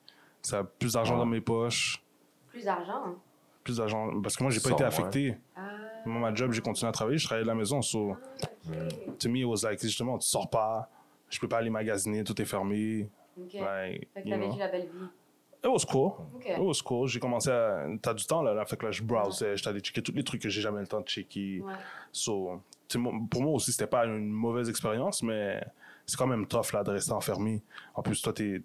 ça 0.43 0.61
a 0.61 0.65
plus 0.65 0.95
d'argent 0.95 1.15
Ouais. 1.15 1.21
dans 1.21 1.27
mes 1.27 1.41
poches. 1.41 2.03
Plus 2.49 2.65
d'argent. 2.65 3.03
hein? 3.07 3.17
Plus 3.63 3.77
d'argent. 3.77 4.21
Parce 4.23 4.37
que 4.37 4.43
moi, 4.45 4.51
j'ai 4.53 4.61
pas 4.61 4.69
Sans, 4.71 4.75
été 4.77 4.85
ouais. 4.85 4.89
affecté. 4.89 5.39
Ah, 5.57 5.63
Moi, 6.07 6.21
ma 6.31 6.35
job, 6.35 6.53
j'ai 6.53 6.63
continué 6.63 6.89
à 6.89 6.93
travailler. 6.93 7.19
Je 7.19 7.25
travaillais 7.27 7.45
de 7.45 7.49
la 7.49 7.55
maison. 7.57 7.83
So, 7.83 8.11
ok. 8.13 9.19
to 9.19 9.29
me, 9.29 9.41
it 9.41 9.45
was 9.45 9.63
like, 9.65 9.81
justement, 9.83 10.17
tu 10.19 10.27
sors 10.29 10.49
pas. 10.49 10.89
Je 11.29 11.39
peux 11.41 11.49
pas 11.49 11.59
aller 11.59 11.69
magasiner. 11.71 12.23
Tout 12.25 12.41
est 12.41 12.45
fermé. 12.45 13.11
Ok. 13.39 13.53
Like, 13.55 14.09
Fait 14.15 14.23
que 14.23 14.29
you 14.29 14.35
t'as 14.35 14.39
vécu 14.47 14.59
la 14.59 14.69
belle 14.69 14.83
vie. 14.87 15.09
It 15.67 15.73
was 15.73 15.85
cool. 15.85 16.13
Ok. 16.37 16.47
It 16.47 16.59
was 16.59 16.81
cool. 16.85 17.09
J'ai 17.09 17.19
commencé 17.19 17.51
à. 17.51 17.85
T'as 18.01 18.15
du 18.15 18.25
temps, 18.25 18.41
là. 18.41 18.55
là 18.55 18.65
fait 18.65 18.77
que 18.77 18.87
là, 18.87 18.93
je 18.93 19.03
browsais. 19.03 19.57
J'étais 19.57 19.69
allé 19.69 19.81
checker 19.81 20.01
tous 20.01 20.13
les 20.13 20.23
trucs 20.23 20.41
que 20.41 20.49
j'ai 20.49 20.61
jamais 20.61 20.81
le 20.81 20.87
temps 20.87 21.01
de 21.01 21.09
checker. 21.09 21.61
Ouais. 21.61 21.73
So, 22.13 22.63
pour 23.29 23.43
moi 23.43 23.53
aussi, 23.53 23.73
c'était 23.73 23.89
pas 23.89 24.07
une 24.07 24.29
mauvaise 24.29 24.69
expérience, 24.69 25.25
mais 25.25 25.61
c'est 26.07 26.17
quand 26.17 26.29
même 26.29 26.47
tough 26.47 26.73
là, 26.73 26.85
de 26.85 26.93
rester 26.93 27.11
enfermé. 27.13 27.65
En 27.97 28.03
plus, 28.03 28.23
toi, 28.23 28.33
t'es 28.33 28.63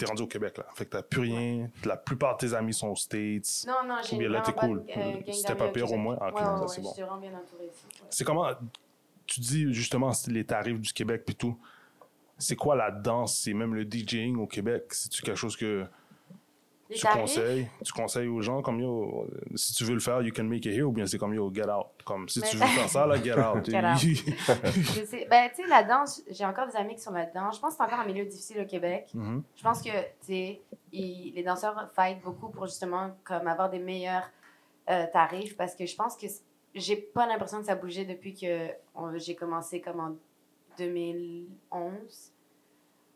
es 0.00 0.06
rendu 0.06 0.22
au 0.22 0.26
Québec. 0.26 0.58
Là. 0.58 0.64
Fait 0.74 0.86
que 0.86 0.90
t'as 0.90 1.02
plus 1.02 1.20
rien. 1.20 1.70
La 1.84 1.96
plupart 1.96 2.36
de 2.36 2.48
tes 2.48 2.54
amis 2.54 2.74
sont 2.74 2.88
aux 2.88 2.96
States. 2.96 3.64
Non, 3.68 3.86
non, 3.86 3.96
j'ai 4.02 4.28
là, 4.28 4.40
t'es 4.40 4.52
cool. 4.52 4.84
C'était 5.30 5.54
pas 5.54 5.68
pire 5.68 5.92
au 5.92 5.96
moins? 5.96 6.18
Ah, 6.20 6.32
ouais, 6.32 6.40
ça, 6.40 6.60
ouais, 6.60 6.66
c'est 6.68 7.02
ouais, 7.02 7.08
bon. 7.08 7.16
bien 7.18 7.30
ici. 7.30 7.54
ouais. 7.60 8.06
C'est 8.10 8.24
comment. 8.24 8.48
Tu 9.26 9.38
dis 9.38 9.72
justement 9.72 10.10
les 10.26 10.44
tarifs 10.44 10.80
du 10.80 10.92
Québec 10.92 11.22
puis 11.24 11.36
tout. 11.36 11.56
C'est 12.36 12.56
quoi 12.56 12.74
la 12.74 12.90
danse? 12.90 13.38
C'est 13.38 13.54
même 13.54 13.74
le 13.74 13.84
DJing 13.88 14.36
au 14.38 14.46
Québec? 14.48 14.86
C'est-tu 14.90 15.22
quelque 15.22 15.36
chose 15.36 15.56
que 15.56 15.86
tu 16.94 17.06
conseilles? 17.06 17.68
Tu 17.84 17.92
conseilles 17.92 18.28
aux 18.28 18.40
gens 18.40 18.62
comme 18.62 18.80
yo, 18.80 19.26
si 19.54 19.74
tu 19.74 19.84
veux 19.84 19.94
le 19.94 20.00
faire, 20.00 20.22
you 20.22 20.32
can 20.34 20.44
make 20.44 20.64
it 20.66 20.72
here 20.72 20.84
ou 20.84 20.92
bien 20.92 21.06
c'est 21.06 21.18
comme 21.18 21.34
yo, 21.34 21.52
get 21.52 21.68
out. 21.68 21.86
Comme 22.04 22.28
si 22.28 22.40
Mais 22.40 22.48
tu 22.48 22.56
veux 22.56 22.66
faire 22.66 22.88
ça, 22.88 23.06
là, 23.06 23.22
get 23.22 23.38
out. 23.38 23.64
Get 23.70 23.84
out. 23.84 23.98
Sais. 25.06 25.26
Ben, 25.30 25.48
tu 25.50 25.62
sais, 25.62 25.68
la 25.68 25.82
danse, 25.82 26.22
j'ai 26.30 26.44
encore 26.44 26.66
des 26.66 26.76
amis 26.76 26.94
qui 26.94 27.02
sont 27.02 27.12
là-dedans. 27.12 27.50
Je 27.52 27.60
pense 27.60 27.72
que 27.72 27.76
c'est 27.76 27.82
encore 27.84 28.00
un 28.00 28.06
milieu 28.06 28.24
difficile 28.24 28.60
au 28.60 28.66
Québec. 28.66 29.08
Mhm. 29.14 29.42
Je 29.56 29.62
pense 29.62 29.82
que, 29.82 29.90
tu 29.90 30.26
sais, 30.26 30.60
les 30.92 31.42
danseurs 31.44 31.90
fight 31.94 32.20
beaucoup 32.22 32.48
pour 32.48 32.66
justement 32.66 33.10
comme 33.24 33.46
avoir 33.46 33.70
des 33.70 33.78
meilleurs 33.78 34.28
euh, 34.90 35.06
tarifs 35.12 35.56
parce 35.56 35.74
que 35.74 35.86
je 35.86 35.94
pense 35.94 36.16
que 36.16 36.26
j'ai 36.74 36.96
pas 36.96 37.26
l'impression 37.26 37.60
que 37.60 37.66
ça 37.66 37.74
bougeait 37.74 38.04
depuis 38.04 38.34
que 38.34 38.70
j'ai 39.16 39.34
commencé 39.34 39.80
comme 39.80 40.00
en 40.00 40.16
2011. 40.78 42.32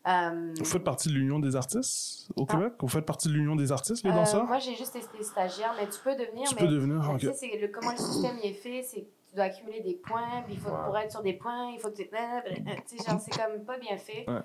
Euh, 0.07 0.53
Vous 0.57 0.65
faites 0.65 0.83
partie 0.83 1.09
de 1.09 1.13
l'Union 1.15 1.39
des 1.39 1.55
artistes 1.55 2.29
au 2.35 2.45
Ah. 2.47 2.51
Québec? 2.51 2.73
Vous 2.79 2.87
faites 2.87 3.05
partie 3.05 3.27
de 3.27 3.33
l'Union 3.33 3.55
des 3.55 3.71
artistes, 3.71 4.03
les 4.03 4.11
euh, 4.11 4.13
danseurs? 4.13 4.45
moi, 4.45 4.59
j'ai 4.59 4.75
juste 4.75 4.95
été 4.95 5.23
stagiaire, 5.23 5.73
mais 5.79 5.87
tu 5.89 5.99
peux 6.03 6.15
devenir. 6.15 6.47
tu 6.47 6.55
mais 6.55 6.61
peux 6.61 6.67
devenir. 6.67 7.09
ok. 7.09 7.19
Tu 7.19 7.25
sais, 7.27 7.33
c'est 7.33 7.57
le, 7.57 7.67
comment 7.69 7.91
le 7.91 7.97
système 7.97 8.37
y 8.37 8.47
est 8.47 8.53
fait, 8.53 8.83
c'est 8.83 9.01
que 9.01 9.05
tu 9.29 9.35
dois 9.35 9.45
accumuler 9.45 9.81
des 9.81 9.95
points, 9.95 10.43
puis 10.45 10.53
il 10.53 10.59
faut, 10.59 10.69
Ouais. 10.69 10.85
pour 10.85 10.97
être 10.97 11.11
sur 11.11 11.23
des 11.23 11.33
points, 11.33 11.71
il 11.71 11.79
faut 11.79 11.89
que 11.89 11.95
tu... 11.95 12.07
Tu 12.07 12.97
sais, 12.97 13.09
genre, 13.09 13.19
c'est 13.19 13.35
comme 13.35 13.63
pas 13.65 13.77
bien 13.79 13.97
fait. 13.97 14.25
Ouais. 14.29 14.41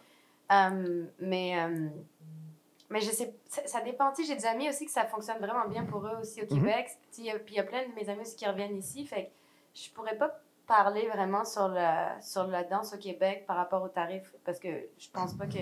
Euh, 0.52 1.04
mais, 1.20 1.60
euh, 1.62 1.88
mais 2.88 3.00
je 3.00 3.10
sais, 3.10 3.34
ça, 3.48 3.62
ça 3.66 3.80
dépend. 3.82 4.10
Tu 4.12 4.22
sais, 4.24 4.28
j'ai 4.32 4.36
des 4.36 4.46
amis 4.46 4.68
aussi 4.68 4.86
que 4.86 4.90
ça 4.92 5.04
fonctionne 5.04 5.38
vraiment 5.38 5.68
bien 5.68 5.84
pour 5.84 6.04
eux 6.06 6.16
aussi 6.22 6.40
au 6.42 6.44
Mhm. 6.44 6.58
Québec. 6.58 6.86
Tu 6.88 6.94
sais, 7.10 7.22
il 7.22 7.24
y 7.26 7.30
a- 7.30 7.38
Puis 7.38 7.54
il 7.54 7.56
y 7.58 7.60
a 7.60 7.64
plein 7.64 7.82
de 7.86 7.94
mes 7.94 8.08
amis 8.08 8.22
aussi 8.22 8.34
qui 8.34 8.46
reviennent 8.46 8.76
ici, 8.76 9.04
fait 9.06 9.26
que 9.26 9.30
je 9.80 9.90
pourrais 9.90 10.16
pas 10.16 10.40
parler 10.70 11.08
vraiment 11.08 11.44
sur 11.44 11.66
la, 11.66 12.20
sur 12.22 12.46
la 12.46 12.62
danse 12.62 12.94
au 12.94 12.96
Québec 12.96 13.44
par 13.44 13.56
rapport 13.56 13.82
aux 13.82 13.88
tarifs, 13.88 14.32
parce 14.44 14.60
que 14.60 14.68
je 14.98 15.08
pense 15.12 15.34
pas 15.34 15.46
que 15.46 15.58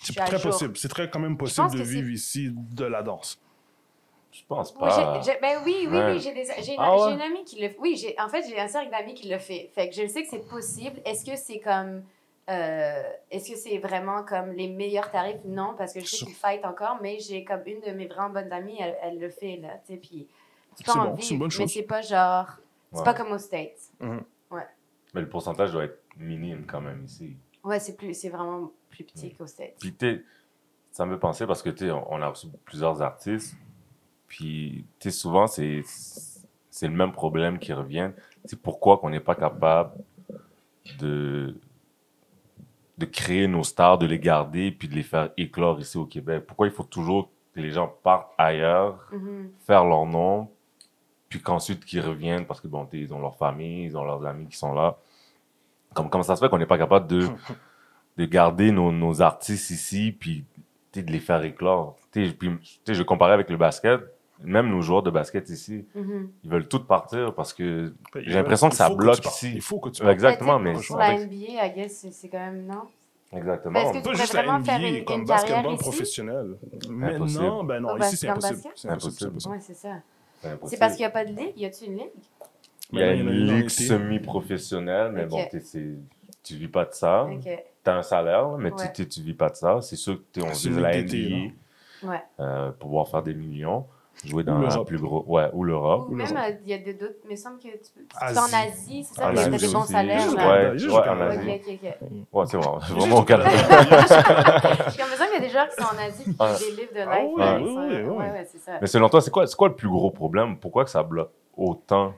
C'est 0.00 0.14
très 0.14 0.38
jour. 0.38 0.52
possible. 0.52 0.76
C'est 0.76 0.88
très 0.88 1.10
quand 1.10 1.18
même 1.18 1.36
possible 1.36 1.72
de 1.72 1.82
vivre 1.82 2.08
ici 2.08 2.50
de 2.54 2.84
la 2.84 3.02
danse. 3.02 3.40
Je 4.30 4.42
pense 4.48 4.72
Oui, 4.72 4.78
pas. 4.80 5.20
j'ai- 5.22 5.38
ben 5.40 5.58
oui, 5.64 5.86
oui, 5.88 5.96
Ouais. 5.96 6.12
oui, 6.12 6.20
j'ai 6.20 6.32
des- 6.32 6.44
j'ai 6.62 6.74
une, 6.74 6.80
Ah 6.80 6.96
ouais? 6.96 7.12
une 7.14 7.20
amie 7.20 7.44
qui 7.44 7.60
le 7.60 7.68
fait. 7.68 7.76
Oui, 7.80 7.96
j'ai, 7.96 8.14
en 8.20 8.28
fait, 8.28 8.42
j'ai 8.48 8.58
un 8.58 8.66
cercle 8.68 8.90
d'amis 8.90 9.14
qui 9.14 9.28
le 9.28 9.38
fait. 9.38 9.70
Fait 9.74 9.88
que 9.88 9.94
je 9.94 10.06
sais 10.08 10.22
que 10.22 10.28
c'est 10.28 10.48
possible. 10.48 11.00
Est-ce 11.04 11.24
que 11.24 11.36
c'est 11.36 11.58
comme. 11.60 12.04
euh, 12.50 13.02
est-ce 13.30 13.50
que 13.52 13.56
c'est 13.56 13.78
vraiment 13.78 14.22
comme 14.24 14.52
les 14.52 14.68
meilleurs 14.68 15.10
tarifs? 15.10 15.38
Non, 15.44 15.74
parce 15.78 15.92
que 15.94 16.00
je 16.00 16.06
sais 16.06 16.24
qu'ils 16.26 16.34
fight 16.34 16.64
encore, 16.64 16.98
mais 17.00 17.18
j'ai 17.18 17.42
comme 17.44 17.62
une 17.66 17.80
de 17.80 17.90
mes 17.92 18.06
vraiment 18.06 18.30
bonnes 18.30 18.52
amies, 18.52 18.76
elle, 18.80 18.96
elle 19.02 19.18
le 19.18 19.30
fait, 19.30 19.56
là, 19.56 19.78
tu 19.86 19.94
sais, 19.94 19.96
puis 19.98 20.28
tu 20.76 20.84
peux 20.84 20.92
C'est 20.92 20.98
en 20.98 21.04
bon, 21.06 21.14
vivre, 21.14 21.48
mais 21.58 21.66
c'est 21.68 21.82
pas 21.82 22.02
genre... 22.02 22.48
C'est 22.92 22.98
Ouais. 22.98 23.04
pas 23.04 23.14
comme 23.14 23.32
aux 23.32 23.38
States. 23.38 23.90
Mais 25.14 25.20
le 25.20 25.28
pourcentage 25.28 25.70
doit 25.72 25.84
être 25.84 26.02
minime 26.16 26.64
quand 26.66 26.80
même 26.80 27.04
ici. 27.04 27.36
Ouais, 27.62 27.78
c'est, 27.78 27.96
plus, 27.96 28.14
c'est 28.14 28.28
vraiment 28.28 28.72
plus 28.90 29.04
petit 29.04 29.34
States. 29.46 29.76
Puis, 29.78 29.94
tu 29.94 30.06
sais, 30.06 30.24
ça 30.90 31.06
me 31.06 31.14
fait 31.14 31.20
penser 31.20 31.46
parce 31.46 31.62
que, 31.62 31.70
tu 31.70 31.90
on 31.90 32.20
a 32.20 32.28
reçu 32.28 32.48
plusieurs 32.64 33.00
artistes. 33.00 33.56
Puis, 34.28 34.84
tu 34.98 35.10
sais, 35.10 35.16
souvent, 35.16 35.46
c'est 35.46 35.82
c'est 36.70 36.88
le 36.88 36.94
même 36.94 37.12
problème 37.12 37.60
qui 37.60 37.72
revient. 37.72 38.10
C'est 38.44 38.60
pourquoi 38.60 38.98
qu'on 38.98 39.10
n'est 39.10 39.20
pas 39.20 39.36
capable 39.36 39.92
de 40.98 41.54
de 42.98 43.06
créer 43.06 43.48
nos 43.48 43.64
stars, 43.64 43.98
de 43.98 44.06
les 44.06 44.18
garder, 44.20 44.70
puis 44.70 44.88
de 44.88 44.94
les 44.94 45.02
faire 45.02 45.30
éclore 45.36 45.80
ici 45.80 45.96
au 45.98 46.04
Québec? 46.06 46.44
Pourquoi 46.46 46.66
il 46.66 46.72
faut 46.72 46.84
toujours 46.84 47.30
que 47.52 47.60
les 47.60 47.70
gens 47.70 47.88
partent 48.02 48.32
ailleurs, 48.38 49.08
Mhm. 49.12 49.50
faire 49.66 49.84
leur 49.84 50.06
nom, 50.06 50.48
puis 51.34 51.42
qu'ensuite 51.42 51.84
qu'ils 51.84 52.00
reviennent 52.00 52.46
parce 52.46 52.60
que 52.60 52.68
bon, 52.68 52.86
ils 52.92 53.12
ont 53.12 53.18
leur 53.20 53.34
famille, 53.36 53.86
ils 53.86 53.96
ont 53.96 54.04
leurs 54.04 54.24
amis 54.24 54.46
qui 54.46 54.56
sont 54.56 54.72
là. 54.72 54.96
Comme, 55.92 56.08
comment 56.08 56.22
ça 56.22 56.36
se 56.36 56.40
fait 56.44 56.48
qu'on 56.48 56.58
n'est 56.58 56.64
pas 56.66 56.78
capable 56.78 57.08
de, 57.08 57.26
de 58.18 58.24
garder 58.24 58.70
nos, 58.70 58.92
nos 58.92 59.20
artistes 59.20 59.70
ici, 59.70 60.12
puis 60.16 60.44
de 60.92 61.00
les 61.10 61.18
faire 61.18 61.42
éclore? 61.42 61.96
T'sais, 62.12 62.28
puis, 62.30 62.50
t'sais, 62.84 62.94
je 62.94 63.00
vais 63.00 63.04
comparer 63.04 63.32
avec 63.32 63.50
le 63.50 63.56
basket. 63.56 64.00
Même 64.44 64.68
nos 64.70 64.80
joueurs 64.80 65.02
de 65.02 65.10
basket 65.10 65.48
ici, 65.48 65.84
Mhm. 65.96 66.30
ils 66.44 66.50
veulent 66.50 66.68
tous 66.68 66.84
partir 66.86 67.34
parce 67.34 67.52
que 67.52 67.92
Ben, 68.14 68.22
j'ai 68.24 68.34
l'impression 68.34 68.68
que 68.68 68.76
ça 68.76 68.88
bloque 68.94 69.24
ici. 69.26 69.50
Il 69.56 69.60
faut 69.60 69.80
que 69.80 69.88
tu 69.88 70.02
partes. 70.02 70.12
Exactement, 70.12 70.60
Mais 70.60 70.74
la 70.74 71.14
NBA, 71.18 71.66
I 71.66 71.72
guess, 71.74 71.96
c'est- 71.98 72.12
c'est 72.12 72.28
quand 72.28 72.38
même 72.38 72.64
non? 72.64 72.82
Exactement. 73.32 73.80
Est-ce 73.80 73.98
que 74.04 74.08
tu 74.08 74.16
juste 74.16 74.32
vraiment 74.32 74.62
faire 74.62 74.80
une- 74.80 75.04
comme 75.04 75.20
une 75.22 75.26
basketball 75.26 75.72
ici? 75.74 75.82
professionnel. 75.82 76.56
Maintenant, 76.88 77.64
ben 77.64 77.80
non, 77.80 77.96
ici 77.98 78.16
c'est 78.18 78.28
impossible. 78.28 78.60
C'est 78.76 78.88
impossible. 78.88 78.92
Impossible. 78.92 79.16
c'est 79.18 79.26
impossible. 79.26 79.52
Ouais, 79.52 79.60
c'est 79.60 79.74
ça. 79.74 79.94
C'est 80.66 80.78
parce 80.78 80.94
qu'il 80.94 81.02
n'y 81.02 81.06
a 81.06 81.10
pas 81.10 81.24
de 81.24 81.32
ligue? 81.32 81.52
Y 81.56 81.64
a-tu 81.66 81.84
une 81.84 81.96
ligue? 81.98 82.10
Il 82.92 82.98
y 83.00 83.02
a 83.02 83.12
une 83.12 83.30
ligue 83.30 83.68
semi-professionnelle, 83.68 85.12
mais 85.12 85.26
bon, 85.26 85.38
tu 86.42 86.56
vis 86.56 86.68
pas 86.68 86.84
de 86.84 86.92
ça. 86.92 87.28
Tu 87.84 87.90
as 87.90 87.96
un 87.96 88.02
salaire, 88.02 88.48
mais 88.58 88.70
Ouais. 88.70 88.92
tu, 88.92 89.08
tu 89.08 89.20
vis 89.22 89.34
pas 89.34 89.50
de 89.50 89.56
ça. 89.56 89.80
C'est 89.82 89.96
sûr 89.96 90.16
que 90.18 90.24
tu 90.32 90.40
on 90.42 90.52
C'est 90.54 90.68
vise 90.68 90.76
une 90.78 90.82
la 90.82 90.96
NBA, 90.96 92.08
Ouais. 92.08 92.22
euh, 92.40 92.70
pouvoir 92.72 93.08
faire 93.08 93.22
des 93.22 93.34
millions, 93.34 93.86
jouer 94.24 94.42
dans 94.44 94.58
l'Europe. 94.58 94.86
plus 94.86 94.98
gros. 94.98 95.24
Ouais, 95.26 95.48
ou 95.52 95.64
l'Europe. 95.64 96.06
Ou 96.08 96.14
même, 96.14 96.26
euh, 96.36 96.50
il 96.64 96.70
y 96.70 96.74
a 96.74 96.78
de- 96.78 96.92
d'autres. 96.98 97.14
Mais 97.24 97.30
il 97.30 97.30
me 97.32 97.36
semble 97.36 97.58
que 97.58 97.68
tu 97.68 97.90
peux. 97.94 98.04
Vas 98.32 98.42
en 98.42 98.52
Asie, 98.52 99.04
c'est 99.04 99.14
ça? 99.20 99.28
Asie 99.28 99.50
des 99.50 99.72
bons 99.72 99.84
salaires. 99.84 100.34
Là. 100.34 100.48
Ouais, 100.72 100.78
juste 100.78 100.90
ouais, 100.94 101.08
en. 101.08 101.20
Asie. 101.20 101.48
Ouais, 102.32 102.44
c'est 102.46 102.56
vraiment, 102.56 102.80
Juste 102.86 102.92
vraiment 102.98 103.16
au 103.18 103.22
Canada. 103.24 103.50
J'ai 103.50 104.98
l'impression 104.98 105.24
qu'il 105.26 105.34
y 105.34 105.36
a 105.36 105.40
des 105.40 105.48
joueurs 105.50 105.68
qui 105.68 105.82
sont 105.82 105.94
en 105.94 105.98
Asie 105.98 106.22
et 106.22 106.24
qui 106.30 106.36
Ah. 106.38 106.56
des 106.58 106.70
livres 106.70 106.94
de 106.94 107.00
Ah 107.00 107.18
life. 107.18 107.30
oui, 107.34 107.40
là, 107.40 107.58
oui, 107.58 107.64
oui, 107.76 107.94
oui. 107.96 108.02
Ouais, 108.16 108.30
ouais, 108.30 108.48
c'est 108.50 108.58
ça. 108.58 108.72
mais 108.80 108.86
selon 108.86 109.08
toi, 109.08 109.20
c'est 109.20 109.30
quoi, 109.30 109.46
c'est 109.46 109.56
quoi 109.56 109.68
le 109.68 109.74
plus 109.76 109.88
gros 109.88 110.10
problème? 110.10 110.56
Pourquoi 110.58 110.84
que 110.84 110.90
ça 110.90 111.02
bloque 111.02 111.30
autant 111.56 112.14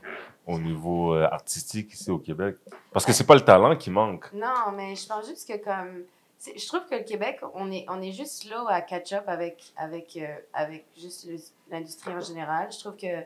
au 0.46 0.58
niveau 0.58 1.14
euh, 1.14 1.26
artistique 1.30 1.92
ici 1.92 2.10
au 2.10 2.18
Québec? 2.18 2.56
Parce 2.92 3.04
que 3.04 3.12
c'est 3.12 3.26
pas 3.26 3.34
le 3.34 3.40
talent 3.40 3.74
qui 3.76 3.90
manque. 3.90 4.32
Non, 4.32 4.72
mais 4.76 4.94
je 4.94 5.06
pense 5.06 5.26
juste 5.26 5.48
que 5.48 5.56
comme. 5.62 6.02
c'est- 6.38 6.58
Je 6.58 6.66
trouve 6.66 6.80
que 6.88 6.94
le 6.94 7.02
Québec, 7.02 7.40
on 7.54 7.70
est, 7.72 7.84
on 7.88 8.00
est 8.00 8.12
juste 8.12 8.42
slow 8.44 8.66
à 8.68 8.80
catch-up 8.80 9.24
avec, 9.26 9.72
avec, 9.76 10.16
euh, 10.20 10.26
avec 10.54 10.84
juste 10.98 11.26
le- 11.28 11.36
l'industrie 11.70 12.12
en 12.14 12.20
général. 12.20 12.70
Je 12.72 12.78
trouve 12.80 12.96
que. 12.96 13.22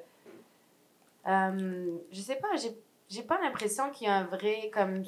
euh, 1.27 1.99
je 2.11 2.21
sais 2.21 2.37
pas, 2.37 2.57
j'ai, 2.57 2.77
j'ai 3.09 3.23
pas 3.23 3.41
l'impression 3.41 3.91
qu'il 3.91 4.07
y 4.07 4.11
a 4.11 4.15
un 4.17 4.25
vrai 4.25 4.71
comme 4.73 5.03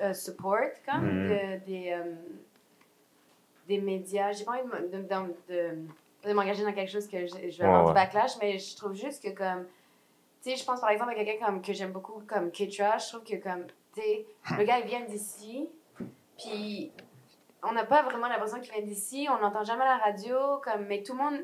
euh, 0.00 0.12
support 0.12 0.58
comme 0.86 1.04
Mhm. 1.04 1.28
de- 1.28 1.64
des, 1.66 1.90
euh, 1.92 2.14
des 3.68 3.80
médias. 3.80 4.32
J'ai 4.32 4.44
pas 4.44 4.52
envie 4.52 5.32
de, 5.48 6.32
m'engager 6.32 6.64
dans 6.64 6.72
quelque 6.72 6.90
chose 6.90 7.06
que 7.06 7.26
je, 7.26 7.50
je 7.50 7.58
vais 7.58 7.64
avoir 7.64 7.82
Ouais, 7.84 7.88
du 7.90 7.94
backlash, 7.94 8.32
mais 8.40 8.58
je 8.58 8.76
trouve 8.76 8.94
juste 8.94 9.22
que 9.22 9.30
comme. 9.30 9.66
Tu 10.42 10.50
sais, 10.50 10.56
je 10.56 10.64
pense 10.64 10.80
par 10.80 10.90
exemple 10.90 11.12
à 11.12 11.14
quelqu'un 11.14 11.46
comme, 11.46 11.62
que 11.62 11.72
j'aime 11.72 11.92
beaucoup 11.92 12.22
comme 12.26 12.50
Ketra. 12.50 12.98
Je 12.98 13.08
trouve 13.08 13.24
que 13.24 13.36
comme. 13.36 13.66
Tu 13.94 14.00
sais, 14.00 14.26
le 14.58 14.64
gars, 14.64 14.80
il 14.80 14.86
vient 14.86 15.00
d'ici. 15.04 15.68
Puis, 16.36 16.90
on 17.62 17.72
n'a 17.72 17.84
pas 17.84 18.02
vraiment 18.02 18.26
l'impression 18.28 18.60
qu'il 18.60 18.72
vient 18.72 18.82
d'ici. 18.82 19.28
On 19.30 19.38
n'entend 19.40 19.62
jamais 19.64 19.84
la 19.84 19.98
radio. 19.98 20.36
Comme, 20.62 20.86
mais 20.86 21.02
tout 21.02 21.12
le 21.12 21.18
monde, 21.22 21.40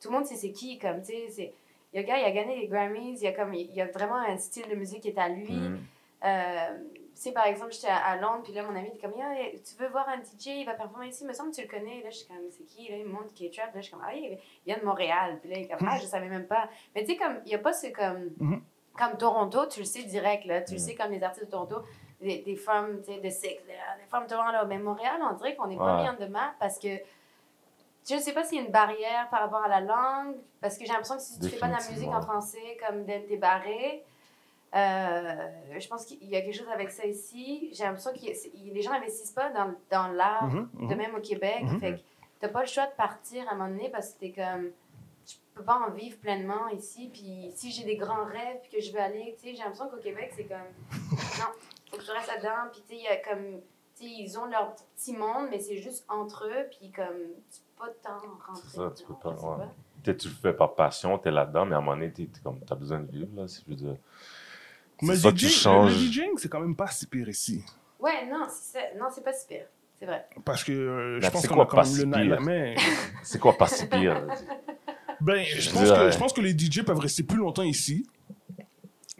tout 0.00 0.08
le 0.10 0.14
monde 0.16 0.26
sait 0.26 0.36
c'est 0.36 0.52
qui. 0.52 0.78
Comme, 0.78 1.00
tu 1.00 1.12
sais, 1.12 1.28
c'est. 1.30 1.52
Il 1.92 2.00
y 2.00 2.04
a 2.04 2.06
un 2.06 2.06
gars, 2.06 2.18
il 2.18 2.24
a 2.24 2.30
gagné 2.32 2.56
les 2.60 2.66
Grammys. 2.68 3.14
Il 3.16 3.22
y 3.22 3.26
a, 3.28 3.32
comme, 3.32 3.54
il 3.54 3.72
y 3.74 3.80
a 3.80 3.86
vraiment 3.86 4.16
un 4.16 4.36
style 4.36 4.68
de 4.68 4.74
musique 4.74 5.00
qui 5.02 5.08
est 5.08 5.18
à 5.18 5.28
lui. 5.28 5.52
Mhm. 5.54 5.80
Euh, 6.24 6.78
tu 7.14 7.22
sais, 7.24 7.32
par 7.32 7.46
exemple, 7.46 7.72
j'étais 7.72 7.88
à, 7.88 8.16
Londres, 8.16 8.42
puis 8.44 8.52
là, 8.52 8.62
mon 8.62 8.76
ami 8.76 8.88
était 8.88 8.98
comme, 8.98 9.16
Yeah, 9.16 9.50
tu 9.52 9.74
veux 9.82 9.88
voir 9.88 10.08
un 10.08 10.18
DJ, 10.18 10.58
il 10.60 10.64
va 10.66 10.74
performer 10.74 11.08
ici, 11.08 11.24
il 11.24 11.28
me 11.28 11.32
semble 11.32 11.50
que 11.50 11.56
tu 11.56 11.62
le 11.62 11.68
connais. 11.68 12.02
Là, 12.02 12.10
je 12.10 12.18
suis 12.18 12.26
comme, 12.28 12.36
c'est 12.50 12.64
qui? 12.64 12.88
Là, 12.90 12.96
il 12.98 13.06
me 13.06 13.12
montre 13.12 13.32
qui 13.34 13.46
est 13.46 13.52
trap. 13.54 13.74
Là, 13.74 13.80
je 13.80 13.86
suis 13.86 13.92
comme, 13.92 14.04
ah, 14.06 14.14
il 14.14 14.38
vient 14.66 14.78
de 14.78 14.84
Montréal. 14.84 15.38
Puis 15.40 15.50
là, 15.50 15.56
il 15.58 15.62
est 15.64 15.68
comme, 15.68 15.88
ah, 15.88 15.96
je 16.00 16.06
savais 16.06 16.28
même 16.28 16.46
pas. 16.46 16.68
Mais 16.94 17.02
tu 17.04 17.12
sais, 17.12 17.16
comme, 17.16 17.40
il 17.44 17.48
n'y 17.48 17.54
a 17.54 17.58
pas 17.58 17.72
ce 17.72 17.86
comme. 17.88 18.30
Mhm. 18.38 18.62
Comme 18.96 19.16
Toronto, 19.16 19.66
tu 19.66 19.80
le 19.80 19.86
sais 19.86 20.02
direct, 20.02 20.44
là. 20.44 20.60
Tu 20.60 20.74
le 20.74 20.78
Mhm. 20.80 20.84
sais 20.86 20.94
comme 20.96 21.12
les 21.12 21.22
artistes 21.22 21.46
de 21.46 21.50
Toronto, 21.50 21.76
des, 22.20 22.38
des 22.38 22.56
femmes, 22.56 23.00
tu 23.04 23.12
sais, 23.14 23.20
de 23.20 23.30
Six, 23.30 23.42
des, 23.48 23.56
des 24.02 24.06
femmes 24.10 24.24
de 24.24 24.28
Toronto. 24.30 24.66
Mais 24.68 24.78
Montréal, 24.78 25.20
on 25.22 25.34
dirait 25.36 25.54
qu'on 25.54 25.68
n'est 25.68 25.76
pas 25.76 25.96
Ouais. 25.96 26.02
mis 26.02 26.08
en 26.08 26.14
de 26.14 26.26
map 26.26 26.54
parce 26.60 26.78
que. 26.78 26.88
Je 28.08 28.14
ne 28.14 28.20
sais 28.20 28.32
pas 28.32 28.42
s'il 28.44 28.58
y 28.58 28.60
a 28.60 28.64
une 28.64 28.72
barrière 28.72 29.28
par 29.30 29.40
rapport 29.40 29.62
à 29.62 29.68
la 29.68 29.80
langue, 29.80 30.36
parce 30.60 30.78
que 30.78 30.84
j'ai 30.84 30.90
l'impression 30.92 31.16
que 31.16 31.22
si 31.22 31.38
tu 31.38 31.48
fais 31.48 31.58
pas 31.58 31.66
de 31.68 31.72
la 31.72 31.90
musique 31.90 32.08
en 32.08 32.22
français, 32.22 32.78
comme 32.86 33.04
Ben 33.04 33.22
t'es 33.26 33.36
barré, 33.36 34.02
euh, 34.74 35.48
je 35.78 35.88
pense 35.88 36.04
qu'il 36.06 36.24
y 36.24 36.36
a 36.36 36.40
quelque 36.42 36.56
chose 36.56 36.68
avec 36.72 36.90
ça 36.90 37.04
ici. 37.06 37.70
J'ai 37.72 37.84
l'impression 37.84 38.12
que 38.12 38.18
les 38.20 38.82
gens 38.82 38.92
n'investissent 38.92 39.32
pas 39.32 39.50
dans, 39.50 39.74
dans 39.90 40.08
l'art, 40.08 40.46
Mhm, 40.46 40.68
mhm. 40.74 40.88
de 40.88 40.94
même 40.94 41.14
au 41.14 41.20
Québec. 41.20 41.64
Fait 41.80 41.94
que 41.96 42.00
t'as 42.40 42.48
pas 42.48 42.60
le 42.60 42.66
choix 42.66 42.86
de 42.86 42.92
partir 42.92 43.46
à 43.48 43.52
un 43.52 43.56
moment 43.56 43.70
donné 43.70 43.88
parce 43.90 44.12
que 44.14 44.20
t'es 44.20 44.30
comme. 44.32 44.70
Je 45.26 45.34
peux 45.54 45.64
pas 45.64 45.78
en 45.86 45.90
vivre 45.90 46.16
pleinement 46.18 46.68
ici. 46.68 47.10
Puis 47.12 47.50
si 47.54 47.70
j'ai 47.72 47.84
des 47.84 47.96
grands 47.96 48.24
rêves 48.24 48.58
puis 48.62 48.70
que 48.70 48.80
je 48.80 48.92
veux 48.92 49.00
aller, 49.00 49.36
tu 49.38 49.48
sais, 49.48 49.54
j'ai 49.54 49.62
l'impression 49.62 49.88
qu'au 49.88 49.96
Québec, 49.98 50.32
c'est 50.36 50.44
comme. 50.44 50.58
Non, 51.40 51.46
faut 51.90 51.96
que 51.98 52.04
je 52.04 52.12
reste 52.12 52.28
là-dedans. 52.28 52.70
Puis 52.72 52.82
tu 52.82 52.94
sais, 52.94 52.96
il 52.96 53.02
y 53.02 53.08
a 53.08 53.16
comme. 53.16 53.60
Ils 54.00 54.38
ont 54.38 54.46
leur 54.46 54.74
petit 54.74 55.12
monde, 55.16 55.48
mais 55.50 55.60
c'est 55.60 55.78
juste 55.78 56.04
entre 56.08 56.46
eux. 56.46 56.66
Puis 56.70 56.90
comme. 56.90 57.06
Tu 57.50 57.60
peux 57.76 57.86
pas 57.86 57.92
tant 58.02 58.18
rentrer. 58.46 58.68
Ça, 58.68 58.92
tu 58.96 59.04
peux 59.04 59.14
pas, 59.14 59.30
ouais. 59.30 59.64
Peut-être 60.02 60.18
tu 60.18 60.28
le 60.28 60.34
fais 60.34 60.52
par 60.52 60.74
passion, 60.74 61.18
tu 61.18 61.28
es 61.28 61.30
là-dedans, 61.30 61.66
mais 61.66 61.74
à 61.74 61.78
un 61.78 61.80
moment 61.80 61.96
donné, 61.96 62.12
tu 62.12 62.28
as 62.70 62.74
besoin 62.74 63.00
de 63.00 63.10
vivre. 63.10 63.28
Là, 63.34 63.48
si 63.48 63.62
je 63.64 63.70
veux 63.70 63.76
dire. 63.76 63.96
Mais 65.02 65.14
le 65.14 65.22
que 65.22 65.36
tu 65.36 65.46
DJ 65.46 65.50
changes. 65.52 65.92
le 65.94 66.10
DJing, 66.10 66.38
c'est 66.38 66.48
quand 66.48 66.60
même 66.60 66.74
pas 66.76 66.88
si 66.88 67.06
pire 67.06 67.28
ici. 67.28 67.64
Ouais, 67.98 68.26
non, 68.26 68.46
c'est 68.50 68.94
non, 68.96 69.06
c'est 69.12 69.24
pas 69.24 69.32
super. 69.32 69.66
C'est 69.98 70.06
vrai. 70.06 70.28
Parce 70.44 70.62
que 70.62 70.72
euh, 70.72 71.20
je 71.20 71.28
pense 71.28 71.42
c'est 71.42 71.48
qu'on 71.48 71.60
a 71.60 71.66
quand 71.66 71.76
pas 71.76 71.82
même 71.82 71.92
si 71.92 72.04
le 72.04 72.10
pire? 72.10 72.40
mais 72.40 72.76
C'est 73.22 73.38
quoi 73.40 73.56
pas 73.56 73.66
si 73.66 73.86
pire? 73.86 74.26
Ben, 75.20 75.42
je 75.44 75.60
Je 75.60 75.70
pense, 75.72 75.90
que, 75.90 76.10
je 76.12 76.18
pense 76.18 76.32
que 76.32 76.40
les 76.40 76.56
DJ 76.56 76.84
peuvent 76.84 77.00
rester 77.00 77.24
plus 77.24 77.38
longtemps 77.38 77.64
ici. 77.64 78.06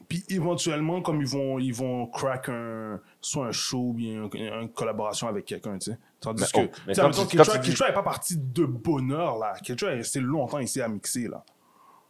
Puis 0.08 0.24
éventuellement, 0.30 1.02
comme 1.02 1.20
ils 1.20 1.28
vont, 1.28 1.58
ils 1.58 1.74
vont 1.74 2.06
crack 2.06 2.48
un, 2.48 2.98
soit 3.20 3.46
un 3.48 3.52
show 3.52 3.88
ou 3.88 3.92
bien 3.92 4.22
un- 4.24 4.60
une 4.62 4.72
collaboration 4.72 5.28
avec 5.28 5.44
quelqu'un, 5.44 5.76
tu 5.78 5.90
sais. 5.92 5.98
Tandis 6.18 6.44
Mais 6.54 6.66
que, 6.66 6.66
oh, 6.66 6.70
mais 6.86 6.94
tu 6.94 6.94
sais, 6.94 7.00
quand 7.00 7.02
en 7.02 7.08
même 7.10 7.12
temps, 7.16 7.26
tu- 7.26 7.36
quand 7.36 7.42
Ketra- 7.42 7.52
tu 7.52 7.58
dis- 7.60 7.70
Ketra 7.70 7.88
est 7.90 7.94
pas 7.94 8.02
parti 8.02 8.36
de 8.38 8.64
bonheur, 8.64 9.36
là. 9.38 9.52
Ketra 9.62 9.90
est 9.92 9.96
resté 9.96 10.20
longtemps 10.20 10.60
ici 10.60 10.80
à 10.80 10.88
mixer, 10.88 11.28
là. 11.28 11.44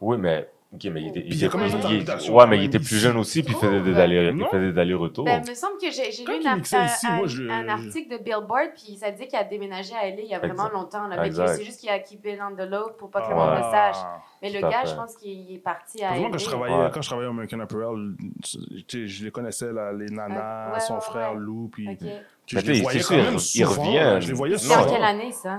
Oui, 0.01 0.17
mais. 0.17 0.49
Ok, 0.75 0.85
mais 0.93 1.03
il 1.03 1.09
était, 1.09 1.21
il 1.21 1.35
il- 1.35 1.43
il- 1.43 2.31
Ouais, 2.31 2.47
mais 2.47 2.59
il 2.59 2.65
était 2.65 2.79
plus 2.79 2.99
jeune 2.99 3.17
aussi, 3.17 3.43
puis 3.43 3.55
il 3.55 3.59
faisait 3.59 3.81
des 3.81 3.95
Oh, 3.95 3.99
allers- 4.01 4.33
il 4.35 4.47
faisait 4.51 4.73
des 4.73 4.79
allers-retours. 4.79 5.25
Ben, 5.25 5.43
il 5.45 5.51
me 5.51 5.55
semble 5.55 5.79
que 5.79 5.91
j'ai 5.91 6.11
lu 6.25 6.39
il 6.41 6.47
un, 6.47 6.59
ici, 6.59 6.77
un- 7.07 7.17
moi, 7.17 7.27
je- 7.27 7.43
un 7.49 7.65
je- 7.65 7.69
article 7.87 8.19
de 8.19 8.23
Billboard, 8.23 8.71
puis 8.77 8.97
ça 8.97 9.11
dit 9.11 9.27
qu'il 9.27 9.39
a 9.39 9.45
déménagé 9.45 9.95
à 9.95 10.07
LA 10.07 10.21
il 10.23 10.29
y 10.29 10.35
a 10.35 10.39
vraiment 10.39 10.67
Exact. 10.67 10.75
longtemps. 10.75 11.47
C'est 11.57 11.65
juste 11.65 11.81
qu'il 11.81 11.89
a 11.89 11.99
keepé 11.99 12.37
l'envelope 12.37 12.99
pour 12.99 13.11
pas 13.11 13.23
que 13.23 13.29
le 13.29 13.35
Ah. 13.35 13.37
monde 13.47 13.57
le 13.57 13.63
sache. 13.71 13.97
Mais 14.43 14.51
le 14.53 14.61
gars, 14.61 14.83
fait. 14.83 14.89
je 14.91 14.95
pense 14.95 15.17
qu'il 15.17 15.53
est 15.55 15.59
parti 15.59 16.05
à 16.05 16.15
LA. 16.17 16.29
quand 16.31 16.39
je 16.39 16.45
travaillais, 16.45 16.75
Ouais. 16.77 16.91
quand 16.93 17.03
je 17.03 17.09
travaillais 17.09 17.29
au 17.29 17.33
American 17.33 17.61
Apparel, 17.61 18.13
je 18.45 19.25
les 19.25 19.31
connaissais, 19.31 19.73
là, 19.73 19.93
les 19.93 20.07
nanas, 20.07 20.69
Ah, 20.69 20.73
ouais, 20.75 20.81
son 20.81 20.95
ouais, 20.95 21.01
frère 21.01 21.33
ouais. 21.33 21.39
Lou, 21.41 21.69
puis 21.73 21.89
Ok. 21.89 21.99
tu 21.99 22.05
sais, 22.05 22.13
Mais 22.53 22.61
je 22.61 22.73
les 22.73 22.81
voyais 22.83 22.99
c'est 23.01 23.05
quand 23.09 23.15
sûr, 23.15 23.25
même 23.25 23.35
ils 23.35 23.41
souvent. 23.41 23.83
reviennent. 23.83 24.05
là. 24.05 24.21
Je 24.21 24.29
les 24.29 24.35
voyais 24.35 24.59
C'est 24.59 24.75
en 24.75 24.83
souvent. 24.83 24.93
quelle 24.95 25.05
année, 25.05 25.33
ça? 25.33 25.59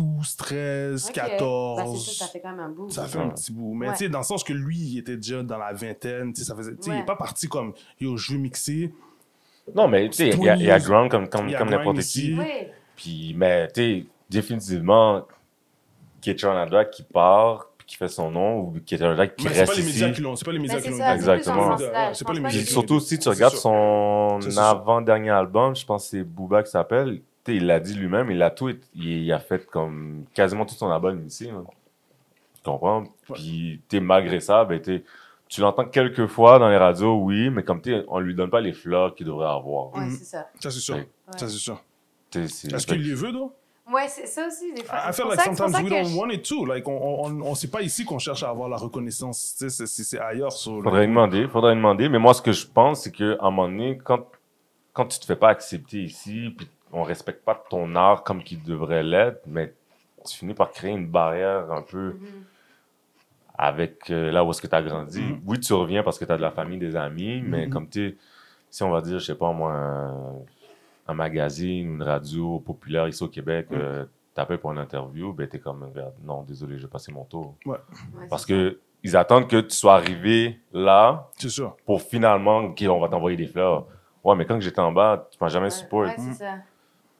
2012, 0.00 0.36
13, 0.36 1.06
Ok. 1.08 1.12
14. 1.14 1.76
Bah, 1.78 1.84
c'est 1.98 2.10
ça, 2.12 2.24
ça 2.26 2.30
fait 2.32 2.40
quand 2.40 2.50
même 2.50 2.60
un 2.60 2.68
bout. 2.70 2.90
Ça 2.90 3.04
fait 3.06 3.18
un 3.18 3.28
petit 3.28 3.52
bout. 3.52 3.74
Mais 3.74 3.86
Ouais. 3.88 3.92
tu 3.92 4.04
sais, 4.04 4.08
dans 4.08 4.18
le 4.18 4.24
sens 4.24 4.44
que 4.44 4.52
lui, 4.52 4.78
il 4.78 4.98
était 4.98 5.16
déjà 5.16 5.42
dans 5.42 5.58
la 5.58 5.72
vingtaine. 5.72 6.32
Tu 6.32 6.40
sais, 6.40 6.46
ça 6.46 6.54
faisait. 6.56 6.72
Tu 6.76 6.82
sais, 6.82 6.90
il 6.90 6.96
n'est 6.96 7.04
pas 7.04 7.16
parti 7.16 7.48
comme 7.48 7.72
yo, 8.00 8.16
je 8.16 8.32
veux 8.32 8.38
mixer. 8.38 8.92
Non, 9.74 9.88
mais 9.88 10.08
tu 10.08 10.16
sais, 10.16 10.28
il 10.30 10.42
y, 10.42 10.48
a- 10.48 10.56
y 10.56 10.70
a. 10.70 10.78
Ground 10.78 11.10
comme, 11.10 11.28
comme, 11.28 11.52
comme 11.52 11.70
n'importe 11.70 12.00
qui. 12.00 12.34
Oui. 12.38 12.46
Puis, 12.94 13.34
mais 13.36 13.68
tu 13.68 13.74
sais, 14.00 14.06
définitivement, 14.30 15.26
Ketron 16.20 16.56
Adra 16.56 16.84
qui 16.84 17.02
part, 17.02 17.66
qui 17.86 17.96
fait 17.96 18.08
son 18.08 18.30
nom, 18.30 18.58
ou 18.60 18.80
qui 18.84 18.94
Mais 18.94 18.98
c'est 18.98 19.06
reste 19.06 19.66
pas 19.72 19.78
les 19.78 19.82
médias 19.86 20.06
ici. 20.08 20.14
qui 20.16 20.20
l'ont. 20.22 20.34
C'est 20.36 20.44
pas 20.44 20.52
les 20.52 20.58
médias 20.58 20.80
qui 20.80 20.88
l'ont. 20.90 21.12
Exactement. 21.14 21.76
C'est 22.12 22.26
pas 22.26 22.32
les 22.32 22.40
médias 22.40 22.60
qui 22.60 22.66
surtout, 22.66 22.98
si 23.00 23.18
tu 23.18 23.28
regardes 23.28 23.54
son 23.54 24.38
avant-dernier 24.56 25.30
album, 25.30 25.74
je 25.76 25.84
pense 25.84 26.04
que 26.04 26.10
c'est 26.10 26.24
Booba 26.24 26.62
qui 26.62 26.70
s'appelle, 26.70 27.20
il 27.54 27.66
l'a 27.66 27.80
dit 27.80 27.94
lui-même, 27.94 28.30
il 28.30 28.42
a 28.42 28.50
tout, 28.50 28.68
il, 28.94 29.06
il 29.24 29.32
a 29.32 29.38
fait 29.38 29.66
comme 29.66 30.24
quasiment 30.34 30.66
tout 30.66 30.74
son 30.74 30.90
album 30.90 31.24
ici. 31.26 31.46
là. 31.46 31.62
Tu 32.56 32.62
comprends? 32.70 33.04
Puis, 33.34 33.80
sais, 33.90 34.00
malgré 34.00 34.40
ça, 34.40 34.64
ben, 34.64 34.80
t'es- 34.80 35.04
tu 35.48 35.60
l'entends 35.60 35.84
quelques 35.84 36.26
fois 36.26 36.58
dans 36.58 36.68
les 36.68 36.76
radios, 36.76 37.16
oui, 37.22 37.50
mais 37.50 37.62
comme 37.62 37.80
tu 37.80 37.90
sais, 37.92 38.04
on 38.08 38.18
lui 38.18 38.34
donne 38.34 38.50
pas 38.50 38.60
les 38.60 38.72
fleurs 38.72 39.14
qu'il 39.14 39.26
devrait 39.26 39.46
avoir. 39.48 39.94
Ouais, 39.94 40.06
Mhm. 40.06 40.10
c'est 40.10 40.24
ça. 40.24 40.48
Ça, 40.58 40.70
c'est 40.70 40.80
sûr. 40.80 40.96
Ouais. 40.96 41.08
Ça, 41.36 41.48
c'est 41.48 41.58
sûr. 41.58 41.80
Est-ce 42.34 42.86
qu'il 42.86 43.02
les 43.02 43.14
veut, 43.14 43.30
donc? 43.32 43.52
Ouais, 43.92 44.08
c'est 44.08 44.26
ça 44.26 44.48
aussi, 44.48 44.72
des 44.74 44.82
fois. 44.82 44.98
I 45.08 45.12
feel 45.12 45.26
like 45.26 45.40
sometimes 45.40 45.80
we 45.84 45.88
don't 45.88 46.04
je- 46.06 46.16
want 46.16 46.30
it 46.30 46.42
too. 46.44 46.66
Like, 46.66 46.88
on, 46.88 47.24
on, 47.24 47.40
on 47.42 47.54
sait 47.54 47.68
pas 47.68 47.82
ici 47.82 48.04
qu'on 48.04 48.18
cherche 48.18 48.42
à 48.42 48.48
avoir 48.50 48.68
la 48.68 48.76
reconnaissance. 48.76 49.54
Tu 49.56 49.58
sais, 49.58 49.68
c'est- 49.70 49.86
c'est 49.86 50.02
c'est 50.02 50.18
ailleurs. 50.18 50.50
So, 50.50 50.82
Faudrait 50.82 51.06
demander, 51.06 51.46
faudrait 51.46 51.76
demander. 51.76 52.08
Mais 52.08 52.18
moi, 52.18 52.34
ce 52.34 52.42
que 52.42 52.50
je 52.50 52.66
pense, 52.66 53.02
c'est 53.02 53.12
qu'à 53.12 53.36
un 53.38 53.50
moment 53.50 53.68
donné, 53.68 53.96
quand, 54.02 54.26
quand 54.92 55.06
tu 55.06 55.20
te 55.20 55.24
fais 55.24 55.36
pas 55.36 55.50
accepter 55.50 56.02
ici, 56.02 56.52
puis 56.58 56.66
on 56.92 57.02
respecte 57.02 57.44
pas 57.44 57.54
ton 57.68 57.94
art 57.96 58.22
comme 58.24 58.42
qu'il 58.42 58.62
devrait 58.62 59.02
l'être, 59.02 59.42
mais 59.46 59.74
tu 60.24 60.36
finis 60.38 60.54
par 60.54 60.70
créer 60.70 60.92
une 60.92 61.06
barrière 61.08 61.70
un 61.70 61.82
peu 61.82 62.12
Mhm. 62.20 62.44
avec 63.58 64.10
euh, 64.10 64.30
là 64.30 64.44
où 64.44 64.50
est-ce 64.50 64.60
que 64.60 64.66
tu 64.66 64.74
as 64.74 64.82
grandi. 64.82 65.20
Mhm. 65.22 65.40
Oui, 65.46 65.60
tu 65.60 65.72
reviens 65.72 66.02
parce 66.02 66.18
que 66.18 66.24
tu 66.24 66.32
as 66.32 66.36
de 66.36 66.42
la 66.42 66.50
famille, 66.50 66.78
des 66.78 66.94
amis, 66.96 67.40
mais 67.42 67.66
Mhm. 67.66 67.72
comme 67.72 67.88
tu 67.88 68.18
si 68.68 68.82
on 68.82 68.90
va 68.90 69.00
dire, 69.00 69.18
je 69.18 69.24
sais 69.24 69.34
pas 69.36 69.52
moi, 69.52 69.72
un, 69.72 70.34
un 71.06 71.14
magazine, 71.14 71.94
une 71.94 72.02
radio 72.02 72.58
populaire 72.60 73.08
ici 73.08 73.22
au 73.22 73.28
Québec, 73.28 73.68
euh, 73.72 74.04
t'appelles 74.34 74.58
pour 74.58 74.72
une 74.72 74.78
interview, 74.78 75.32
ben 75.32 75.48
t'es 75.48 75.60
comme, 75.60 75.90
non, 76.22 76.42
désolé, 76.42 76.76
je 76.76 76.82
vais 76.82 76.90
passer 76.90 77.10
mon 77.12 77.24
tour. 77.24 77.56
Ouais, 77.64 77.78
Parce 78.28 78.44
que 78.44 78.80
ils 79.02 79.16
attendent 79.16 79.48
que 79.48 79.60
tu 79.60 79.74
sois 79.74 79.94
arrivé 79.94 80.60
là 80.72 81.30
C'est 81.38 81.48
sûr. 81.48 81.76
pour 81.86 82.02
finalement, 82.02 82.58
OK, 82.58 82.84
on 82.90 82.98
va 83.00 83.08
t'envoyer 83.08 83.36
des 83.36 83.46
fleurs. 83.46 83.86
Ouais, 84.24 84.34
mais 84.34 84.44
quand 84.44 84.60
j'étais 84.60 84.80
en 84.80 84.92
bas, 84.92 85.28
tu 85.30 85.38
m'as 85.40 85.48
jamais 85.48 85.66
Ouais, 85.66 85.70
support. 85.70 86.00
ouais, 86.02 86.14
c'est 86.18 86.32
ça. 86.34 86.56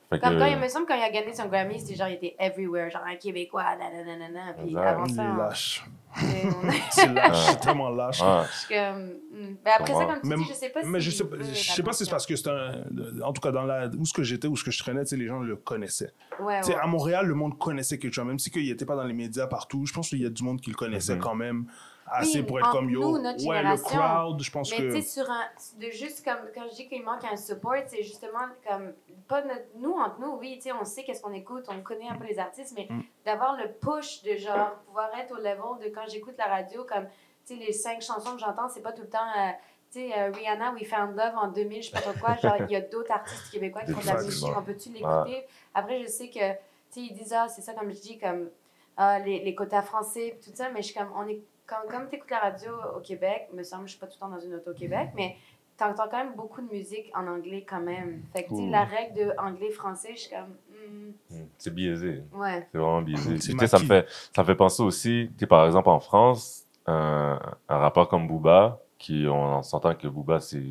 Fait 0.09 0.21
Comme 0.21 0.35
que- 0.35 0.39
quand 0.39 0.47
il 0.47 0.59
me 0.59 0.69
semble 0.69 0.87
quand 0.87 0.95
il 0.95 1.03
a 1.03 1.11
gagné 1.11 1.35
son 1.35 1.47
Grammy, 1.47 1.81
c'était 1.81 1.97
genre 1.97 2.07
il 2.09 2.15
était 2.15 2.37
everywhere, 2.39 2.91
genre 2.91 3.03
un 3.05 3.17
Québécois, 3.17 3.65
nanana, 3.77 4.53
puis 4.57 4.69
Exact. 4.69 4.87
avant 4.87 5.05
Il 5.07 5.15
ça, 5.15 5.23
est 5.25 5.27
on- 5.27 5.37
lâche. 5.37 5.85
c'est- 6.15 7.07
lâche. 7.13 7.33
Ouais. 7.49 7.53
C'est 7.53 7.61
tellement 7.61 7.89
lâche. 7.91 8.23
Ouais. 8.23 8.43
je 8.53 8.57
suis 8.57 8.75
comme, 8.75 9.03
hmm. 9.33 9.57
Mais 9.65 9.71
après 9.73 9.87
ça, 9.93 9.93
Comprends. 9.99 10.07
comme 10.15 10.23
tu 10.23 10.29
Mais, 10.29 10.37
dis, 10.37 10.45
je 10.49 10.55
sais 10.55 10.69
pas 10.69 10.83
si. 10.83 10.89
mais 10.89 11.01
je 11.01 11.11
sais, 11.11 11.25
il 11.25 11.29
pas- 11.31 11.37
je 11.45 11.55
sais 11.73 11.83
pas 11.83 11.93
si 11.93 12.05
c'est 12.05 12.11
parce 12.11 12.25
que 12.25 12.37
c'est 12.37 12.49
un. 12.49 12.85
En 13.25 13.33
tout 13.33 13.41
cas, 13.41 13.51
dans 13.51 13.65
la, 13.65 13.89
où 13.89 14.05
ce 14.05 14.15
que 14.15 14.23
j'étais, 14.23 14.47
où 14.47 14.57
ce 14.57 14.63
que 14.63 14.71
je 14.71 14.79
traînais, 14.79 15.03
les 15.11 15.27
gens 15.27 15.41
le 15.41 15.57
connaissaient. 15.57 16.13
Ouais, 16.39 16.61
ouais. 16.65 16.75
à 16.81 16.87
Montréal, 16.87 17.27
le 17.27 17.35
monde 17.35 17.59
connaissait 17.59 17.99
quelque 17.99 18.15
chose, 18.15 18.27
même 18.27 18.39
si 18.39 18.51
il 18.55 18.69
n'était 18.71 18.87
pas 18.87 18.95
dans 18.95 19.05
les 19.05 19.13
médias 19.13 19.49
partout. 19.49 19.87
Je 19.87 19.93
pense 19.93 20.11
qu'il 20.11 20.23
y 20.23 20.27
a 20.27 20.31
du 20.31 20.45
monde 20.45 20.61
qui 20.61 20.71
le 20.71 20.77
connaissait 20.77 21.15
Mhm. 21.17 21.21
quand 21.21 21.35
même 21.35 21.67
assez 22.11 22.41
Oui, 22.41 22.47
pour 22.47 22.59
être 22.59 22.67
entre 22.69 22.77
comme 22.79 22.91
yo. 22.91 23.01
nous, 23.01 23.19
notre 23.23 23.45
ouais, 23.47 23.63
le 23.63 23.69
génération. 23.77 23.99
crowd, 23.99 24.43
je 24.43 24.51
pense 24.51 24.71
Mais 24.71 24.77
que. 24.79 24.83
tu 24.95 25.03
sais, 25.03 25.21
sur 25.21 25.31
un. 25.31 25.45
De 25.79 25.91
juste 25.91 26.25
comme. 26.25 26.39
Quand 26.55 26.63
je 26.71 26.75
dis 26.77 26.89
qu'il 26.89 27.03
manque 27.05 27.25
un 27.25 27.37
support, 27.37 27.75
c'est 27.87 28.03
justement 28.03 28.47
comme. 28.69 28.93
Pas 29.29 29.43
notre, 29.43 29.65
nous, 29.77 29.93
entre 29.95 30.21
nous, 30.21 30.37
oui, 30.39 30.55
tu 30.57 30.63
sais, 30.63 30.73
on 30.73 30.85
sait 30.85 31.03
qu'est-ce 31.05 31.21
qu'on 31.23 31.33
écoute, 31.33 31.65
on 31.69 31.81
connaît 31.83 32.09
un 32.09 32.17
peu 32.17 32.27
les 32.27 32.39
artistes, 32.39 32.75
mais 32.77 32.87
Mm. 32.89 33.03
d'avoir 33.25 33.57
le 33.57 33.73
push 33.73 34.23
de 34.23 34.37
genre 34.37 34.73
pouvoir 34.87 35.11
être 35.19 35.33
au 35.33 35.37
level 35.37 35.85
de 35.85 35.89
quand 35.95 36.07
j'écoute 36.09 36.35
la 36.39 36.47
radio, 36.47 36.85
comme, 36.85 37.07
tu 37.47 37.55
sais, 37.59 37.65
les 37.67 37.73
cinq 37.73 38.01
chansons 38.03 38.33
que 38.35 38.39
j'entends, 38.41 38.69
c'est 38.69 38.83
pas 38.83 38.93
tout 38.93 39.03
le 39.03 39.09
temps. 39.09 39.19
euh, 39.39 39.51
tu 39.93 40.01
sais, 40.01 40.19
euh, 40.19 40.31
Rihanna, 40.33 40.73
We 40.73 40.85
Found 40.87 41.17
Love 41.17 41.35
en 41.37 41.49
2000, 41.49 41.83
je 41.83 41.87
sais 41.89 41.93
pas 41.93 42.01
trop 42.03 42.13
quoi. 42.21 42.37
Genre, 42.37 42.57
il 42.69 42.73
y 42.73 42.77
a 42.77 42.81
d'autres 42.81 43.11
artistes 43.13 43.51
québécois 43.51 43.83
qui 43.83 43.93
font 43.93 44.01
de 44.01 44.07
la 44.07 44.23
musique, 44.23 44.49
ouais. 44.49 44.55
on 44.59 44.63
peut-tu 44.63 44.89
l'écouter? 44.91 45.47
Après, 45.75 46.01
je 46.03 46.07
sais 46.09 46.29
que, 46.29 46.53
tu 46.53 46.57
sais, 46.91 47.01
ils 47.01 47.13
disent, 47.15 47.33
ah, 47.33 47.49
c'est 47.49 47.63
ça, 47.63 47.73
comme 47.73 47.91
je 47.93 48.01
dis, 48.01 48.19
comme 48.19 48.51
ah, 48.97 49.19
les, 49.21 49.41
les 49.45 49.55
quotas 49.55 49.83
français, 49.83 50.39
tout 50.45 50.51
ça, 50.55 50.69
mais 50.71 50.83
je 50.83 50.87
suis 50.87 50.95
comme, 50.95 51.11
on 51.17 51.27
est, 51.29 51.41
quand, 51.67 51.77
comme 51.91 52.09
tu 52.09 52.17
écoutes 52.17 52.31
la 52.31 52.39
radio 52.41 52.71
au 52.97 53.01
Québec, 53.01 53.49
me 53.53 53.63
semble, 53.63 53.87
je 53.87 53.91
suis 53.93 54.01
pas 54.01 54.07
tout 54.07 54.15
le 54.17 54.21
temps 54.21 54.29
dans 54.35 54.41
une 54.41 54.55
auto 54.55 54.71
au 54.71 54.75
Québec, 54.75 55.11
mais 55.15 55.37
t'entends 55.77 56.09
quand 56.11 56.19
même 56.19 56.35
beaucoup 56.35 56.63
de 56.63 56.69
musique 56.73 57.11
en 57.15 57.27
anglais 57.27 57.65
quand 57.69 57.81
même. 57.81 58.23
Fait 58.33 58.45
que, 58.45 58.51
tu 58.51 58.57
sais, 58.57 58.71
la 58.71 58.85
règle 58.85 59.15
de 59.15 59.33
anglais-français, 59.39 60.13
je 60.15 60.21
suis 60.21 60.31
comme, 60.31 60.55
hmm, 60.71 61.13
Mm. 61.31 61.45
C'est 61.59 61.75
biaisé. 61.75 62.23
ouais. 62.33 62.67
C'est 62.71 62.79
vraiment 62.79 63.03
biaisé. 63.03 63.35
Tu 63.39 63.59
sais, 63.59 63.67
ça 63.67 63.79
me 63.79 63.85
fait, 63.85 64.07
ça 64.35 64.43
me 64.43 64.47
fait 64.47 64.55
penser 64.55 64.83
aussi, 64.83 65.29
tu 65.33 65.41
sais, 65.41 65.47
par 65.47 65.67
exemple, 65.67 65.89
en 65.89 66.01
France, 66.01 66.65
un, 66.87 67.39
un 67.69 67.79
rappeur 67.79 68.09
comme 68.09 68.29
Booba, 68.29 68.81
qui, 68.99 69.27
on 69.29 69.63
s'entend 69.63 69.95
que 69.95 70.09
Booba, 70.09 70.41
c'est, 70.41 70.63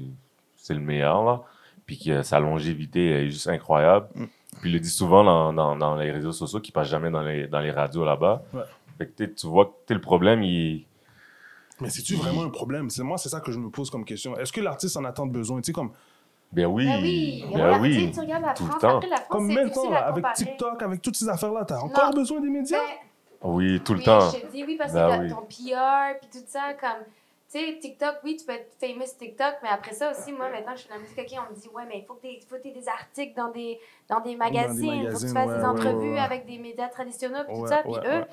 c'est 0.55 0.73
le 0.73 0.79
meilleur, 0.79 1.23
là, 1.23 1.43
puis 1.85 1.99
que 1.99 2.21
sa 2.23 2.39
longévité 2.39 3.11
est 3.11 3.29
juste 3.29 3.47
incroyable. 3.47 4.07
Mm. 4.15 4.25
Puis 4.61 4.69
il 4.69 4.73
le 4.73 4.79
dit 4.79 4.89
souvent 4.89 5.23
dans, 5.23 5.51
dans, 5.51 5.75
dans 5.75 5.95
les 5.95 6.11
réseaux 6.11 6.31
sociaux, 6.31 6.59
qui 6.61 6.71
passe 6.71 6.87
jamais 6.87 7.11
dans 7.11 7.21
les, 7.21 7.47
dans 7.47 7.59
les 7.59 7.71
radios 7.71 8.05
là-bas. 8.05 8.43
Ouais. 8.53 8.61
Fait 8.97 9.07
que, 9.07 9.23
tu 9.25 9.47
vois 9.47 9.75
que, 9.87 9.93
le 9.93 10.01
problème, 10.01 10.41
il, 10.43 10.85
Mais 11.81 11.89
c'est-tu 11.89 12.15
vraiment 12.15 12.43
un 12.43 12.49
problème? 12.49 12.89
C'est 12.89 13.03
moi, 13.03 13.17
c'est 13.17 13.29
ça 13.29 13.39
que 13.41 13.51
je 13.51 13.59
me 13.59 13.69
pose 13.69 13.89
comme 13.89 14.05
question. 14.05 14.37
Est-ce 14.37 14.53
que 14.53 14.61
l'artiste 14.61 14.95
en 14.97 15.03
a 15.05 15.11
tant 15.11 15.25
de 15.25 15.31
besoin? 15.31 15.59
Tu 15.61 15.67
sais, 15.67 15.73
comme, 15.73 15.91
ben 16.51 16.65
oui, 16.67 16.85
Ben 16.85 17.01
oui, 17.01 17.45
ben 17.53 17.73
sais, 17.73 17.79
oui. 17.79 18.11
tu 18.13 18.19
regardes 18.21 18.43
la 18.45 18.53
tout 18.53 18.63
le 18.63 18.69
France, 18.69 18.81
temps. 18.81 18.97
après 18.97 19.09
la 19.09 19.15
France, 19.17 19.27
comme 19.29 19.47
c'est 19.49 19.53
maintenant, 19.55 19.67
difficile 19.67 19.91
là, 19.91 20.05
à 20.05 20.07
avec. 20.09 20.25
TikTok, 20.33 20.81
avec 20.81 21.01
toutes 21.01 21.15
ces 21.15 21.27
affaires-là, 21.27 21.65
t'as 21.65 21.79
encore 21.79 22.11
Non. 22.11 22.15
besoin 22.21 22.39
des 22.39 22.49
médias? 22.49 22.77
Ben, 22.79 23.49
Oui, 23.49 23.81
tout 23.83 23.93
le 23.93 23.99
oui, 23.99 24.05
temps. 24.05 24.29
je 24.31 24.37
te 24.39 24.51
dis 24.51 24.63
oui 24.63 24.75
parce 24.77 24.93
Ben 24.93 25.17
que 25.19 25.23
oui. 25.23 25.29
ton 25.29 25.41
PR 25.41 26.17
puis 26.21 26.29
tout 26.31 26.45
ça, 26.47 26.73
comme, 26.79 27.03
tu 27.51 27.59
sais, 27.59 27.77
TikTok, 27.79 28.15
oui, 28.23 28.37
tu 28.37 28.45
peux 28.45 28.53
être 28.53 28.71
famous 28.79 29.05
TikTok, 29.19 29.55
mais 29.61 29.69
après 29.69 29.93
ça 29.93 30.11
aussi, 30.11 30.31
moi, 30.31 30.49
maintenant, 30.49 30.75
je 30.75 30.83
fais 30.83 30.89
de 30.89 30.93
la 30.93 30.99
musique, 30.99 31.19
ok, 31.19 31.45
on 31.47 31.53
me 31.53 31.59
dit, 31.59 31.67
ouais, 31.75 31.83
mais 31.87 31.99
il 31.99 32.05
faut 32.05 32.13
que 32.15 32.21
tu 32.61 32.67
aies 32.69 32.71
des 32.71 32.87
articles 32.87 33.35
dans 33.35 33.51
des, 33.51 33.77
dans 34.09 34.21
des 34.21 34.35
magazines, 34.35 34.93
il 35.03 35.11
faut 35.11 35.17
que 35.17 35.21
tu 35.27 35.33
fasses 35.33 35.47
ouais, 35.49 35.57
des 35.59 35.63
entrevues 35.65 35.97
ouais, 36.09 36.13
ouais. 36.13 36.19
avec 36.19 36.45
des 36.47 36.57
médias 36.57 36.87
traditionnels, 36.87 37.45
puis 37.47 37.55
tout 37.59 37.67
ça, 37.67 37.81
puis 37.83 37.91
ouais, 37.91 38.19
eux, 38.21 38.23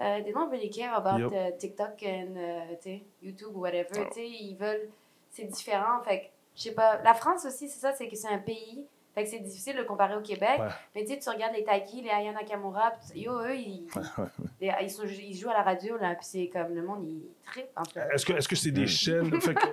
euh, 0.00 0.22
they 0.22 0.32
don't 0.32 0.50
really 0.50 0.70
care 0.70 0.94
about 0.94 1.18
Yup. 1.18 1.32
uh, 1.32 1.56
TikTok 1.58 2.02
and, 2.02 2.34
uh, 2.36 2.98
YouTube 3.22 3.54
ou 3.56 3.60
whatever, 3.60 3.88
sais, 4.12 4.28
ils 4.28 4.56
veulent, 4.58 4.88
c'est 5.30 5.44
différent, 5.44 6.00
fait 6.04 6.20
que, 6.20 6.24
je 6.56 6.62
sais 6.62 6.72
pas, 6.74 7.00
la 7.02 7.14
France 7.14 7.44
aussi, 7.44 7.68
c'est 7.68 7.80
ça, 7.80 7.92
c'est 7.92 8.08
que 8.08 8.16
c'est 8.16 8.28
un 8.28 8.38
pays, 8.38 8.86
fait 9.14 9.22
que 9.24 9.30
c'est 9.30 9.38
difficile 9.38 9.74
de 9.74 9.78
le 9.78 9.84
comparer 9.84 10.16
au 10.16 10.20
Québec, 10.22 10.58
Ouais. 10.58 10.68
mais 10.94 11.04
tu 11.04 11.12
sais, 11.12 11.18
tu 11.20 11.28
regardes 11.30 11.54
les 11.54 11.62
Taiki, 11.62 12.02
les 12.02 12.10
Aya 12.10 12.32
Nakamura, 12.32 12.92
pis 13.12 13.20
yo, 13.20 13.32
eux, 13.40 13.54
ils, 13.56 13.86
les- 14.60 14.72
ils, 14.82 14.90
sont, 14.90 15.04
ils 15.06 15.36
jouent 15.36 15.50
à 15.50 15.54
la 15.54 15.62
radio, 15.62 15.96
là, 15.96 16.14
puis 16.16 16.26
c'est 16.28 16.48
comme 16.48 16.74
le 16.74 16.82
monde, 16.82 17.04
il 17.04 17.22
tripe 17.46 17.66
un 17.76 17.82
peu. 17.84 18.00
Est-ce 18.12 18.26
que 18.26 18.32
est-ce 18.32 18.48
que 18.48 18.56
c'est 18.56 18.72
des 18.72 18.82
Mm. 18.82 18.86
chaînes? 18.88 19.30
Fait 19.40 19.54
que, 19.54 19.66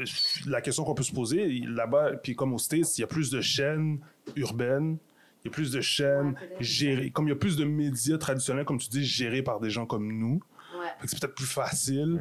euh, 0.00 0.04
La 0.50 0.62
question 0.62 0.84
qu'on 0.84 0.94
peut 0.94 1.02
se 1.02 1.12
poser 1.12 1.46
là-bas, 1.66 2.12
puis 2.22 2.34
comme 2.34 2.54
aux 2.54 2.58
States, 2.58 2.96
il 2.96 3.02
y 3.02 3.04
a 3.04 3.06
plus 3.06 3.30
de 3.30 3.42
chaînes 3.42 3.98
urbaines, 4.36 4.96
il 5.44 5.48
y 5.48 5.48
a 5.48 5.50
plus 5.52 5.70
de 5.72 5.80
chaînes 5.80 6.34
Ouais, 6.40 6.56
gérées, 6.60 7.10
comme 7.10 7.26
il 7.26 7.30
y 7.30 7.32
a 7.32 7.36
plus 7.36 7.56
de 7.56 7.64
médias 7.64 8.18
traditionnels, 8.18 8.64
comme 8.64 8.78
tu 8.78 8.88
dis, 8.88 9.04
gérés 9.04 9.42
par 9.42 9.60
des 9.60 9.70
gens 9.70 9.86
comme 9.86 10.12
nous. 10.12 10.40
Ouais. 10.78 10.86
C'est 11.06 11.18
peut-être 11.20 11.34
plus 11.34 11.46
facile 11.46 12.20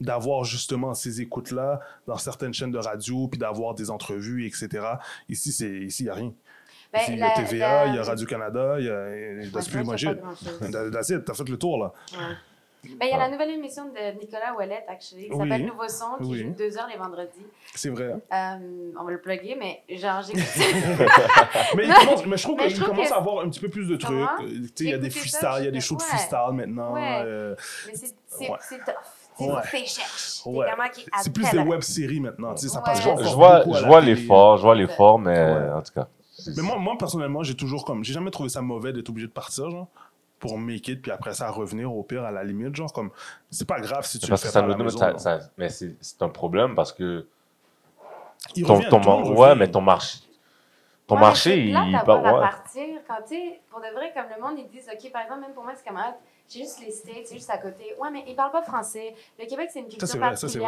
d'avoir 0.00 0.42
justement 0.44 0.94
ces 0.94 1.20
écoutes-là 1.20 1.80
dans 2.06 2.16
certaines 2.18 2.52
chaînes 2.52 2.72
de 2.72 2.78
radio, 2.78 3.28
puis 3.28 3.38
d'avoir 3.38 3.74
des 3.74 3.90
entrevues, 3.90 4.46
etc. 4.46 4.68
Ici, 5.28 5.52
c'est 5.52 5.70
ici 5.70 6.02
il 6.04 6.06
y 6.06 6.10
a 6.10 6.14
rien. 6.14 6.32
Ben, 6.92 7.00
il 7.08 7.18
y 7.18 7.22
a 7.22 7.30
TVA, 7.30 7.84
la- 7.84 7.86
il 7.90 7.94
y 7.94 7.98
a 7.98 8.02
Radio-Canada, 8.02 8.76
il 8.78 8.84
y 8.86 8.90
a... 8.90 9.04
Ouais, 9.04 9.48
That's 9.52 9.70
That's 10.90 11.08
it, 11.10 11.24
t'as 11.24 11.34
fait 11.34 11.48
le 11.48 11.56
tour, 11.56 11.78
là. 11.78 11.92
Ouais. 12.12 12.34
Ben, 12.84 13.06
il 13.06 13.10
y 13.10 13.12
a 13.12 13.16
la 13.18 13.28
nouvelle 13.30 13.50
émission 13.50 13.84
de 13.84 14.18
Nicolas 14.18 14.54
Ouellet, 14.56 14.84
actually, 14.88 15.26
qui 15.28 15.30
Oui. 15.32 15.48
s'appelle 15.48 15.66
Nouveau 15.66 15.86
Son, 15.88 16.16
qui 16.20 16.28
Oui. 16.30 16.38
joue 16.40 16.50
deux 16.58 16.76
heures 16.76 16.88
les 16.90 16.96
vendredis. 16.98 17.46
C'est 17.76 17.90
vrai. 17.90 18.06
Euh, 18.32 18.92
on 18.98 19.04
va 19.04 19.10
le 19.12 19.20
plugger, 19.20 19.56
mais 19.56 19.82
genre, 19.96 20.20
j'écoute 20.22 20.42
Mais, 21.76 21.86
il 21.86 21.94
commence- 21.94 22.26
mais 22.26 22.36
je 22.36 22.42
trouve 22.42 22.56
Mais 22.56 22.64
je 22.68 22.74
qu'il 22.74 22.82
trouve 22.82 22.94
commence 22.96 23.08
que- 23.10 23.14
à 23.14 23.18
avoir 23.18 23.44
un 23.44 23.48
petit 23.50 23.60
peu 23.60 23.68
plus 23.68 23.86
de 23.86 23.94
trucs. 23.96 24.10
Comment? 24.18 24.30
Euh, 24.42 24.48
tu 24.48 24.66
sais, 24.66 24.84
Il 24.84 24.90
y 24.90 24.94
a 24.94 24.98
des 24.98 25.10
freestyles, 25.10 25.48
il 25.60 25.64
y 25.64 25.68
a 25.68 25.70
des 25.70 25.80
shows 25.80 25.94
de 25.96 26.02
freestyle 26.02 26.38
maintenant. 26.54 26.94
Ouais. 26.94 27.22
euh, 27.24 27.54
Mais 27.86 27.94
c'est 27.94 28.14
c'est 28.26 28.50
Ouais. 28.50 28.56
c'est 28.68 28.78
tough. 28.78 28.94
C'est 29.38 29.44
Ouais. 29.44 29.54
Ouais. 30.66 30.90
C'est 31.22 31.32
plus 31.32 31.48
des 31.50 31.58
web-séries 31.60 32.20
maintenant. 32.20 32.56
Ça 32.56 32.80
passe 32.80 33.00
Je- 33.00 33.08
vois, 33.34 33.62
je 33.64 33.84
vois 33.86 34.00
l'effort, 34.00 34.56
je 34.56 34.62
vois 34.62 34.74
l'effort, 34.74 35.18
mais 35.20 35.30
Ouais. 35.38 35.70
en 35.70 35.82
tout 35.82 35.92
cas. 35.94 36.08
Mais 36.56 36.62
moi, 36.62 36.76
moi, 36.78 36.94
personnellement, 36.98 37.44
j'ai 37.44 37.54
toujours 37.54 37.84
comme. 37.84 38.02
J'ai 38.02 38.12
jamais 38.12 38.32
trouvé 38.32 38.48
ça 38.48 38.60
mauvais 38.60 38.92
d'être 38.92 39.08
obligé 39.08 39.28
de 39.28 39.32
partir, 39.32 39.70
genre, 39.70 39.86
pour 40.42 40.58
make 40.58 40.88
it, 40.88 41.00
puis 41.00 41.12
après 41.12 41.34
ça, 41.34 41.48
revenir 41.52 41.94
au 41.94 42.02
pire 42.02 42.24
à 42.24 42.32
la 42.32 42.42
limite, 42.42 42.74
genre, 42.74 42.92
comme. 42.92 43.12
C'est 43.48 43.64
pas 43.66 43.78
grave 43.78 44.04
si 44.04 44.18
tu 44.18 44.26
parce 44.28 44.42
le 44.42 44.48
que 44.48 44.48
fais 44.48 44.52
ça 44.52 44.60
pas 44.60 44.66
à 44.66 44.76
la 44.76 44.76
maison, 44.84 44.98
ça- 44.98 45.18
ça- 45.18 45.38
mais 45.56 45.68
c'est 45.68 46.20
un 46.20 46.28
problème 46.28 46.74
parce 46.74 46.92
que 46.92 47.28
Il 48.56 48.66
ton, 48.66 48.74
revient, 48.74 48.88
ton 48.88 48.98
monde 48.98 49.38
ouais, 49.38 49.54
mais 49.54 49.70
ton 49.70 49.80
marché, 49.80 50.18
ton 51.06 51.14
Ouais, 51.14 51.20
marché, 51.20 51.58
il, 51.66 51.92
part- 52.04 52.26
à 52.26 52.34
ouais. 52.34 52.40
partir 52.40 52.84
quand 53.06 53.22
tu 53.28 53.38
pour 53.70 53.80
de 53.80 53.86
vrai, 53.94 54.12
comme 54.12 54.24
le 54.34 54.42
monde, 54.42 54.58
ils 54.58 54.68
disent, 54.68 54.90
OK, 54.92 55.12
par 55.12 55.22
exemple, 55.22 55.42
même 55.42 55.52
pour 55.52 55.62
moi, 55.62 55.74
c'est 55.76 55.84
camarade, 55.84 56.16
j'ai 56.48 56.58
juste 56.60 56.80
les 56.80 56.90
States, 56.90 57.26
c'est 57.26 57.36
juste 57.36 57.50
à 57.50 57.58
côté. 57.58 57.94
Ouais, 58.00 58.10
mais 58.10 58.24
ils 58.26 58.34
parlent 58.34 58.50
pas 58.50 58.62
français. 58.62 59.14
Le 59.38 59.46
Québec, 59.46 59.70
c'est 59.72 59.78
une 59.78 59.88
culture 59.88 60.08
c'est 60.08 60.18
vrai, 60.18 60.34
ça, 60.34 60.48
vrai, 60.48 60.58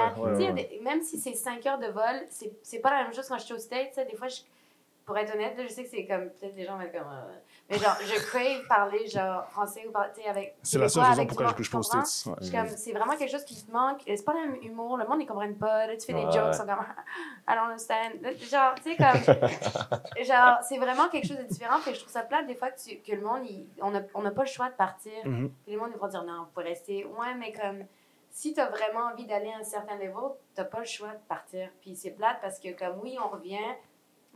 ouais, 0.53 0.81
Même 0.85 1.03
si 1.03 1.19
c'est 1.19 1.35
5 1.35 1.67
heures 1.67 1.79
de 1.81 1.89
vol, 1.89 2.23
c'est 2.63 2.79
pas 2.79 2.91
la 2.91 3.03
même 3.03 3.13
chose 3.13 3.27
quand 3.29 3.39
je 3.39 3.45
suis 3.45 3.55
aux 3.55 3.59
States. 3.59 3.99
Des 4.09 4.17
fois, 4.17 4.29
je- 4.29 4.43
pour 5.05 5.19
être 5.19 5.35
honnête, 5.35 5.59
là, 5.59 5.65
je 5.65 5.73
sais 5.73 5.83
que 5.83 5.91
c'est 5.91 6.07
comme, 6.07 6.31
peut-être 6.31 6.55
les 6.57 6.65
gens 6.65 6.77
vont 6.77 6.83
être 6.83 6.93
comme, 6.93 7.11
euh, 7.13 7.35
mais 7.71 7.79
genre, 7.79 7.97
je 8.03 8.15
crave 8.27 8.67
parler 8.69 9.07
genre 9.07 9.47
français 9.47 9.87
ou 9.89 9.91
par- 9.91 10.13
tu 10.13 10.21
sais, 10.21 10.29
avec. 10.29 10.55
C'est 10.63 10.79
la 10.79 10.89
seule 10.89 11.03
raison 11.05 11.27
pourquoi 11.27 11.47
du 11.53 11.65
je 11.65 11.71
tu? 11.71 11.83
States. 11.83 12.27
ouais. 12.27 12.51
Comme, 12.51 12.69
c'est 12.77 12.93
vraiment 12.93 13.17
quelque 13.17 13.31
chose 13.31 13.45
qui 13.45 13.65
te 13.65 13.73
manque. 13.73 14.03
C'est 14.07 14.25
pas 14.25 14.35
le 14.35 14.41
même 14.51 14.63
humour. 14.63 14.97
Le 14.99 15.07
monde, 15.07 15.23
ils 15.23 15.27
comprennent 15.27 15.57
pas. 15.57 15.87
Là, 15.87 15.97
tu 15.97 16.05
fais 16.07 16.13
des 16.13 16.23
jokes, 16.31 16.49
ils 16.53 16.55
sont 16.55 16.67
comme, 16.67 16.85
I 17.49 17.55
don't 17.55 17.65
understand. 17.65 18.11
Genre, 18.51 18.75
tu 18.77 18.83
sais, 18.83 18.97
comme, 18.97 20.25
genre, 20.25 20.59
c'est 20.63 20.79
vraiment 20.79 21.09
quelque 21.09 21.27
chose 21.27 21.39
de 21.39 21.45
différent. 21.45 21.79
Fait 21.79 21.91
que 21.93 21.97
je 21.97 22.01
trouve 22.03 22.13
ça 22.13 22.23
plate 22.23 22.47
des 22.47 22.55
fois 22.55 22.71
que, 22.71 22.81
tu- 22.81 22.99
que 23.01 23.13
le 23.13 23.23
monde, 23.23 23.45
il- 23.49 23.67
on 23.81 23.91
n'a 23.91 24.03
on 24.15 24.23
n'a 24.23 24.31
pas 24.31 24.43
le 24.43 24.49
choix 24.49 24.69
de 24.69 24.75
partir. 24.75 25.13
Mhm. 25.25 25.51
Puis 25.65 25.73
les 25.73 25.77
monde, 25.79 25.91
ils 25.95 25.99
vont 25.99 26.09
dire, 26.09 26.23
non, 26.25 26.41
vous 26.41 26.51
pouvez 26.55 26.69
rester. 26.69 27.05
Ouais, 27.07 27.35
mais 27.39 27.53
comme, 27.53 27.85
si 28.31 28.53
tu 28.53 28.61
as 28.61 28.67
vraiment 28.67 29.07
envie 29.13 29.27
d'aller 29.27 29.53
à 29.53 29.59
un 29.61 29.65
certain 29.65 29.95
level, 29.97 30.33
t'as 30.55 30.65
pas 30.65 30.81
le 30.81 30.85
choix 30.85 31.09
de 31.09 31.23
partir. 31.29 31.69
Puis 31.81 31.97
c'est 31.97 32.11
plate 32.11 32.39
parce 32.43 32.59
que, 32.59 32.77
comme, 32.77 32.99
oui, 33.03 33.17
on 33.25 33.29
revient. 33.29 33.59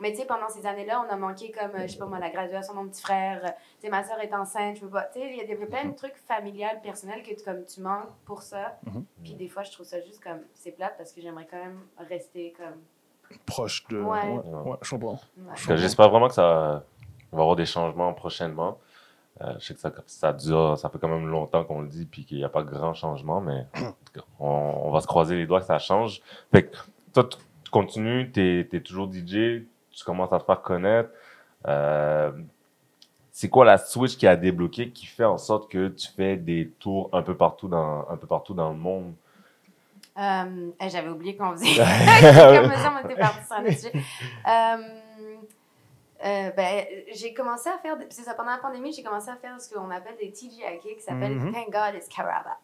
Mais 0.00 0.12
tu 0.12 0.18
sais, 0.18 0.26
pendant 0.26 0.48
ces 0.48 0.66
années-là, 0.66 1.04
on 1.06 1.12
a 1.12 1.16
manqué 1.16 1.50
comme, 1.50 1.72
euh, 1.74 1.82
je 1.86 1.92
sais 1.92 1.98
pas 1.98 2.06
moi, 2.06 2.18
la 2.18 2.30
graduation 2.30 2.72
de 2.74 2.78
mon 2.78 2.88
petit 2.88 3.02
frère. 3.02 3.40
euh, 3.44 3.48
Tu 3.80 3.86
sais, 3.86 3.88
ma 3.88 4.04
soeur 4.04 4.20
est 4.20 4.32
enceinte, 4.32 4.76
je 4.76 4.84
veux 4.84 4.90
pas. 4.90 5.02
Tu 5.12 5.20
sais, 5.20 5.30
il 5.30 5.36
y 5.36 5.40
a 5.40 5.44
des, 5.44 5.56
plein 5.56 5.84
de 5.86 5.94
trucs 5.94 6.16
familiales, 6.16 6.80
personnels 6.82 7.22
que 7.22 7.34
tu, 7.34 7.44
comme, 7.44 7.64
tu 7.64 7.80
manques 7.80 8.10
pour 8.24 8.42
ça. 8.42 8.78
Mhm. 8.86 9.04
Puis 9.22 9.34
des 9.34 9.48
fois, 9.48 9.62
je 9.62 9.72
trouve 9.72 9.86
ça 9.86 10.00
juste 10.00 10.22
comme, 10.22 10.40
c'est 10.54 10.72
plate 10.72 10.94
parce 10.96 11.12
que 11.12 11.20
j'aimerais 11.20 11.46
quand 11.50 11.58
même 11.58 11.80
rester 12.08 12.54
comme. 12.56 13.38
Proche 13.44 13.86
de. 13.88 14.00
Ouais. 14.00 14.26
Ouais, 14.28 14.70
ouais, 14.70 14.76
je 14.82 14.90
comprends. 14.90 15.12
ouais. 15.12 15.44
Parce 15.48 15.66
que 15.66 15.76
J'espère 15.76 16.08
vraiment 16.10 16.28
que 16.28 16.34
ça 16.34 16.42
va 16.42 16.84
y 17.32 17.40
avoir 17.40 17.56
des 17.56 17.66
changements 17.66 18.12
prochainement. 18.14 18.78
Euh, 19.40 19.54
je 19.60 19.66
sais 19.66 19.74
que 19.74 19.80
ça, 19.80 19.92
ça 20.06 20.32
dure, 20.32 20.76
ça 20.76 20.88
fait 20.88 20.98
quand 20.98 21.08
même 21.08 21.28
longtemps 21.28 21.62
qu'on 21.64 21.82
le 21.82 21.88
dit, 21.88 22.06
puis 22.06 22.24
qu'il 22.24 22.38
n'y 22.38 22.44
a 22.44 22.48
pas 22.48 22.64
grand 22.64 22.92
changement, 22.94 23.40
mais 23.40 23.66
on, 24.40 24.48
on 24.48 24.90
va 24.90 25.00
se 25.00 25.06
croiser 25.06 25.36
les 25.36 25.46
doigts 25.46 25.60
que 25.60 25.66
ça 25.66 25.78
change. 25.78 26.20
Fait 26.50 26.64
que 26.64 26.76
toi, 27.12 27.22
tu 27.22 27.38
tu 27.68 27.70
continues, 27.70 28.32
tu 28.32 28.60
es, 28.72 28.80
toujours 28.80 29.12
DJ, 29.12 29.66
tu 29.98 30.04
commences 30.04 30.32
à 30.32 30.38
te 30.38 30.44
faire 30.44 30.62
connaître. 30.62 31.10
Euh, 31.66 32.30
c'est 33.32 33.48
quoi 33.48 33.64
la 33.64 33.78
switch 33.78 34.16
qui 34.16 34.26
a 34.26 34.36
débloqué 34.36 34.90
qui 34.90 35.06
fait 35.06 35.24
en 35.24 35.38
sorte 35.38 35.70
que 35.70 35.88
tu 35.88 36.08
fais 36.08 36.36
des 36.36 36.70
tours 36.78 37.10
un 37.12 37.22
peu 37.22 37.36
partout 37.36 37.68
dans, 37.68 38.08
un 38.08 38.16
peu 38.16 38.26
partout 38.26 38.54
dans 38.54 38.70
le 38.70 38.76
monde? 38.78 39.12
Euh, 40.18 40.70
J'avais 40.88 41.08
oublié 41.08 41.36
qu'on 41.36 41.52
faisait. 41.52 41.66
Comme 41.76 42.72
ça, 42.72 42.92
on 43.00 43.08
était 43.08 43.20
parti 43.20 43.46
sur 43.46 43.56
un 43.56 43.62
autre 43.64 43.72
sujet. 43.72 43.92
Euh, 46.24 46.50
ben, 46.56 46.84
j'ai 47.14 47.32
commencé 47.32 47.68
à 47.68 47.78
faire, 47.78 47.96
c'est 48.10 48.22
ça, 48.22 48.34
pendant 48.34 48.50
la 48.50 48.58
pandémie, 48.58 48.92
j'ai 48.92 49.04
commencé 49.04 49.30
à 49.30 49.36
faire 49.36 49.60
ce 49.60 49.72
qu'on 49.72 49.88
appelle 49.88 50.16
des 50.20 50.32
TGIK 50.32 50.80
qui 50.82 51.00
s'appelle 51.00 51.36
Mhm. 51.36 51.52
Thank 51.52 51.70
God 51.70 51.94
it's 51.94 52.08
Caraba. 52.08 52.58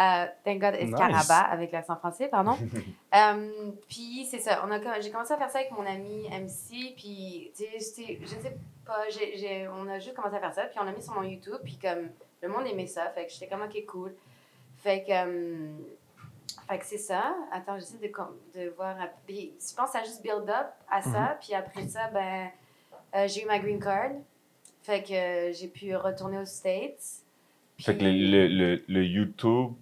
Euh, 0.00 0.26
Thank 0.44 0.60
God 0.60 0.74
it's 0.76 0.84
Nice. 0.90 0.94
Caraba 0.96 1.40
avec 1.40 1.72
l'accent 1.72 1.96
français, 1.96 2.28
pardon. 2.28 2.56
Euh, 3.12 3.72
puis 3.88 4.24
c'est 4.30 4.38
ça, 4.38 4.62
on 4.64 4.70
a, 4.70 5.00
j'ai 5.00 5.10
commencé 5.10 5.32
à 5.32 5.36
faire 5.36 5.50
ça 5.50 5.58
avec 5.58 5.72
mon 5.72 5.84
ami 5.84 6.28
MC, 6.30 6.94
puis 6.96 7.50
tu 7.56 7.64
sais, 7.80 8.18
je 8.22 8.26
sais 8.28 8.56
pas, 8.86 9.08
j'ai, 9.10 9.36
j'ai- 9.36 9.66
on 9.68 9.88
a 9.88 9.98
juste 9.98 10.14
commencé 10.14 10.36
à 10.36 10.38
faire 10.38 10.54
ça, 10.54 10.62
puis 10.66 10.78
on 10.80 10.84
l'a 10.84 10.92
mis 10.92 11.02
sur 11.02 11.12
mon 11.14 11.24
YouTube, 11.24 11.56
puis 11.64 11.76
comme 11.76 12.08
le 12.40 12.48
monde 12.48 12.68
aimait 12.68 12.86
ça, 12.86 13.10
fait 13.10 13.26
que 13.26 13.32
j'étais 13.32 13.48
comme 13.48 13.62
ok 13.62 13.84
cool. 13.86 14.14
Fait 14.76 15.02
que, 15.02 15.10
euh, 15.10 15.68
fait 16.68 16.78
que 16.78 16.86
c'est 16.86 16.98
ça. 16.98 17.34
Attends, 17.50 17.80
j'essaie 17.80 17.98
de, 17.98 18.12
de 18.60 18.68
voir. 18.76 18.96
à- 19.00 19.08
puis 19.26 19.52
je 19.58 19.74
pense 19.74 19.86
que 19.86 19.92
ça 19.94 19.98
a 19.98 20.04
juste 20.04 20.22
build 20.22 20.48
up 20.48 20.68
à 20.88 21.00
Mhm. 21.00 21.12
ça, 21.12 21.38
puis 21.40 21.52
après 21.54 21.88
ça, 21.88 22.06
ben, 22.14 22.48
euh, 23.16 23.26
j'ai 23.26 23.42
eu 23.42 23.46
ma 23.46 23.58
green 23.58 23.80
card. 23.80 24.12
Fait 24.82 25.02
que 25.02 25.12
euh, 25.12 25.52
j'ai 25.52 25.66
pu 25.66 25.96
retourner 25.96 26.38
aux 26.38 26.44
States. 26.46 27.24
Fait 27.80 27.96
que 27.96 28.04
le, 28.04 28.46
le, 28.46 28.84
le 28.86 29.04
YouTube, 29.04 29.72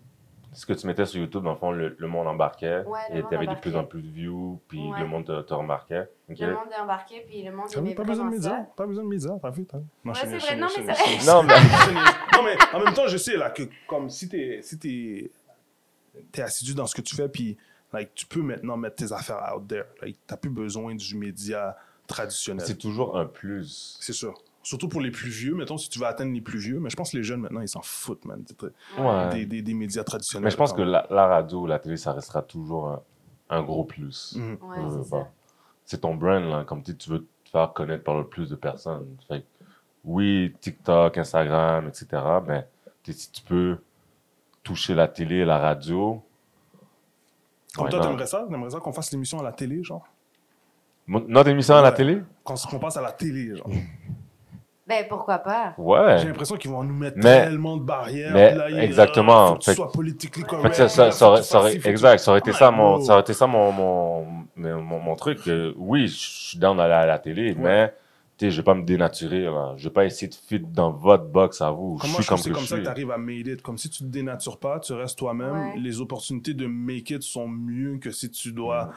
ce 0.53 0.67
que 0.67 0.73
tu 0.73 0.87
mettais 0.87 1.05
sur 1.07 1.21
YouTube, 1.21 1.43
dans 1.45 1.53
le 1.53 1.57
fond, 1.57 1.71
le, 1.71 1.95
le 1.99 2.07
monde 2.09 2.27
embarquait. 2.27 2.83
Ouais, 2.85 3.01
le 3.13 3.19
et 3.19 3.23
tu 3.29 3.35
avais 3.35 3.47
de 3.47 3.55
plus 3.55 3.71
embarquait. 3.71 3.77
en 3.77 3.85
plus 3.85 4.03
de 4.03 4.11
views, 4.11 4.61
puis 4.69 4.81
Ouais. 4.91 5.01
le 5.01 5.07
monde 5.07 5.27
te, 5.27 5.41
te 5.43 5.55
remarquait. 5.55 6.09
Le 6.29 6.55
monde 6.55 6.65
est 6.77 6.81
embarqué, 6.81 7.25
puis 7.29 7.43
le 7.43 7.53
monde 7.53 7.69
vu, 7.71 7.79
aimait 7.79 7.95
pas 7.95 8.05
besoin 8.05 8.27
de 8.27 8.31
médias. 8.31 8.51
ça. 8.51 8.67
Pas 8.77 8.87
besoin 8.87 9.05
de 9.05 9.09
médias. 9.09 9.39
T'as 9.41 9.51
vu, 9.51 9.67
t'as 9.67 9.79
vu. 9.79 9.85
Non, 10.05 10.13
Ouais, 10.13 10.19
je 10.19 10.27
c'est 10.27 10.41
sais, 10.41 10.47
vrai. 10.57 10.57
je 10.57 10.61
Non, 10.61 10.69
mais 10.77 10.95
ça- 10.95 11.33
Non, 11.33 11.49
sais. 11.49 11.95
Non, 12.37 12.43
mais 12.45 12.57
en 12.79 12.85
même 12.85 12.95
temps, 12.95 13.07
je 13.07 13.17
sais 13.17 13.37
là, 13.37 13.51
que 13.51 13.63
comme 13.87 14.09
si 14.11 14.29
t'es 14.29 14.61
si 14.63 14.79
t'es 14.79 15.31
t'es 16.33 16.43
assidu 16.43 16.75
dans 16.75 16.87
ce 16.87 16.95
que 16.95 17.03
tu 17.03 17.15
fais, 17.15 17.29
puis 17.29 17.57
like, 17.93 18.15
tu 18.15 18.27
peux 18.27 18.43
maintenant 18.43 18.77
mettre 18.77 18.97
tes 18.97 19.13
affaires 19.13 19.53
out 19.57 19.67
there. 19.69 19.85
Like, 20.03 20.19
t'as 20.27 20.37
plus 20.37 20.51
besoin 20.51 20.95
du 20.95 21.17
média 21.17 21.77
traditionnel. 22.07 22.67
c'est 22.67 22.77
toujours 22.79 23.19
un 23.19 23.27
plus. 23.27 23.97
C'est 24.01 24.13
sûr. 24.15 24.35
Surtout 24.63 24.89
pour 24.89 25.01
les 25.01 25.11
plus 25.11 25.31
vieux, 25.31 25.55
mettons, 25.55 25.79
si 25.79 25.89
tu 25.89 25.99
veux 25.99 26.07
atteindre 26.07 26.33
les 26.35 26.41
plus 26.41 26.59
vieux. 26.59 26.79
Mais 26.81 26.91
je 26.91 26.97
pense 26.97 27.13
que 27.13 27.17
les 27.17 27.23
jeunes, 27.23 27.41
maintenant, 27.41 27.61
ils 27.61 27.69
s'en 27.69 27.81
foutent, 27.83 28.25
man. 28.25 28.43
Des, 28.43 28.55
Ouais. 29.03 29.29
des, 29.31 29.47
des, 29.47 29.63
des 29.63 29.75
médias 29.75 30.05
traditionnels. 30.05 30.45
Mais 30.45 30.51
je 30.51 30.57
pense 30.57 30.73
que 30.73 30.83
la, 30.83 31.07
la 31.11 31.27
radio, 31.27 31.67
la 31.67 31.79
télé, 31.79 31.97
ça 31.97 32.13
restera 32.13 32.43
toujours 32.43 32.89
un, 32.89 33.03
un 33.51 33.63
gros 33.63 33.85
plus. 33.85 34.37
Mhm. 34.37 34.59
Ouais, 34.63 34.79
Euh, 34.79 35.03
c'est 35.03 35.09
ça. 35.11 35.29
C'est 35.85 36.01
ton 36.03 36.15
brand, 36.17 36.45
là, 36.45 36.65
comme 36.65 36.83
tu 36.83 36.95
tu 36.97 37.09
veux 37.11 37.21
te 37.45 37.51
faire 37.51 37.73
connaître 37.73 38.05
par 38.05 38.19
le 38.19 38.27
plus 38.27 38.51
de 38.51 38.57
personnes. 38.57 39.17
Fait 39.27 39.45
oui, 40.05 40.55
TikTok, 40.61 41.17
Instagram, 41.17 41.89
etc. 41.89 42.07
Mais 42.47 42.67
si 43.11 43.31
tu 43.31 43.43
peux 43.43 43.79
toucher 44.63 44.95
la 44.95 45.09
télé, 45.09 45.45
la 45.47 45.59
radio. 45.59 46.23
Comme 47.75 47.89
toi, 47.89 48.01
t'aimerais 48.01 48.27
ça? 48.27 48.45
T'aimerais 48.51 48.71
ça 48.71 48.81
qu'on 48.81 48.93
fasse 48.93 49.11
l'émission 49.13 49.39
à 49.41 49.43
la 49.43 49.53
télé, 49.53 49.83
genre? 49.83 50.07
Notre 51.07 51.49
émission 51.49 51.75
à 51.77 51.81
la 51.83 51.93
télé? 51.93 52.23
Qu'on 52.45 52.55
qu'on 52.55 52.79
passe 52.79 52.97
à 52.99 53.03
la 53.03 53.13
télé, 53.13 53.57
genre. 53.57 53.71
Ben, 54.89 55.05
pourquoi 55.09 55.39
pas? 55.39 55.75
Ouais. 55.77 56.17
J'ai 56.19 56.29
l'impression 56.29 56.57
qu'ils 56.57 56.71
vont 56.71 56.83
nous 56.83 56.95
mettre 56.95 57.19
Mais- 57.19 57.45
tellement 57.45 57.77
de 57.77 57.83
barrières. 57.83 58.33
mais 58.33 58.55
là, 58.55 58.71
il- 58.71 58.79
exactement. 58.79 59.45
euh, 59.45 59.49
faut 59.49 59.55
que 59.57 59.65
tu 59.65 59.75
sois 59.75 59.93
politiquement 59.93 60.47
correct. 60.47 60.75
ça, 60.75 60.89
ça, 60.89 61.05
là, 61.07 61.11
ça 61.13 61.29
aurait, 61.29 61.43
ça 61.43 61.59
aurait- 61.59 61.81
exact, 61.85 62.19
ça 62.19 62.31
aurait 62.31 62.41
été 62.41 62.53
ça 62.53 62.71
mon, 62.71 63.01
ça 63.01 63.13
aurait 63.13 63.21
été 63.21 63.35
ça 63.35 63.47
mon, 63.47 63.71
mon, 63.71 64.27
mon, 64.57 64.81
mon- 64.83 64.99
mon 65.01 65.15
truc. 65.15 65.47
euh, 65.47 65.75
oui, 65.77 66.07
je 66.09 66.17
suis 66.17 66.59
down 66.59 66.77
d'aller 66.79 66.95
à 66.95 67.05
la 67.07 67.19
télé, 67.19 67.55
mais, 67.55 67.93
tu 68.39 68.47
sais, 68.47 68.51
je 68.51 68.57
vais 68.57 68.65
pas 68.65 68.75
me 68.75 68.83
dénaturer, 68.85 69.43
là. 69.45 69.75
Je 69.77 69.85
vais 69.89 69.93
pas 69.93 70.05
essayer 70.07 70.29
de 70.29 70.35
fit 70.35 70.61
dans 70.61 70.91
votre 70.91 71.25
box 71.25 71.61
à 71.61 71.71
vous. 71.71 71.99
Comment 72.01 72.15
je 72.17 72.23
suis 72.23 72.27
comme 72.27 72.39
que 72.41 72.49
comme 72.51 72.63
je 72.63 72.67
ça 72.69 72.77
que 72.79 72.83
tu 72.83 72.89
arrives 72.89 73.11
à 73.11 73.19
made 73.19 73.47
it? 73.47 73.61
Comme 73.63 73.77
si 73.77 73.91
tu 73.91 73.99
te 74.05 74.09
dénatures 74.09 74.59
pas, 74.59 74.79
tu 74.81 74.93
restes 74.95 75.19
toi-même. 75.19 75.53
Ouais. 75.53 75.75
Les 75.77 76.01
opportunités 76.01 76.55
de 76.55 76.67
make 76.67 77.11
it 77.11 77.23
sont 77.23 77.47
mieux 77.49 77.99
que 77.99 78.11
si 78.11 78.31
tu 78.31 78.53
dois 78.53 78.85
Mm. 78.87 78.91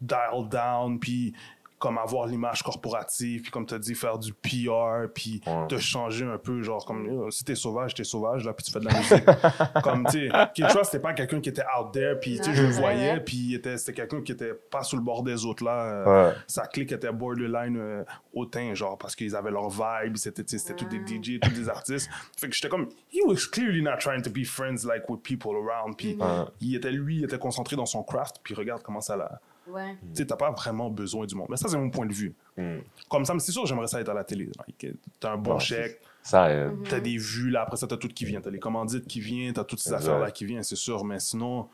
dial 0.00 0.48
down, 0.50 0.98
puis 0.98 1.32
comme 1.78 1.96
avoir 1.98 2.26
l'image 2.26 2.62
corporative, 2.62 3.42
puis 3.42 3.50
comme 3.50 3.64
tu 3.66 3.74
as 3.74 3.78
dit, 3.78 3.94
faire 3.94 4.18
du 4.18 4.32
PR, 4.34 5.06
puis 5.14 5.40
Ouais. 5.46 5.66
te 5.68 5.78
changer 5.78 6.24
un 6.24 6.38
peu. 6.38 6.62
Genre, 6.62 6.84
comme 6.84 7.30
si 7.30 7.44
t'es 7.44 7.54
sauvage, 7.54 7.94
t'es 7.94 8.04
sauvage, 8.04 8.44
là, 8.44 8.52
puis 8.52 8.64
tu 8.64 8.72
fais 8.72 8.80
de 8.80 8.86
la 8.86 8.98
musique. 8.98 9.24
comme, 9.82 10.04
tu 10.06 10.28
sais, 10.28 10.28
Kid 10.54 10.66
Trust, 10.68 10.86
c'était 10.92 11.02
pas 11.02 11.12
quelqu'un 11.14 11.40
qui 11.40 11.48
était 11.50 11.62
out 11.78 11.92
there, 11.92 12.18
puis 12.20 12.38
tu 12.38 12.44
sais, 12.44 12.54
je 12.54 12.62
le 12.62 12.70
voyais, 12.72 13.20
puis 13.20 13.36
il 13.36 13.54
était- 13.54 13.76
c'était 13.78 13.92
quelqu'un 13.94 14.22
qui 14.22 14.32
était 14.32 14.54
pas 14.54 14.82
sous 14.82 14.96
le 14.96 15.02
bord 15.02 15.22
des 15.22 15.44
autres, 15.44 15.64
là. 15.64 15.82
euh, 15.82 16.28
Ouais. 16.30 16.34
sa 16.46 16.66
clique 16.66 16.90
était 16.92 17.12
borderline 17.12 17.76
euh, 17.78 18.04
hautain, 18.32 18.74
genre, 18.74 18.98
parce 18.98 19.14
qu'ils 19.14 19.36
avaient 19.36 19.50
leur 19.50 19.68
vibe, 19.70 20.16
c'était, 20.16 20.42
tu 20.44 20.58
sais, 20.58 20.64
c'était 20.66 20.84
tous 20.84 20.88
des 20.88 20.98
DJ, 21.06 21.38
tous 21.40 21.50
des 21.50 21.68
artistes. 21.68 22.10
Fait 22.36 22.48
que 22.48 22.54
j'étais 22.54 22.68
comme, 22.68 22.88
he 23.12 23.20
was 23.24 23.46
clearly 23.52 23.82
not 23.82 23.98
trying 24.00 24.22
to 24.22 24.30
be 24.30 24.44
friends, 24.44 24.84
like, 24.84 25.08
with 25.08 25.22
people 25.22 25.52
around. 25.56 25.96
Puis. 25.96 26.16
Ouais. 26.18 26.26
il 26.60 26.74
était, 26.74 26.90
lui, 26.90 27.18
il 27.18 27.24
était 27.24 27.38
concentré 27.38 27.76
dans 27.76 27.86
son 27.86 28.02
craft, 28.02 28.36
puis 28.42 28.54
regarde 28.54 28.82
comment 28.82 29.00
ça 29.00 29.16
l'a... 29.16 29.40
Ouais. 29.68 29.96
Tu 30.14 30.18
sais, 30.22 30.26
t'as 30.26 30.36
pas 30.36 30.50
vraiment 30.50 30.90
besoin 30.90 31.26
du 31.26 31.34
monde. 31.34 31.46
Mais 31.50 31.56
ça, 31.56 31.68
c'est 31.68 31.76
mon 31.78 31.90
point 31.90 32.06
de 32.06 32.12
vue. 32.12 32.34
Mm. 32.56 32.78
Comme 33.08 33.24
ça, 33.24 33.34
mais 33.34 33.40
c'est 33.40 33.52
sûr, 33.52 33.66
j'aimerais 33.66 33.86
ça 33.86 34.00
être 34.00 34.08
à 34.08 34.14
la 34.14 34.24
télé. 34.24 34.48
Like, 34.58 34.94
T'as 35.20 35.32
un 35.32 35.36
bon 35.36 35.58
chèque, 35.58 36.00
Ça 36.22 36.50
aide. 36.50 36.72
Mhm. 36.72 36.84
t'as 36.88 37.00
des 37.00 37.16
vues, 37.16 37.50
là, 37.50 37.62
après 37.62 37.76
ça, 37.76 37.86
t'as 37.86 37.96
tout 37.96 38.08
qui 38.08 38.24
vient. 38.24 38.40
T'as 38.40 38.50
les 38.50 38.58
commandites 38.58 39.06
qui 39.06 39.20
viennent, 39.20 39.52
t'as 39.52 39.64
toutes 39.64 39.78
ces 39.80 39.90
Exact. 39.92 40.08
affaires-là 40.08 40.30
qui 40.30 40.44
viennent, 40.44 40.62
c'est 40.62 40.76
sûr. 40.76 41.04
Mais 41.04 41.20
sinon, 41.20 41.68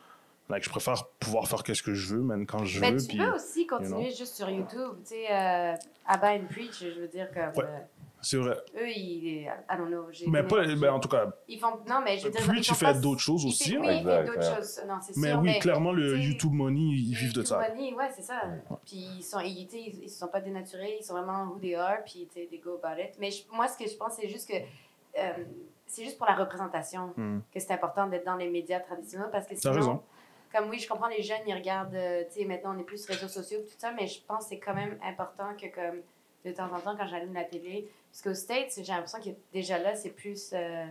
like, 0.49 0.63
je 0.63 0.69
préfère 0.69 1.05
pouvoir 1.19 1.47
faire 1.47 1.63
qu'est-ce 1.63 1.83
que 1.83 1.93
je 1.93 2.15
veux, 2.15 2.21
man, 2.21 2.45
quand 2.45 2.63
je 2.65 2.79
Mais 2.79 2.91
veux. 2.91 2.99
tu 3.01 3.07
puis 3.07 3.17
peux 3.17 3.31
aussi 3.33 3.65
continuer 3.67 4.11
juste 4.11 4.35
sur 4.35 4.49
YouTube. 4.49 4.93
Tu 5.03 5.09
sais, 5.15 5.25
euh, 5.31 5.73
Abba 6.07 6.33
and 6.35 6.45
Preach, 6.51 6.79
je 6.83 7.01
veux 7.01 7.07
dire, 7.07 7.29
comme. 7.33 7.63
Ouais. 7.63 7.69
euh, 7.69 7.79
C'est 8.27 8.37
vrai. 8.37 8.57
eux, 8.75 8.89
ils. 8.89 9.43
I 9.43 9.49
don't 9.77 9.87
know. 9.87 10.07
j'ai 10.11 10.25
Mais 10.27 10.41
pas, 10.43 10.65
ben, 10.65 10.89
en 10.93 10.99
tout 10.99 11.07
cas, 11.09 11.31
Ils 11.47 11.59
font. 11.59 11.79
Non, 11.87 12.01
mais 12.03 12.17
je 12.17 12.25
veux 12.25 12.31
dire. 12.31 12.41
Preach, 12.41 12.57
ils 12.57 12.61
il 12.61 12.65
font 12.69 12.73
fait 12.73 12.85
pas- 12.85 12.93
d'autres 12.93 13.21
choses 13.21 13.45
aussi, 13.45 13.75
hein. 13.75 13.81
Oui, 13.81 13.87
il 13.91 13.97
Exact, 13.99 14.25
fait 14.25 14.35
d'autres 14.39 14.55
choses. 14.55 14.81
Non, 14.87 14.95
c'est 15.01 15.17
Mais 15.17 15.29
sûr. 15.31 15.41
oui, 15.41 15.59
clairement, 15.59 15.91
le 15.91 16.17
YouTube 16.17 16.51
Money, 16.53 16.79
il 16.79 17.13
vivent 17.15 17.33
de 17.33 17.43
ça. 17.43 17.61
YouTube 17.61 17.77
Money, 17.77 17.93
ouais, 17.93 18.09
c'est 18.15 18.23
ça. 18.23 18.41
Puis 18.85 18.97
ils 19.19 19.23
sont, 19.23 19.39
ils, 19.41 19.67
ils, 19.71 20.03
ils 20.05 20.09
se 20.09 20.17
sont 20.19 20.27
pas 20.27 20.41
dénaturés, 20.41 20.97
ils 20.99 21.03
sont 21.03 21.13
vraiment 21.13 21.45
who 21.45 21.59
they 21.59 21.75
are, 21.75 21.97
puis 22.03 22.27
tu 22.33 22.41
sais, 22.41 22.47
they 22.49 22.59
go 22.59 22.79
about 22.83 22.99
it. 22.99 23.11
Mais 23.19 23.29
je- 23.29 23.43
moi, 23.51 23.67
ce 23.67 23.77
que 23.77 23.87
je 23.87 23.95
pense, 23.95 24.13
c'est 24.19 24.27
juste 24.27 24.49
que 24.49 24.55
euh, 24.55 25.43
c'est 25.85 26.03
juste 26.03 26.17
pour 26.17 26.27
la 26.27 26.35
représentation 26.35 27.13
Hmm. 27.15 27.39
que 27.53 27.59
c'est 27.59 27.71
important 27.73 28.07
d'être 28.07 28.25
dans 28.25 28.35
les 28.37 28.49
médias 28.49 28.79
traditionnels 28.79 29.29
parce 29.31 29.45
que 29.45 29.53
T'as 29.53 29.59
sinon, 29.59 29.73
raison. 29.75 30.03
comme 30.51 30.69
oui, 30.69 30.79
je 30.79 30.87
comprends 30.89 31.07
les 31.07 31.21
jeunes, 31.21 31.41
ils 31.47 31.53
regardent, 31.53 31.93
euh, 31.93 32.23
tu 32.33 32.39
sais, 32.39 32.45
maintenant 32.45 32.73
on 32.75 32.79
est 32.79 32.83
plus 32.83 33.05
réseaux 33.05 33.27
sociaux, 33.27 33.59
tout 33.61 33.75
ça, 33.77 33.91
mais 33.91 34.07
je 34.07 34.19
pense 34.27 34.45
que 34.45 34.49
c'est 34.49 34.59
quand 34.59 34.73
même 34.73 34.97
important 35.05 35.49
que 35.61 35.67
comme 35.67 36.01
de 36.45 36.51
temps 36.51 36.65
en 36.73 36.79
temps, 36.79 36.95
quand 36.97 37.07
j'allume 37.07 37.33
la 37.33 37.43
télé, 37.43 37.87
parce 38.11 38.21
qu'aux 38.21 38.33
States, 38.33 38.73
j'ai 38.77 38.83
l'impression 38.93 39.19
que 39.19 39.29
déjà 39.53 39.77
là, 39.79 39.95
c'est 39.95 40.09
plus. 40.11 40.51
euh, 40.53 40.85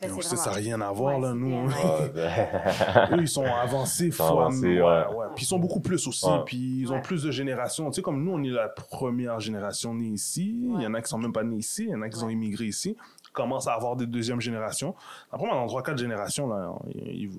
ben, 0.00 0.10
Non, 0.10 0.18
c'est 0.20 0.36
ça, 0.36 0.50
n'a 0.50 0.56
rien 0.56 0.80
à 0.82 0.92
voir, 0.92 1.16
Ouais, 1.16 1.22
là, 1.22 1.32
nous. 1.32 1.48
bien, 1.48 1.66
ouais. 1.66 2.00
Ouais, 2.02 2.08
ben, 2.14 3.08
Eux, 3.18 3.22
ils 3.22 3.28
sont 3.28 3.44
avancés, 3.46 4.10
sont 4.10 4.26
fois- 4.28 4.42
avancés, 4.46 4.66
ouais, 4.66 4.82
ouais. 4.82 5.14
ouais. 5.14 5.26
Puis 5.34 5.44
ils 5.44 5.48
sont 5.48 5.58
beaucoup 5.58 5.80
plus 5.80 6.06
aussi. 6.06 6.26
Ouais. 6.26 6.42
Puis 6.44 6.80
ils 6.82 6.92
ont 6.92 6.96
Ouais. 6.96 7.00
plus 7.02 7.22
de 7.22 7.30
générations. 7.30 7.90
Tu 7.90 7.96
sais, 7.96 8.02
comme 8.02 8.22
nous, 8.22 8.32
on 8.32 8.42
est 8.42 8.50
la 8.50 8.68
première 8.68 9.40
génération 9.40 9.94
née 9.94 10.08
ici. 10.08 10.54
Il 10.76 10.82
y 10.82 10.86
en 10.86 10.92
a 10.94 11.00
qui 11.00 11.08
sont 11.08 11.18
même 11.18 11.32
pas 11.32 11.42
nés 11.44 11.56
ici. 11.56 11.84
Il 11.84 11.90
y 11.90 11.94
en 11.94 12.02
a 12.02 12.08
qui 12.10 12.22
ont 12.22 12.28
immigré 12.28 12.66
ici. 12.66 12.94
Ils 13.28 13.32
commencent 13.32 13.68
à 13.68 13.72
avoir 13.74 13.96
des 13.96 14.06
deuxièmes 14.06 14.40
générations. 14.40 14.94
Après, 15.32 15.48
dans 15.48 15.66
3-4 15.66 15.96
générations, 15.98 16.46
là, 16.46 16.72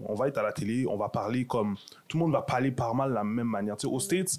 on 0.08 0.14
va 0.16 0.28
être 0.28 0.38
à 0.40 0.44
la 0.44 0.52
télé, 0.52 0.88
on 0.88 0.98
va 0.98 1.10
parler 1.10 1.46
comme. 1.46 1.76
Tout 2.08 2.18
le 2.18 2.24
monde 2.24 2.34
va 2.34 2.42
parler 2.42 2.72
par 2.72 2.96
mal 2.96 3.10
de 3.10 3.16
la 3.16 3.24
même 3.24 3.48
manière. 3.48 3.78
Tu 3.78 3.88
sais, 3.88 3.94
aux 3.94 4.00
States, 4.00 4.36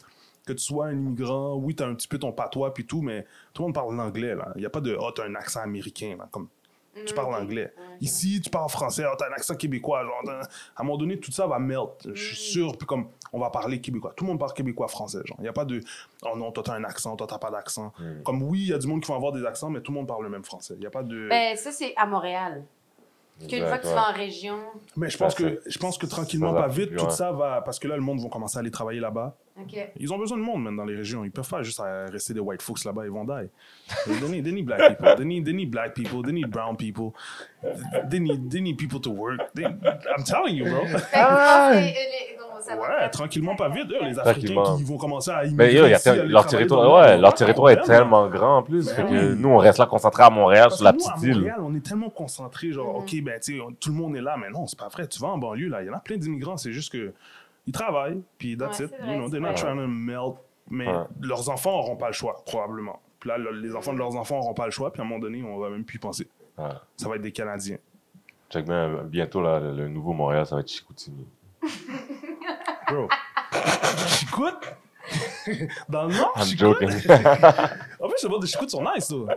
que 0.49 0.53
tu 0.55 0.65
sois 0.65 0.87
un 0.87 0.93
immigrant, 0.93 1.55
oui, 1.57 1.75
tu 1.77 1.83
as 1.83 1.87
un 1.87 1.95
petit 1.95 2.09
peu 2.09 2.19
ton 2.19 2.33
patois, 2.33 2.75
puis 2.75 2.87
tout, 2.87 3.01
mais 3.03 3.27
tout 3.53 3.63
le 3.63 3.67
monde 3.69 3.75
parle 3.75 3.95
l'anglais. 3.95 4.35
là. 4.35 4.49
Il 4.57 4.61
n'y 4.61 4.67
a 4.67 4.71
pas 4.71 4.81
de. 4.81 4.97
Oh, 4.99 5.11
tu 5.15 5.21
un 5.23 5.35
accent 5.35 5.61
américain. 5.61 6.17
Là, 6.19 6.27
comme 6.31 6.49
tu 6.95 7.03
Mhm, 7.03 7.15
parles 7.15 7.35
anglais. 7.35 7.73
Ici, 8.01 8.41
tu 8.41 8.51
parles 8.51 8.69
français, 8.71 9.05
ah, 9.07 9.15
t'as 9.17 9.29
un 9.29 9.33
accent 9.33 9.55
québécois. 9.55 10.03
Genre, 10.05 10.23
à 10.77 10.81
un 10.81 10.85
moment 10.85 10.97
donné, 10.99 11.19
tout 11.21 11.31
ça 11.31 11.47
va 11.47 11.59
melt. 11.61 12.09
Je 12.13 12.35
suis 12.35 12.35
Mm. 12.35 12.53
sûr. 12.67 12.77
Puis 12.77 12.87
comme, 12.87 13.07
on 13.33 13.39
va 13.39 13.51
parler 13.51 13.81
québécois. 13.81 14.13
Tout 14.17 14.25
le 14.25 14.31
monde 14.31 14.39
parle 14.41 14.53
québécois 14.53 14.89
français. 14.89 15.21
Genre, 15.25 15.37
il 15.39 15.43
n'y 15.43 15.49
a 15.49 15.53
pas 15.53 15.65
de, 15.65 15.81
oh 16.25 16.37
non, 16.37 16.51
toi, 16.51 16.63
t'as 16.65 16.75
un 16.75 16.83
accent, 16.85 17.15
toi, 17.15 17.27
t'as 17.29 17.39
pas 17.39 17.51
d'accent. 17.53 17.93
Mm. 18.01 18.23
Comme, 18.25 18.43
oui, 18.43 18.61
il 18.63 18.69
y 18.69 18.73
a 18.73 18.79
du 18.79 18.87
monde 18.89 19.01
qui 19.03 19.09
va 19.09 19.15
avoir 19.17 19.31
des 19.33 19.45
accents, 19.45 19.71
mais 19.71 19.81
tout 19.81 19.93
le 19.93 19.99
monde 19.99 20.09
parle 20.09 20.25
le 20.25 20.31
même 20.31 20.43
français. 20.45 20.75
Il 20.75 20.81
n'y 20.81 20.87
a 20.87 20.91
pas 20.91 21.05
de. 21.05 21.29
Ben, 21.29 21.57
ça, 21.57 21.71
c'est 21.71 21.93
à 21.97 22.05
Montréal. 22.07 22.65
Qu'une 23.49 23.65
fois 23.69 23.79
que 23.79 23.87
tu 23.87 23.95
vas 23.95 24.11
en 24.11 24.15
région. 24.15 24.59
mais 24.97 25.09
je 25.11 25.17
pense 25.17 25.37
que, 25.37 25.61
je 25.65 25.79
pense 25.79 25.97
que 25.97 26.07
tranquillement, 26.07 26.53
pas 26.53 26.67
vite, 26.67 26.97
tout 26.97 27.09
ça 27.11 27.31
va. 27.31 27.61
Parce 27.61 27.79
que 27.79 27.87
là, 27.87 27.95
le 27.95 28.03
monde 28.03 28.19
va 28.21 28.29
commencer 28.29 28.57
à 28.57 28.61
aller 28.61 28.73
travailler 28.73 28.99
là-bas. 28.99 29.37
OK. 29.61 29.77
Ils 29.99 30.13
ont 30.13 30.19
besoin 30.19 30.39
de 30.39 30.43
monde, 30.43 30.63
même, 30.65 30.77
dans 30.77 30.85
les 30.85 30.95
régions. 30.95 31.25
Ils 31.25 31.31
peuvent 31.31 31.49
pas 31.49 31.63
juste 31.63 31.83
rester 32.13 32.33
des 32.35 32.41
white 32.41 32.63
folks 32.63 32.85
là-bas, 32.85 33.05
ils 33.05 33.11
vont 33.11 33.25
die. 33.25 33.49
They 34.07 34.29
need, 34.31 34.45
they 34.45 34.53
need 34.53 34.65
black 34.67 34.89
people. 34.89 35.15
They 35.17 35.25
need, 35.27 35.45
they 35.45 35.55
need 35.55 35.71
black 35.71 35.95
people. 35.95 36.23
They 36.23 36.33
need 36.33 36.49
brown 36.49 36.77
people. 36.77 37.11
They 38.11 38.21
need, 38.21 38.51
they 38.51 38.61
need 38.61 38.77
people 38.77 39.01
to 39.01 39.11
work. 39.11 39.41
They- 39.55 39.65
I'm 39.65 40.23
telling 40.25 40.55
you, 40.57 40.65
bro. 40.65 40.83
Que, 40.85 41.17
euh, 41.17 41.81
Ouais, 42.77 43.09
tranquillement, 43.11 43.57
pas 43.57 43.69
vite. 43.71 43.91
eux, 43.93 44.05
les 44.05 44.19
Africains 44.19 44.77
qui 44.77 44.85
vont 44.85 44.99
commencer 44.99 45.31
à 45.31 45.43
Mais 45.43 45.49
immigrer 45.49 45.73
yo, 45.75 45.87
il 45.87 45.91
y 45.91 45.95
a 45.95 45.97
ici, 45.97 46.05
tel- 46.05 46.21
aller 46.21 46.29
leur 46.29 46.47
territoire, 46.47 46.93
ouais, 47.01 47.17
leur 47.17 47.33
territoire 47.33 47.71
est 47.71 47.81
tellement 47.81 48.29
grand 48.29 48.59
en 48.59 48.63
plus. 48.63 48.87
Ben 48.89 48.95
Fait 48.95 49.03
que 49.05 49.31
oui. 49.33 49.37
nous, 49.39 49.49
on 49.49 49.57
reste 49.57 49.79
là 49.79 49.87
concentrés 49.87 50.25
à 50.25 50.31
Montréal, 50.31 50.65
Parce 50.65 50.77
sur 50.77 50.85
la 50.85 50.93
nous, 50.93 50.99
petite 50.99 51.13
à 51.13 51.27
île. 51.27 51.35
Montréal, 51.37 51.57
on 51.63 51.75
est 51.75 51.81
tellement 51.87 52.11
concentrés, 52.11 52.71
genre, 52.73 52.99
Mhm. 52.99 53.03
OK, 53.05 53.23
ben, 53.23 53.41
tu 53.41 53.59
tout 53.81 53.91
le 53.91 53.97
monde 53.97 54.17
est 54.17 54.21
là, 54.21 54.37
mais 54.39 54.51
non, 54.51 54.67
c'est 54.67 54.79
pas 54.79 54.89
vrai. 54.89 55.07
Tu 55.07 55.19
vas 55.19 55.29
en 55.29 55.39
banlieue, 55.39 55.69
là, 55.69 55.83
il 55.83 55.87
y 55.87 55.91
en 55.91 55.95
a 55.95 56.01
plein 56.01 56.17
d'immigrants, 56.19 56.57
c'est 56.59 56.73
juste 56.73 56.93
que 56.93 57.15
ils 57.69 57.73
travaillent, 57.73 58.23
puis 58.39 58.57
that's 58.57 58.79
Ouais, 58.81 58.87
it. 58.87 58.91
vrai, 58.99 59.13
You 59.13 59.19
know, 59.21 59.29
they're 59.29 59.41
not 59.41 59.53
vrai. 59.53 59.61
trying 59.61 59.77
to 59.77 59.87
melt. 59.87 60.37
Mais 60.71 60.87
Ouais. 60.89 61.05
leurs 61.21 61.49
enfants 61.51 61.73
n'auront 61.73 61.97
pas 61.97 62.09
le 62.09 62.13
choix, 62.13 62.43
probablement. 62.45 63.01
Puis 63.21 63.29
là, 63.31 63.39
le- 63.39 63.53
les 63.53 63.75
enfants 63.75 63.93
de 63.93 63.99
leurs 63.99 64.17
enfants 64.17 64.37
n'auront 64.37 64.55
pas 64.55 64.67
le 64.67 64.71
choix, 64.71 64.93
puis 64.93 65.01
à 65.01 65.05
un 65.05 65.09
moment 65.09 65.21
donné, 65.21 65.43
on 65.43 65.59
va 65.59 65.71
même 65.71 65.85
plus 65.85 65.97
y 65.97 65.99
penser. 65.99 66.29
Ouais. 66.59 66.65
Ça 66.97 67.09
va 67.09 67.17
être 67.17 67.23
des 67.23 67.33
Canadiens. 67.33 67.79
Check 68.51 68.65
bien, 68.67 69.03
bientôt, 69.05 69.41
là, 69.43 69.61
le, 69.61 69.89
nouveau 69.89 70.13
Montréal, 70.13 70.47
ça 70.47 70.55
va 70.57 70.61
être 70.63 70.69
Chicoutimi. 70.71 71.27
Bro, 72.89 73.09
Chicoute? 74.07 74.75
Dans 75.89 76.05
le 76.05 76.15
Nord, 76.15 76.33
I'm 76.37 76.45
Chicoute? 76.45 76.81
joking. 76.81 77.11
En 78.01 78.09
plus, 78.09 78.19
je 78.23 78.29
vois 78.29 78.39
des 78.39 78.47
Chicoutes 78.47 78.71
sont 78.71 78.85
nice, 78.95 79.09
toi. 79.09 79.35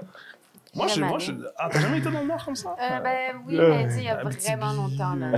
Moi, 0.73 0.87
je, 0.87 1.01
moi, 1.01 1.19
je, 1.19 1.31
ah, 1.57 1.67
t'as 1.71 1.79
jamais 1.79 1.97
été 1.99 2.09
dans 2.09 2.21
le 2.21 2.27
Nord 2.27 2.45
comme 2.45 2.55
ça? 2.55 2.75
Euh, 2.79 2.99
ben 3.01 3.41
oui, 3.45 3.57
mais 3.57 3.85
tu 3.87 3.91
sais, 3.91 3.97
il 3.99 4.03
y 4.05 4.09
a 4.09 4.23
vraiment 4.23 4.71
longtemps, 4.73 5.15
là. 5.15 5.31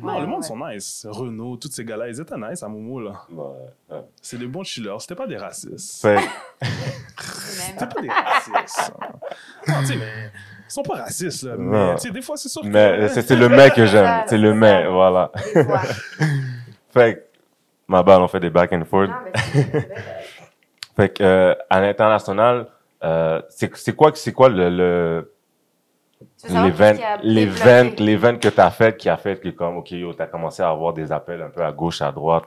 Non, 0.00 0.14
Ouais, 0.14 0.20
le 0.20 0.26
monde 0.26 0.40
ouais. 0.40 0.46
sont 0.46 0.66
nice. 0.66 1.06
Renault, 1.08 1.56
tous 1.56 1.70
ces 1.70 1.84
gars-là, 1.84 2.08
ils 2.08 2.20
étaient 2.20 2.36
nice 2.36 2.62
à 2.62 2.68
Momo, 2.68 3.00
là. 3.00 3.12
Ouais, 3.30 3.44
ouais. 3.90 4.02
C'est 4.20 4.38
des 4.38 4.46
bons 4.46 4.64
chillers, 4.64 4.96
c'était 4.98 5.14
pas 5.14 5.26
des 5.26 5.36
racistes. 5.36 6.06
C'était 6.06 7.86
pas 7.86 8.00
des 8.00 8.08
racistes. 8.08 8.92
Non, 9.68 9.74
tu 9.80 9.86
sais, 9.86 9.96
mais. 9.96 10.30
Ils 10.66 10.72
sont 10.72 10.82
pas 10.82 10.96
racistes, 10.96 11.44
là. 11.44 11.56
Non. 11.56 11.88
Mais, 11.90 11.94
tu 11.94 12.00
sais, 12.02 12.10
des 12.10 12.22
fois, 12.22 12.36
c'est 12.36 12.48
sûr 12.48 12.62
que. 12.62 12.66
mais 12.66 13.08
c'est 13.08 13.22
c'est 13.22 13.36
le 13.36 13.48
mec 13.48 13.74
que 13.74 13.86
j'aime. 13.86 14.22
C'est 14.26 14.36
le 14.38 14.52
mec, 14.52 14.86
voilà. 14.88 15.30
Fait 16.92 17.14
que, 17.14 17.20
ma 17.86 18.02
balle, 18.02 18.20
on 18.22 18.28
fait 18.28 18.40
des 18.40 18.50
back 18.50 18.72
and 18.72 18.84
forth. 18.84 19.08
Non, 19.08 19.16
mais 19.24 19.88
Fait 20.96 21.08
que, 21.10 21.22
euh, 21.22 21.54
à 21.70 21.80
l'international, 21.80 22.66
euh, 23.04 23.40
c'est 23.48 23.94
quoi, 23.94 24.10
c'est 24.14 24.32
quoi 24.32 24.48
le, 24.48 25.32
l'event, 27.22 27.90
l'event 27.98 28.38
que 28.38 28.48
t'as 28.48 28.70
fait 28.70 28.96
qui 28.96 29.08
a 29.08 29.16
fait 29.16 29.40
que 29.40 29.48
comme, 29.50 29.78
ok, 29.78 29.90
yo, 29.92 30.12
t'as 30.14 30.26
commencé 30.26 30.62
à 30.62 30.70
avoir 30.70 30.92
des 30.92 31.10
appels 31.12 31.42
un 31.42 31.50
peu 31.50 31.64
à 31.64 31.72
gauche, 31.72 32.00
à 32.02 32.12
droite 32.12 32.44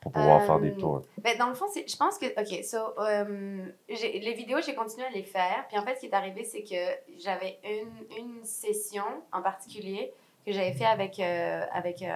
pour 0.00 0.12
pouvoir 0.12 0.40
Euh, 0.42 0.46
faire 0.46 0.58
des 0.60 0.72
tours. 0.74 1.02
Ben, 1.22 1.36
dans 1.36 1.48
le 1.48 1.54
fond, 1.54 1.66
c'est- 1.72 1.90
je 1.90 1.96
pense 1.96 2.18
que, 2.18 2.26
OK, 2.40 2.64
so, 2.64 2.78
euh, 3.00 3.64
j'ai- 3.88 4.20
les 4.20 4.32
vidéos, 4.32 4.58
j'ai 4.64 4.74
continué 4.74 5.04
à 5.06 5.10
les 5.10 5.24
faire. 5.24 5.64
Puis 5.68 5.78
en 5.78 5.82
fait, 5.84 5.96
ce 5.96 6.00
qui 6.00 6.06
est 6.06 6.14
arrivé, 6.14 6.44
c'est 6.44 6.62
que 6.62 7.20
j'avais 7.22 7.58
une, 7.64 8.16
une 8.18 8.44
session 8.44 9.02
en 9.32 9.42
particulier 9.42 10.12
que 10.46 10.52
j'avais 10.52 10.72
fait 10.72 10.86
avec, 10.86 11.18
euh, 11.20 11.62
avec, 11.74 12.00
euh, 12.02 12.08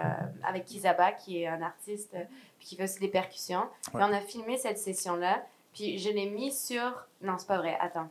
avec 0.48 0.64
Kizaba, 0.64 1.12
qui 1.12 1.42
est 1.42 1.48
un 1.48 1.60
artiste, 1.60 2.14
euh, 2.14 2.22
puis 2.58 2.68
qui 2.68 2.76
fait 2.76 2.84
aussi 2.84 3.00
des 3.00 3.08
percussions. 3.08 3.64
Ouais. 3.92 4.00
on 4.04 4.12
a 4.12 4.20
filmé 4.20 4.56
cette 4.56 4.78
session-là, 4.78 5.42
puis 5.74 5.98
je 5.98 6.08
l'ai 6.10 6.26
mis 6.30 6.50
sur... 6.52 6.80
Non, 7.20 7.34
c'est 7.36 7.48
pas 7.48 7.58
vrai, 7.58 7.76
attends. 7.80 8.08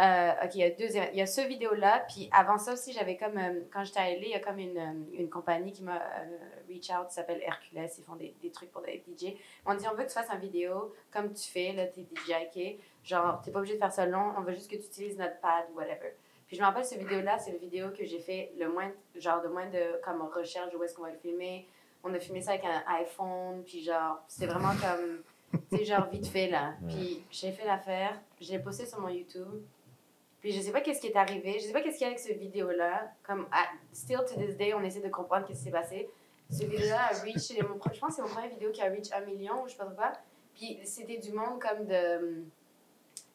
Euh, 0.00 0.32
ok, 0.42 0.54
il 0.56 0.60
y 0.60 0.64
a 0.64 0.70
deux. 0.70 0.88
Il 1.12 1.16
y 1.16 1.22
a 1.22 1.26
ce 1.26 1.40
vidéo-là, 1.40 2.04
puis 2.08 2.28
avant 2.32 2.58
ça 2.58 2.72
aussi, 2.72 2.92
j'avais 2.92 3.16
comme, 3.16 3.38
euh, 3.38 3.60
quand 3.72 3.84
j'étais 3.84 4.00
allée, 4.00 4.24
il 4.24 4.30
y 4.30 4.34
a 4.34 4.40
comme 4.40 4.58
une, 4.58 4.76
euh, 4.76 4.92
une 5.12 5.30
compagnie 5.30 5.72
qui 5.72 5.84
m'a 5.84 5.98
euh, 5.98 6.38
reach 6.68 6.90
out, 6.90 7.06
qui 7.08 7.14
s'appelle 7.14 7.40
Hercules, 7.42 7.78
ils 7.96 8.02
font 8.02 8.16
des, 8.16 8.34
des 8.42 8.50
trucs 8.50 8.72
pour 8.72 8.82
des 8.82 9.04
DJ. 9.06 9.34
M'ont 9.64 9.74
dit, 9.74 9.86
on 9.86 9.94
veut 9.94 10.02
que 10.02 10.08
tu 10.08 10.14
fasses 10.14 10.30
une 10.32 10.40
vidéo 10.40 10.92
comme 11.12 11.32
tu 11.32 11.48
fais, 11.48 11.72
là, 11.72 11.86
t'es 11.86 12.00
DJ, 12.02 12.32
ok? 12.32 12.76
Genre, 13.04 13.40
t'es 13.42 13.52
pas 13.52 13.60
obligé 13.60 13.74
de 13.74 13.78
faire 13.78 13.92
ça 13.92 14.04
long, 14.04 14.32
on 14.36 14.40
veut 14.40 14.54
juste 14.54 14.68
que 14.68 14.76
tu 14.76 14.82
utilises 14.82 15.16
notre 15.16 15.38
pad 15.38 15.66
ou 15.72 15.76
whatever. 15.76 16.14
Puis 16.48 16.56
je 16.56 16.60
me 16.60 16.66
rappelle, 16.66 16.84
cette 16.84 16.98
vidéo-là, 16.98 17.38
c'est 17.38 17.52
la 17.52 17.58
vidéo 17.58 17.90
que 17.96 18.04
j'ai 18.04 18.18
fait 18.18 18.52
le 18.58 18.68
moins, 18.68 18.90
genre, 19.14 19.42
de 19.42 19.48
moins 19.48 19.66
de, 19.66 20.00
comme, 20.04 20.22
recherche 20.22 20.74
où 20.74 20.82
est-ce 20.82 20.94
qu'on 20.94 21.02
va 21.02 21.10
le 21.10 21.18
filmer. 21.18 21.68
On 22.02 22.12
a 22.12 22.18
filmé 22.18 22.40
ça 22.40 22.50
avec 22.50 22.64
un 22.64 22.82
iPhone, 22.96 23.62
puis 23.64 23.84
genre, 23.84 24.20
c'était 24.26 24.52
vraiment 24.52 24.74
comme, 24.74 25.22
tu 25.70 25.78
sais, 25.78 25.84
genre, 25.84 26.08
vite 26.10 26.26
fait, 26.26 26.48
là. 26.48 26.74
Puis 26.88 27.22
j'ai 27.30 27.52
fait 27.52 27.64
l'affaire, 27.64 28.20
je 28.40 28.50
l'ai 28.50 28.58
posté 28.58 28.86
sur 28.86 29.00
mon 29.00 29.08
YouTube. 29.08 29.62
Puis 30.44 30.52
je 30.52 30.60
sais 30.60 30.72
pas 30.72 30.82
qu'est-ce 30.82 31.00
qui 31.00 31.06
est 31.06 31.16
arrivé, 31.16 31.54
je 31.58 31.64
sais 31.64 31.72
pas 31.72 31.80
qu'est-ce 31.80 31.96
qu'il 31.96 32.02
y 32.02 32.04
a 32.04 32.08
avec 32.08 32.18
cette 32.18 32.36
vidéo-là. 32.38 33.10
Comme, 33.22 33.46
à- 33.50 33.70
still 33.94 34.18
to 34.28 34.34
this 34.38 34.54
day, 34.58 34.74
on 34.74 34.82
essaie 34.82 35.00
de 35.00 35.08
comprendre 35.08 35.46
qu'est-ce 35.46 35.60
qui 35.60 35.64
s'est 35.64 35.70
passé. 35.70 36.10
Cette 36.50 36.68
vidéo-là 36.68 37.06
a 37.12 37.14
reach, 37.22 37.48
je 37.50 37.64
pense 37.98 38.10
que 38.10 38.12
c'est 38.16 38.20
mon 38.20 38.28
première 38.28 38.50
vidéo 38.50 38.70
qui 38.70 38.82
a 38.82 38.90
reach 38.90 39.10
un 39.12 39.22
million, 39.22 39.62
ou 39.62 39.66
je 39.66 39.72
sais 39.72 39.78
pas 39.78 39.86
trop 39.86 39.94
quoi. 39.94 40.12
Puis 40.54 40.78
c'était 40.84 41.16
du 41.16 41.32
monde 41.32 41.58
comme 41.62 41.86
de 41.86 42.18
hum, 42.18 42.44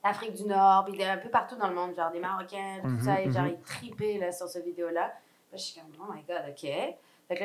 l'Afrique 0.03 0.33
du 0.33 0.43
Nord, 0.43 0.85
puis 0.85 1.03
un 1.03 1.17
peu 1.17 1.29
partout 1.29 1.55
dans 1.55 1.67
le 1.67 1.73
monde, 1.73 1.95
genre 1.95 2.11
des 2.11 2.19
Marocains, 2.19 2.77
tout 2.83 2.87
Mhm, 2.89 2.99
ça, 3.01 3.19
et 3.21 3.31
genre 3.31 3.41
mhm. 3.45 3.55
ils 3.57 3.61
tripaient 3.61 4.17
là, 4.19 4.31
sur 4.31 4.47
cette 4.47 4.65
vidéo-là. 4.65 5.07
Là, 5.07 5.11
je 5.53 5.57
suis 5.57 5.81
comme, 5.81 5.89
oh 6.07 6.13
my 6.13 6.21
god, 6.27 6.43
ok. 6.49 6.61
Fait 7.27 7.35
que 7.35 7.43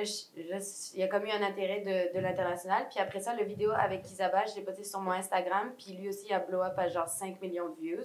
là, 0.51 0.59
il 0.95 1.01
y 1.01 1.03
a 1.03 1.09
comme 1.09 1.25
eu 1.25 1.31
un 1.31 1.43
intérêt 1.43 1.81
de, 1.81 2.15
de 2.15 2.21
l'international. 2.21 2.87
Puis 2.91 3.01
après 3.01 3.21
ça, 3.21 3.35
le 3.35 3.45
vidéo 3.45 3.71
avec 3.75 4.05
Isabelle, 4.11 4.45
je 4.51 4.57
l'ai 4.57 4.63
posté 4.63 4.85
sur 4.85 5.01
mon 5.01 5.13
Instagram. 5.13 5.73
Puis 5.79 5.93
lui 5.95 6.11
aussi, 6.11 6.27
il 6.27 6.35
a 6.35 6.39
blow 6.41 6.61
up 6.61 6.75
à 6.77 6.89
genre 6.89 7.09
5 7.09 7.41
millions 7.41 7.71
de 7.71 7.81
views. 7.81 8.05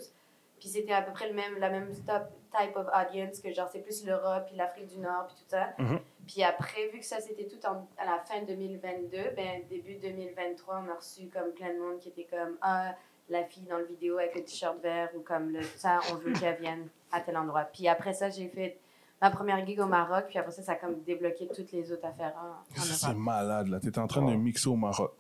Puis 0.60 0.70
c'était 0.70 0.94
à 0.94 1.02
peu 1.02 1.12
près 1.14 1.28
le 1.30 1.34
même, 1.36 1.58
la 1.60 1.70
même 1.70 1.90
top, 2.06 2.24
type 2.52 2.76
of 2.76 2.88
audience 2.94 3.40
que 3.40 3.52
genre 3.54 3.70
c'est 3.72 3.80
plus 3.80 4.06
l'Europe, 4.06 4.46
puis 4.48 4.56
l'Afrique 4.56 4.88
du 4.88 4.98
Nord, 5.00 5.28
puis 5.28 5.36
tout 5.38 5.50
ça. 5.50 5.70
Mhm. 5.78 6.00
Puis 6.28 6.44
après, 6.44 6.88
vu 6.94 7.00
que 7.00 7.06
ça 7.06 7.20
c'était 7.20 7.48
tout 7.48 7.64
en- 7.66 7.88
à 7.98 8.06
la 8.06 8.20
fin 8.20 8.42
2022, 8.44 9.32
ben 9.36 9.62
début 9.70 9.96
2023, 9.96 10.84
on 10.86 10.92
a 10.92 10.96
reçu 10.96 11.28
comme 11.28 11.52
plein 11.52 11.74
de 11.74 11.80
monde 11.80 12.00
qui 12.00 12.10
était 12.10 12.28
comme 12.30 12.58
Ah, 12.62 12.94
la 13.30 13.44
fille 13.44 13.64
dans 13.64 13.78
le 13.78 13.86
vidéo 13.86 14.18
avec 14.18 14.36
le 14.36 14.44
t-shirt 14.44 14.80
vert 14.82 15.10
ou 15.16 15.22
comme 15.22 15.52
le, 15.52 15.62
ça, 15.62 16.00
on 16.12 16.16
veut 16.16 16.34
qu'elle 16.34 16.60
vienne 16.60 16.88
à 17.12 17.22
tel 17.22 17.38
endroit. 17.38 17.64
Puis 17.66 17.88
après 17.88 18.14
ça, 18.14 18.30
j'ai 18.30 18.48
fait 18.48 18.80
ma 19.22 19.30
première 19.30 19.64
gig 19.66 19.80
au 19.80 19.86
Maroc, 19.86 20.26
puis 20.30 20.40
après 20.40 20.52
ça, 20.52 20.64
ça 20.64 20.72
a 20.72 20.76
comme 20.76 21.02
débloqué 21.04 21.48
toutes 21.54 21.72
les 21.72 21.92
autres 21.92 22.06
affaires 22.06 22.34
C'est 22.76 23.14
malade, 23.14 23.68
là. 23.68 23.80
T'étais 23.80 24.00
en 24.00 24.08
train 24.08 24.24
de 24.26 24.36
mixer 24.36 24.68
au 24.70 24.76
Maroc. 24.76 25.12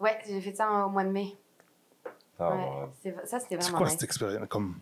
Ouais, 0.00 0.18
j'ai 0.26 0.40
fait 0.40 0.54
ça 0.54 0.70
en- 0.70 0.86
au 0.86 0.90
mois 0.90 1.04
de 1.04 1.10
mai. 1.10 1.34
Ah, 2.38 2.50
Ouais, 2.50 2.56
ouais. 2.56 2.88
c'est- 3.02 3.26
ça, 3.26 3.38
c'était 3.40 3.56
C'est 3.56 3.62
vraiment 3.62 3.78
quoi 3.78 3.86
nice. 3.86 3.92
cette 3.94 4.02
expérience? 4.04 4.48
Comme, 4.48 4.74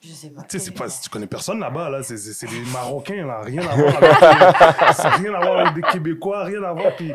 Je 0.00 0.08
sais 0.12 0.30
pas. 0.30 0.42
tu 0.42 0.58
sais, 0.58 0.64
c'est 0.66 0.70
pas, 0.72 0.88
tu 0.88 1.08
connais 1.10 1.26
personne 1.26 1.60
là-bas, 1.60 1.90
là. 1.90 2.02
C'est, 2.02 2.16
c'est, 2.16 2.32
c'est 2.32 2.46
des 2.46 2.60
Marocains, 2.72 3.26
là. 3.26 3.40
Rien 3.42 3.62
à 3.66 3.74
voir 3.74 3.96
avec, 3.96 4.94
c'est 4.96 5.08
rien 5.08 5.34
à 5.34 5.40
voir 5.40 5.58
avec 5.60 5.74
des 5.74 5.82
Québécois, 5.82 6.44
rien 6.44 6.62
à 6.62 6.72
voir. 6.72 6.94
Puis, 6.96 7.12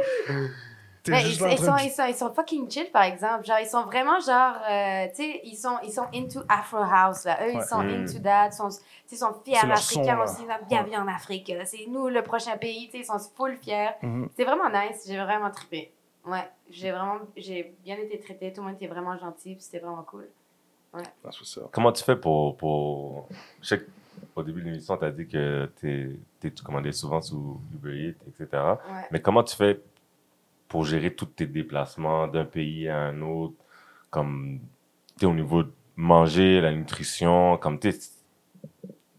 Ouais, 1.07 1.23
ils, 1.23 1.33
sont, 1.35 1.45
de- 1.47 1.51
ils, 1.83 1.89
sont, 1.91 2.05
ils 2.07 2.13
sont 2.13 2.31
fucking 2.33 2.69
chill, 2.69 2.91
par 2.91 3.01
exemple. 3.03 3.43
Genre, 3.45 3.57
ils 3.59 3.67
sont 3.67 3.83
vraiment 3.85 4.19
genre, 4.19 4.57
euh, 4.69 5.07
tu 5.09 5.15
sais, 5.23 5.41
ils 5.43 5.55
sont, 5.55 5.77
ils 5.83 5.91
sont 5.91 6.05
into 6.13 6.41
Afro 6.47 6.77
House, 6.83 7.23
là. 7.25 7.39
Eux, 7.47 7.53
Ouais. 7.55 7.61
ils 7.63 7.67
sont 7.67 7.81
Mm. 7.81 8.03
into 8.03 8.19
that. 8.19 8.49
Ils 8.49 8.53
sont, 8.53 8.67
tu 8.69 8.75
sais, 8.75 8.81
ils 9.13 9.17
sont 9.17 9.33
fiers 9.43 9.55
C'est 9.61 9.71
africains 9.71 10.21
aussi. 10.21 10.43
Bienvenue 10.67 10.97
en 10.97 11.07
Afrique. 11.07 11.51
C'est 11.65 11.87
nous, 11.87 12.09
le 12.09 12.21
prochain 12.21 12.57
pays. 12.57 12.87
Tu 12.87 12.91
sais, 12.91 12.97
ils 12.99 13.05
sont 13.05 13.17
full 13.35 13.55
fiers. 13.57 13.91
Mhm. 14.03 14.29
C'est 14.37 14.43
vraiment 14.43 14.69
nice. 14.69 15.03
J'ai 15.07 15.17
vraiment 15.17 15.49
trippé. 15.49 15.91
Ouais, 16.29 16.47
j'ai 16.69 16.91
vraiment, 16.91 17.19
j'ai 17.35 17.73
bien 17.83 17.97
été 17.97 18.19
traitée. 18.19 18.53
Tout 18.53 18.61
le 18.61 18.67
monde 18.67 18.75
était 18.75 18.87
vraiment 18.87 19.17
gentil. 19.17 19.57
C'était 19.59 19.79
vraiment 19.79 20.03
cool. 20.03 20.27
C'est 21.31 21.45
ça. 21.45 21.61
Comment 21.71 21.91
tu 21.91 22.03
fais 22.03 22.15
pour, 22.15 22.57
pour... 22.57 23.27
Je 23.61 23.67
sais 23.67 23.85
qu'au 24.33 24.43
début 24.43 24.61
de 24.61 24.65
l'émission, 24.65 24.97
tu 24.97 25.05
as 25.05 25.11
dit 25.11 25.27
que 25.27 25.69
t'es, 25.79 26.09
t'es- 26.39 26.51
tu 26.51 26.63
commandais 26.63 26.91
souvent 26.91 27.21
sous 27.21 27.61
Uber 27.75 28.09
Eats, 28.09 28.23
etc. 28.27 28.47
Ouais. 28.91 29.01
Mais 29.11 29.21
comment 29.21 29.43
tu 29.43 29.55
fais 29.55 29.79
pour 30.67 30.85
gérer 30.85 31.13
tous 31.13 31.25
tes 31.27 31.45
déplacements 31.47 32.27
d'un 32.27 32.45
pays 32.45 32.87
à 32.87 32.97
un 32.97 33.21
autre, 33.21 33.55
comme 34.09 34.59
tu 35.19 35.25
au 35.25 35.33
niveau 35.33 35.63
de 35.63 35.71
manger, 35.95 36.61
la 36.61 36.71
nutrition, 36.71 37.57
comme 37.57 37.79
tu 37.79 37.91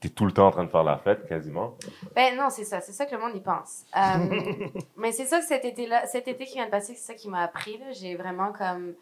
es 0.09 0.11
tout 0.11 0.25
le 0.27 0.33
temps 0.33 0.47
en 0.47 0.51
train 0.51 0.65
de 0.65 0.71
faire 0.71 0.83
la 0.85 0.97
fête 0.99 1.27
quasiment. 1.29 1.75
Ben 2.15 2.37
non, 2.37 2.49
c'est 2.51 2.65
ça. 2.65 2.81
C'est 2.81 2.93
ça 2.93 3.07
que 3.07 3.15
le 3.15 3.21
monde 3.21 3.35
y 3.37 3.41
pense. 3.41 3.85
Euh, 3.97 4.69
mais 4.97 5.13
c'est 5.13 5.27
ça 5.27 5.39
que 5.41 5.45
cet 5.47 5.65
été-là, 5.65 6.07
cet 6.07 6.29
été 6.29 6.45
qui 6.47 6.55
vient 6.55 6.67
de 6.67 6.71
passer, 6.71 6.95
c'est 6.95 7.13
ça 7.13 7.15
qui 7.15 7.29
m'a 7.29 7.43
appris. 7.43 7.79
J'ai 7.93 8.17
vraiment 8.17 8.53
comme. 8.53 8.95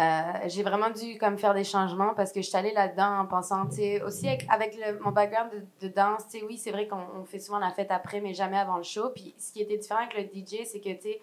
euh, 0.00 0.22
j'ai 0.46 0.62
vraiment 0.62 0.90
dû 0.90 1.18
comme 1.18 1.36
faire 1.38 1.54
des 1.54 1.64
changements 1.64 2.14
parce 2.14 2.30
que 2.32 2.40
je 2.40 2.46
suis 2.48 2.56
allée 2.56 2.72
là-dedans 2.72 3.18
en 3.20 3.26
pensant, 3.26 3.66
tu 3.66 3.76
sais, 3.76 4.02
aussi 4.02 4.28
avec, 4.28 4.46
avec 4.48 4.76
le- 4.76 4.98
mon 5.00 5.10
background 5.10 5.50
de, 5.50 5.88
de 5.88 5.92
danse, 5.92 6.28
tu 6.30 6.38
sais, 6.38 6.44
oui, 6.46 6.56
c'est 6.56 6.70
vrai 6.70 6.86
qu'on 6.86 7.04
on 7.20 7.24
fait 7.24 7.40
souvent 7.40 7.58
la 7.58 7.70
fête 7.72 7.90
après, 7.90 8.20
mais 8.20 8.32
jamais 8.32 8.58
avant 8.58 8.76
le 8.76 8.84
show. 8.84 9.10
Puis 9.14 9.34
ce 9.38 9.52
qui 9.52 9.60
était 9.60 9.76
différent 9.76 10.00
avec 10.00 10.14
le 10.14 10.22
DJ, 10.22 10.64
c'est 10.66 10.78
que, 10.80 10.90
tu 10.94 11.02
sais, 11.02 11.20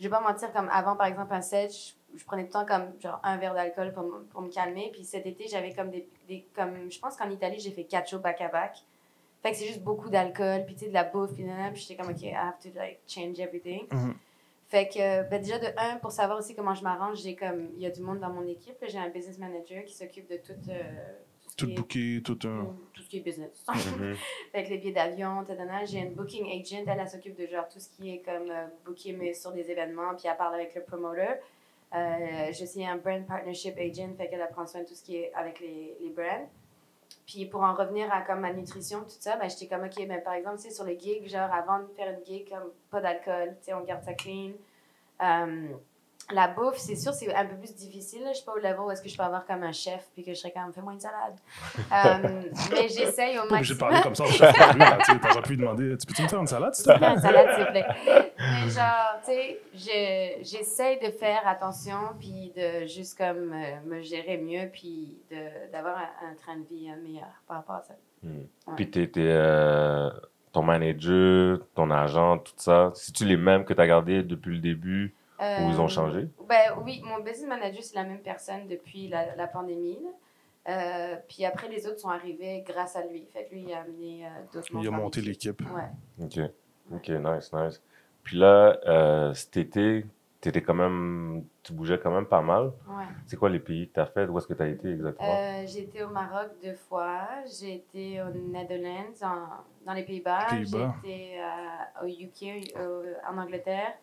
je 0.00 0.04
vais 0.04 0.10
pas 0.10 0.20
mentir, 0.20 0.52
comme 0.52 0.68
avant, 0.72 0.96
par 0.96 1.06
exemple, 1.06 1.34
un 1.34 1.42
set, 1.42 1.70
je, 1.72 1.92
je 2.16 2.24
prenais 2.24 2.42
tout 2.42 2.48
le 2.48 2.52
temps 2.52 2.66
comme 2.66 2.92
genre 3.00 3.20
un 3.22 3.36
verre 3.36 3.54
d'alcool 3.54 3.92
pour, 3.92 4.02
me- 4.04 4.24
pour 4.24 4.40
me 4.42 4.48
calmer. 4.50 4.90
Puis 4.92 5.04
cet 5.04 5.26
été, 5.26 5.46
j'avais 5.48 5.72
comme 5.72 5.90
des, 5.90 6.08
des- 6.28 6.46
comme, 6.54 6.90
je 6.90 6.98
pense 6.98 7.16
qu'en 7.16 7.30
Italie, 7.30 7.58
j'ai 7.60 7.70
fait 7.70 7.84
quatre 7.84 8.08
shows 8.08 8.18
back-à-back. 8.20 8.84
Fait 9.42 9.50
que 9.50 9.56
c'est 9.58 9.66
juste 9.66 9.82
beaucoup 9.82 10.08
d'alcool, 10.08 10.64
puis 10.64 10.74
tu 10.74 10.80
sais, 10.84 10.88
de 10.88 10.94
la 10.94 11.04
bouffe, 11.04 11.34
puis 11.34 11.44
puis 11.72 11.80
j'étais 11.82 11.96
comme, 11.96 12.10
OK, 12.10 12.22
I 12.22 12.32
have 12.32 12.58
to 12.62 12.70
like 12.74 13.00
change 13.06 13.38
everything. 13.40 13.86
Mhm. 13.92 14.14
Fait 14.68 14.88
que, 14.88 15.28
ben, 15.28 15.40
déjà, 15.42 15.58
de 15.58 15.66
un, 15.76 15.96
pour 15.96 16.10
savoir 16.12 16.38
aussi 16.38 16.54
comment 16.54 16.74
je 16.74 16.82
m'arrange, 16.82 17.18
j'ai 17.22 17.36
comme, 17.36 17.68
il 17.76 17.82
y 17.82 17.86
a 17.86 17.90
du 17.90 18.00
monde 18.00 18.20
dans 18.20 18.30
mon 18.30 18.46
équipe. 18.46 18.76
J'ai 18.88 18.98
un 18.98 19.10
business 19.10 19.38
manager 19.38 19.84
qui 19.84 19.92
s'occupe 19.92 20.28
de 20.30 20.38
tout, 20.38 20.54
euh, 20.70 20.80
tout, 21.56 21.66
Tout 21.66 21.74
booké, 21.74 22.22
tout 22.24 22.38
un. 22.44 22.74
tout 22.94 23.02
ce 23.02 23.08
qui 23.08 23.18
est 23.18 23.20
business. 23.20 23.64
Mhm. 23.98 24.16
Avec 24.54 24.70
les 24.70 24.78
billets 24.78 24.92
d'avion, 24.92 25.44
tadana. 25.44 25.84
J'ai 25.84 25.98
une 25.98 26.14
booking 26.14 26.46
agent, 26.46 26.82
elle, 26.86 26.98
elle 26.98 27.08
s'occupe 27.08 27.36
de 27.38 27.46
genre 27.46 27.68
tout 27.68 27.78
ce 27.78 27.90
qui 27.90 28.14
est 28.14 28.18
comme 28.20 28.50
euh, 28.50 28.66
booker 28.86 29.12
mais 29.12 29.34
sur 29.34 29.52
des 29.52 29.70
événements, 29.70 30.14
puis 30.16 30.26
elle 30.26 30.36
parle 30.38 30.54
avec 30.54 30.74
le 30.74 30.82
promoter. 30.82 31.34
Euh, 31.94 32.52
je 32.52 32.64
suis 32.64 32.84
un 32.84 32.96
brand 32.96 33.24
partnership 33.26 33.76
agent, 33.78 34.14
fait 34.16 34.28
qu'elle 34.28 34.40
elle 34.40 34.48
prend 34.50 34.66
soin 34.66 34.82
de 34.82 34.86
tout 34.86 34.94
ce 34.94 35.02
qui 35.02 35.16
est 35.16 35.32
avec 35.34 35.60
les, 35.60 35.96
les 36.00 36.10
brands. 36.10 36.48
Puis 37.26 37.46
pour 37.46 37.62
en 37.62 37.74
revenir 37.74 38.12
à 38.12 38.22
comme 38.22 38.40
ma 38.40 38.52
nutrition, 38.52 39.00
tout 39.00 39.16
ça, 39.20 39.36
ben, 39.36 39.48
j'étais 39.48 39.66
comme, 39.66 39.84
OK, 39.84 40.06
ben, 40.06 40.22
par 40.22 40.34
exemple, 40.34 40.58
sais, 40.58 40.70
sur 40.70 40.84
les 40.84 40.98
gigs, 40.98 41.26
genre 41.28 41.52
avant 41.52 41.80
de 41.80 41.86
faire 41.96 42.10
une 42.10 42.24
gig, 42.24 42.48
comme 42.48 42.70
pas 42.90 43.00
d'alcool, 43.00 43.56
tu 43.60 43.66
sais, 43.66 43.74
on 43.74 43.82
garde 43.82 44.02
ça 44.02 44.14
clean. 44.14 44.52
Euh, 45.22 45.68
la 46.32 46.48
bouffe, 46.48 46.78
c'est 46.78 46.96
sûr, 46.96 47.12
c'est 47.12 47.34
un 47.34 47.44
peu 47.44 47.56
plus 47.56 47.74
difficile. 47.74 48.22
Je 48.28 48.34
suis 48.34 48.44
pas 48.44 48.52
au 48.52 48.56
level 48.56 48.80
où 48.80 48.90
est-ce 48.90 49.02
que 49.02 49.08
je 49.08 49.16
peux 49.16 49.22
avoir 49.22 49.44
comme 49.46 49.62
un 49.62 49.72
chef 49.72 50.08
puis 50.14 50.24
que 50.24 50.32
je 50.32 50.38
serais 50.38 50.52
comme, 50.52 50.72
fais-moi 50.72 50.92
une 50.94 51.00
salade. 51.00 51.36
Euh, 51.92 52.42
mais 52.72 52.88
j'essaye 52.88 53.38
au 53.38 53.42
Pas 53.42 53.56
obligé 53.56 53.74
maximum. 53.74 53.76
de 53.76 53.78
parler 53.78 54.00
comme 54.02 54.14
ça 54.14 54.24
au 54.24 54.28
chef 54.28 54.52
tu 54.54 55.12
sais, 55.12 55.18
T'aurais 55.20 55.42
pu 55.42 55.50
lui 55.50 55.56
demander 55.58 55.96
Tu 55.98 56.06
peux-tu 56.06 56.22
me 56.22 56.28
faire 56.28 56.40
une 56.40 56.46
salade, 56.46 56.74
s'il 56.74 56.86
te 56.86 56.96
plaît? 56.98 57.12
Une 57.14 57.20
salade, 57.20 57.48
s'il 57.54 57.64
vous 57.64 57.70
plaît. 57.70 57.86
Mais 58.38 58.70
genre, 58.70 59.20
tu 59.24 59.30
sais, 59.32 59.60
je- 59.74 60.44
j'essaye 60.44 60.98
de 60.98 61.10
faire 61.10 61.46
attention, 61.46 61.98
puis 62.18 62.52
de 62.56 62.86
juste 62.86 63.16
comme 63.18 63.52
euh, 63.52 63.76
me 63.86 64.00
gérer 64.02 64.38
mieux, 64.38 64.68
puis 64.72 65.18
de- 65.30 65.70
d'avoir 65.72 65.96
un, 65.98 66.30
un 66.30 66.34
train 66.34 66.56
de 66.56 66.64
vie 66.64 66.88
euh, 66.90 67.00
meilleur 67.02 67.28
par 67.46 67.58
rapport 67.58 67.76
à 67.76 67.82
ça. 67.82 67.94
Ouais. 68.24 68.74
Puis 68.76 68.90
t'es, 68.90 69.06
t'es, 69.06 69.20
euh, 69.24 70.10
ton 70.52 70.62
manager, 70.62 71.58
ton 71.74 71.90
agent, 71.90 72.38
tout 72.38 72.52
ça, 72.56 72.90
c'est-tu 72.94 73.24
les 73.24 73.36
mêmes 73.36 73.64
que 73.64 73.74
tu 73.74 73.80
as 73.80 73.86
gardés 73.86 74.22
depuis 74.22 74.54
le 74.54 74.60
début? 74.60 75.14
Ou 75.60 75.68
ils 75.70 75.80
ont 75.80 75.84
Euh, 75.84 75.88
changé? 75.88 76.28
Ben 76.48 76.72
oui, 76.84 77.02
mon 77.04 77.18
business 77.22 77.46
manager, 77.48 77.82
c'est 77.82 77.94
la 77.96 78.04
même 78.04 78.20
personne 78.22 78.66
depuis 78.68 79.08
la, 79.08 79.34
la 79.36 79.46
pandémie. 79.46 79.98
Euh, 80.68 81.16
puis 81.28 81.44
après, 81.44 81.68
les 81.68 81.86
autres 81.86 81.98
sont 82.00 82.08
arrivés 82.08 82.62
grâce 82.66 82.96
à 82.96 83.04
lui. 83.06 83.26
Fait 83.32 83.44
que 83.44 83.50
lui, 83.54 83.64
il 83.68 83.72
a 83.74 83.80
amené 83.82 84.26
euh, 84.26 84.30
d'autres 84.52 84.68
Il 84.72 84.86
a 84.86 84.90
monté 84.90 85.20
l'équipe. 85.20 85.62
Ouais. 85.70 85.90
Ok, 86.24 86.38
ok, 86.92 87.08
nice, 87.08 87.52
nice. 87.52 87.82
Puis 88.22 88.38
là, 88.38 88.78
euh, 88.86 89.34
cet 89.34 89.56
été, 89.58 90.06
t'étais 90.40 90.62
quand 90.62 90.72
même, 90.74 91.44
tu 91.62 91.74
bougeais 91.74 91.98
quand 91.98 92.10
même 92.10 92.24
pas 92.26 92.40
mal. 92.40 92.72
ouais. 92.88 93.04
C'est 93.26 93.36
quoi 93.36 93.50
les 93.50 93.60
pays 93.60 93.88
que 93.88 93.94
t'as 93.94 94.06
fait? 94.06 94.26
Où 94.26 94.38
est-ce 94.38 94.46
que 94.46 94.54
t'as 94.54 94.66
été 94.68 94.90
exactement? 94.90 95.34
Euh, 95.34 95.64
j'ai 95.66 95.80
été 95.82 96.02
au 96.02 96.08
Maroc 96.08 96.52
deux 96.62 96.74
fois. 96.74 97.26
J'ai 97.58 97.74
été 97.74 98.22
aux 98.22 98.30
Netherlands, 98.30 99.12
en- 99.22 99.64
dans 99.86 99.92
les 99.92 100.02
Pays-Bas. 100.04 100.46
Pays-Bas. 100.48 100.94
J'ai 101.04 101.10
été 101.10 101.40
euh, 101.40 102.04
au 102.04 102.06
UK, 102.06 102.74
au- 102.78 103.30
en 103.30 103.36
Angleterre. 103.38 103.94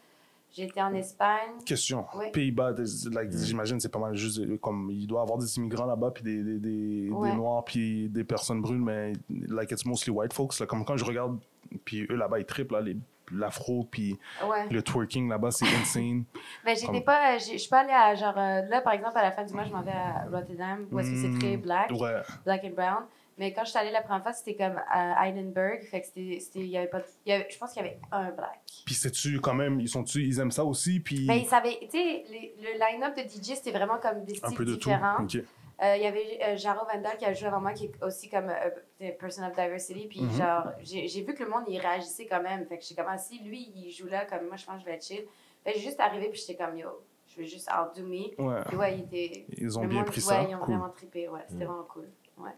J'ai 0.54 0.64
été 0.66 0.82
en 0.82 0.94
Espagne. 0.94 1.52
Question. 1.66 2.06
Ouais. 2.16 2.30
Pays-Bas, 2.32 2.72
like, 3.12 3.30
Mm. 3.34 3.38
j'imagine 3.38 3.80
c'est 3.80 3.92
pas 3.92 4.00
mal 4.00 4.16
juste 4.16 4.40
euh, 4.40 4.58
comme 4.58 4.90
il 4.92 5.08
doit 5.08 5.22
y 5.22 5.24
avoir 5.24 5.38
des 5.38 5.58
immigrants 5.58 5.86
là-bas 5.86 6.12
puis 6.12 6.24
des, 6.24 6.44
des, 6.44 6.60
des, 6.60 7.10
Ouais. 7.10 7.30
des 7.32 7.36
noirs 7.36 7.64
puis 7.64 8.10
des 8.10 8.24
personnes 8.24 8.62
brunes 8.62 8.84
mais 8.84 9.14
like 9.30 9.72
it's 9.72 9.86
mostly 9.86 10.12
white 10.12 10.34
folks 10.34 10.60
là, 10.60 10.66
comme 10.66 10.84
quand 10.84 10.98
je 10.98 11.06
regarde 11.06 11.40
puis 11.86 12.06
eux 12.10 12.16
là-bas 12.16 12.40
ils 12.40 12.46
triplent 12.46 12.74
là, 12.74 12.82
les- 12.82 12.98
l'afro 13.34 13.88
puis 13.90 14.20
Ouais. 14.46 14.68
le 14.70 14.82
twerking 14.84 15.30
là-bas 15.30 15.52
c'est 15.52 15.66
insane. 15.66 16.26
Ben, 16.66 16.76
j'étais 16.76 16.88
Comme- 16.88 17.04
pas. 17.04 17.38
j'ai- 17.38 17.54
Je 17.54 17.58
suis 17.60 17.70
pas 17.70 17.80
allée 17.80 17.94
à 17.94 18.14
genre. 18.16 18.38
euh, 18.38 18.62
là, 18.64 18.82
par 18.82 18.92
exemple, 18.92 19.18
à 19.18 19.22
la 19.24 19.32
fin 19.32 19.46
du 19.46 19.54
mois, 19.54 19.64
je 19.64 19.72
m'en 19.72 19.82
vais 19.82 19.92
à 19.92 20.26
Rotterdam, 20.30 20.86
où 20.92 21.00
est-ce 21.00 21.12
que 21.12 21.16
c'est 21.16 21.40
très 21.40 21.56
Mm, 21.56 21.62
black, 21.62 21.92
Ouais. 21.92 22.22
black 22.44 22.64
and 22.66 22.74
brown. 22.76 23.04
Mais 23.42 23.54
quand 23.54 23.64
je 23.66 23.72
suis 23.72 23.80
allée 23.80 23.90
la 23.90 24.04
première 24.04 24.22
fois, 24.22 24.34
c'était 24.34 24.54
comme 24.56 24.80
à 24.88 25.28
Heidenberg. 25.28 25.82
Fait 25.90 26.02
que 26.02 26.06
c'était. 26.06 26.40
c'était- 26.40 26.60
il 26.60 26.68
y 26.68 26.78
avait 26.78 26.88
pas. 26.88 27.02
il 27.26 27.32
y 27.32 27.34
avait- 27.34 27.48
je 27.50 27.58
pense 27.58 27.74
qu'il 27.74 27.82
y 27.84 27.86
avait 27.86 27.98
un 28.12 28.30
black. 28.30 28.62
Puis 28.86 28.94
c'est-tu 28.94 29.40
quand 29.42 29.56
même 29.56 29.80
ils 29.80 29.90
sont 29.90 30.04
ils 30.04 30.40
aiment 30.40 30.52
ça 30.52 30.64
aussi? 30.64 31.00
Puis 31.00 31.26
Mais 31.28 31.40
ils 31.40 31.48
savaient. 31.48 31.80
Tu 31.82 31.90
sais, 31.90 32.24
le 32.30 32.78
line-up 32.80 33.16
de 33.18 33.24
DJ, 33.24 33.56
c'était 33.56 33.72
vraiment 33.72 33.98
comme 33.98 34.24
des 34.26 34.34
un 34.44 34.48
styles 34.48 34.58
peu 34.58 34.66
de 34.66 34.76
différents. 34.76 35.26
tout. 35.28 35.40
OK. 35.40 35.44
Euh, 35.84 35.96
Il 35.98 36.04
y 36.04 36.06
avait 36.06 36.40
euh, 36.44 36.56
Jaro 36.58 36.86
Vandal 36.86 37.18
qui 37.18 37.26
a 37.26 37.34
joué 37.34 37.48
avant 37.48 37.60
moi, 37.62 37.74
qui 37.74 37.86
est 37.86 38.04
aussi 38.04 38.30
comme 38.30 38.52
euh, 38.52 39.12
Person 39.20 39.44
of 39.48 39.54
Diversity. 39.56 40.06
Puis, 40.08 40.22
Mhm. 40.22 40.38
genre, 40.38 40.68
j'ai 40.84 41.08
j'ai 41.08 41.24
vu 41.24 41.34
que 41.34 41.42
le 41.44 41.50
monde, 41.50 41.64
il 41.68 41.80
réagissait 41.80 42.28
quand 42.28 42.44
même. 42.44 42.68
Fait 42.68 42.78
que 42.78 42.84
j'étais 42.84 43.02
comme, 43.02 43.10
ah, 43.12 43.18
si 43.18 43.40
lui, 43.40 43.72
il 43.76 43.90
joue 43.90 44.06
là, 44.06 44.26
comme 44.26 44.46
moi, 44.46 44.58
je 44.58 44.66
pense 44.68 44.76
que 44.76 44.82
je 44.82 44.86
vais 44.86 44.94
être 44.94 45.04
chill. 45.04 45.24
Fait 45.64 45.74
que 45.74 45.80
j'ai 45.80 45.86
juste 45.86 46.00
arrivé, 46.00 46.30
puis 46.30 46.40
j'étais 46.40 46.64
comme, 46.64 46.78
yo, 46.78 46.90
je 47.26 47.36
vais 47.42 47.48
juste 47.48 47.68
outdo 47.72 48.06
me. 48.06 48.40
Ouais. 48.40 48.62
Puis, 48.68 48.78
ouais, 48.78 48.94
il 49.00 49.04
était. 49.06 49.46
Ils 49.58 49.80
ont 49.80 49.82
le 49.82 49.88
bien 49.88 49.98
monde- 50.02 50.06
pris 50.08 50.18
ouais, 50.22 50.28
ça. 50.28 50.44
ils 50.48 50.54
ont 50.54 50.60
Cool. 50.60 50.76
vraiment 50.76 50.90
trippé, 50.90 51.28
ouais. 51.28 51.40
C'était 51.48 51.64
Mm. 51.64 51.68
vraiment 51.68 51.88
cool. 51.92 52.08
Ouais. 52.38 52.52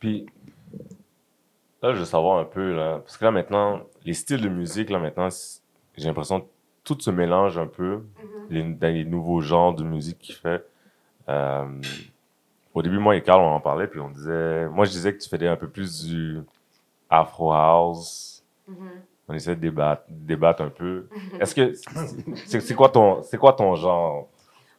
Puis 0.00 0.26
là, 1.82 1.92
je 1.94 1.98
veux 2.00 2.04
savoir 2.04 2.38
un 2.38 2.44
peu, 2.44 2.74
là, 2.74 2.98
parce 2.98 3.16
que 3.16 3.24
là 3.24 3.30
maintenant, 3.30 3.80
les 4.04 4.14
styles 4.14 4.40
de 4.40 4.48
musique, 4.48 4.90
là 4.90 4.98
maintenant, 4.98 5.28
j'ai 5.96 6.06
l'impression 6.06 6.40
que 6.40 6.46
tout 6.84 6.98
se 7.00 7.10
mélange 7.10 7.58
un 7.58 7.66
peu 7.66 7.96
Mhm. 7.96 8.02
les, 8.50 8.62
dans 8.74 8.88
les 8.92 9.04
nouveaux 9.04 9.40
genres 9.40 9.74
de 9.74 9.84
musique 9.84 10.18
qu'il 10.18 10.34
fait. 10.34 10.64
Euh, 11.28 11.66
au 12.74 12.82
début, 12.82 12.98
moi 12.98 13.16
et 13.16 13.22
Carl, 13.22 13.40
on 13.40 13.54
en 13.54 13.60
parlait, 13.60 13.86
puis 13.86 14.00
on 14.00 14.10
disait, 14.10 14.66
moi 14.68 14.84
je 14.84 14.90
disais 14.90 15.12
que 15.14 15.22
tu 15.22 15.28
faisais 15.28 15.46
un 15.48 15.56
peu 15.56 15.68
plus 15.68 16.04
du 16.06 16.40
Afro 17.08 17.52
House. 17.52 18.42
Mhm. 18.66 18.76
On 19.28 19.34
essaie 19.34 19.54
de 19.54 19.60
débattre, 19.60 20.02
débattre 20.08 20.62
un 20.62 20.70
peu. 20.70 21.06
Est-ce 21.40 21.54
que 21.54 21.72
c'est 22.46 22.60
c'est 22.60 22.74
quoi 22.74 22.88
ton 22.88 23.22
c'est 23.22 23.38
quoi 23.38 23.52
ton 23.52 23.74
genre? 23.76 24.28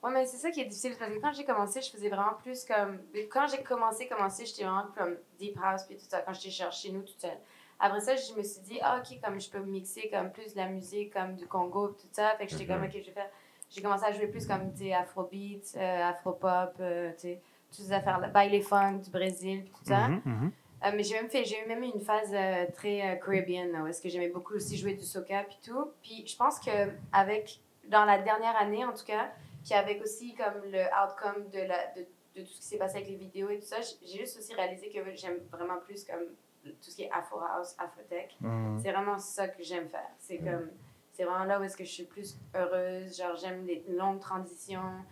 Ouais, 0.04 0.12
mais 0.12 0.26
c'est 0.26 0.38
ça 0.38 0.50
qui 0.50 0.62
est 0.62 0.66
difficile 0.66 0.96
parce 0.98 1.12
que 1.12 1.20
quand 1.20 1.32
j'ai 1.32 1.46
commencé, 1.46 1.80
je 1.82 1.92
faisais 1.92 2.10
vraiment 2.10 2.34
plus 2.42 2.66
comme. 2.66 3.00
Quand 3.32 3.46
j'ai 3.48 3.62
commencé, 3.62 4.08
commencé, 4.08 4.46
j'étais 4.46 4.64
vraiment 4.64 4.88
comme 4.98 5.16
Deep 5.38 5.58
House 5.64 5.84
puis 5.84 5.96
tout 5.96 6.06
ça, 6.10 6.22
quand 6.22 6.34
j'étais 6.34 6.50
chez 6.72 6.92
nous 6.92 7.02
toute 7.04 7.20
seule. 7.20 7.38
Après 7.80 8.00
ça, 8.00 8.16
je 8.16 8.34
me 8.34 8.44
suis 8.44 8.62
dit, 8.62 8.80
ah, 8.82 9.00
ok, 9.00 9.20
comme 9.24 9.40
je 9.40 9.50
peux 9.50 9.60
mixer 9.60 10.10
comme 10.12 10.32
plus 10.32 10.54
de 10.54 10.58
la 10.58 10.68
musique, 10.68 11.14
comme 11.14 11.36
du 11.36 11.48
Congo 11.48 11.90
tout 11.90 12.08
ça. 12.12 12.36
Fait 12.38 12.46
que 12.46 12.52
j'étais 12.52 12.66
Mhm. 12.66 12.80
comme, 12.80 12.84
ok, 12.88 12.92
je 12.94 12.98
vais 13.06 13.12
faire. 13.12 13.30
J'ai 13.70 13.82
commencé 13.82 14.06
à 14.06 14.12
jouer 14.12 14.28
plus 14.28 14.46
comme, 14.46 14.72
tu 14.74 14.80
sais, 14.86 14.94
Afrobeat, 14.94 15.74
euh, 15.78 16.10
Afropop, 16.10 16.74
euh, 16.80 17.12
tu 17.14 17.20
sais, 17.20 17.42
toutes 17.70 17.86
ces 17.86 17.92
affaires-là. 17.94 18.28
Baile 18.28 18.62
funk 18.62 18.98
du 19.04 19.10
Brésil 19.12 19.64
puis 19.64 19.72
tout 19.72 19.86
ça. 19.86 20.08
Mhm, 20.10 20.22
mhm. 20.26 20.52
Euh, 20.84 20.92
mais 20.96 21.04
j'ai 21.04 21.14
même 21.16 21.30
fait, 21.30 21.46
j'ai 21.46 21.64
eu 21.64 21.68
même 21.68 21.84
une 21.84 22.02
phase 22.02 22.32
euh, 22.34 22.66
très 22.76 23.02
euh, 23.02 23.16
caribbean, 23.16 23.72
là, 23.72 23.84
où 23.84 23.88
est-ce 23.88 24.02
que 24.02 24.10
j'aimais 24.10 24.30
beaucoup 24.30 24.56
aussi 24.56 24.78
jouer 24.78 24.94
du 24.96 25.06
soca 25.06 25.44
puis 25.44 25.58
tout. 25.64 25.92
Puis 26.02 26.26
je 26.28 26.36
pense 26.36 26.60
que 26.60 26.72
avec 27.14 27.60
dans 27.88 28.04
la 28.06 28.18
dernière 28.20 28.56
année 28.58 28.84
en 28.84 28.92
tout 28.94 29.06
cas, 29.06 29.32
puis 29.64 29.74
avec 29.74 30.02
aussi 30.02 30.34
comme 30.34 30.64
le 30.66 30.84
outcome 31.04 31.50
de 31.50 31.60
la 31.60 31.88
de, 31.94 32.06
de 32.36 32.42
tout 32.46 32.52
ce 32.54 32.60
qui 32.60 32.66
s'est 32.66 32.78
passé 32.78 32.98
avec 32.98 33.10
les 33.10 33.16
vidéos 33.16 33.50
et 33.50 33.60
tout 33.60 33.66
ça, 33.66 33.78
j'ai 33.82 34.20
juste 34.20 34.38
aussi 34.38 34.54
réalisé 34.54 34.90
que 34.90 35.00
j'aime 35.16 35.40
vraiment 35.52 35.80
plus 35.80 36.04
comme 36.06 36.24
tout 36.64 36.92
ce 36.92 36.96
qui 36.96 37.04
est 37.04 37.12
Afro 37.12 37.40
House, 37.40 37.76
Afrotech. 37.78 38.36
Mhm. 38.40 38.80
C'est 38.82 38.92
vraiment 38.92 39.18
ça 39.18 39.48
que 39.48 39.64
j'aime 39.64 39.90
faire. 39.90 40.10
C'est 40.20 40.38
comme 40.38 40.70
c'est 41.14 41.24
vraiment 41.26 41.46
là 41.46 41.60
où 41.60 41.64
est-ce 41.64 41.76
que 41.76 41.84
je 41.84 41.92
suis 41.92 42.06
plus 42.06 42.38
heureuse, 42.56 43.18
genre 43.18 43.36
j'aime 43.36 43.66
les 43.66 43.84
longues 43.90 44.20
transitions. 44.20 45.04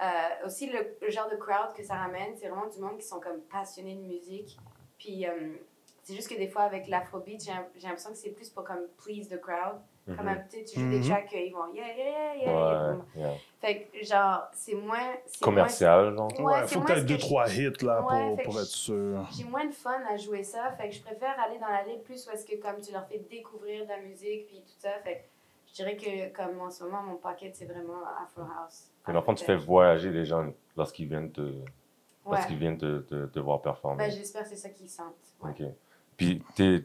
Euh, 0.00 0.46
aussi 0.46 0.70
le, 0.70 0.96
le 1.00 1.10
genre 1.10 1.28
de 1.28 1.36
crowd 1.36 1.72
que 1.74 1.82
ça 1.82 1.94
ramène, 1.94 2.36
c'est 2.36 2.48
vraiment 2.48 2.68
du 2.68 2.78
monde 2.78 2.98
qui 2.98 3.06
sont 3.06 3.18
comme 3.18 3.40
passionnés 3.42 3.96
de 3.96 4.02
musique. 4.02 4.56
Puis 4.98 5.26
euh, 5.26 5.54
c'est 6.02 6.14
juste 6.14 6.28
que 6.28 6.36
des 6.36 6.48
fois 6.48 6.62
avec 6.62 6.86
l'afrobeat, 6.88 7.42
j'ai 7.42 7.52
j'ai 7.76 7.86
l'impression 7.86 8.10
que 8.10 8.16
c'est 8.16 8.30
plus 8.30 8.50
pour 8.50 8.64
comme 8.64 8.86
please 9.02 9.28
the 9.28 9.40
crowd. 9.40 9.80
Comme 10.16 10.26
Mhm. 10.26 10.32
un 10.32 10.34
petit, 10.36 10.64
tu 10.64 10.80
joues 10.80 10.90
des 10.90 10.98
Mhm. 10.98 11.04
tracks 11.08 11.32
ils 11.34 11.52
vont 11.52 11.72
yeah 11.74 11.84
yeah 11.96 12.34
yeah 12.36 12.44
yeah. 12.44 12.92
Ouais, 12.92 12.98
yeah. 13.16 13.34
Fait 13.60 13.90
que 13.92 14.04
genre 14.04 14.48
c'est 14.54 14.74
moins 14.74 15.12
commercial 15.42 16.14
genre 16.16 16.32
Ouais, 16.40 16.44
Ouais, 16.44 16.66
faut 16.66 16.80
tu 16.80 16.86
que 16.86 17.00
deux, 17.00 17.14
je- 17.16 17.20
trois 17.20 17.48
hits 17.52 17.72
là, 17.82 18.00
Ouais, 18.00 18.06
pour, 18.08 18.42
pour 18.42 18.60
être 18.60 18.66
sûr. 18.66 19.28
j'ai 19.36 19.44
moins 19.44 19.66
de 19.66 19.72
fun 19.72 20.00
à 20.10 20.16
jouer 20.16 20.42
ça, 20.42 20.72
fait 20.78 20.88
que 20.88 20.94
je 20.94 21.02
préfère 21.02 21.34
aller 21.40 21.58
dans 21.58 21.68
l'allée 21.68 21.98
plus 22.04 22.26
où 22.26 22.30
est-ce 22.32 22.46
que 22.46 22.56
comme 22.60 22.80
tu 22.80 22.92
leur 22.92 23.06
fais 23.06 23.18
découvrir 23.30 23.84
de 23.84 23.88
la 23.90 24.00
musique 24.00 24.46
puis 24.46 24.60
tout 24.60 24.72
ça, 24.78 24.90
fait 25.04 25.14
que 25.14 25.20
je 25.68 25.74
dirais 25.74 25.96
que 25.96 26.34
comme 26.34 26.60
en 26.60 26.70
ce 26.70 26.84
moment 26.84 27.02
mon 27.02 27.16
paquet 27.16 27.50
c'est 27.54 27.66
vraiment 27.66 28.00
Afro 28.22 28.42
House. 28.42 28.90
Puis, 29.04 29.12
dans 29.12 29.20
le 29.20 29.24
fond, 29.24 29.34
tu 29.34 29.44
fais 29.44 29.56
voyager 29.56 30.10
les 30.10 30.24
gens 30.24 30.52
lorsqu'ils 30.76 31.08
viennent 31.08 31.32
te 31.32 31.40
Ouais. 31.40 31.64
lorsqu'ils 32.36 32.58
viennent 32.58 32.76
te, 32.78 32.98
te, 33.00 33.26
te 33.26 33.38
voir 33.38 33.60
performer. 33.62 34.04
Ben, 34.08 34.10
j'espère 34.10 34.42
que 34.42 34.48
c'est 34.48 34.56
ça 34.56 34.68
qu'ils 34.70 34.88
sentent. 34.88 35.14
Ouais. 35.42 35.50
Ok. 35.50 35.66
Puis 36.16 36.42
t'es 36.54 36.84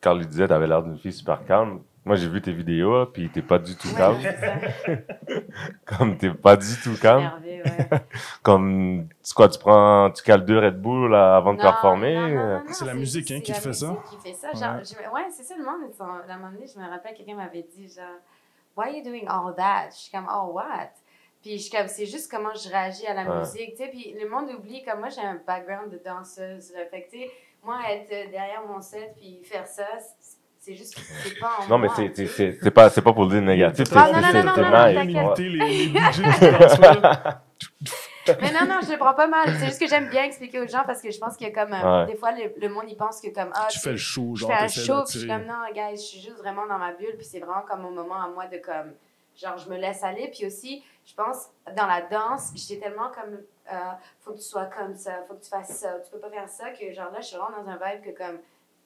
Carl 0.00 0.18
lui 0.18 0.26
disait 0.26 0.46
t'avais 0.48 0.66
l'air 0.66 0.82
d'une 0.82 0.96
fille 0.98 1.12
super 1.12 1.44
calme. 1.44 1.82
Moi 2.04 2.16
j'ai 2.16 2.28
vu 2.28 2.40
tes 2.40 2.52
vidéos 2.52 3.06
puis 3.06 3.28
t'es 3.30 3.42
pas 3.42 3.58
du 3.58 3.76
tout 3.76 3.88
Ouais, 3.88 3.94
calme. 3.94 4.20
ça. 4.22 4.94
Comme 5.84 6.16
t'es 6.16 6.30
pas 6.30 6.56
du 6.56 6.74
tout 6.82 6.96
calme. 7.00 7.20
Énervé, 7.44 7.62
ouais. 7.62 7.88
Comme 8.42 9.08
tu 9.22 9.34
quoi 9.34 9.48
tu 9.48 9.58
prends 9.58 10.10
tu 10.10 10.22
cales 10.22 10.44
deux 10.44 10.58
Red 10.58 10.80
Bull 10.80 11.10
là, 11.10 11.36
avant 11.36 11.54
de 11.54 11.60
performer. 11.60 12.14
non, 12.14 12.28
non, 12.28 12.34
non, 12.34 12.58
non, 12.60 12.72
C'est 12.72 12.84
la 12.86 12.94
musique, 12.94 13.30
hein, 13.30 13.34
c'est 13.36 13.42
qui 13.42 13.52
la 13.52 13.58
te 13.58 13.62
fait 13.62 13.72
ça. 13.74 13.86
musique 13.88 14.04
qui 14.04 14.16
fait 14.28 14.34
ça. 14.34 14.52
Genre, 14.52 14.76
Ouais. 14.76 14.82
je- 14.84 15.10
ouais, 15.14 15.30
c'est 15.30 15.42
ça 15.42 15.54
le 15.56 15.64
monde. 15.64 15.90
À 16.00 16.32
un 16.32 16.38
moment 16.38 16.50
donné, 16.52 16.66
je 16.66 16.78
me 16.80 16.88
rappelle, 16.88 17.14
quelqu'un 17.14 17.34
m'avait 17.36 17.66
dit, 17.76 17.88
genre, 17.88 18.04
Why 18.76 18.84
are 18.88 18.94
you 18.96 19.02
doing 19.02 19.26
all 19.28 19.54
that? 19.56 19.90
Je 19.90 19.96
suis 19.96 20.10
comme, 20.12 20.28
oh, 20.32 20.52
what? 20.54 20.90
Puis 21.42 21.58
je 21.58 21.62
suis 21.64 21.70
comme, 21.70 21.88
c'est 21.88 22.06
juste 22.06 22.30
comment 22.30 22.54
je 22.54 22.68
réagis 22.68 23.06
à 23.06 23.14
la 23.14 23.24
Ouais. 23.30 23.38
musique, 23.40 23.70
tu 23.72 23.76
sais. 23.78 23.88
Puis 23.88 24.14
le 24.18 24.28
monde 24.28 24.48
oublie, 24.56 24.82
comme 24.84 25.00
moi, 25.00 25.08
j'ai 25.08 25.20
un 25.20 25.38
background 25.46 25.90
de 25.90 26.00
danseuse. 26.04 26.72
là. 26.72 26.86
Fait 26.90 27.02
que, 27.02 27.10
tu 27.10 27.18
sais, 27.18 27.30
moi, 27.64 27.78
être 27.90 28.08
derrière 28.30 28.62
mon 28.66 28.80
set 28.80 29.12
puis 29.16 29.42
faire 29.44 29.66
ça, 29.66 29.84
c'est- 29.98 30.38
c'est 30.70 30.76
juste, 30.76 30.96
c'est 31.24 31.38
pas 31.38 31.50
en 31.60 31.68
Non 31.68 31.78
mais 31.78 31.88
c'est 31.96 32.12
c'est 32.14 32.26
c'est 32.26 32.58
c'est 32.62 32.70
pas 32.70 32.88
c'est 32.90 33.02
pas 33.02 33.12
pour 33.12 33.24
le 33.24 33.30
dire 33.30 33.42
négatif. 33.42 33.86
Ah, 33.94 34.06
c'est- 34.06 34.12
non, 34.12 34.20
non, 34.20 34.28
c'est- 34.30 34.42
non, 34.42 34.52
c'est 34.54 34.62
non, 34.62 34.70
non, 34.70 34.86
nice. 34.86 34.94
t'inquiète. 34.94 35.38
Ouais. 35.38 35.44
Imiter 35.44 35.48
les. 35.48 35.92
Mais 38.40 38.52
non, 38.52 38.66
non, 38.68 38.80
je 38.86 38.92
le 38.92 38.98
prends 38.98 39.14
pas 39.14 39.26
mal. 39.26 39.48
C'est 39.58 39.66
juste 39.66 39.80
que 39.80 39.88
j'aime 39.88 40.08
bien 40.08 40.24
expliquer 40.24 40.60
aux 40.60 40.66
gens 40.68 40.82
parce 40.86 41.00
que 41.02 41.10
je 41.10 41.18
pense 41.18 41.36
que, 41.36 41.52
comme, 41.52 41.72
euh, 41.72 42.00
Ouais. 42.04 42.12
des 42.12 42.16
fois, 42.16 42.30
le, 42.32 42.52
le 42.60 42.68
monde, 42.68 42.84
il 42.88 42.96
pense 42.96 43.20
que, 43.20 43.28
comme, 43.34 43.50
ah, 43.54 43.66
Tu 43.70 43.80
fais 43.80 43.92
le 43.92 43.96
show, 43.96 44.32
je 44.36 44.40
genre, 44.42 44.50
fais 44.50 44.56
un 44.56 44.62
t'essaies 44.66 44.82
show, 44.84 45.02
puis 45.04 45.14
je 45.14 45.18
suis 45.20 45.26
d'attirer. 45.28 45.46
comme 45.48 45.56
non, 45.56 45.72
guys, 45.74 45.96
je 45.96 46.02
suis 46.02 46.20
juste 46.20 46.36
vraiment 46.38 46.66
dans 46.66 46.78
ma 46.78 46.92
bulle, 46.92 47.16
puis 47.16 47.24
c'est 47.26 47.40
vraiment 47.40 47.62
comme 47.68 47.80
mon 47.80 47.90
moment 47.90 48.22
à 48.22 48.28
moi 48.28 48.46
de 48.46 48.58
comme, 48.58 48.92
genre, 49.36 49.56
je 49.58 49.68
me 49.68 49.76
laisse 49.78 50.04
aller, 50.04 50.30
puis 50.32 50.46
aussi, 50.46 50.84
je 51.06 51.14
pense, 51.14 51.48
dans 51.76 51.86
la 51.86 52.02
danse, 52.02 52.52
j'étais 52.54 52.80
tellement 52.84 53.08
comme, 53.08 53.38
euh, 53.72 53.76
faut 54.20 54.32
que 54.32 54.36
tu 54.38 54.44
sois 54.44 54.66
comme 54.66 54.94
ça, 54.94 55.12
faut 55.26 55.34
que 55.34 55.42
tu 55.42 55.48
fasses 55.50 55.78
ça, 55.78 55.94
tu 56.04 56.10
peux 56.12 56.18
pas 56.18 56.30
faire 56.30 56.48
ça, 56.48 56.70
que 56.70 56.92
genre 56.92 57.10
là, 57.12 57.20
je 57.20 57.26
suis 57.26 57.36
vraiment 57.36 57.62
dans 57.64 57.68
un 57.70 57.76
vibe 57.76 58.04
que 58.04 58.16
comme, 58.16 58.38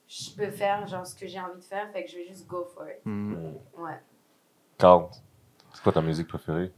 je 0.08 0.30
peux 0.36 0.50
faire 0.50 0.86
genre 0.86 1.06
ce 1.06 1.14
que 1.14 1.26
j'ai 1.26 1.40
envie 1.40 1.58
de 1.58 1.64
faire, 1.64 1.90
fait 1.92 2.04
que 2.04 2.10
je 2.10 2.16
vais 2.16 2.26
juste 2.26 2.46
go 2.46 2.64
for 2.74 2.84
it. 2.88 3.04
Mhm. 3.04 3.54
Ouais. 3.78 4.00
Carl, 4.78 5.06
c'est 5.72 5.82
quoi 5.82 5.92
ta 5.92 6.02
musique 6.02 6.28
préférée? 6.28 6.72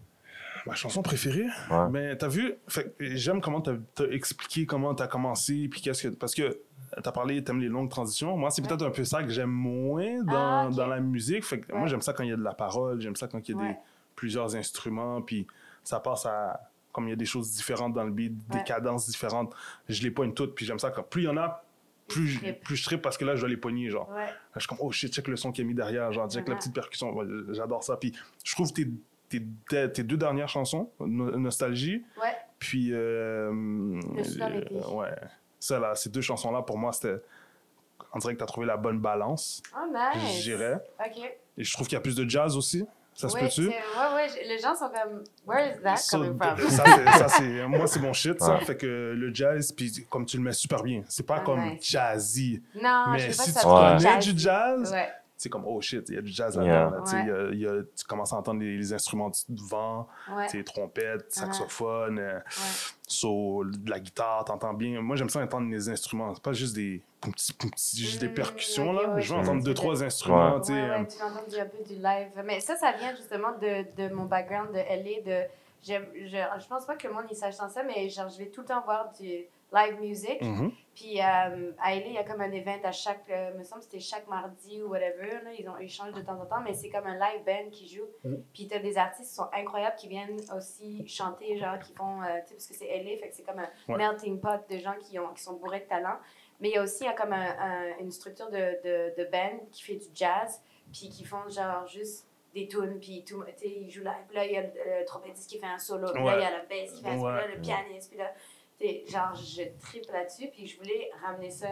Ma 0.67 0.75
chanson 0.75 1.01
préférée? 1.01 1.47
Ouais. 1.71 1.89
Ben, 1.91 2.17
t'as 2.19 2.27
vu, 2.29 2.55
j'aime 2.99 3.41
comment 3.41 3.61
t'as 3.61 3.75
as 4.01 4.05
expliqué 4.11 4.67
comment 4.67 4.95
t'as 4.97 5.07
commencé, 5.07 5.69
puis 5.71 5.81
qu'est-ce 5.81 6.09
que. 6.09 6.15
Parce 6.15 6.35
que 6.35 6.61
t'as 7.03 7.13
parlé, 7.13 7.43
t'aimes 7.45 7.61
les 7.61 7.69
longues 7.69 7.89
transitions. 7.91 8.37
Moi, 8.37 8.51
c'est 8.51 8.63
Ouais. 8.63 8.69
peut-être 8.69 8.83
un 8.85 8.91
peu 8.91 9.05
ça 9.05 9.23
que 9.23 9.29
j'aime 9.29 9.51
moins 9.51 10.23
dans, 10.25 10.67
Ah, 10.67 10.69
dans 10.75 10.89
la 10.89 10.99
musique. 10.99 11.45
Fait 11.45 11.61
que 11.61 11.73
moi, 11.73 11.87
j'aime 11.87 12.01
ça 12.03 12.13
quand 12.13 12.25
il 12.25 12.31
y 12.31 12.33
a 12.33 12.37
de 12.37 12.43
la 12.43 12.55
parole, 12.55 13.01
j'aime 13.01 13.15
ça 13.15 13.29
quand 13.29 13.49
il 13.49 13.57
y 13.57 13.59
a 13.61 13.63
des, 13.69 13.77
plusieurs 14.17 14.57
instruments, 14.57 15.23
puis 15.23 15.47
ça 15.85 16.01
passe 16.01 16.27
à. 16.27 16.61
Comme 16.91 17.07
il 17.07 17.11
y 17.11 17.13
a 17.13 17.17
des 17.17 17.27
choses 17.27 17.53
différentes 17.53 17.93
dans 17.93 18.05
le 18.05 18.11
beat, 18.11 18.35
des 18.49 18.65
cadences 18.65 19.07
différentes, 19.07 19.55
je 19.89 20.03
les 20.03 20.11
pogne 20.11 20.33
toutes, 20.33 20.55
puis 20.55 20.65
j'aime 20.65 20.79
ça. 20.81 20.91
Quand 20.91 21.03
plus 21.03 21.23
il 21.23 21.27
y 21.27 21.29
en 21.29 21.37
a, 21.37 21.63
plus, 22.09 22.35
Tu 22.35 22.39
trippes. 22.39 22.61
plus 22.65 22.77
je 22.77 22.85
trippe 22.85 23.03
parce 23.03 23.17
que 23.19 23.25
là, 23.25 23.35
je 23.35 23.41
dois 23.41 23.49
les 23.49 23.57
pogner, 23.57 23.91
genre. 23.91 24.09
Ouais. 24.11 24.27
Là, 24.27 24.33
je 24.55 24.61
suis 24.61 24.69
comme, 24.69 24.79
oh 24.81 24.91
shit, 24.93 25.13
check 25.13 25.27
le 25.29 25.37
son 25.37 25.53
qu'il 25.53 25.65
a 25.65 25.67
mis 25.67 25.75
derrière, 25.75 26.13
genre, 26.13 26.31
check 26.31 26.47
la 26.49 26.57
petite 26.57 26.75
percussion. 26.75 27.13
Ouais, 27.15 27.27
J'adore 27.51 27.83
ça. 27.85 27.97
Puis 27.97 28.13
je 28.45 28.53
trouve 28.55 28.73
tes, 28.73 28.89
tes, 29.29 29.43
tes- 29.91 30.03
deux 30.05 30.17
dernières 30.17 30.49
chansons, 30.49 30.91
No- 31.01 31.37
Nostalgie, 31.37 32.05
Ouais. 32.23 32.35
puis. 32.59 32.91
Euh, 32.93 34.01
été. 34.19 34.75
ouais. 34.93 35.09
Ça, 35.59 35.81
là, 35.81 35.95
ces 35.95 36.11
deux 36.11 36.21
chansons-là, 36.21 36.63
pour 36.63 36.79
moi, 36.79 36.93
c'était 36.93 37.21
on 38.13 38.19
dirait 38.19 38.35
que 38.35 38.39
tu 38.39 38.45
as 38.45 38.47
trouvé 38.47 38.67
la 38.67 38.77
bonne 38.77 39.01
balance, 39.01 39.63
Oh, 39.75 39.87
nice. 39.93 40.39
je 40.39 40.43
dirais. 40.53 40.79
OK. 41.05 41.19
Et 41.59 41.65
je 41.65 41.73
trouve 41.73 41.87
qu'il 41.89 41.97
y 41.97 41.99
a 41.99 42.01
plus 42.01 42.15
de 42.15 42.29
jazz 42.29 42.57
aussi. 42.57 42.85
Ça 43.17 43.29
se 43.31 43.35
Oui, 43.35 43.41
peut-tu? 43.43 43.69
Ouais, 43.69 43.75
ouais. 44.15 44.29
Les 44.47 44.59
gens 44.59 44.75
sont 44.75 44.89
comme, 44.91 45.25
where 45.47 45.75
is 45.75 45.83
that 45.83 45.97
Ça, 45.97 46.19
coming 46.19 46.37
from? 46.39 46.59
ça, 46.69 46.85
c'est- 46.85 47.19
ça, 47.19 47.29
c'est- 47.29 47.67
moi, 47.67 47.87
c'est 47.87 48.01
mon 48.01 48.13
shit, 48.13 48.39
ça. 48.41 48.57
Ouais. 48.59 48.65
Fait 48.65 48.77
que 48.77 48.87
le 49.17 49.35
jazz, 49.35 49.73
puis 49.73 50.07
comme 50.11 50.27
tu 50.27 50.37
le 50.37 50.43
mets 50.43 50.53
super 50.53 50.83
bien, 50.83 51.03
c'est 51.09 51.25
pas 51.27 51.37
Ah, 51.39 51.45
comme 51.45 51.61
nice. 51.65 51.91
jazzy. 51.91 52.63
Non, 52.75 53.05
je 53.07 53.13
mais 53.13 53.19
sais 53.21 53.27
pas 53.29 53.43
si 53.45 53.53
tu 53.55 53.67
Ouais. 53.67 53.97
connais 54.05 54.19
du 54.19 54.39
jazz, 54.39 54.93
Ouais. 54.93 55.09
c'est 55.37 55.49
comme, 55.49 55.65
oh 55.67 55.81
shit, 55.81 56.05
il 56.11 56.15
y 56.17 56.19
a 56.19 56.21
du 56.23 56.31
jazz 56.31 56.57
Yeah. 56.57 56.65
là-dedans. 56.65 56.97
là, 56.97 57.03
tu 57.05 57.11
sais, 57.11 57.17
Ouais. 57.17 57.23
il 57.23 57.29
y 57.29 57.33
a- 57.33 57.49
il 57.53 57.61
y 57.61 57.67
a- 57.81 57.83
tu 57.97 58.05
commences 58.07 58.33
à 58.35 58.37
entendre 58.37 58.61
les, 58.61 58.77
les 58.77 58.93
instruments 58.93 59.31
de 59.31 59.63
vent, 59.67 60.07
Ouais. 60.37 60.63
trompettes, 60.65 61.33
saxophone, 61.33 62.19
euh, 62.19 62.35
Ouais. 62.37 62.43
so, 63.09 63.65
de 63.65 63.91
la 63.91 63.99
guitare, 64.01 64.45
t'entends 64.45 64.75
bien. 64.75 65.01
Moi, 65.01 65.17
j'aime 65.17 65.31
ça 65.31 65.41
entendre 65.41 65.71
les 65.71 65.89
instruments. 65.89 66.35
C'est 66.35 66.43
pas 66.43 66.53
juste 66.53 66.75
des 66.75 67.03
juste 67.37 68.21
des 68.21 68.29
Mm, 68.29 68.35
percussions, 68.35 68.93
là. 68.93 69.15
je 69.17 69.23
je 69.23 69.35
entendre 69.35 69.63
deux, 69.63 69.75
trois 69.75 70.03
instruments, 70.03 70.61
tu 70.61 70.73
sais. 70.73 70.81
Euh, 70.81 71.05
tu 71.05 71.23
entends 71.23 71.47
du- 71.49 71.59
un 71.59 71.67
peu 71.67 71.83
du 71.85 71.95
live. 72.01 72.31
Mais 72.45 72.61
ça, 72.61 72.77
ça 72.77 72.93
vient 72.93 73.15
justement 73.15 73.53
de, 73.61 73.85
de 74.09 74.13
mon 74.15 74.25
background 74.25 74.73
de 74.73 74.79
LA. 74.79 75.21
De, 75.23 75.47
je, 75.83 75.95
je 76.25 76.67
pense 76.69 76.85
pas 76.87 76.97
que 76.97 77.07
le 77.07 77.15
monde 77.15 77.27
il 77.31 77.37
sache 77.37 77.57
tant 77.57 77.69
ça, 77.69 77.83
mais 77.83 78.09
genre, 78.09 78.29
je 78.29 78.39
vais 78.39 78.47
tout 78.47 78.63
le 78.63 78.67
temps 78.67 78.83
voir 78.83 79.13
du 79.19 79.45
live 79.73 80.01
music. 80.01 80.41
mhm. 80.43 80.71
Puis 80.95 81.21
euh, 81.21 81.73
à 81.83 81.95
LA, 81.95 82.07
il 82.07 82.13
y 82.13 82.19
a 82.19 82.25
comme 82.25 82.41
un 82.41 82.51
event 82.51 82.79
à 82.85 82.93
chaque, 82.93 83.29
euh, 83.29 83.53
me 83.59 83.63
semble 83.65 83.81
que 83.81 83.85
c'était 83.87 84.01
chaque 84.01 84.27
mardi 84.29 84.81
ou 84.81 84.89
whatever. 84.89 85.41
Là, 85.45 85.51
ils, 85.59 85.69
ont, 85.69 85.77
ils 85.79 85.91
changent 85.91 86.13
de 86.15 86.23
temps 86.23 86.41
en 86.41 86.47
temps, 86.47 86.61
mais 86.65 86.73
c'est 86.73 86.89
comme 86.89 87.07
un 87.07 87.15
live 87.19 87.45
band 87.45 87.69
qui 87.71 87.87
joue. 87.95 88.07
Mhm. 88.25 88.43
Puis 88.55 88.67
t'as 88.69 88.79
des 88.79 88.97
artistes 88.97 89.29
qui 89.29 89.35
sont 89.35 89.49
incroyables 89.53 89.97
qui 89.97 90.09
viennent 90.09 90.41
aussi 90.57 91.07
chanter, 91.07 91.59
genre 91.59 91.79
qui 91.79 91.93
font, 91.93 92.23
euh, 92.23 92.27
tu 92.47 92.49
sais, 92.49 92.55
parce 92.55 92.67
que 92.69 92.75
c'est 92.75 92.87
LA, 92.87 93.19
fait 93.19 93.29
que 93.29 93.35
c'est 93.35 93.43
comme 93.43 93.59
un 93.59 93.69
Ouais. 93.93 93.99
melting 93.99 94.41
pot 94.41 94.61
de 94.71 94.79
gens 94.79 94.95
qui, 95.01 95.19
ont, 95.19 95.29
qui 95.35 95.43
sont 95.43 95.55
bourrés 95.55 95.81
de 95.81 95.85
talent. 95.85 96.17
Mais 96.61 96.69
il 96.71 96.75
y 96.75 96.79
a 96.79 96.83
aussi 96.83 97.05
il 97.05 97.07
y 97.07 97.11
a 97.11 97.13
comme 97.13 97.33
un- 97.33 97.57
un- 97.59 97.99
une 98.01 98.11
structure 98.11 98.51
de, 98.51 98.57
de, 98.57 99.15
de 99.23 99.31
band 99.31 99.59
qui 99.73 99.83
fait 99.83 99.97
du 99.97 100.07
jazz, 100.15 100.63
puis 100.93 101.09
qui 101.11 101.25
font 101.25 101.49
genre 101.49 101.87
juste 101.87 102.27
des 102.55 102.67
tunes, 102.69 102.99
puis 103.01 103.23
tout, 103.29 103.43
tu 103.45 103.53
sais, 103.57 103.69
ils 103.69 103.91
jouent 103.91 104.03
live. 104.05 104.25
Puis 104.29 104.37
là, 104.37 104.45
il 104.47 104.53
y 104.53 104.57
a 104.57 104.63
le, 104.63 104.69
le 105.01 105.05
trompettiste 105.05 105.51
qui 105.51 105.59
fait 105.59 105.67
un 105.67 105.79
solo, 105.79 106.09
puis 106.15 106.25
là, 106.25 106.37
il 106.39 106.43
y 106.43 106.45
a 106.47 106.51
la 106.51 106.61
bass 106.65 106.91
qui 106.93 107.03
fait 107.03 107.11
un 107.11 107.19
solo, 107.19 107.27
Ouais. 107.35 107.41
puis 107.43 107.49
là, 107.51 107.55
le 107.57 107.61
pianiste, 107.61 108.09
puis 108.11 108.19
là, 108.19 108.33
tu 108.81 108.87
sais, 108.87 109.05
genre, 109.09 109.35
je 109.35 109.63
tripe 109.81 110.11
là-dessus, 110.11 110.49
puis 110.53 110.67
je 110.67 110.79
voulais 110.79 111.11
ramener 111.23 111.51
ça 111.51 111.69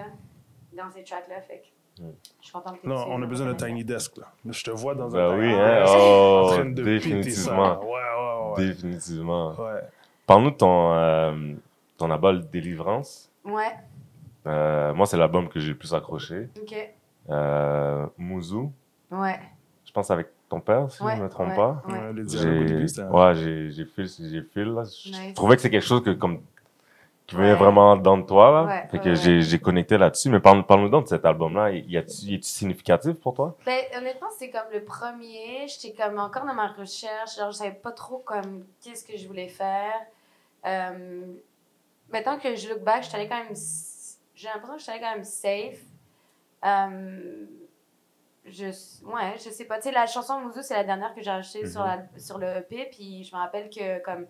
dans 0.75 0.91
ces 0.91 1.03
tracks-là, 1.05 1.41
fait 1.41 1.59
que 1.61 2.03
je 2.03 2.45
suis 2.45 2.53
contente 2.53 2.83
que 2.83 2.87
Non, 2.87 3.07
on 3.09 3.23
a 3.23 3.27
besoin 3.27 3.47
d'un 3.53 3.55
tiny 3.67 3.85
desk, 3.85 4.17
là. 4.19 4.27
Je 4.45 4.65
te 4.65 4.71
vois 4.73 4.95
dans 4.95 5.09
Ben 5.09 5.21
un 5.21 5.39
oui, 5.39 5.47
tiny 5.47 5.55
hein? 5.61 5.81
desk, 5.81 5.95
Oh, 5.97 6.41
en 6.45 6.49
train 6.49 6.65
de 6.67 6.83
définitivement. 6.83 7.81
Ouais, 7.81 7.87
ouais, 7.89 8.51
ouais. 8.59 8.67
Définitivement. 8.67 9.55
Ouais. 9.55 9.81
Parle-nous 10.27 10.51
de 10.51 10.57
ton, 10.57 10.93
euh, 10.93 11.55
ton 11.97 12.09
Délivrance. 12.51 13.31
Ouais, 13.45 13.73
Euh, 14.47 14.93
moi, 14.95 15.07
c'est 15.07 15.17
l'album 15.17 15.49
que 15.49 15.59
j'ai 15.61 15.71
le 15.71 15.77
plus 15.79 15.95
accroché. 15.95 16.49
ok. 16.61 16.93
Euh, 17.31 18.07
Mouzou, 18.19 18.71
Ouais. 19.11 19.41
je 19.87 19.93
pense 19.93 20.11
avec 20.11 20.29
ton 20.51 20.61
père, 20.61 20.91
si 20.91 21.03
ouais, 21.03 21.13
je 21.15 21.19
ne 21.21 21.25
me 21.25 21.29
trompe 21.31 21.49
ouais, 21.49 21.57
pas. 21.57 21.83
Ouais. 21.89 21.93
Ouais, 21.95 22.13
le 22.13 22.23
dialogue 22.25 22.55
au 22.57 22.61
J'ai 22.61 22.75
début, 22.75 22.89
c'était... 22.89 23.03
ouais, 23.09 23.35
j'ai 23.35 23.71
j'ai 23.71 23.85
fil, 23.87 24.07
j'ai 24.07 24.65
là. 24.65 24.85
Je 24.85 25.09
Nice. 25.11 25.35
trouvais 25.35 25.57
que 25.57 25.63
c'est 25.63 25.71
quelque 25.71 25.87
chose 25.87 26.03
que 26.03 26.11
comme 26.11 26.43
qui 27.27 27.37
venait 27.37 27.53
Ouais. 27.53 27.57
vraiment 27.59 27.97
dans 27.97 28.19
de 28.19 28.25
toi 28.25 28.51
là. 28.51 28.65
Ouais, 28.67 28.89
fait 28.91 28.99
que 28.99 29.09
ouais. 29.09 29.17
j'ai 29.17 29.41
j'ai 29.41 29.59
connecté 29.59 29.97
là-dessus. 29.97 30.29
Mais 30.29 30.41
parle- 30.41 30.67
parle-nous 30.67 30.91
donc 30.91 31.05
de 31.05 31.09
cet 31.09 31.25
album-là. 31.25 31.71
Y 31.71 31.97
a-tu 31.97 32.43
significatif 32.43 33.15
pour 33.15 33.33
toi? 33.33 33.57
Ben, 33.65 33.81
honnêtement, 33.97 34.29
c'est 34.39 34.51
comme 34.51 34.69
le 34.71 34.85
premier. 34.85 35.67
J'étais 35.67 35.95
comme 35.97 36.19
encore 36.19 36.45
dans 36.45 36.53
ma 36.53 36.69
recherche. 36.69 37.39
Genre, 37.39 37.51
je 37.51 37.57
savais 37.57 37.71
pas 37.73 37.93
trop 37.93 38.19
comme 38.19 38.65
qu'est-ce 38.83 39.07
que 39.11 39.17
je 39.17 39.27
voulais 39.27 39.49
faire. 39.49 39.95
Euh, 40.67 41.23
maintenant 42.13 42.39
que 42.39 42.55
je 42.55 42.69
look 42.69 42.81
back, 42.85 43.05
j'étais 43.05 43.17
allée 43.17 43.29
quand 43.29 43.43
même. 43.43 43.55
J'ai 44.35 44.49
l'impression 44.49 44.75
que 44.75 44.81
j'étais 44.81 44.93
allée 44.93 45.01
quand 45.01 45.15
même 45.15 45.25
safe. 45.25 45.81
Euh, 46.65 47.47
je, 48.47 48.65
ouais, 49.07 49.35
je 49.37 49.51
sais 49.51 49.65
pas. 49.65 49.77
Tu 49.79 49.85
sais, 49.85 49.93
la 49.93 50.07
chanson 50.07 50.41
Mouzou, 50.41 50.63
c'est 50.63 50.75
la 50.75 50.85
dernière 50.85 51.15
que 51.15 51.23
j'ai 51.23 51.31
achetée 51.31 51.67
sur, 51.67 51.83
la, 51.85 52.03
sur 52.19 52.39
le 52.39 52.47
EP. 52.59 52.89
Puis 52.91 53.25
je 53.25 53.35
me 53.35 53.41
rappelle 53.41 53.71
que, 53.71 54.03
comme 54.03 54.23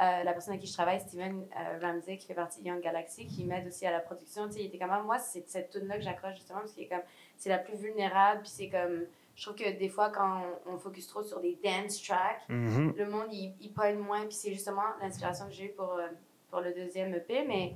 euh, 0.00 0.22
la 0.24 0.32
personne 0.32 0.52
avec 0.54 0.62
qui 0.62 0.66
je 0.68 0.72
travaille, 0.72 1.00
Steven 1.00 1.46
euh, 1.56 1.78
Ramsey, 1.80 2.16
qui 2.16 2.26
fait 2.26 2.34
partie 2.34 2.60
de 2.62 2.66
Young 2.68 2.80
Galaxy, 2.80 3.26
qui 3.26 3.44
m'aide 3.44 3.66
aussi 3.68 3.86
à 3.86 3.90
la 3.92 4.00
production, 4.00 4.46
tu 4.48 4.54
sais, 4.54 4.60
il 4.60 4.66
était 4.66 4.78
comme, 4.78 4.90
Ah, 4.90 5.02
moi, 5.02 5.18
c'est 5.18 5.48
cette 5.48 5.70
tune 5.70 5.86
là 5.86 5.96
que 5.96 6.02
j'accroche 6.02 6.34
justement, 6.34 6.60
parce 6.60 6.72
comme, 6.74 7.02
c'est 7.36 7.48
la 7.50 7.58
plus 7.58 7.76
vulnérable. 7.76 8.40
Puis 8.40 8.50
c'est 8.50 8.68
comme, 8.70 9.04
je 9.36 9.42
trouve 9.44 9.56
que 9.56 9.70
des 9.78 9.88
fois, 9.88 10.10
quand 10.10 10.42
on, 10.66 10.72
on 10.74 10.78
focus 10.78 11.06
trop 11.06 11.22
sur 11.22 11.40
des 11.40 11.56
dance 11.62 12.02
tracks, 12.02 12.42
Mhm. 12.48 12.94
le 12.96 13.06
monde, 13.08 13.28
il, 13.32 13.54
il 13.60 13.72
pogne 13.72 13.98
moins. 13.98 14.22
Puis 14.22 14.34
c'est 14.34 14.52
justement 14.52 14.82
l'inspiration 15.00 15.46
que 15.46 15.52
j'ai 15.52 15.66
eue 15.66 15.72
pour, 15.72 15.92
euh, 15.92 16.08
pour 16.50 16.60
le 16.60 16.72
deuxième 16.74 17.14
EP. 17.14 17.44
Mais 17.46 17.74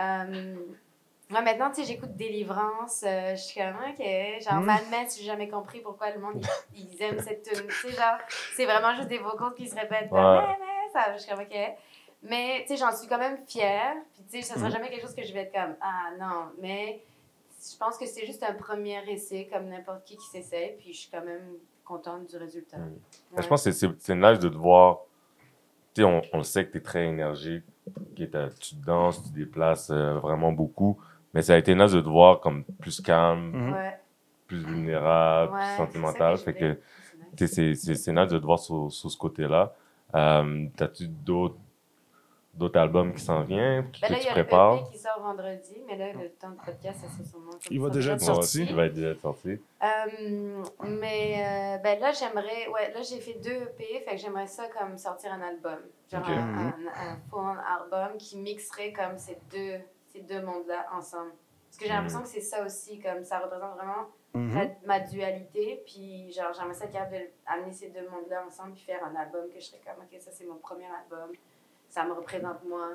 euh, 0.00 0.56
moi, 1.30 1.42
maintenant, 1.42 1.68
tu 1.70 1.76
sais, 1.82 1.84
j'écoute 1.84 2.14
Délivrance. 2.16 3.04
euh, 3.06 3.32
je 3.36 3.40
suis 3.42 3.60
comme, 3.60 3.74
OK. 3.90 3.98
Genre, 4.42 4.60
Mm. 4.60 4.64
Mad 4.64 4.82
Men, 4.90 5.06
j'ai 5.16 5.24
jamais 5.24 5.48
compris 5.48 5.80
pourquoi 5.80 6.10
le 6.10 6.20
monde, 6.20 6.44
ils, 6.74 6.94
ils 6.94 7.02
aiment 7.02 7.20
cette 7.20 7.42
tune. 7.42 7.66
Tu 7.68 7.74
sais, 7.74 7.92
genre, 7.92 8.18
c'est 8.54 8.64
vraiment 8.64 8.94
juste 8.96 9.08
des 9.08 9.18
vocals 9.18 9.54
qui 9.54 9.68
se 9.68 9.74
répètent. 9.74 10.10
Ouais. 10.10 10.18
Ouais. 10.20 10.56
Mais, 10.60 10.92
ça, 10.92 11.12
je 11.14 11.18
suis 11.22 11.30
comme, 11.30 11.40
OK. 11.40 11.56
Mais, 12.22 12.64
tu 12.66 12.68
sais, 12.68 12.76
j'en 12.76 12.96
suis 12.96 13.06
quand 13.08 13.18
même 13.18 13.38
fière. 13.46 13.94
Puis, 14.14 14.24
tu 14.30 14.42
sais, 14.42 14.42
ça 14.42 14.54
sera 14.54 14.68
Mm. 14.68 14.72
jamais 14.72 14.88
quelque 14.90 15.02
chose 15.02 15.14
que 15.14 15.22
je 15.24 15.32
vais 15.32 15.40
être 15.42 15.52
comme, 15.52 15.76
ah 15.80 16.10
non. 16.18 16.50
Mais 16.60 17.02
je 17.60 17.76
pense 17.76 17.98
que 17.98 18.06
c'est 18.06 18.24
juste 18.26 18.42
un 18.42 18.54
premier 18.54 18.98
essai, 19.10 19.48
comme 19.52 19.68
n'importe 19.68 20.04
qui 20.04 20.16
qui 20.16 20.26
s'essaye. 20.26 20.76
Puis, 20.78 20.92
je 20.92 20.98
suis 21.00 21.10
quand 21.10 21.24
même 21.24 21.56
contente 21.84 22.26
du 22.28 22.36
résultat. 22.36 22.78
Mm. 22.78 22.92
Ouais. 23.32 23.42
Je 23.42 23.46
pense 23.48 23.64
que 23.64 23.70
c'est- 23.72 24.14
nice 24.14 24.38
de 24.38 24.48
te 24.48 24.56
voir. 24.56 25.00
Tu 25.94 26.02
sais, 26.02 26.04
on, 26.04 26.22
on 26.32 26.38
le 26.38 26.44
sait 26.44 26.66
que 26.66 26.72
tu 26.72 26.78
es 26.78 26.80
très 26.82 27.04
énergique, 27.06 27.64
que 28.16 28.24
tu 28.60 28.74
danses, 28.76 29.22
tu 29.24 29.30
déplaces 29.30 29.90
euh, 29.90 30.18
vraiment 30.18 30.52
beaucoup. 30.52 30.98
Mais 31.38 31.42
ça 31.42 31.54
a 31.54 31.56
été 31.56 31.72
nice 31.72 31.92
de 31.92 32.00
te 32.00 32.08
voir 32.08 32.40
comme 32.40 32.64
plus 32.80 33.00
calme, 33.00 33.52
Mhm. 33.54 33.72
Ouais. 33.72 33.96
plus 34.48 34.58
vulnérable, 34.58 35.52
Ouais, 35.54 35.60
plus 35.60 35.76
sentimental. 35.76 36.34
que 36.34 36.40
Fait 36.42 36.52
que. 36.54 36.80
C'est 37.46 37.60
nice. 37.62 37.86
nice 37.86 38.06
de 38.08 38.38
te 38.40 38.44
voir 38.44 38.58
sur, 38.58 38.90
sur 38.90 39.08
ce 39.08 39.16
côté-là. 39.16 39.72
Euh, 40.16 40.66
T'as-tu 40.76 41.06
d'autres 41.06 41.54
d'autres 42.54 42.80
albums 42.80 43.14
qui 43.14 43.20
s'en 43.22 43.42
viennent, 43.42 43.88
que 43.92 44.00
Ben 44.00 44.10
là, 44.10 44.16
il 44.18 44.20
tu 44.22 44.26
y 44.26 44.30
a 44.30 44.34
le 44.36 44.90
qui 44.90 44.98
sort 44.98 45.22
vendredi, 45.22 45.76
mais 45.86 45.96
là, 45.96 46.12
le 46.12 46.28
temps 46.30 46.50
de 46.50 46.56
podcast, 46.56 46.98
ça 47.02 47.08
sera 47.08 47.22
sûrement. 47.22 47.50
Il 47.70 47.80
va 47.80 47.88
déjà 47.88 48.14
être 48.14 48.20
sorti. 48.20 48.64
Il 48.68 48.74
va 48.74 48.86
être 48.86 48.94
déjà 48.94 49.14
sorti. 49.14 49.50
Euh, 49.80 50.62
mais 50.88 51.36
euh, 51.38 51.78
ben 51.84 52.00
là, 52.00 52.10
j'aimerais. 52.10 52.66
Ouais, 52.74 52.92
là, 52.92 53.00
j'ai 53.08 53.20
fait 53.20 53.34
deux 53.34 53.62
EP, 53.62 54.02
fait 54.04 54.16
que 54.16 54.20
j'aimerais 54.20 54.48
ça 54.48 54.64
comme 54.76 54.98
sortir 54.98 55.32
un 55.34 55.40
album. 55.42 55.78
Genre 56.10 56.20
Ok. 56.20 56.30
un, 56.30 56.40
Mhm. 56.46 56.58
un, 56.96 57.12
un 57.12 57.16
full 57.30 57.60
album 57.80 58.18
qui 58.18 58.36
mixerait 58.38 58.92
comme 58.92 59.16
ces 59.18 59.38
deux, 59.52 59.78
ces 60.18 60.34
deux 60.34 60.42
mondes-là 60.42 60.86
ensemble. 60.92 61.32
Parce 61.68 61.76
que 61.78 61.84
j'ai 61.84 61.92
l'impression 61.92 62.18
Mhm. 62.20 62.24
que 62.24 62.30
c'est 62.30 62.40
ça 62.40 62.64
aussi, 62.64 62.98
comme 62.98 63.24
ça 63.24 63.38
représente 63.40 63.74
vraiment 63.76 64.06
Mhm. 64.34 64.52
ma, 64.84 64.98
ma 64.98 65.00
dualité. 65.00 65.82
Puis, 65.86 66.30
genre, 66.32 66.52
j'aimerais 66.52 66.74
ça 66.74 66.86
capable 66.86 67.30
d'amener 67.46 67.72
ces 67.72 67.88
deux 67.88 68.08
mondes-là 68.08 68.44
ensemble 68.46 68.72
puis 68.74 68.84
faire 68.84 69.04
un 69.04 69.14
album 69.16 69.48
que 69.48 69.58
je 69.58 69.64
serais 69.66 69.80
comme, 69.84 70.02
OK, 70.04 70.20
ça, 70.20 70.30
c'est 70.30 70.44
mon 70.44 70.56
premier 70.56 70.86
album. 70.86 71.32
Ça 71.88 72.04
me 72.04 72.12
représente 72.12 72.62
moi. 72.64 72.88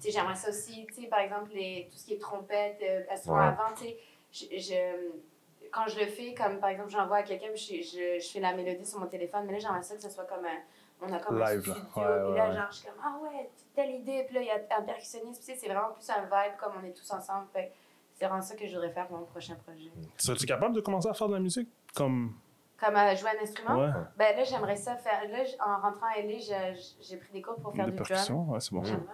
Tu 0.00 0.02
sais, 0.02 0.10
j'aimerais 0.10 0.34
ça 0.34 0.50
aussi, 0.50 0.86
tu 0.86 1.02
sais, 1.02 1.06
par 1.08 1.20
exemple, 1.20 1.50
les, 1.54 1.88
tout 1.90 1.96
ce 1.96 2.04
qui 2.06 2.14
est 2.14 2.18
trompette, 2.20 2.78
euh, 2.82 3.02
instruments 3.10 3.38
Ouais. 3.38 3.44
avant, 3.46 3.74
tu 3.74 3.84
sais, 3.84 3.98
je, 4.32 4.58
je- 4.58 5.68
quand 5.70 5.86
je 5.88 5.98
le 6.00 6.06
fais, 6.06 6.34
comme 6.34 6.58
par 6.60 6.70
exemple, 6.70 6.90
j'envoie 6.90 7.18
à 7.18 7.22
quelqu'un, 7.22 7.48
je, 7.54 7.76
je, 7.82 8.20
je 8.20 8.28
fais 8.32 8.40
la 8.40 8.52
mélodie 8.54 8.84
sur 8.84 8.98
mon 9.00 9.06
téléphone, 9.06 9.44
mais 9.46 9.52
là, 9.54 9.58
j'aimerais 9.60 9.82
ça 9.82 9.94
que 9.96 10.02
ce 10.02 10.10
soit 10.10 10.24
comme 10.24 10.44
un. 10.44 10.58
On 11.02 11.12
a 11.12 11.18
comme 11.18 11.38
Live, 11.38 11.44
un 11.46 11.54
là. 11.54 11.60
studio, 11.60 11.74
Ouais, 11.74 11.90
puis 11.94 12.02
ouais, 12.02 12.36
là, 12.38 12.48
ouais. 12.48 12.54
genre, 12.54 12.66
je 12.70 12.76
suis 12.76 12.86
comme, 12.86 13.00
ah 13.04 13.16
ouais, 13.22 13.50
telle 13.74 13.90
idée, 13.90 14.24
puis 14.26 14.34
là, 14.36 14.40
il 14.42 14.46
y 14.46 14.50
a 14.50 14.54
un 14.78 14.82
percussionniste, 14.82 15.42
puis 15.44 15.52
tu 15.54 15.60
sais, 15.60 15.66
c'est 15.66 15.72
vraiment 15.72 15.92
plus 15.92 16.08
un 16.10 16.22
vibe 16.22 16.56
comme 16.58 16.72
on 16.80 16.84
est 16.86 16.92
tous 16.92 17.10
ensemble. 17.12 17.46
Fait 17.52 17.72
c'est 18.14 18.26
vraiment 18.26 18.40
ça 18.42 18.54
que 18.54 18.66
je 18.66 18.72
voudrais 18.74 18.90
faire 18.92 19.06
pour 19.08 19.18
mon 19.18 19.24
prochain 19.24 19.56
projet. 19.56 19.90
Serais-tu 20.16 20.46
capable 20.46 20.74
de 20.74 20.80
commencer 20.80 21.08
à 21.08 21.14
faire 21.14 21.28
de 21.28 21.34
la 21.34 21.40
musique? 21.40 21.68
Comme. 21.96 22.34
Comme 22.78 22.96
euh, 22.96 23.14
jouer 23.16 23.30
un 23.38 23.42
instrument? 23.42 23.76
Ouais. 23.76 23.90
Ben 24.16 24.36
là, 24.36 24.44
j'aimerais 24.44 24.76
ça 24.76 24.96
faire. 24.96 25.22
Là, 25.28 25.38
en 25.64 25.80
rentrant 25.80 26.06
à 26.06 26.20
LA, 26.20 26.74
j'ai 27.00 27.16
pris 27.16 27.32
des 27.32 27.42
cours 27.42 27.56
pour 27.56 27.74
faire 27.74 27.86
Des 27.86 27.90
du 27.92 27.96
drum. 27.96 28.06
percussions? 28.08 28.44
Ouais, 28.50 28.60
c'est 28.60 28.72
bon. 28.72 28.84
J'aimerais 28.84 29.04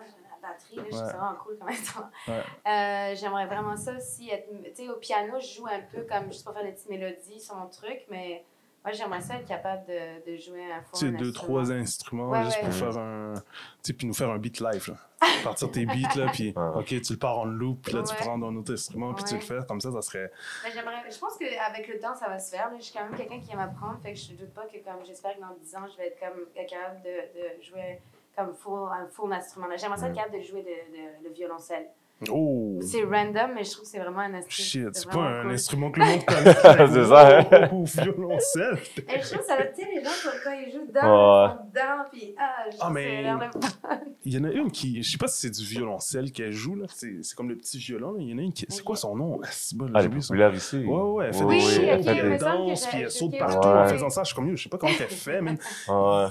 la 0.43 0.49
batterie, 0.49 0.77
là, 0.77 0.83
je 0.85 0.89
trouve 0.91 1.07
ça 1.07 1.17
vraiment 1.17 1.35
cool 1.45 1.59
comme 1.59 1.69
instrument. 1.69 2.11
Ouais. 2.29 2.43
Euh, 2.67 3.15
j'aimerais 3.17 3.47
vraiment 3.47 3.77
ça 3.77 3.95
aussi. 3.97 4.31
être- 4.31 4.49
Tu 4.75 4.75
sais, 4.85 4.89
au 4.91 4.97
piano, 4.97 5.39
je 5.41 5.47
joue 5.55 5.67
un 5.67 5.81
peu 5.83 6.03
comme 6.03 6.27
juste 6.33 6.45
pour 6.45 6.55
faire 6.55 6.65
des 6.65 6.73
petites 6.73 6.89
mélodies 6.91 7.41
sur 7.41 7.55
mon 7.57 7.67
truc, 7.69 8.05
mais 8.11 8.45
moi, 8.85 8.93
j'aimerais 8.93 9.21
ça 9.21 9.35
être 9.37 9.47
capable 9.47 9.85
de, 9.87 10.31
de 10.31 10.37
jouer 10.37 10.73
un 10.73 10.81
fond. 10.83 10.97
Tu 10.97 11.07
sais, 11.07 11.13
deux, 11.13 11.33
trois 11.33 11.71
instruments 11.71 12.31
Ouais, 12.31 12.45
juste 12.45 12.57
ouais. 12.59 12.65
pour 12.65 12.75
faire 12.75 12.99
un. 12.99 13.35
Tu 13.35 13.43
sais, 13.83 13.93
puis 13.93 14.07
nous 14.07 14.15
faire 14.15 14.31
un 14.31 14.39
beat 14.39 14.61
live. 14.61 14.89
Là. 14.89 15.29
Partir 15.45 15.71
tes 15.71 15.85
beats, 15.87 16.15
là, 16.17 16.31
puis. 16.33 16.55
OK, 16.57 16.87
tu 16.87 17.13
le 17.13 17.19
pars 17.19 17.39
en 17.41 17.45
loop, 17.45 17.83
puis 17.83 17.93
là, 17.95 18.03
tu 18.03 18.15
prends 18.15 18.43
un 18.43 18.57
autre 18.57 18.73
instrument, 18.73 19.13
puis 19.15 19.25
tu 19.25 19.35
le 19.35 19.41
fais. 19.41 19.59
Comme 19.69 19.81
ça, 19.81 19.93
ça 19.93 20.01
serait. 20.03 20.31
Mais 20.65 20.71
j'aimerais, 20.73 21.11
je 21.11 21.19
pense 21.19 21.37
qu'avec 21.37 21.89
le 21.89 21.99
temps, 21.99 22.15
ça 22.15 22.29
va 22.29 22.39
se 22.39 22.55
faire. 22.55 22.71
là. 22.71 22.77
Je 22.79 22.85
suis 22.85 22.95
quand 22.99 23.05
même 23.05 23.17
quelqu'un 23.17 23.41
qui 23.41 23.53
aime 23.53 23.59
apprendre, 23.59 23.99
fait 24.03 24.13
que 24.15 24.19
je 24.19 24.33
ne 24.33 24.39
doute 24.39 24.55
pas 24.55 24.65
que 24.67 24.79
comme 24.79 25.05
j'espère 25.05 25.35
que 25.37 25.41
dans 25.41 25.55
10 25.63 25.77
ans, 25.77 25.87
je 25.93 25.97
vais 25.99 26.09
être 26.09 26.19
comme 26.21 26.47
capable 26.55 27.03
de, 27.03 27.59
de 27.59 27.63
jouer 27.63 28.01
comme 28.37 28.55
full, 28.55 28.89
un 28.93 29.07
full 29.09 29.31
instrument. 29.33 29.67
là. 29.67 29.77
J'aimerais 29.77 29.99
ça 29.99 30.09
être 30.09 30.15
capable 30.15 30.39
de 30.39 30.43
jouer 30.43 30.63
de, 30.63 30.69
de- 30.69 31.29
le 31.29 31.35
violoncelle. 31.35 31.89
Oh! 32.29 32.79
C'est 32.83 33.03
random, 33.05 33.53
mais 33.55 33.65
je 33.65 33.71
trouve 33.71 33.85
que 33.85 33.91
c'est 33.91 33.99
vraiment 33.99 34.19
un 34.21 34.35
instrument. 34.35 34.49
Shit, 34.49 34.89
c'est 34.95 35.09
pas 35.11 35.21
un 35.21 35.43
cool. 35.43 35.53
instrument 35.53 35.91
que 35.91 36.01
le 36.01 36.07
monde 36.07 36.25
connaît. 36.27 36.55
C'est 36.93 37.05
ça, 37.07 37.39
hein? 37.39 37.69
Ou 37.73 37.85
violoncelle. 37.87 38.79
Et 39.09 39.21
je 39.23 39.27
trouve 39.27 39.39
que 39.39 39.45
ça, 39.47 39.57
tu 39.75 39.83
sais, 39.83 39.89
les 39.95 40.05
gens, 40.05 40.11
quand- 40.23 40.31
quand 40.45 40.53
ils 40.53 40.71
jouent 40.71 40.87
dedans, 40.87 41.01
ils 41.01 41.51
sont 41.59 41.65
dedans, 41.69 42.05
puis 42.13 42.35
ah, 42.39 42.65
je 42.71 42.77
Ah, 42.81 42.91
mais- 42.91 43.25
Il 44.27 44.35
y 44.35 44.39
en 44.39 44.45
a 44.45 44.51
une 44.51 44.71
qui, 44.71 45.03
je 45.03 45.11
sais 45.11 45.17
pas 45.17 45.29
si 45.29 45.41
c'est 45.41 45.51
du 45.51 45.65
violoncelle 45.65 46.31
qu'elle 46.31 46.53
joue, 46.53 46.77
là. 46.77 46.85
C'est 46.95 47.23
c'est 47.23 47.35
comme 47.35 47.49
le 47.49 47.57
petit 47.57 47.79
violon, 47.79 48.13
là. 48.13 48.19
Il 48.21 48.29
y 48.29 48.35
en 48.35 48.39
a 48.39 48.43
une 48.43 48.53
qui, 48.53 48.67
c'est 48.69 48.85
quoi 48.85 48.97
son 48.97 49.17
nom? 49.17 49.41
Ah, 49.43 49.49
c'est 49.51 49.77
bon, 49.79 49.91
Ah, 49.95 50.05
oublié 50.05 50.21
son 50.21 50.29
populaires 50.35 50.55
ici. 50.55 50.77
Ouais, 50.85 51.01
ouais, 51.03 51.27
elle 51.29 51.35
fait 51.35 51.45
Oui, 51.45 51.57
des 51.59 51.85
elle 51.87 52.05
fait 52.05 52.23
des 52.31 52.37
danses, 52.39 52.87
puis 52.87 53.01
elle 53.01 53.11
saute 53.11 53.39
partout 53.39 53.67
ouais. 53.67 53.75
en 53.75 53.89
faisant 53.89 54.11
ça. 54.11 54.23
Je 54.25 54.27
suis 54.27 54.35
comme, 54.37 54.55
je 54.55 54.63
sais 54.63 54.69
pas 54.69 54.77
comment 54.77 54.93
elle 55.01 55.07
fait, 55.09 55.41
ouais. 55.41 55.57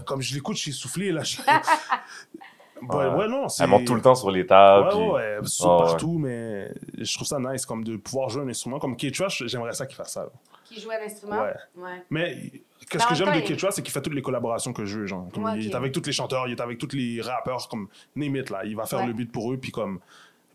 Comme 0.06 0.22
je 0.22 0.36
l'écoute, 0.36 0.56
je 0.58 0.62
suis 0.62 0.74
soufflé, 0.74 1.12
là. 1.12 1.24
je- 2.82 2.98
Ouais, 2.98 3.08
Ouais. 3.08 3.28
non, 3.28 3.48
c'est... 3.50 3.64
Elle 3.64 3.70
monte 3.70 3.86
tout 3.86 3.96
le 3.96 4.02
temps 4.02 4.16
sur 4.16 4.32
les 4.32 4.46
tables. 4.46 4.88
Ouais, 4.88 4.92
puis- 4.94 5.00
ouais, 5.00 5.12
ouais, 5.14 5.36
elle 5.42 5.48
saute 5.48 5.68
Ah, 5.70 5.76
ouais. 5.78 5.86
partout, 5.92 6.18
mais 6.18 6.72
je 6.98 7.16
trouve 7.16 7.28
ça 7.28 7.38
nice, 7.40 7.66
comme 7.66 7.84
de 7.84 7.98
pouvoir 7.98 8.30
jouer 8.30 8.44
un 8.44 8.48
instrument. 8.50 8.80
Comme 8.80 8.96
K-Trash, 8.96 9.44
j'aimerais 9.48 9.74
ça 9.74 9.86
qu'il 9.86 9.96
fasse 9.96 10.14
ça. 10.14 10.24
là. 10.24 10.30
Qui 10.66 10.80
joue 10.80 10.92
un 10.92 11.04
instrument? 11.04 11.42
Ouais. 11.42 11.54
Ouais. 11.78 12.04
Mais 12.12 12.38
qu'est-ce 12.90 13.08
que 13.08 13.16
j'aime 13.16 13.34
de 13.34 13.40
K-Trash, 13.42 13.74
c'est 13.74 13.82
qu'il 13.82 13.92
fait 13.92 14.02
toutes 14.02 14.14
les 14.14 14.22
collaborations 14.22 14.72
que 14.72 14.86
je 14.86 15.00
veux, 15.00 15.06
genre. 15.08 15.28
Comme 15.34 15.44
Ouais, 15.46 15.58
Il 15.58 15.68
est 15.72 15.76
avec 15.76 15.92
tous 15.92 16.06
les 16.06 16.12
chanteurs, 16.12 16.48
il 16.48 16.52
est 16.52 16.62
avec 16.62 16.78
tous 16.78 16.94
les 16.96 17.22
rappeurs, 17.22 17.68
comme 17.70 17.88
name 18.16 18.36
it, 18.36 18.50
là. 18.52 18.64
Il 18.66 18.76
va 18.76 18.86
faire 18.86 19.00
Ouais. 19.00 19.08
le 19.08 19.14
beat 19.14 19.32
pour 19.32 19.52
eux, 19.52 19.58
puis 19.58 19.72
comme... 19.72 20.00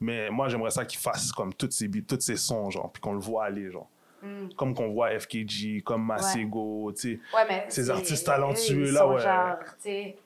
Mais 0.00 0.28
moi, 0.30 0.48
j'aimerais 0.48 0.70
ça 0.70 0.84
qu'il 0.84 0.98
fasse 1.00 1.32
comme 1.32 1.52
tous 1.54 1.70
ces 1.70 1.88
beats, 1.88 2.02
tous 2.06 2.20
ces 2.20 2.36
sons, 2.36 2.68
genre, 2.70 2.90
puis 2.92 3.00
qu'on 3.00 3.12
le 3.14 3.20
voit 3.20 3.44
aller, 3.46 3.70
genre. 3.70 3.88
Mm. 4.22 4.48
Comme 4.56 4.74
qu'on 4.74 4.88
voit 4.92 5.10
FKG, 5.18 5.82
comme 5.82 6.04
Masego, 6.04 6.92
tu 6.92 7.00
sais. 7.00 7.20
Ouais, 7.36 7.44
mais. 7.48 7.66
Ces 7.68 7.90
artistes 7.90 8.22
eux, 8.22 8.30
talentueux, 8.32 8.90
là, 8.92 9.06
ouais. 9.06 9.20
Genre, 9.20 9.56
tu 9.76 9.82
sais. 9.82 10.16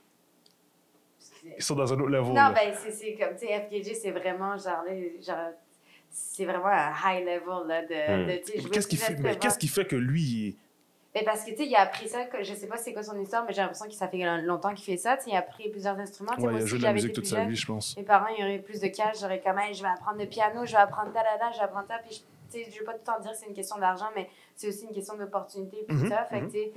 Ils 1.57 1.63
sont 1.63 1.75
dans 1.75 1.93
un 1.93 1.99
autre 2.01 2.11
level. 2.11 2.29
Non, 2.29 2.35
là. 2.35 2.53
ben, 2.55 2.75
c'est- 2.75 2.91
c'est 2.93 3.15
comme, 3.15 3.35
tu 3.37 3.47
sais, 3.47 3.61
FKG, 3.61 3.95
c'est 3.95 4.11
vraiment, 4.11 4.57
genre, 4.59 4.85
genre, 5.21 5.51
c'est 6.11 6.45
vraiment 6.45 6.67
un 6.69 6.93
high 7.05 7.25
level, 7.25 7.67
là, 7.67 7.83
de, 7.83 8.25
Hmm. 8.25 8.27
de, 8.27 8.71
Qu'est-ce 8.71 8.89
qui 8.89 8.97
fait, 8.97 9.11
mais 9.11 9.17
instruments. 9.31 9.39
qu'est-ce 9.41 9.59
qui 9.59 9.69
fait 9.69 9.85
que 9.85 9.97
lui, 9.97 10.23
il 10.23 10.49
est- 10.49 10.57
Mais 11.15 11.25
parce 11.25 11.43
que, 11.43 11.51
tu 11.51 11.57
sais, 11.57 11.67
il 11.67 11.75
a 11.75 11.81
appris 11.81 12.07
ça, 12.09 12.25
que, 12.27 12.43
je 12.45 12.55
sais 12.55 12.67
pas 12.67 12.77
c'est 12.77 12.93
quoi 12.93 13.03
son 13.03 13.19
histoire, 13.19 13.45
mais 13.45 13.53
j'ai 13.53 13.61
l'impression 13.63 13.87
que 13.87 13.93
ça 13.95 14.09
fait 14.09 14.19
longtemps 14.43 14.75
qu'il 14.75 14.85
fait 14.85 14.99
ça, 14.99 15.17
tu 15.17 15.25
sais, 15.25 15.31
il 15.31 15.35
a 15.37 15.39
appris 15.39 15.69
plusieurs 15.71 15.99
instruments, 15.99 16.33
tu 16.35 16.41
sais, 16.43 16.47
Ouais, 16.47 16.53
moi 16.53 16.61
il 16.61 16.63
a 16.63 16.67
joué 16.67 16.79
de 16.79 16.85
la 16.85 16.93
musique 16.93 17.13
toute 17.15 17.27
sa 17.27 17.45
vie, 17.45 17.57
je 17.57 17.67
pense. 17.67 17.97
mes 17.97 18.03
parents, 18.05 18.29
ils 18.39 18.45
auraient 18.45 18.59
plus 18.59 18.79
de 18.81 18.87
cash, 18.89 19.21
j'aurais 19.21 19.41
comme, 19.41 19.59
hey, 19.59 19.75
je 19.75 19.83
vais 19.83 19.89
apprendre 19.89 20.19
le 20.19 20.27
piano, 20.27 20.65
je 20.65 20.73
vais 20.73 20.79
apprendre 20.79 21.13
ta 21.13 21.21
je 21.53 21.57
vais 21.59 21.65
apprendre 21.65 21.87
ça, 21.89 21.99
puis 22.07 22.15
je, 22.15 22.19
tu 22.59 22.65
sais, 22.65 22.71
je 22.71 22.79
veux 22.79 22.85
pas 22.85 22.93
tout 22.93 22.99
le 23.01 23.05
temps 23.05 23.21
dire 23.21 23.33
que 23.33 23.37
c'est 23.39 23.47
une 23.47 23.55
question 23.55 23.79
d'argent, 23.79 24.09
mais 24.15 24.29
c'est 24.55 24.69
aussi 24.69 24.85
une 24.85 24.93
question 24.95 25.17
d'opportunité, 25.17 25.79
puis 25.89 25.97
Mhm, 25.97 26.03
tout 26.03 26.09
ça, 26.09 26.25
fait 26.25 26.41
que, 26.41 26.45
mhm. 26.45 26.51
tu 26.53 26.59
sais, 26.59 26.73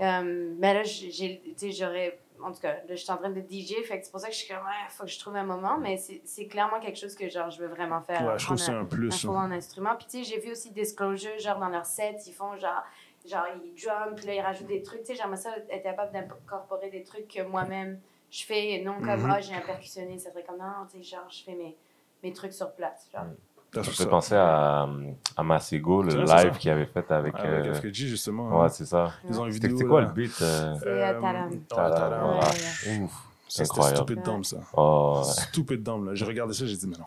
euh, 0.00 0.54
mais 0.58 0.74
là, 0.74 0.82
j'ai, 0.82 1.10
tu 1.10 1.54
sais, 1.56 1.72
j'aurais, 1.72 2.18
en 2.42 2.52
tout 2.52 2.60
cas, 2.60 2.74
là, 2.74 2.80
je 2.90 2.96
suis 2.96 3.10
en 3.10 3.16
train 3.16 3.30
de 3.30 3.40
DJ, 3.40 3.82
fait 3.84 3.98
que 4.00 4.04
c'est 4.04 4.10
pour 4.10 4.20
ça 4.20 4.28
que 4.28 4.34
je 4.34 4.38
suis 4.38 4.48
comme, 4.52 4.64
ouais, 4.64 4.72
faut 4.90 5.04
que 5.04 5.10
je 5.10 5.18
trouve 5.18 5.36
un 5.36 5.44
moment, 5.44 5.78
mais 5.78 5.96
c'est, 5.96 6.46
clairement 6.46 6.80
quelque 6.80 6.98
chose 6.98 7.14
que, 7.14 7.28
genre, 7.28 7.50
je 7.50 7.60
veux 7.60 7.68
vraiment 7.68 8.00
faire. 8.02 8.22
Ouais, 8.26 8.38
je 8.38 8.44
trouve 8.44 8.56
c'est 8.56 8.72
un 8.72 8.80
un 8.80 8.84
plus. 8.84 9.10
full 9.20 9.30
là. 9.32 9.40
en 9.40 9.50
instrument. 9.52 9.94
Puis, 9.96 10.06
tu 10.06 10.18
sais, 10.18 10.24
j'ai 10.24 10.40
vu 10.40 10.50
aussi 10.52 10.70
Disclosure, 10.72 11.38
genre, 11.38 11.58
dans 11.58 11.68
leur 11.68 11.86
set, 11.86 12.26
ils 12.26 12.32
font, 12.32 12.56
genre, 12.56 12.82
genre 13.24 13.46
ils 13.64 13.74
drum, 13.82 14.14
puis 14.16 14.26
là, 14.26 14.34
ils 14.34 14.40
rajoutent 14.40 14.66
des 14.66 14.82
trucs. 14.82 15.00
Tu 15.00 15.06
sais, 15.06 15.14
j'aimerais 15.14 15.36
ça 15.36 15.54
être 15.70 15.82
capable 15.82 16.12
d'incorporer 16.12 16.90
des 16.90 17.04
trucs 17.04 17.28
que 17.28 17.42
moi-même, 17.42 18.00
je 18.30 18.44
fais, 18.44 18.72
et 18.72 18.82
non 18.84 18.94
comme, 18.98 19.22
Mhm. 19.22 19.30
ah, 19.30 19.40
j'ai 19.40 19.54
un 19.54 19.60
percussionniste. 19.60 20.24
Ça 20.26 20.32
serait 20.32 20.42
comme, 20.44 20.58
non, 20.58 20.86
tu 20.90 20.98
sais, 20.98 21.02
genre, 21.16 21.28
je 21.30 21.44
fais 21.44 21.54
mes, 21.54 21.76
mes 22.22 22.32
trucs 22.32 22.52
sur 22.52 22.72
place, 22.74 23.08
genre. 23.12 23.26
T'as 23.53 23.53
Ça 23.82 23.90
fait 23.90 23.96
fait 23.96 24.02
ça. 24.04 24.08
penser 24.08 24.34
à, 24.36 24.88
à 25.36 25.42
Masego, 25.42 26.02
le 26.02 26.24
live 26.24 26.56
qu'il 26.58 26.70
avait 26.70 26.86
fait 26.86 27.10
avec. 27.10 27.34
Avec 27.34 27.66
euh, 27.66 27.74
FKG, 27.74 27.94
justement. 28.06 28.48
Ouais, 28.48 28.64
hein. 28.66 28.68
c'est 28.68 28.84
ça. 28.86 29.12
Ils 29.28 29.40
ont 29.40 29.46
une 29.46 29.52
C'était 29.52 29.68
vidéo. 29.68 29.78
c'était 29.78 29.88
quoi 29.88 30.00
là. 30.02 30.06
le 30.08 30.12
beat 30.12 30.42
euh, 30.42 30.74
C'est 30.80 30.88
euh, 30.88 31.20
Talam. 31.20 32.38
Ouais, 32.38 33.00
Ouf, 33.02 33.12
C'était. 33.48 33.82
Stupid 33.82 34.22
Dumb, 34.22 34.44
ça. 34.44 34.56
Oh. 34.76 35.22
Stupid 35.24 35.82
Dumb, 35.82 36.06
là. 36.06 36.14
J'ai 36.14 36.24
regardé 36.24 36.54
ça, 36.54 36.66
j'ai 36.66 36.76
dit, 36.76 36.86
mais 36.86 36.96
non. 36.98 37.04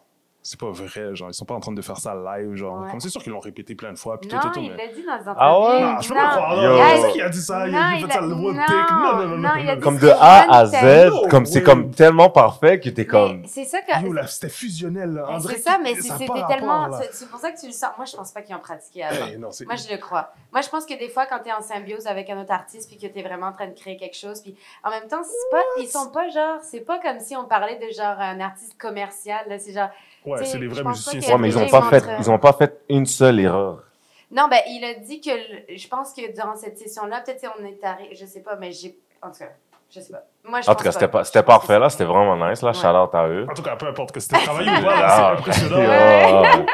C'est 0.49 0.57
pas 0.57 0.71
vrai, 0.71 1.13
genre, 1.13 1.29
ils 1.29 1.33
sont 1.33 1.43
pas 1.43 1.55
en 1.55 1.59
train 1.59 1.73
de 1.73 1.81
faire 1.81 1.97
ça 1.97 2.15
live, 2.15 2.55
genre. 2.55 2.81
Ouais. 2.83 2.89
Comme 2.89 3.01
c'est 3.01 3.09
sûr 3.09 3.21
qu'ils 3.21 3.33
l'ont 3.33 3.41
répété 3.41 3.75
plein 3.75 3.91
de 3.91 3.97
fois, 3.97 4.17
puis 4.17 4.29
tout, 4.29 4.35
Non, 4.37 4.41
tout, 4.43 4.49
tout, 4.51 4.59
il 4.61 4.71
mais... 4.71 4.77
l'a 4.77 4.93
dit 4.93 5.03
dans 5.05 5.15
les 5.15 5.27
entrevues. 5.27 5.35
Ah 5.37 5.59
ouais? 5.59 5.81
Non, 5.81 5.99
je 6.01 6.07
peux 6.07 6.15
pas 6.15 6.29
croire, 6.29 6.55
là. 6.55 7.09
Qui 7.11 7.21
a 7.21 7.27
dit 7.29 7.41
ça? 7.41 7.67
Il 7.67 7.75
a 7.75 7.79
non, 7.81 7.87
il 7.89 7.93
a 7.95 7.97
il 7.97 8.05
fait 8.07 8.13
ça 8.13 8.21
le 8.21 8.27
one 8.31 8.41
non. 8.41 8.51
Non, 8.53 8.55
non, 8.55 9.27
non, 9.27 9.37
non, 9.39 9.49
il 9.57 9.69
a 9.69 9.71
non. 9.71 9.75
dit- 9.75 9.81
Comme 9.81 9.97
de 9.97 10.07
A 10.09 10.55
à 10.59 10.65
Z, 10.65 11.11
comme 11.29 11.45
c'est 11.45 11.63
comme 11.63 11.91
tellement 11.91 12.29
parfait 12.29 12.79
que 12.79 12.89
t'es 12.89 13.05
comme. 13.05 13.43
C'est 13.45 13.65
ça 13.65 13.81
que. 13.81 14.01
Yo, 14.05 14.13
là, 14.13 14.25
c'était 14.25 14.47
fusionnel, 14.47 15.15
là. 15.15 15.37
C'est 15.41 15.57
ça, 15.57 15.79
mais 15.83 15.95
c'était 15.95 16.27
tellement. 16.47 16.93
C'est 16.93 17.13
c'est 17.13 17.29
pour 17.29 17.41
ça 17.41 17.51
que 17.51 17.59
tu 17.59 17.65
le 17.67 17.73
sens. 17.73 17.89
Moi, 17.97 18.05
je 18.05 18.15
pense 18.15 18.31
pas 18.31 18.41
qu'ils 18.41 18.55
ont 18.55 18.59
pratiqué 18.59 19.03
avant. 19.03 19.25
Hey, 19.27 19.37
non, 19.37 19.51
c'est- 19.51 19.65
Moi, 19.65 19.75
je 19.75 19.91
le 19.91 19.97
crois. 19.97 20.31
Moi, 20.53 20.61
je 20.61 20.69
pense 20.69 20.85
que 20.85 20.97
des 20.97 21.09
fois, 21.09 21.25
quand 21.25 21.39
tu 21.43 21.49
es 21.49 21.53
en 21.53 21.61
symbiose 21.61 22.07
avec 22.07 22.29
un 22.29 22.39
autre 22.39 22.53
artiste, 22.53 22.89
puis 22.89 22.97
que 22.97 23.11
tu 23.11 23.19
es 23.19 23.21
vraiment 23.21 23.47
en 23.47 23.51
train 23.53 23.67
de 23.67 23.73
créer 23.77 23.97
quelque 23.97 24.15
chose, 24.15 24.39
puis 24.39 24.55
en 24.85 24.91
même 24.91 25.09
temps, 25.09 25.23
c'est 25.23 25.51
pas, 25.51 25.63
ils 25.81 25.87
sont 25.89 26.09
pas 26.09 26.29
genre, 26.29 26.59
c'est 26.61 26.79
pas 26.79 26.99
comme 26.99 27.19
si 27.19 27.35
on 27.35 27.43
parlait 27.43 27.75
de 27.79 27.93
genre 27.93 28.17
un 28.17 28.39
artiste 28.39 28.77
commercial, 28.79 29.41
là, 29.49 29.59
c'est 29.59 29.73
genre, 29.73 29.89
Ouais, 30.27 30.45
c'est 30.45 30.59
des 30.59 30.67
vrais 30.67 30.83
musiciens. 30.83 31.19
Ouais, 31.21 31.37
mais 31.39 31.49
ils 31.49 31.53
des 31.55 31.61
ont 31.61 31.67
gens, 31.67 31.79
pas 31.81 31.89
fait, 31.89 32.03
ils 32.19 32.29
ont 32.31 32.39
pas 32.39 32.53
fait 32.53 32.81
une 32.89 33.05
seule 33.05 33.39
erreur. 33.39 33.83
Non, 34.31 34.47
ben, 34.49 34.59
il 34.67 34.83
a 34.83 34.93
dit 34.99 35.21
que, 35.21 35.29
le- 35.29 35.77
je 35.77 35.87
pense 35.87 36.13
que 36.13 36.33
durant 36.35 36.55
cette 36.55 36.77
session-là, 36.77 37.21
peut-être 37.21 37.49
on 37.59 37.63
est 37.65 37.81
arrivé, 37.83 38.13
je 38.15 38.25
sais 38.25 38.41
pas, 38.41 38.55
mais 38.57 38.71
j'ai, 38.73 38.97
en 39.21 39.31
tout 39.31 39.39
cas, 39.39 39.49
je 39.89 40.01
sais 40.01 40.11
pas. 40.11 40.23
Moi, 40.43 40.59
je 40.61 40.69
En 40.69 40.75
tout 40.75 40.83
cas, 40.83 40.91
c'était 40.91 41.07
pas, 41.07 41.43
parfait 41.43 41.79
là, 41.79 41.89
c'était 41.89 42.03
vraiment 42.03 42.35
nice 42.49 42.61
là. 42.61 42.71
Ouais. 42.71 42.73
Shout 42.73 42.87
out 42.87 43.15
à 43.15 43.27
eux. 43.29 43.45
En 43.49 43.53
tout 43.53 43.61
cas, 43.63 43.75
peu 43.77 43.87
importe 43.87 44.11
que 44.11 44.19
c'était 44.19 44.37
travaillé 44.43 44.69
ou 44.69 44.73
pas, 44.83 44.99
là, 44.99 45.07
c'est 45.09 45.21
Ah. 45.23 45.31
impressionnant. 45.31 45.77
Ouais. 46.57 46.65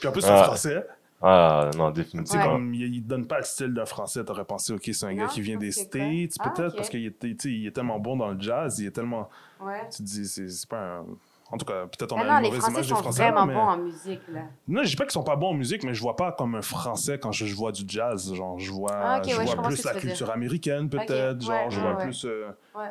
Puis 0.00 0.08
en 0.08 0.12
plus, 0.12 0.20
c'est 0.22 0.30
Ah. 0.30 0.44
français. 0.44 0.86
Ah 1.22 1.70
non, 1.76 1.90
définitivement. 1.90 2.52
comme 2.52 2.72
il, 2.74 2.94
il 2.94 3.06
donne 3.06 3.26
pas 3.26 3.38
le 3.38 3.44
style 3.44 3.74
d'un 3.74 3.84
français, 3.84 4.24
t'aurais 4.24 4.44
pensé, 4.46 4.72
ok, 4.72 4.82
c'est 4.90 5.04
un 5.04 5.12
gars 5.14 5.26
qui 5.26 5.42
vient 5.42 5.58
des? 5.58 5.70
States, 5.70 6.32
Ah, 6.40 6.48
peut-être, 6.48 6.74
parce 6.76 6.88
qu'il 6.88 7.04
est, 7.06 7.44
il 7.44 7.66
est 7.66 7.70
tellement 7.72 7.98
bon 7.98 8.16
dans 8.16 8.28
le 8.28 8.40
jazz, 8.40 8.78
il 8.78 8.86
est 8.86 8.90
tellement. 8.90 9.28
Ouais. 9.60 9.82
Tu 9.90 9.98
te 9.98 10.02
dis, 10.02 10.26
c'est 10.26 10.48
c'est 10.48 10.68
pas 10.68 10.78
un. 10.78 11.04
En 11.52 11.56
tout 11.56 11.64
cas, 11.66 11.86
peut-être 11.86 12.12
on 12.12 12.18
Ah 12.18 12.20
a 12.20 12.24
non, 12.24 12.36
une 12.38 12.42
les 12.42 12.48
mauvaise 12.48 12.60
Français 12.60 12.72
image 12.74 12.86
des 12.86 12.94
sont 12.94 13.02
Français. 13.02 13.22
vraiment 13.22 13.46
mais... 13.46 13.54
bons 13.54 13.60
en 13.60 13.76
musique, 13.78 14.20
là. 14.28 14.40
Non, 14.68 14.84
je 14.84 14.88
dis 14.90 14.96
pas 14.96 15.04
qu'ils 15.04 15.12
sont 15.12 15.24
pas 15.24 15.34
bons 15.36 15.48
en 15.48 15.54
musique, 15.54 15.82
mais 15.84 15.94
je 15.94 16.00
vois 16.00 16.14
pas 16.16 16.30
comme 16.32 16.54
un 16.54 16.62
français 16.62 17.18
quand 17.18 17.32
je, 17.32 17.44
je 17.46 17.54
vois 17.54 17.72
du 17.72 17.82
jazz. 17.88 18.32
Genre, 18.34 18.58
je 18.58 18.70
vois, 18.70 18.90
Ah, 18.92 19.22
je 19.26 19.36
ouais, 19.36 19.44
vois 19.44 19.62
plus 19.62 19.84
la 19.84 19.94
culture 19.94 20.30
américaine, 20.30 20.88
peut-être. 20.88 21.40
Genre, 21.40 21.50
ouais, 21.52 21.66
je 21.70 21.80
vois 21.80 21.94
ouais. 21.96 22.04
plus. 22.04 22.24
euh. 22.24 22.50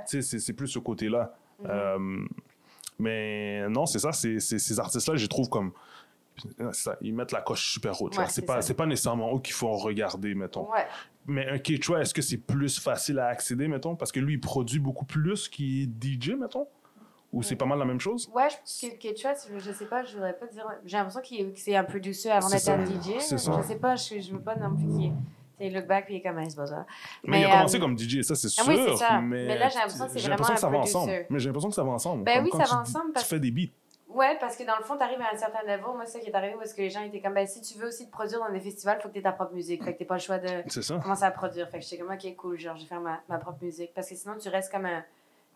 Tu 0.10 0.22
sais, 0.22 0.40
c'est- 0.40 0.54
plus 0.54 0.68
ce 0.68 0.80
côté-là. 0.80 1.34
Mhm. 1.62 1.68
Euh, 1.70 2.26
mais 2.98 3.68
non, 3.70 3.86
c'est 3.86 4.00
ça, 4.00 4.12
ces 4.12 4.80
artistes-là, 4.80 5.16
je 5.16 5.22
les 5.24 5.28
trouve 5.30 5.50
comme. 5.50 5.72
ça, 6.72 6.98
ils 7.02 7.14
mettent 7.14 7.32
la 7.32 7.42
coche 7.42 7.74
super 7.74 8.02
haute. 8.02 8.18
c'est 8.28 8.46
pas, 8.46 8.60
pas 8.62 8.86
nécessairement 8.86 9.36
eux 9.36 9.40
qu'il 9.40 9.54
faut 9.54 9.72
regarder, 9.74 10.36
mettons. 10.36 10.68
Mais 11.28 11.48
un 11.48 11.60
Quechua, 11.60 12.02
est-ce 12.02 12.14
que 12.14 12.22
c'est 12.22 12.38
plus 12.38 12.80
facile 12.80 13.20
à 13.20 13.28
accéder, 13.28 13.68
mettons? 13.68 13.96
Parce 13.96 14.12
que 14.12 14.20
lui, 14.20 14.34
il 14.36 14.40
produit 14.42 14.80
beaucoup 14.80 15.06
plus 15.06 15.48
qu'il 15.48 15.84
est 15.84 15.88
DJ, 16.04 16.32
mettons? 16.40 16.68
Ou 17.32 17.44
c'est 17.44 17.56
pas 17.56 17.66
mal 17.66 17.78
la 17.78 17.86
même 17.86 18.00
chose 18.00 18.30
Ouais, 18.34 18.50
je 18.50 18.56
pense 18.58 18.80
que 18.82 18.98
Quechua, 18.98 19.34
je 19.52 19.60
je 19.60 19.72
sais 19.72 19.86
pas, 19.86 20.04
je 20.04 20.14
voudrais 20.16 20.34
pas 20.34 20.48
dire. 20.48 20.66
J'ai 20.86 20.98
l'impression 20.98 21.22
qu'il- 21.22 21.54
que 21.54 21.60
c'est 21.60 21.76
un 21.76 21.84
producer 21.84 22.32
avant 22.32 22.48
C'est 22.50 22.56
d'être 22.66 22.80
un 22.80 22.86
DJ. 22.86 23.20
c'est 23.20 23.38
Je 23.38 23.44
ça. 23.44 23.62
sais 23.64 23.76
pas, 23.76 23.96
je, 23.96 24.20
je 24.20 24.32
veux 24.34 24.40
pas 24.42 24.56
non 24.56 24.76
plus 24.76 24.88
qu'il. 24.88 25.14
Il 25.62 25.74
look 25.74 25.88
back 25.88 26.06
puis 26.06 26.16
il 26.16 26.18
est 26.18 26.22
comme 26.22 26.38
un 26.38 26.50
c'est 26.50 26.56
pas 26.56 26.66
ça. 26.68 26.86
Mais, 27.26 27.42
il 27.42 27.46
a 27.46 27.52
commencé 27.52 27.78
euh, 27.78 27.80
comme 27.82 27.98
DJ, 27.98 28.22
ça 28.24 28.34
c'est 28.34 28.48
sûr. 28.48 28.64
ah 28.66 28.70
oui, 28.72 28.80
c'est 28.88 28.96
ça. 28.96 29.20
Mais, 29.20 29.46
Mais 29.46 29.58
là, 29.58 29.68
j'ai 29.70 29.76
l'impression 29.78 30.06
que 30.08 30.12
c'est 30.14 30.20
vraiment 30.28 30.38
que 30.46 30.60
ça 30.60 30.70
va 30.70 30.78
ensemble. 30.78 31.26
Mais 31.30 31.40
j'ai 31.40 31.48
l'impression 31.50 31.70
que 31.70 31.76
ça 31.76 31.84
va 31.84 31.92
ensemble. 31.92 32.24
Ben 32.24 32.36
Comme 32.38 32.46
oui, 32.46 32.52
ça 32.58 32.64
tu 32.64 32.72
va 32.74 32.80
ensemble 32.82 33.12
parce 33.14 33.26
Tu 33.28 33.36
fais 33.36 33.40
des 33.42 33.52
beats. 33.52 33.72
Ouais, 34.08 34.38
parce 34.40 34.56
que 34.56 34.64
dans 34.64 34.78
le 34.78 34.84
fond, 34.84 34.98
t'arrives 34.98 35.22
à 35.22 35.32
un 35.34 35.38
certain 35.38 35.62
level. 35.62 35.82
Moi, 35.94 36.04
c'est 36.06 36.14
ça 36.14 36.20
qui 36.22 36.30
est 36.32 36.36
arrivé 36.36 36.56
parce 36.58 36.74
que 36.74 36.82
les 36.82 36.90
gens 36.90 37.02
étaient 37.04 37.20
comme, 37.22 37.34
ben 37.36 37.46
si 37.46 37.62
tu 37.62 37.78
veux 37.78 37.90
aussi 37.90 38.08
te 38.08 38.12
produire 38.12 38.40
dans 38.40 38.52
des 38.52 38.60
festivals, 38.62 39.00
faut 39.02 39.10
que 39.10 39.14
t'aies 39.14 39.22
ta 39.22 39.34
propre 39.34 39.54
musique. 39.54 39.84
Fait 39.84 39.94
que 39.94 40.00
t'as 40.00 40.06
pas 40.06 40.16
le 40.16 40.20
choix 40.22 40.40
de 40.40 40.48
C'est 40.68 40.98
commencer 41.00 41.24
à 41.26 41.32
produire. 41.32 41.70
Fait 41.70 41.78
que 41.80 41.86
j'étais 41.86 41.98
comme, 42.02 42.12
ok, 42.14 42.36
cool, 42.38 42.58
genre, 42.58 42.76
je 42.78 42.82
vais 42.84 42.88
faire 42.88 43.02
ma, 43.02 43.20
ma 43.30 43.38
propre 43.38 43.62
musique. 43.62 43.92
Parce 43.94 44.10
que 44.10 44.16
sinon, 44.16 44.36
tu 44.42 44.48
restes 44.50 44.72
comme 44.72 44.86
un, 44.86 45.04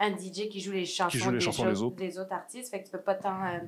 un 0.03 0.17
DJ 0.17 0.49
qui 0.49 0.59
joue 0.59 0.71
les 0.71 0.85
chansons, 0.85 1.17
joue 1.17 1.31
les 1.31 1.37
des, 1.39 1.43
chansons 1.45 1.63
des 1.63 1.69
choses- 1.69 1.83
autres. 1.83 1.95
des 1.95 2.19
autres 2.19 2.33
artistes. 2.33 2.69
Fait 2.71 2.79
que 2.81 2.85
tu 2.85 2.91
peux 2.91 3.01
pas 3.01 3.15
tant 3.15 3.43
euh, 3.45 3.59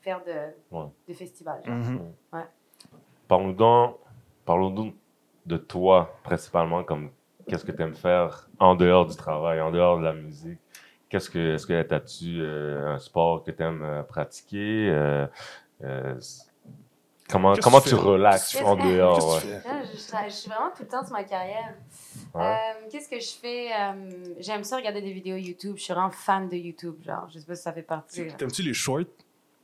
faire 0.00 0.22
de, 0.24 0.76
Ouais. 0.76 0.86
de 1.08 1.14
festivals. 1.14 1.62
genre. 1.64 1.74
Mhm. 1.74 2.12
Parlons 3.28 3.52
donc, 3.52 3.96
parlons 4.44 4.70
donc 4.70 4.94
de 5.46 5.56
toi 5.56 6.14
principalement, 6.22 6.84
comme 6.84 7.10
qu'est-ce 7.48 7.64
que 7.64 7.72
tu 7.72 7.82
aimes 7.82 7.94
faire 7.94 8.48
en 8.58 8.74
dehors 8.74 9.06
du 9.06 9.16
travail, 9.16 9.60
en 9.60 9.70
dehors 9.70 9.98
de 9.98 10.04
la 10.04 10.12
musique? 10.12 10.58
Qu'est-ce 11.08 11.30
que, 11.30 11.54
est-ce 11.54 11.66
que 11.66 11.80
t'as-tu 11.82 12.40
euh, 12.40 12.94
un 12.94 12.98
sport 12.98 13.42
que 13.44 13.50
tu 13.50 13.62
aimes 13.62 14.04
pratiquer? 14.08 14.88
Euh, 14.90 15.26
euh, 15.84 16.14
comment 17.30 17.54
comment 17.62 17.80
tu 17.80 17.90
tu 17.90 17.94
relaxes 17.94 18.60
en 18.62 18.74
dehors? 18.76 19.34
Ouais? 19.36 19.60
je, 19.92 19.96
je- 19.98 20.24
je 20.26 20.30
suis 20.30 20.50
vraiment 20.50 20.70
tout 20.76 20.82
le 20.82 20.88
temps 20.88 21.04
sur 21.04 21.12
ma 21.12 21.24
carrière. 21.24 21.74
Ouais. 22.34 22.42
Euh, 22.42 22.88
Qu'est-ce 22.90 23.08
que 23.08 23.20
je 23.20 23.30
fais? 23.40 23.68
Euh, 23.72 24.10
J'aime 24.40 24.64
ça 24.64 24.76
regarder 24.76 25.00
des 25.00 25.12
vidéos 25.12 25.36
YouTube. 25.36 25.76
Je 25.76 25.82
suis 25.84 25.92
vraiment 25.94 26.10
fan 26.10 26.48
de 26.48 26.56
YouTube. 26.56 26.96
Genre, 27.04 27.28
je 27.32 27.38
sais 27.38 27.46
pas 27.46 27.54
si 27.54 27.62
ça 27.62 27.72
fait 27.72 27.82
partie. 27.82 28.26
T'aimes-tu 28.36 28.62
les 28.62 28.74
shorts 28.74 29.00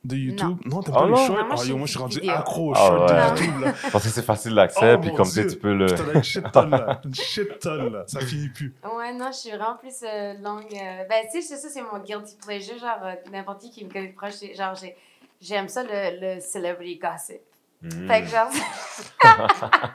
de 0.05 0.17
YouTube? 0.17 0.57
Non, 0.65 0.81
t'aimes 0.83 0.95
Oh 0.97 1.01
pas 1.01 1.07
non. 1.07 1.17
les 1.17 1.27
shorts? 1.27 1.37
Non, 1.37 1.45
moi, 1.47 1.49
Ah, 1.51 1.57
je 1.57 1.61
yo, 1.61 1.65
suis 1.65 1.75
moi, 1.75 1.87
je 1.87 1.91
suis 1.91 1.99
rendu 1.99 2.21
vidéo. 2.21 2.35
accro 2.37 2.71
aux 2.71 2.75
Ah 2.75 2.79
shorts 2.79 3.11
ouais. 3.11 3.17
de 3.33 3.41
YouTube. 3.45 3.61
Là. 3.61 3.75
Parce 3.93 4.05
que 4.05 4.11
c'est 4.11 4.23
facile 4.23 4.55
d'accès, 4.55 4.95
Oh, 4.95 5.01
puis 5.01 5.13
comme 5.15 5.29
Dieu. 5.29 5.47
tu 5.49 5.57
peux 5.59 5.75
le. 5.75 5.87
T'en 5.87 6.09
as 6.09 6.15
une 6.15 6.23
shit 6.25 6.53
tonne, 6.53 6.71
là. 6.71 7.01
Une 7.05 7.15
shit 7.15 7.59
tonne, 7.59 7.93
là. 7.93 8.05
Ça 8.07 8.21
finit 8.21 8.49
plus. 8.49 8.75
Ouais, 8.85 9.13
non, 9.15 9.31
je 9.33 9.37
suis 9.37 9.51
vraiment 9.51 9.77
plus 9.77 9.97
euh, 10.05 10.35
longue. 10.35 10.65
euh, 10.73 11.05
Ben, 11.09 11.25
tu 11.31 11.43
sais, 11.43 11.49
c'est 11.49 11.57
ça, 11.57 11.69
c'est 11.69 11.83
mon 11.83 11.99
guilty 11.99 12.37
pleasure. 12.47 12.79
Genre, 12.79 12.99
euh, 13.05 13.15
n'importe 13.33 13.61
qui 13.63 13.71
qui 13.71 13.85
me 13.85 13.91
connaît 13.93 14.09
de 14.09 14.15
proche, 14.15 14.35
genre, 14.57 14.75
j'ai- 14.77 14.97
j'aime 15.41 15.69
ça, 15.69 15.83
le, 15.83 16.37
le 16.37 16.41
celebrity 16.41 16.99
gossip. 16.99 17.41
Mhm. 17.83 18.07
Fait 18.09 18.23
que, 18.23 18.29
genre, 18.29 18.51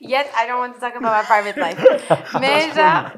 Yet, 0.00 0.26
I 0.36 0.46
don't 0.46 0.58
want 0.58 0.74
to 0.74 0.80
talk 0.80 0.94
about 0.94 1.10
my 1.10 1.24
private 1.24 1.56
life. 1.56 1.78
Mais 2.40 2.70
genre, 2.72 3.10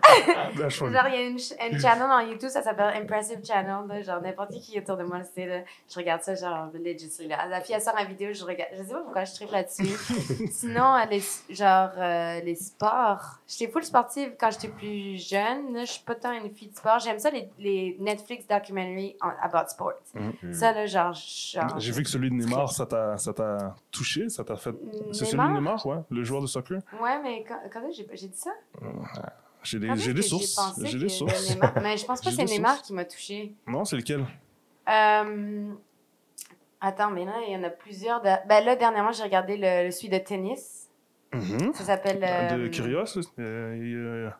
genre, 0.92 1.08
il 1.08 1.14
y 1.14 1.18
a 1.18 1.26
une, 1.26 1.38
une 1.72 1.80
channel 1.80 2.08
dans 2.08 2.20
YouTube, 2.20 2.48
ça 2.48 2.62
s'appelle 2.62 2.94
Impressive 3.02 3.40
Channel. 3.46 3.86
là, 3.86 4.02
genre, 4.02 4.20
n'importe 4.22 4.52
qui 4.52 4.78
autour 4.78 4.96
de 4.96 5.04
moi, 5.04 5.18
le 5.18 5.24
sait, 5.24 5.46
là, 5.46 5.60
je 5.90 5.96
regarde 5.96 6.22
ça, 6.22 6.34
genre, 6.34 6.68
legit, 6.72 7.10
là. 7.28 7.46
La 7.48 7.60
fille, 7.60 7.74
elle 7.74 7.82
sort 7.82 7.94
une 7.98 8.08
vidéo, 8.08 8.32
je 8.32 8.44
regarde. 8.44 8.70
Je 8.78 8.82
sais 8.82 8.92
pas 8.92 9.00
pourquoi 9.00 9.24
je 9.24 9.32
tripe 9.34 9.50
là-dessus. 9.50 9.94
Sinon, 10.50 10.94
euh, 10.96 11.04
les, 11.10 11.22
genre, 11.50 11.90
euh, 11.98 12.40
les 12.40 12.54
sports. 12.54 13.39
J'étais 13.50 13.72
full 13.72 13.82
sportive 13.82 14.34
quand 14.38 14.50
j'étais 14.52 14.68
plus 14.68 15.16
jeune. 15.28 15.72
Là, 15.74 15.84
je 15.84 15.90
suis 15.92 16.04
pas 16.04 16.14
tant 16.14 16.30
une 16.30 16.50
fille 16.54 16.68
de 16.68 16.76
sport. 16.76 17.00
J'aime 17.00 17.18
ça, 17.18 17.30
les, 17.30 17.50
les 17.58 17.96
Netflix 17.98 18.46
documentaries 18.46 19.16
on- 19.20 19.44
about 19.44 19.68
sports. 19.68 19.94
Mm. 20.14 20.52
Ça, 20.52 20.72
là, 20.72 20.86
genre, 20.86 21.12
genre 21.14 21.78
J'ai 21.80 21.90
vu 21.90 22.04
que 22.04 22.08
celui 22.08 22.30
de 22.30 22.34
Neymar, 22.36 22.70
ça 22.70 22.86
t'a 22.86 23.16
ça 23.18 23.32
t'a 23.32 23.74
touché, 23.90 24.28
ça 24.28 24.44
t'a 24.44 24.54
fait. 24.56 24.74
C'est 25.12 25.24
celui 25.24 25.42
de 25.48 25.52
Neymar? 25.54 25.84
Ouais, 25.84 25.96
le 26.10 26.22
joueur 26.22 26.42
de 26.42 26.46
soccer. 26.46 26.78
Ouais, 27.00 27.20
mais 27.22 27.44
quand, 27.46 27.58
quand 27.72 27.82
j'ai 27.90 28.06
j'ai 28.12 28.28
dit 28.28 28.38
ça? 28.38 28.50
J'ai 29.64 29.78
des, 29.78 29.94
j'ai 29.96 30.14
des 30.14 30.22
sources. 30.22 30.58
J'ai 30.84 30.98
des 30.98 31.08
sources. 31.08 31.50
Neymar- 31.50 31.82
Mais 31.82 31.96
je 31.96 32.06
pense 32.06 32.20
pas 32.22 32.30
que 32.30 32.36
c'est 32.36 32.44
Neymar 32.44 32.76
sources. 32.76 32.86
qui 32.86 32.92
m'a 32.92 33.04
touché. 33.04 33.52
Non, 33.66 33.84
c'est 33.84 33.96
lequel? 33.96 34.24
Euh, 34.88 35.72
Attends, 36.80 37.10
mais 37.10 37.26
là, 37.26 37.32
il 37.46 37.52
y 37.52 37.56
en 37.56 37.62
a 37.64 37.68
plusieurs. 37.70 38.22
de- 38.22 38.46
Ben 38.48 38.64
là, 38.64 38.74
dernièrement, 38.74 39.12
j'ai 39.12 39.22
regardé 39.22 39.56
le, 39.56 39.84
le 39.86 39.90
celui 39.90 40.08
de 40.08 40.18
tennis. 40.18 40.88
Mhm. 41.32 41.72
Ça 41.74 41.84
s'appelle. 41.84 42.18
De 42.18 42.24
euh, 42.24 42.68
euh, 43.38 43.76
il, 43.76 43.94
euh, 43.96 44.30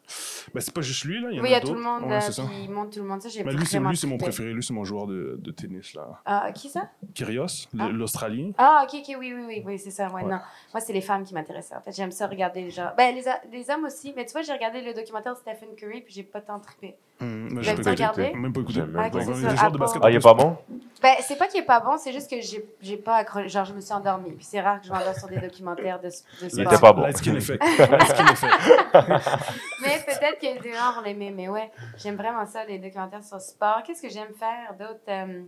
Ben, 0.53 0.61
c'est 0.61 0.75
pas 0.75 0.81
juste 0.81 1.05
lui, 1.05 1.21
là. 1.21 1.29
Il 1.31 1.37
y 1.37 1.41
en 1.41 1.43
Oui, 1.43 1.49
il 1.51 1.53
y 1.53 1.55
a 1.55 1.61
tout 1.61 1.75
le 1.75 1.81
monde, 1.81 2.03
Ouais, 2.05 2.15
euh, 2.17 2.21
c'est 2.21 2.33
ça. 2.33 2.43
puis 2.45 2.65
il 2.65 2.71
monte 2.71 2.93
tout 2.93 2.99
le 3.01 3.07
monde. 3.07 3.23
Ça, 3.23 3.29
j'ai 3.29 3.45
Mais 3.45 3.53
lui, 3.53 3.65
c'est 3.65 3.79
lui, 3.79 3.97
c'est 3.97 4.07
mon 4.09 4.19
préféré. 4.19 4.53
Lui, 4.53 4.63
c'est 4.63 4.73
mon 4.73 4.85
joueur 4.85 5.07
de, 5.07 5.37
de 5.39 5.51
tennis, 5.53 5.95
là. 5.95 6.21
Ah, 6.25 6.51
qui 6.53 6.69
ça? 6.69 6.91
Kyrgios, 7.15 7.69
Ah. 7.79 7.89
l'Australien. 7.89 8.51
Ah, 8.59 8.85
ok, 8.89 8.99
ok, 9.01 9.17
oui, 9.21 9.33
oui, 9.35 9.43
oui, 9.47 9.63
oui 9.65 9.79
c'est 9.79 9.91
ça. 9.91 10.09
Ouais, 10.09 10.23
Ouais. 10.25 10.31
non. 10.31 10.41
Moi, 10.75 10.81
c'est 10.81 10.93
les 10.93 11.01
femmes 11.01 11.23
qui 11.25 11.33
m'intéressent. 11.35 11.79
En 11.79 11.83
fait, 11.83 11.93
j'aime 11.93 12.11
ça 12.13 12.27
regarder 12.27 12.63
les 12.63 12.71
gens. 12.71 12.91
Ben, 12.97 13.15
les, 13.15 13.29
a- 13.29 13.41
les 13.53 13.71
hommes 13.71 13.85
aussi. 13.85 14.13
Mais 14.17 14.27
tu 14.27 14.33
vois, 14.33 14.43
j'ai 14.43 14.53
regardé 14.53 14.81
le 14.83 14.93
documentaire 14.93 15.35
de 15.35 15.39
Stephen 15.39 15.75
Curry, 15.77 16.01
puis 16.01 16.13
j'ai 16.13 16.23
pas 16.25 16.41
tant 16.41 16.59
trippé. 16.59 16.97
Avez 17.21 17.65
pas 17.65 17.73
écouté. 17.73 17.91
regardé? 17.91 18.33
Même 18.35 18.53
pas 18.53 18.61
même 18.61 18.95
Ah, 18.99 19.11
de 19.11 19.59
Apple. 19.67 19.79
basket. 19.79 20.03
Ah, 20.05 20.11
il 20.11 20.17
est 20.17 20.21
pas 20.21 20.35
bon? 20.35 20.57
Ben, 21.03 21.15
c'est 21.21 21.37
pas 21.37 21.47
qu'il 21.49 21.61
est 21.61 21.65
pas 21.67 21.81
bon, 21.81 21.97
c'est 21.99 22.13
juste 22.13 22.29
que 22.31 22.41
j'ai 22.41 22.65
j'ai 22.81 22.97
pas 22.97 23.17
accroché. 23.17 23.49
Genre, 23.49 23.65
je 23.65 23.73
me 23.75 23.81
suis 23.81 23.93
endormie. 23.93 24.33
Puis 24.33 24.45
c'est 24.45 24.61
rare 24.61 24.81
que 24.81 24.87
je 24.87 24.93
m'endors 24.93 25.15
sur 25.15 25.29
des 25.29 25.39
documentaires 25.39 25.99
de, 26.01 26.09
de 26.09 26.13
Il 26.43 26.51
sport. 26.51 26.61
était 26.73 26.81
pas 26.81 26.93
bon. 26.93 27.05
Effect. 27.07 27.63
Light 27.63 28.07
skin 28.09 28.27
effect. 28.33 28.53
Mais 29.83 29.99
peut-être 30.07 30.39
que 30.41 30.63
des 30.63 30.73
gens 30.73 30.93
vont 30.95 31.01
l'aimer. 31.03 31.31
Mais 31.31 31.49
ouais, 31.49 31.71
j'aime 31.97 32.17
vraiment 32.17 32.45
ça, 32.47 32.65
les 32.65 32.79
documentaires 32.79 33.25
sur 33.25 33.41
sport. 33.41 33.83
Qu'est-ce 33.85 34.03
que 34.03 34.09
j'aime 34.11 34.33
faire 34.39 34.75
d'autre? 34.79 35.01
Euh, 35.09 35.43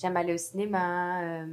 j'aime 0.00 0.16
aller 0.16 0.34
au 0.34 0.38
cinéma. 0.38 1.20
euh, 1.22 1.46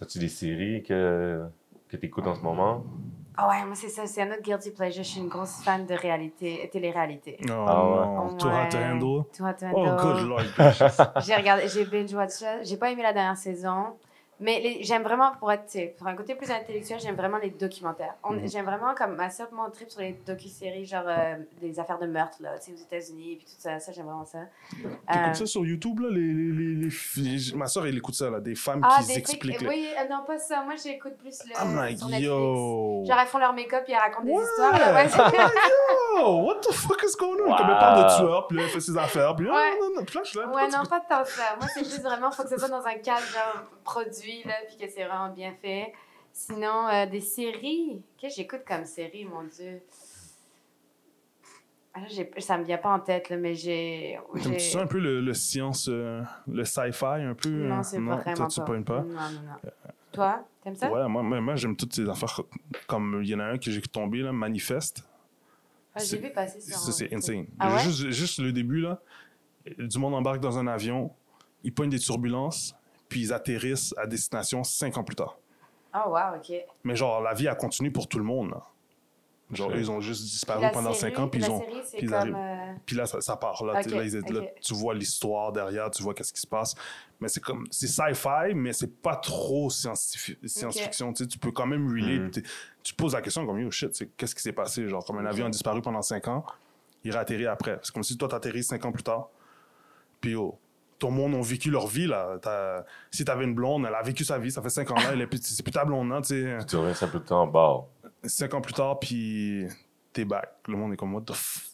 As-tu 0.00 0.18
des 0.18 0.28
séries 0.28 0.82
que, 0.84 1.44
que 1.88 1.96
tu 1.96 2.06
écoutes 2.06 2.26
en 2.26 2.34
ce 2.34 2.40
moment? 2.40 2.84
Ah 3.40 3.48
ouais, 3.48 3.64
moi, 3.64 3.74
c'est 3.76 3.88
ça. 3.88 4.04
C'est 4.06 4.20
un 4.22 4.30
autre 4.32 4.42
guilty 4.42 4.72
pleasure. 4.72 5.04
Je 5.04 5.08
suis 5.08 5.20
une 5.20 5.28
grosse 5.28 5.62
fan 5.62 5.86
de 5.86 5.94
réalité, 5.94 6.68
télé-réalité. 6.72 7.38
Oh 7.48 7.52
Ah 7.68 7.88
ouais. 7.88 8.36
Too 8.36 8.48
hot 8.48 8.68
to 8.68 8.76
Ouais. 8.78 8.84
handle. 8.84 9.24
Too 9.32 9.44
Hot 9.44 9.52
to 9.60 9.66
Oh, 9.72 9.86
Handle. 9.86 9.96
good 10.02 10.28
lord. 10.28 10.42
J'ai 11.24 11.34
regardé, 11.36 11.68
j'ai 11.68 11.84
binge 11.84 12.12
watch 12.14 12.30
ça. 12.30 12.62
J'ai 12.64 12.76
pas 12.76 12.90
aimé 12.90 13.02
la 13.04 13.12
dernière 13.12 13.36
saison. 13.36 13.96
Mais 14.40 14.78
j'aime 14.82 15.02
vraiment, 15.02 15.32
pour 15.40 15.50
être, 15.50 15.96
pour 15.96 16.06
un 16.06 16.14
côté 16.14 16.34
plus 16.36 16.48
intellectuel, 16.50 17.00
j'aime 17.00 17.16
vraiment 17.16 17.38
les 17.38 17.50
documentaires. 17.50 18.14
Mhm. 18.28 18.48
J'aime 18.48 18.66
vraiment, 18.66 18.94
comme 18.94 19.16
ma 19.16 19.30
soeur, 19.30 19.48
mon 19.52 19.68
trip 19.70 19.90
sur 19.90 20.00
les 20.00 20.12
docu-séries, 20.26 20.86
genre 20.86 21.02
euh, 21.06 21.34
des 21.60 21.80
affaires 21.80 21.98
de 21.98 22.06
meurtre, 22.06 22.36
là, 22.40 22.50
tu 22.58 22.66
sais, 22.66 22.72
aux 22.72 22.82
États-Unis, 22.84 23.36
puis 23.36 23.46
tout 23.46 23.60
ça. 23.60 23.80
Ça, 23.80 23.90
j'aime 23.90 24.04
vraiment 24.06 24.24
ça. 24.24 24.38
T'écoutes 24.70 24.92
Euh, 25.10 25.32
ça 25.34 25.46
sur 25.46 25.66
YouTube, 25.66 25.98
là? 26.00 26.08
Les, 26.10 26.20
les, 26.20 26.52
les, 26.52 26.74
les 26.84 26.90
filles- 26.90 27.54
Ma 27.56 27.66
soeur, 27.66 27.86
elle 27.86 27.96
écoute 27.96 28.14
ça, 28.14 28.30
là. 28.30 28.38
Des 28.38 28.54
femmes 28.54 28.80
ah, 28.84 28.98
qui 29.00 29.08
des 29.08 29.12
s'expliquent. 29.14 29.56
trucs. 29.56 29.68
Oui, 29.68 29.88
euh, 29.98 30.08
non, 30.08 30.22
pas 30.24 30.38
ça. 30.38 30.62
Moi, 30.62 30.74
j'écoute 30.82 31.16
plus 31.18 31.42
le. 31.44 31.52
I'm 31.60 31.74
like, 31.76 31.98
sur 31.98 32.06
Netflix. 32.06 32.26
yo. 32.28 33.04
Genre, 33.06 33.18
elles 33.20 33.26
font 33.26 33.38
leur 33.38 33.52
make-up 33.52 33.84
et 33.88 33.92
elles 33.92 33.98
racontent 33.98 34.24
des 34.24 34.32
Ouais. 34.32 34.42
histoires. 34.44 34.78
Là, 34.78 34.94
ouais, 34.94 35.08
c'est- 35.08 36.18
Yo, 36.20 36.42
what 36.44 36.60
the 36.60 36.72
fuck 36.72 37.02
is 37.02 37.16
going 37.18 37.38
on? 37.44 37.50
Wow. 37.50 37.56
Comme 37.56 37.70
elle 37.70 37.78
parle 37.78 38.04
de 38.04 38.16
tueur, 38.16 38.46
puis 38.46 38.56
là, 38.58 38.64
elle 38.64 38.70
fait 38.70 38.80
ses 38.80 38.96
affaires, 38.96 39.34
puis 39.34 39.46
là, 39.46 39.52
Ouais. 39.54 39.70
non, 39.80 39.88
non, 39.88 39.94
non. 39.96 40.04
Puis 40.04 40.16
là, 40.16 40.22
je 40.24 40.38
Ouais, 40.38 40.68
non, 40.68 40.84
pas 40.88 41.00
tant 41.00 41.24
ça. 41.24 41.56
Moi, 41.58 41.68
c'est 41.74 41.84
juste 41.84 42.02
vraiment, 42.02 42.30
faut 42.30 42.42
que 42.44 42.48
ce 42.50 42.56
soit 42.58 42.68
dans 42.68 42.86
un 42.86 42.94
cadre, 42.98 43.26
genre, 43.32 43.62
produit, 43.84 44.27
là, 44.44 44.54
puis 44.66 44.76
que 44.76 44.90
c'est 44.90 45.04
vraiment 45.04 45.32
bien 45.32 45.54
fait. 45.54 45.92
Sinon, 46.32 46.86
euh, 46.88 47.06
des 47.06 47.20
séries. 47.20 48.02
Qu'est-ce 48.16 48.36
que 48.36 48.42
j'écoute 48.42 48.62
comme 48.66 48.84
série, 48.84 49.24
mon 49.24 49.42
Dieu? 49.44 49.82
Ah, 51.94 52.00
ça 52.38 52.58
me 52.58 52.64
vient 52.64 52.78
pas 52.78 52.90
en 52.94 53.00
tête, 53.00 53.28
là, 53.28 53.36
mais 53.36 53.54
j'ai. 53.54 54.18
T'aimes-tu 54.40 54.60
ça 54.60 54.80
un 54.82 54.86
peu 54.86 54.98
le, 54.98 55.20
le 55.20 55.34
science, 55.34 55.88
euh, 55.88 56.22
le 56.46 56.64
sci-fi 56.64 57.04
un 57.04 57.34
peu? 57.34 57.48
euh, 57.48 57.68
Non, 57.76 57.82
c'est 57.82 57.98
pas 58.00 58.16
toi, 58.16 58.16
vraiment 58.24 58.46
tu 58.48 58.60
pas. 58.60 58.66
pognes 58.66 58.84
pas? 58.84 59.00
Non, 59.02 59.30
non, 59.30 59.42
non. 59.42 59.70
Toi, 60.12 60.44
t'aimes 60.62 60.76
ça? 60.76 60.90
Ouais, 60.92 61.08
moi, 61.08 61.22
moi, 61.22 61.56
j'aime 61.56 61.76
toutes 61.76 61.94
ces 61.94 62.08
affaires. 62.08 62.40
Comme 62.86 63.20
il 63.22 63.28
y 63.30 63.34
en 63.34 63.40
a 63.40 63.44
un 63.46 63.58
que 63.58 63.70
j'ai 63.70 63.80
tombé, 63.82 64.18
là, 64.18 64.32
Manifeste. 64.32 65.02
Ah, 65.94 66.04
j'ai 66.04 66.18
vu 66.18 66.30
passer 66.30 66.60
sur. 66.60 66.76
Ça, 66.76 66.92
c'est 66.92 67.12
un- 67.12 67.16
insane. 67.16 67.46
Ah 67.58 67.72
ouais? 67.72 67.78
juste, 67.78 68.10
juste 68.10 68.38
le 68.38 68.52
début, 68.52 68.80
là, 68.80 69.00
du 69.76 69.98
monde 69.98 70.14
embarque 70.14 70.40
dans 70.40 70.56
un 70.58 70.66
avion, 70.68 71.10
ils 71.64 71.74
pognent 71.74 71.90
des 71.90 71.98
turbulences, 71.98 72.76
puis 73.08 73.20
ils 73.20 73.32
atterrissent 73.32 73.94
à 73.96 74.06
destination 74.06 74.64
cinq 74.64 74.96
ans 74.98 75.04
plus 75.04 75.16
tard. 75.16 75.38
Ah, 75.92 76.08
wow, 76.08 76.38
ok. 76.38 76.52
Mais 76.84 76.94
genre, 76.96 77.20
la 77.22 77.34
vie 77.34 77.48
a 77.48 77.54
continué 77.54 77.90
pour 77.90 78.08
tout 78.08 78.18
le 78.18 78.24
monde. 78.24 78.50
Là. 78.50 78.62
Genre, 79.50 79.74
ils 79.74 79.90
ont 79.90 80.00
juste 80.02 80.22
disparu 80.24 80.60
la 80.60 80.68
pendant 80.68 80.92
série- 80.92 81.14
cinq 81.14 81.18
ans, 81.22 81.28
puis 81.28 81.40
ils 81.40 81.50
ont. 81.50 81.60
série, 81.60 81.80
c'est 81.86 81.96
puis 81.96 82.06
ils 82.06 82.10
comme. 82.10 82.18
arrivent. 82.18 82.34
euh, 82.36 82.74
Puis 82.84 82.96
là, 82.96 83.06
ça, 83.06 83.22
ça 83.22 83.34
part. 83.36 83.64
Là, 83.64 83.82
tu- 83.82 83.88
Ok, 83.88 83.94
là, 83.94 84.04
ils- 84.04 84.12
là, 84.34 84.40
ok. 84.42 84.52
tu 84.60 84.74
vois 84.74 84.94
l'histoire 84.94 85.52
derrière, 85.52 85.90
tu 85.90 86.02
vois 86.02 86.12
qu'est-ce 86.12 86.34
qui 86.34 86.40
se 86.42 86.46
passe. 86.46 86.74
Mais 87.18 87.28
c'est 87.28 87.40
comme, 87.42 87.66
c'est 87.70 87.86
sci-fi, 87.86 88.52
mais 88.54 88.74
c'est 88.74 89.00
pas 89.00 89.16
trop 89.16 89.70
science-fiction. 89.70 91.12
Tu 91.14 91.24
sais, 91.24 91.26
tu 91.26 91.38
peux 91.38 91.50
quand 91.50 91.66
même 91.66 91.88
relate. 91.88 92.36
Mhm. 92.36 92.42
Tu- 92.82 92.94
poses 92.94 93.14
la 93.14 93.22
question 93.22 93.46
comme, 93.46 93.58
yo, 93.60 93.70
shit, 93.70 93.94
c'est- 93.94 94.10
qu'est-ce 94.16 94.34
qui 94.34 94.42
s'est 94.42 94.52
passé? 94.52 94.86
Genre, 94.86 95.02
comme 95.04 95.18
un 95.18 95.26
avion 95.26 95.46
a 95.46 95.50
disparu 95.50 95.80
pendant 95.82 96.02
cinq 96.02 96.28
ans, 96.28 96.44
il 97.04 97.12
réatterrit 97.12 97.46
après. 97.46 97.78
C'est 97.82 97.92
comme 97.92 98.02
si 98.04 98.16
toi, 98.18 98.28
t'atterris 98.28 98.64
cinq 98.64 98.84
ans 98.84 98.92
plus 98.92 99.02
tard. 99.02 99.28
Puis, 100.20 100.32
yo, 100.32 100.58
ton 100.98 101.10
monde 101.10 101.34
ont 101.34 101.40
vécu 101.42 101.70
leur 101.70 101.86
vie, 101.86 102.06
là. 102.06 102.38
T'as- 102.42 102.84
Si 103.10 103.24
t'avais 103.24 103.44
une 103.44 103.54
blonde, 103.54 103.84
elle 103.86 103.94
a 103.94 104.02
vécu 104.02 104.24
sa 104.24 104.38
vie, 104.38 104.50
ça 104.50 104.60
fait 104.62 104.70
cinq 104.70 104.90
ans 104.90 104.94
là, 104.96 105.10
elle 105.12 105.20
est 105.20 105.26
plus- 105.26 105.40
c'est 105.42 105.62
plus 105.62 105.70
ta 105.72 105.84
blonde, 105.84 106.08
là, 106.10 106.20
tu 106.20 106.28
sais. 106.28 106.56
Puis 106.58 106.66
tu 106.66 106.76
reviens 106.76 106.94
ça 106.94 107.06
peu 107.06 107.18
de 107.20 107.24
temps 107.24 107.42
en 107.42 107.46
bas. 107.46 107.84
Cinq 108.24 108.54
ans 108.54 108.60
plus 108.60 108.74
tard, 108.74 108.98
puis 108.98 109.66
t'es 110.12 110.24
back. 110.24 110.50
Le 110.66 110.76
monde 110.76 110.92
est 110.92 110.96
comme, 110.96 111.14
what 111.14 111.22
the 111.22 111.32
f... 111.34 111.70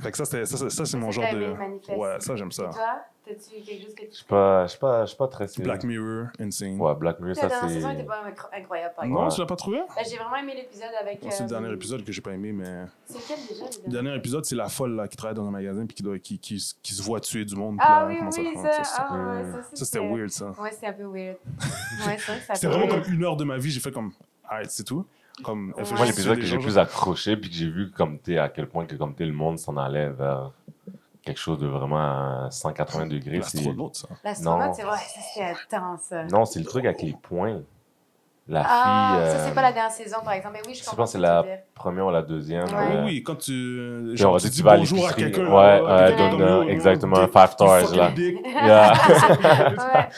Fait 0.00 0.10
que 0.10 0.16
ça, 0.16 0.24
c'était- 0.24 0.46
ça, 0.46 0.56
c'est- 0.56 0.70
ça, 0.70 0.84
c'est 0.86 0.96
mon 0.96 1.12
Ça, 1.12 1.20
genre 1.22 1.34
de... 1.34 1.94
Ouais, 1.96 2.16
ça, 2.20 2.34
j'aime 2.36 2.48
Et 2.48 2.52
ça. 2.52 2.64
toi, 2.64 3.04
t'as-tu 3.24 3.62
quelque 3.62 3.84
chose 3.84 3.94
que 3.94 4.02
tu. 4.02 4.08
Je 4.10 4.16
suis 4.16 4.24
pas, 4.24 4.64
je 4.66 4.70
suis 4.70 4.78
pas, 4.78 5.02
je 5.04 5.08
suis 5.08 5.16
pas 5.16 5.28
très 5.28 5.46
série. 5.48 5.62
Black 5.62 5.84
Mirror, 5.84 6.26
Insane. 6.38 6.80
Ouais, 6.80 6.94
Black 6.94 7.20
Mirror, 7.20 7.34
La 7.36 7.42
ça 7.42 7.48
dernière 7.48 7.68
c'est. 7.68 7.74
saison 7.74 7.90
était 7.90 8.04
pas 8.04 8.22
incro- 8.28 8.48
incroyable, 8.58 8.94
par 8.96 9.06
Non, 9.06 9.14
exemple. 9.16 9.34
Tu 9.34 9.40
l'as 9.40 9.46
pas 9.46 9.56
trouvé? 9.56 9.78
Ben, 9.78 10.04
J'ai 10.08 10.16
vraiment 10.16 10.36
aimé 10.36 10.54
l'épisode 10.56 10.90
avec. 11.00 11.18
C'est 11.30 11.38
le 11.40 11.44
euh, 11.44 11.48
dernier 11.48 11.72
épisode 11.74 12.04
que 12.04 12.12
j'ai 12.12 12.20
pas 12.20 12.32
aimé, 12.32 12.52
mais... 12.52 12.84
C'est 13.06 13.18
lequel 13.18 13.46
déjà 13.48 13.64
le 13.86 13.90
dernier? 13.92 14.16
épisode, 14.16 14.44
c'est 14.44 14.56
la 14.56 14.68
folle 14.68 14.94
là, 14.96 15.08
qui 15.08 15.16
travaille 15.16 15.36
dans 15.36 15.46
un 15.46 15.50
magasin 15.50 15.86
puis 15.86 15.94
qui, 15.94 16.02
doit, 16.02 16.18
qui, 16.18 16.38
qui, 16.38 16.62
qui 16.82 16.94
se 16.94 17.02
voit 17.02 17.20
tuer 17.20 17.44
du 17.44 17.54
monde. 17.56 17.76
Ah 17.80 18.04
puis 18.06 18.16
oui, 18.16 18.20
là, 18.22 18.30
comment 18.30 18.48
oui, 18.48 18.54
commence 18.54 18.78
à- 18.78 18.84
ça. 18.84 19.06
Ah, 19.10 19.14
ouais, 19.42 19.52
ça, 19.52 19.62
Ça, 19.76 19.84
c'était 19.84 19.98
weird, 20.06 20.30
ça. 20.30 20.46
Ouais, 20.60 20.70
c'était 20.72 20.86
un 20.88 20.92
peu 20.92 21.04
weird. 21.04 21.36
Ouais, 22.06 22.18
ça 22.18 22.54
C'était 22.54 22.66
vraiment 22.68 22.88
comme 22.88 23.12
une 23.12 23.24
heure 23.24 23.36
de 23.36 23.44
ma 23.44 23.58
vie, 23.58 23.70
j'ai 23.70 23.80
fait 23.80 23.92
comme, 23.92 24.12
alright, 24.48 24.70
c'est 24.70 24.84
tout. 24.84 25.04
Comme. 25.44 25.72
Moi, 25.96 26.04
l'épisode 26.06 26.36
que 26.36 26.44
j'ai 26.44 26.58
plus 26.58 26.76
accroché, 26.76 27.36
puis 27.36 27.48
que 27.48 27.56
j'ai 27.56 27.68
vu 27.70 27.90
comme 27.90 28.18
t'es 28.18 28.36
à 28.36 28.48
quel 28.50 28.68
point 28.68 28.84
que 28.84 28.94
comme 28.96 29.14
t'es 29.14 29.24
le 29.24 29.32
monde 29.32 29.58
s'en 29.58 29.76
allait 29.76 30.10
vers 30.10 30.52
quelque 31.24 31.38
chose 31.38 31.58
de 31.58 31.66
vraiment 31.66 31.98
à 32.46 32.48
180 32.50 33.06
degrés. 33.06 33.40
c'est- 33.42 33.58
L'astronaute, 33.58 33.94
ça. 33.96 34.08
L'astronaute, 34.24 34.66
Non. 34.68 34.74
c'est 34.74 34.82
vrai, 34.82 34.98
c'était 35.34 35.76
intense. 35.76 36.00
ça. 36.02 36.24
Non, 36.24 36.44
c'est 36.44 36.58
le 36.60 36.64
truc 36.66 36.84
avec 36.84 37.02
les 37.02 37.12
points. 37.12 37.60
La 38.48 38.64
Ah, 38.66 39.12
fille. 39.20 39.30
ça 39.30 39.36
euh, 39.36 39.46
c'est 39.48 39.54
pas 39.54 39.62
la 39.62 39.72
dernière 39.72 39.92
saison 39.92 40.16
par 40.24 40.32
exemple. 40.32 40.54
Mais 40.54 40.62
oui, 40.66 40.74
je 40.74 40.80
je 40.80 40.84
comprends. 40.84 40.96
pense 41.04 41.12
que 41.12 41.18
ce 41.18 41.22
c'est 41.22 41.22
la 41.22 41.44
première 41.72 42.06
ou 42.06 42.10
la 42.10 42.22
deuxième. 42.22 42.64
Ouais. 42.64 42.96
euh, 42.96 43.04
Oui, 43.04 43.22
quand 43.22 43.36
tu. 43.36 43.52
on 44.12 44.16
Genre, 44.16 44.32
va 44.32 44.40
tu 44.40 44.48
dis 44.48 44.56
tu 44.56 44.62
vas 44.64 44.72
à 44.72 44.76
bonjour 44.78 44.98
à 44.98 45.08
l'épicerie. 45.10 45.30
quelqu'un. 45.32 45.52
Ouais, 45.52 45.80
ouais, 45.80 46.16
donne 46.16 46.42
euh, 46.42 46.64
yo, 46.64 46.68
exactement 46.70 47.18
un 47.18 47.28
five 47.28 47.50
stars 47.52 47.94
là. 47.94 48.10
Yeah. 48.16 48.92
ouais. 48.98 50.08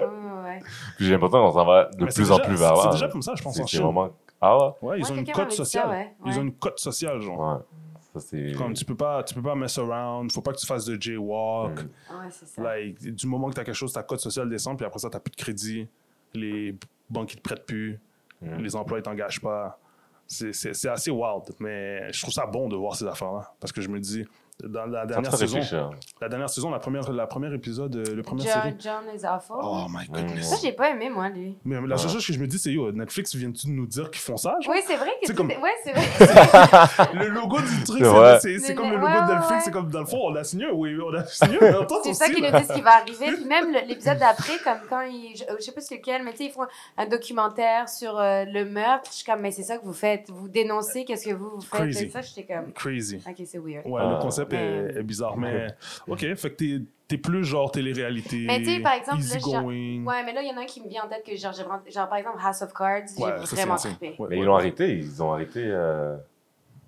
Ouais, 0.00 0.06
ouais. 0.44 0.60
Puis 0.96 1.06
j'ai 1.06 1.12
l'impression 1.12 1.38
qu'on 1.46 1.52
s'en 1.52 1.64
va 1.64 1.84
de 1.86 2.04
Mais 2.04 2.10
c'est 2.10 2.20
plus 2.22 2.30
en 2.30 2.36
déjà- 2.36 2.48
plus 2.48 2.56
vers 2.56 2.76
C'est 2.76 2.90
déjà 2.90 3.08
comme 3.08 3.22
ça, 3.22 3.32
je 3.34 3.42
pense, 3.42 3.54
C'est 3.56 3.62
en 3.62 3.66
c'est 3.66 3.78
vraiment. 3.78 4.08
Ah 4.40 4.56
ouais? 4.56 4.62
Ouais, 4.82 4.98
ils 5.00 5.04
Ouais, 5.04 5.10
ont 5.12 5.14
une 5.16 5.32
cote 5.32 5.52
sociale. 5.52 5.88
ouais, 5.88 6.14
Ils 6.26 6.32
ouais. 6.32 6.38
ont 6.38 6.42
une 6.42 6.52
cote 6.54 6.78
sociale, 6.78 7.20
genre. 7.22 7.38
Ouais. 7.40 7.77
Ça, 8.20 8.26
c'est. 8.30 8.52
Comme 8.56 8.74
tu 8.74 8.84
peux 8.84 8.94
pas, 8.96 9.22
tu 9.22 9.34
peux 9.34 9.42
pas 9.42 9.54
mess 9.54 9.78
around, 9.78 10.30
faut 10.32 10.42
pas 10.42 10.52
que 10.52 10.58
tu 10.58 10.66
fasses 10.66 10.84
de 10.86 11.00
jaywalk. 11.00 11.82
Mm. 11.82 11.86
Ouais, 11.86 12.30
c'est 12.30 12.46
ça. 12.46 12.62
Like, 12.62 13.00
du 13.14 13.26
moment 13.26 13.48
que 13.48 13.54
tu 13.54 13.60
as 13.60 13.64
quelque 13.64 13.74
chose, 13.74 13.92
ta 13.92 14.02
cote 14.02 14.20
sociale 14.20 14.48
descend, 14.48 14.76
puis 14.76 14.86
après 14.86 14.98
ça, 14.98 15.08
tu 15.10 15.18
plus 15.20 15.30
de 15.30 15.36
crédit, 15.36 15.88
les 16.34 16.74
banques 17.10 17.32
ils 17.34 17.36
te 17.36 17.42
prêtent 17.42 17.66
plus, 17.66 17.98
Mm. 18.40 18.56
les 18.58 18.76
emplois 18.76 18.98
ils 18.98 19.02
t'engagent 19.02 19.40
pas. 19.40 19.78
C'est- 20.26 20.52
C'est 20.52 20.74
c'est 20.74 20.88
assez 20.88 21.10
wild, 21.10 21.44
mais 21.58 22.12
je 22.12 22.20
trouve 22.20 22.32
ça 22.34 22.46
bon 22.46 22.68
de 22.68 22.76
voir 22.76 22.94
ces 22.94 23.06
affaires-là. 23.06 23.52
Parce 23.60 23.72
que 23.72 23.80
je 23.80 23.88
me 23.88 23.98
dis, 23.98 24.24
Dans 24.64 24.86
la 24.86 25.06
dernière 25.06 25.32
saison, 25.36 25.54
réfléchir. 25.58 25.90
la 26.20 26.28
dernière 26.28 26.50
saison, 26.50 26.68
la 26.70 26.80
première, 26.80 27.12
la 27.12 27.28
première 27.28 27.52
épisode, 27.54 27.94
euh, 27.94 28.14
le 28.16 28.22
premier 28.22 28.42
John, 28.42 28.52
série. 28.54 28.74
John 28.80 29.04
is 29.16 29.24
awful. 29.24 29.56
Oh 29.62 29.86
my 29.88 30.04
goodness. 30.08 30.48
Ça, 30.50 30.56
j'ai 30.60 30.72
pas 30.72 30.90
aimé, 30.90 31.08
moi, 31.10 31.28
lui. 31.28 31.56
Mais 31.64 31.80
la 31.86 31.96
seule 31.96 32.10
chose 32.10 32.26
que 32.26 32.32
je 32.32 32.40
me 32.40 32.46
dis, 32.48 32.58
c'est 32.58 32.72
yo, 32.72 32.90
Netflix 32.90 33.36
vient-tu 33.36 33.68
de 33.68 33.72
nous 33.72 33.86
dire 33.86 34.10
qu'ils 34.10 34.20
font 34.20 34.36
ça? 34.36 34.56
genre? 34.60 34.74
Oui, 34.74 34.80
c'est 34.84 34.96
vrai 34.96 35.10
que 35.24 35.32
comme- 35.32 35.46
Ouais, 35.48 35.74
c'est 35.84 35.92
vrai. 35.92 36.02
Le 37.14 37.28
logo 37.28 37.58
du 37.60 37.84
truc, 37.84 38.02
C'est 38.40 38.74
comme 38.74 38.90
le- 38.90 38.96
logo 38.96 39.06
ouais, 39.06 39.12
de 39.28 39.32
Netflix, 39.34 39.50
ouais. 39.50 39.60
c'est 39.64 39.70
comme 39.70 39.90
dans 39.90 40.00
le 40.00 40.06
fond, 40.06 40.20
on 40.24 40.34
a 40.34 40.42
signé, 40.42 40.66
oui, 40.72 40.96
on 41.00 41.14
a 41.14 41.24
signé, 41.24 41.56
C'est 42.02 42.14
ça 42.14 42.28
qui 42.28 42.42
nous 42.42 42.50
dit 42.50 42.64
ce 42.64 42.72
qui 42.72 42.80
va 42.80 42.96
arriver. 42.96 43.26
Puis 43.36 43.44
même 43.44 43.70
l'épisode 43.86 44.18
d'après, 44.18 44.58
comme 44.64 44.78
quand 44.90 45.02
ils. 45.02 45.36
Je, 45.36 45.62
sais 45.62 45.70
pas 45.72 45.80
c'est 45.80 45.98
lequel, 45.98 46.24
mais 46.24 46.32
tu 46.32 46.38
sais, 46.38 46.44
ils 46.46 46.50
font 46.50 46.66
un 46.96 47.06
documentaire 47.06 47.88
sur 47.88 48.18
euh, 48.18 48.44
le 48.44 48.64
meurtre. 48.64 49.08
Je 49.12 49.16
suis 49.18 49.24
comme, 49.24 49.40
mais 49.40 49.52
c'est 49.52 49.62
ça 49.62 49.78
que 49.78 49.84
vous 49.84 49.92
faites. 49.92 50.28
Vous 50.30 50.48
dénoncez 50.48 51.04
qu'est-ce 51.04 51.28
que 51.28 51.34
vous, 51.34 51.50
vous 51.50 51.60
faites. 51.60 52.10
Ça, 52.10 52.22
j'étais 52.22 52.44
comme, 52.52 52.72
Crazy. 52.72 53.20
ok, 53.24 53.36
c'est 53.46 53.58
weird. 53.58 53.86
Ouais, 53.86 54.00
Ah. 54.04 54.14
le 54.16 54.20
concept 54.22 54.47
est, 54.56 54.98
est 54.98 55.02
bizarre, 55.02 55.36
mais 55.36 55.68
ok, 56.06 56.20
fait 56.34 56.50
que 56.50 56.54
t'es- 56.56 56.82
t'es 57.08 57.18
plus 57.18 57.42
genre 57.44 57.70
télé-réalité. 57.70 58.44
Mais 58.46 58.58
tu 58.58 58.66
sais, 58.66 58.80
par 58.80 58.92
exemple, 58.92 59.18
là, 59.18 59.24
easy 59.24 59.40
genre- 59.40 59.62
going. 59.62 60.04
Ouais, 60.04 60.24
mais 60.24 60.32
là, 60.34 60.42
il 60.42 60.48
y 60.48 60.52
en 60.52 60.56
a 60.58 60.62
un 60.62 60.66
qui 60.66 60.82
me 60.82 60.88
vient 60.88 61.04
en 61.04 61.08
tête 61.08 61.24
que, 61.26 61.34
genre, 61.36 61.52
j'ai 61.52 61.62
vraiment- 61.62 61.82
genre 61.88 62.08
par 62.08 62.18
exemple, 62.18 62.38
House 62.42 62.60
of 62.62 62.72
Cards, 62.74 63.02
j'ai 63.16 63.24
Ouais, 63.24 63.32
vraiment 63.36 63.76
trippé. 63.76 64.08
Ouais, 64.10 64.14
Mais 64.18 64.36
ouais. 64.36 64.38
ils 64.42 64.44
l'ont 64.44 64.54
arrêté. 64.56 64.92
Ils 64.98 65.22
ont 65.22 65.32
arrêté. 65.32 65.62
Euh, 65.64 66.16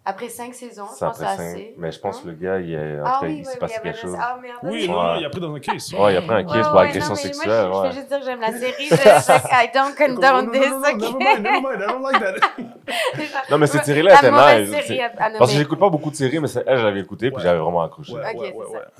Après 0.02 0.30
cinq 0.30 0.54
saisons, 0.54 0.86
je 0.92 0.96
ça 0.96 1.06
pense 1.08 1.16
c'est 1.18 1.24
cinq. 1.24 1.32
assez. 1.40 1.74
Mais 1.76 1.92
je 1.92 2.00
pense 2.00 2.16
hein? 2.16 2.20
que 2.24 2.28
le 2.28 2.34
gars, 2.34 2.58
il, 2.58 2.72
est, 2.72 2.98
Ah 3.04 3.20
oui, 3.22 3.36
il 3.40 3.44
s'est 3.44 3.52
oui, 3.52 3.58
passé 3.60 3.80
quelque 3.82 3.98
chose. 3.98 4.16
Ah. 4.18 4.38
Oui, 4.62 4.88
non, 4.88 5.16
il 5.16 5.24
a 5.26 5.28
pris 5.30 5.40
dans 5.40 5.54
un 5.54 5.60
case. 5.60 5.92
Ouais, 5.92 6.14
il 6.14 6.16
a 6.16 6.22
pris 6.22 6.30
un 6.30 6.36
Ouais, 6.38 6.44
case 6.46 6.66
pour 6.68 6.76
ouais, 6.76 6.88
agression 6.88 7.14
sexuelle. 7.14 7.68
Moi, 7.68 7.82
je, 7.84 7.88
veux 7.88 7.94
juste 7.96 8.08
dire 8.08 8.18
que 8.20 8.24
j'aime 8.24 8.40
la 8.40 8.52
série. 8.58 8.86
Je, 8.88 8.96
like, 9.32 9.44
I 9.52 9.70
don't 9.74 9.94
condone 9.94 10.46
Non, 10.46 10.50
this, 10.50 10.70
non? 10.70 10.80
Never 10.80 11.12
mind, 11.18 11.42
never 11.42 11.60
mind, 11.60 11.82
I 11.82 11.86
don't 11.86 12.02
like 12.02 12.20
that. 12.20 12.62
Non, 13.50 13.58
mais 13.58 13.66
cette 13.66 13.84
série-là 13.84 14.14
était 14.16 14.30
nice. 14.32 15.08
Parce 15.38 15.52
que 15.52 15.58
j'écoute 15.58 15.78
pas 15.78 15.90
beaucoup 15.90 16.10
de 16.10 16.16
séries, 16.16 16.40
mais 16.40 16.48
elle, 16.66 16.78
je 16.78 16.84
l'avais 16.84 17.00
écoutée, 17.00 17.30
puis 17.30 17.42
j'avais 17.42 17.58
vraiment 17.60 17.82
accroché. 17.82 18.14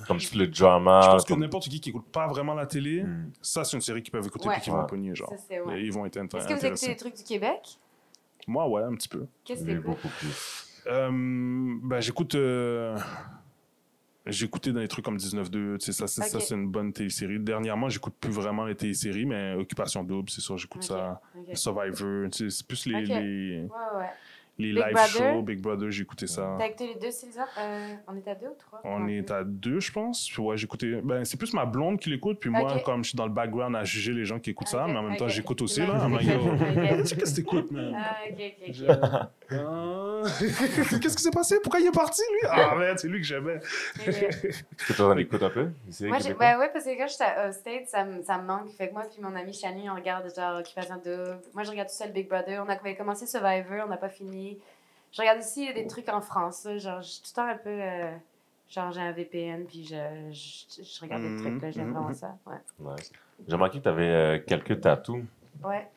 Comme 0.07 0.19
tout 0.19 0.37
le 0.39 0.47
drama. 0.49 1.01
Je 1.03 1.09
pense 1.09 1.25
que 1.25 1.35
n'importe 1.35 1.65
qui 1.69 1.81
qui 1.81 1.89
écoute 1.91 2.07
pas 2.13 2.27
vraiment 2.29 2.55
la 2.55 2.67
télé, 2.67 3.03
Hmm. 3.03 3.31
ça, 3.41 3.65
c'est 3.65 3.77
une 3.77 3.81
série 3.81 4.03
qu'ils 4.03 4.13
peuvent 4.13 4.27
écouter 4.27 4.49
puis 4.51 4.61
qu'ils 4.61 4.73
vont 4.73 4.85
pogner, 4.85 5.15
genre. 5.15 5.33
Ils 5.75 5.93
vont 5.93 6.05
être 6.07 6.19
int- 6.19 6.37
Est-ce 6.37 6.47
que 6.47 6.53
vous 6.53 6.67
écoutez 6.67 6.67
intéressés. 6.67 6.89
des 6.89 6.97
trucs 6.97 7.17
du 7.17 7.23
Québec? 7.25 7.79
Moi, 8.47 8.67
ouais, 8.69 8.83
un 8.83 8.95
petit 8.95 9.09
peu. 9.09 9.27
Qu'est-ce 9.45 9.61
que 9.65 9.67
c'est 9.71 9.75
beaucoup 9.77 10.09
plus. 10.19 10.60
Euh, 10.87 11.11
ben, 11.83 12.01
j'écoute. 12.01 12.35
euh, 12.35 12.99
écouté 14.43 14.73
dans 14.73 14.81
des 14.81 14.89
trucs 14.89 15.05
comme 15.05 15.17
19-2, 15.17 15.79
tu 15.79 15.87
sais, 15.87 15.93
ça, 15.93 16.07
c'est, 16.07 16.23
ça, 16.23 16.39
Ok. 16.39 16.45
c'est 16.45 16.55
une 16.55 16.69
bonne 16.71 16.93
télésérie. 16.93 17.41
Dernièrement, 17.41 17.89
j'écoute 17.89 18.15
plus 18.21 18.31
vraiment 18.31 18.65
les 18.65 18.77
téléséries, 18.77 19.27
mais 19.27 19.55
Occupation 19.55 20.05
Double, 20.05 20.31
c'est 20.31 20.41
sûr, 20.41 20.57
j'écoute 20.57 20.85
ça. 20.85 21.21
Survivor, 21.55 22.29
c'est 22.31 22.67
plus 22.67 22.87
les, 22.87 23.03
les, 23.07 23.63
Ouais, 23.63 23.99
ouais. 23.99 24.07
les 24.59 24.73
Big 24.73 24.77
live 24.77 24.93
Brother? 24.93 25.09
shows, 25.09 25.43
Big 25.43 25.61
Brother, 25.61 25.91
j'ai 25.91 26.03
écouté 26.03 26.27
ça. 26.29 26.55
T'as 26.59 26.67
écouté 26.69 26.87
les 26.95 27.01
deux 27.01 27.11
saisons? 27.11 27.41
Euh, 27.59 27.95
on 28.07 28.17
est 28.17 28.29
à 28.29 28.35
deux 28.37 28.47
ou 28.49 28.55
trois? 28.59 28.81
On 28.85 29.09
est 29.09 29.31
à 29.31 29.43
deux, 29.43 29.81
je 29.81 29.91
pense. 29.91 30.29
Puis 30.31 30.41
ouais, 30.41 30.57
j'écoutais. 30.57 31.01
Ben, 31.03 31.25
c'est 31.25 31.37
plus 31.37 31.53
ma 31.53 31.67
blonde 31.67 31.99
qui 31.99 32.11
l'écoute, 32.11 32.39
puis 32.41 32.51
moi, 32.51 32.79
comme 32.85 33.03
je 33.03 33.09
suis 33.11 33.17
dans 33.17 33.27
le 33.27 33.33
background 33.33 33.75
à 33.75 33.85
juger 33.85 34.13
les 34.13 34.25
gens 34.25 34.39
qui 34.39 34.51
écoutent 34.51 34.69
ça, 34.69 34.87
mais 34.87 34.97
en 34.97 35.03
même 35.03 35.17
temps, 35.17 35.29
j'écoute 35.29 35.61
aussi, 35.63 35.81
Tu 35.81 35.87
là. 35.87 36.05
I'm 36.07 36.13
like, 36.13 36.27
yo, 36.29 36.41
qu'est-ce 36.89 37.15
que 37.35 37.35
t'écoutes, 37.37 37.71
man? 37.73 37.95
Ah, 37.97 38.17
ok, 38.27 38.33
ok, 38.37 38.55
ok. 38.69 38.75
Je- 38.75 39.40
Ah. 39.53 40.23
Qu'est-ce 41.01 41.17
qui 41.17 41.23
s'est 41.23 41.31
passé? 41.31 41.59
Pourquoi 41.63 41.81
il 41.81 41.87
est 41.87 41.93
parti, 41.95 42.23
lui? 42.33 42.49
Ah, 42.51 42.75
merde, 42.77 42.99
c'est 42.99 43.09
lui 43.09 43.21
que 43.21 43.27
j'aimais. 43.27 43.61
Est-ce 44.07 44.63
que 44.87 44.93
tu 44.93 45.03
en 45.03 45.17
écoutes 45.17 45.43
un 45.43 45.51
peu? 45.51 45.71
Moi, 46.03 46.19
ben 46.39 46.59
ouais, 46.59 46.71
parce 46.73 46.85
que 46.85 46.97
quand 46.97 47.09
j'étais 47.09 47.49
au 47.49 47.53
States, 47.53 47.89
ça, 47.89 48.05
me- 48.05 48.23
ça 48.23 48.39
me 48.39 48.47
manque. 48.47 48.71
Fait 48.73 48.89
que 48.89 48.93
moi 48.93 49.05
puis 49.11 49.23
mon 49.23 49.35
ami 49.35 49.53
Shani, 49.53 49.89
on 49.91 49.95
regarde 49.95 50.33
genre 50.35 50.59
Occupation 50.61 50.97
Double. 50.97 51.39
Moi, 51.55 51.65
je 51.65 51.71
regarde 51.71 51.89
tout 51.89 51.95
seul 51.95 52.13
Big 52.13 52.29
Brother. 52.29 52.63
On 52.65 52.69
avait 52.69 52.95
commencé 52.97 53.27
Survivor, 53.27 53.85
on 53.87 53.89
n'a 53.89 53.97
pas 53.97 54.09
fini. 54.09 54.59
Je 55.13 55.21
regarde 55.23 55.39
aussi 55.41 55.73
des 55.73 55.87
trucs 55.87 56.09
en 56.09 56.21
France. 56.21 56.69
Genre, 56.77 57.03
je 57.03 57.09
suis 57.09 57.23
tout 57.23 57.31
le 57.31 57.43
temps 57.43 57.49
un 57.49 57.57
peu... 57.57 57.71
euh, 57.71 58.11
genre, 58.69 58.93
j'ai 58.93 59.01
un 59.01 59.13
VPN, 59.13 59.65
puis 59.67 59.85
je, 59.85 59.97
je, 60.31 60.83
je 60.85 61.01
regarde 61.01 61.23
des 61.23 61.37
trucs, 61.37 61.61
là. 61.63 61.71
J'aime 61.73 61.87
mhm, 61.89 61.95
vraiment 61.95 62.15
ça. 62.15 62.37
Ouais. 62.47 62.57
Nice. 62.79 63.11
J'ai 63.49 63.55
remarqué 63.55 63.79
que 63.79 63.83
tu 63.85 63.89
avais 63.89 64.45
quelques 64.47 64.81
tatous. 64.81 65.25
Ouais. 65.65 65.89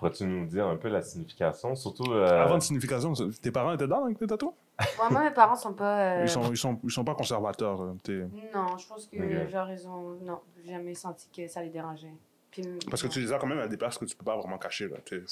Pourrais-tu 0.00 0.24
nous 0.24 0.46
dire 0.46 0.66
un 0.66 0.76
peu 0.76 0.88
la 0.88 1.02
signification? 1.02 1.76
Surtout. 1.76 2.10
euh, 2.10 2.42
Avant 2.42 2.56
de 2.56 2.62
signification, 2.62 3.12
tes 3.42 3.50
parents 3.50 3.74
étaient 3.74 3.86
dans 3.86 4.04
avec 4.04 4.18
tes 4.18 4.26
tatous? 4.26 4.54
Moi, 4.96 5.10
moi, 5.10 5.24
mes 5.24 5.30
parents 5.30 5.56
sont 5.56 5.74
pas... 5.74 6.16
euh, 6.16 6.22
Ils, 6.22 6.28
sont, 6.30 6.50
ils, 6.50 6.56
sont, 6.56 6.80
ils 6.82 6.90
sont 6.90 7.04
pas 7.04 7.14
conservateurs. 7.14 7.82
euh, 7.82 7.92
t'es- 8.02 8.26
Non, 8.54 8.78
je 8.78 8.86
pense 8.88 9.06
que, 9.06 9.44
Ok. 9.44 9.50
genre, 9.50 9.70
ils 9.70 9.86
ont... 9.86 10.16
Non, 10.22 10.40
j'ai 10.64 10.72
jamais 10.72 10.94
senti 10.94 11.28
que 11.28 11.46
ça 11.48 11.62
les 11.62 11.68
dérangeait. 11.68 12.14
Puis, 12.50 12.64
Parce 12.88 13.02
que 13.02 13.08
tu 13.08 13.20
les 13.20 13.30
as 13.30 13.38
quand 13.38 13.46
même 13.46 13.58
à 13.58 13.68
des 13.68 13.76
places 13.76 13.98
que 13.98 14.06
tu 14.06 14.16
peux 14.16 14.24
pas 14.24 14.38
vraiment 14.38 14.56
cacher. 14.56 14.88
Là. 14.88 14.96
Ben, 14.96 15.06
tu 15.06 15.22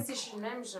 sais, 0.00 0.04
si 0.04 0.14
je 0.14 0.18
suis 0.18 0.36
même, 0.38 0.64
je... 0.64 0.78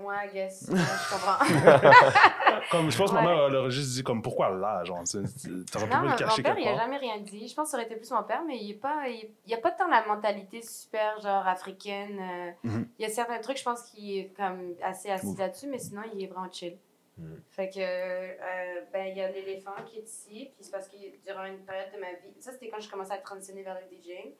Moi, 0.00 0.14
I 0.26 0.28
guess. 0.32 0.68
Ouais, 0.72 0.78
je 0.78 1.12
comprends. 1.12 1.90
Comme, 2.70 2.90
je 2.90 2.98
pense 2.98 3.10
que 3.10 3.16
Ouais. 3.16 3.22
ma 3.22 3.34
mère 3.34 3.44
elle 3.46 3.56
aurait 3.56 3.70
juste 3.70 3.92
dit 3.94 4.02
comme 4.02 4.20
pourquoi 4.20 4.50
là, 4.50 4.84
genre, 4.84 5.02
t'aurais 5.04 5.86
pu 5.86 5.92
Non, 5.94 6.02
le 6.02 6.08
mon 6.08 6.16
cacher 6.16 6.42
père, 6.42 6.54
quelque 6.54 6.64
il 6.66 6.68
a 6.68 6.72
part. 6.72 6.80
jamais 6.82 6.96
rien 6.98 7.18
dit. 7.18 7.48
Je 7.48 7.54
pense 7.54 7.66
que 7.66 7.70
ça 7.70 7.76
aurait 7.78 7.86
été 7.86 7.96
plus 7.96 8.10
mon 8.10 8.22
père, 8.24 8.42
mais 8.46 8.58
il 8.58 8.72
est 8.72 8.74
pas, 8.74 9.08
il, 9.08 9.30
il 9.46 9.50
y 9.50 9.54
a 9.54 9.58
pas 9.58 9.70
tant 9.70 9.88
la 9.88 10.04
mentalité 10.06 10.60
super, 10.62 11.18
genre, 11.20 11.46
africaine. 11.46 12.18
euh, 12.20 12.50
Mhm. 12.64 12.88
Il 12.98 13.06
y 13.06 13.10
a 13.10 13.12
certains 13.12 13.38
trucs, 13.40 13.58
je 13.58 13.64
pense 13.64 13.82
qu'il 13.84 14.18
est 14.18 14.34
comme 14.36 14.74
assez 14.82 15.10
assis 15.10 15.34
là-dessus, 15.36 15.66
mais 15.68 15.78
sinon, 15.78 16.02
il 16.14 16.22
est 16.22 16.26
vraiment 16.26 16.50
chill. 16.52 16.76
Mhm. 17.18 17.42
Fait 17.50 17.68
que, 17.68 17.78
euh, 17.80 18.80
ben, 18.92 19.06
il 19.08 19.16
y 19.16 19.20
a 19.20 19.30
l'éléphant 19.30 19.74
qui 19.86 19.98
est 19.98 20.02
ici, 20.02 20.52
puis 20.54 20.64
c'est 20.64 20.70
parce 20.70 20.88
que 20.88 20.96
durant 21.26 21.44
une 21.44 21.64
période 21.64 21.92
de 21.92 21.98
ma 21.98 22.12
vie, 22.12 22.40
ça 22.40 22.52
c'était 22.52 22.68
quand 22.68 22.78
je 22.80 22.88
commençais 22.88 23.12
à 23.14 23.18
transitionner 23.18 23.62
vers 23.64 23.78
le 23.80 23.96
DJing, 23.96 24.34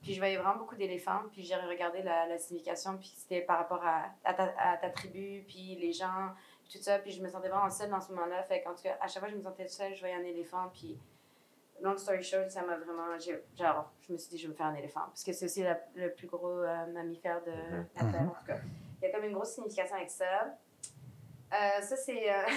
puis 0.00 0.14
je 0.14 0.18
voyais 0.20 0.36
vraiment 0.36 0.56
beaucoup 0.56 0.76
d'éléphants, 0.76 1.22
puis 1.32 1.42
j'ai 1.42 1.56
regardé 1.56 2.02
la, 2.02 2.26
la 2.26 2.38
signification, 2.38 2.96
puis 2.98 3.12
c'était 3.16 3.40
par 3.40 3.58
rapport 3.58 3.84
à, 3.84 4.10
à, 4.24 4.34
ta, 4.34 4.54
à 4.58 4.76
ta 4.76 4.90
tribu, 4.90 5.44
puis 5.48 5.76
les 5.80 5.92
gens, 5.92 6.28
puis 6.62 6.78
tout 6.78 6.84
ça, 6.84 6.98
puis 7.00 7.10
je 7.10 7.20
me 7.22 7.28
sentais 7.28 7.48
vraiment 7.48 7.68
seule 7.70 7.90
dans 7.90 8.00
ce 8.00 8.12
moment-là, 8.12 8.42
fait 8.44 8.62
qu'en 8.62 8.74
tout 8.74 8.82
cas, 8.82 8.96
à 9.00 9.08
chaque 9.08 9.18
fois 9.20 9.28
que 9.28 9.32
je 9.34 9.38
me 9.38 9.42
sentais 9.42 9.66
seule, 9.66 9.92
je 9.94 10.00
voyais 10.00 10.14
un 10.14 10.22
éléphant, 10.24 10.70
puis 10.72 10.96
long 11.82 11.96
story 11.96 12.22
short, 12.22 12.48
ça 12.50 12.62
m'a 12.62 12.76
vraiment, 12.76 13.18
j'ai- 13.18 13.42
genre, 13.58 13.90
je 14.06 14.12
me 14.12 14.18
suis 14.18 14.30
dit, 14.30 14.38
je 14.38 14.46
vais 14.46 14.52
me 14.52 14.56
faire 14.56 14.66
un 14.66 14.74
éléphant, 14.74 15.00
parce 15.06 15.24
que 15.24 15.32
c'est 15.32 15.46
aussi 15.46 15.62
la- 15.64 15.80
le 15.96 16.12
plus 16.12 16.28
gros 16.28 16.60
euh, 16.60 16.86
mammifère 16.92 17.42
de 17.42 17.50
la 17.50 17.84
Terre, 18.12 18.22
en 18.22 18.28
tout 18.40 18.46
cas. 18.46 18.58
Il 19.02 19.06
y 19.06 19.10
a 19.10 19.12
comme 19.12 19.24
une 19.24 19.32
grosse 19.32 19.54
signification 19.54 19.96
avec 19.96 20.10
ça. 20.10 20.54
Euh, 21.52 21.80
ça, 21.82 21.96
c'est. 21.96 22.30
euh, 22.30 22.42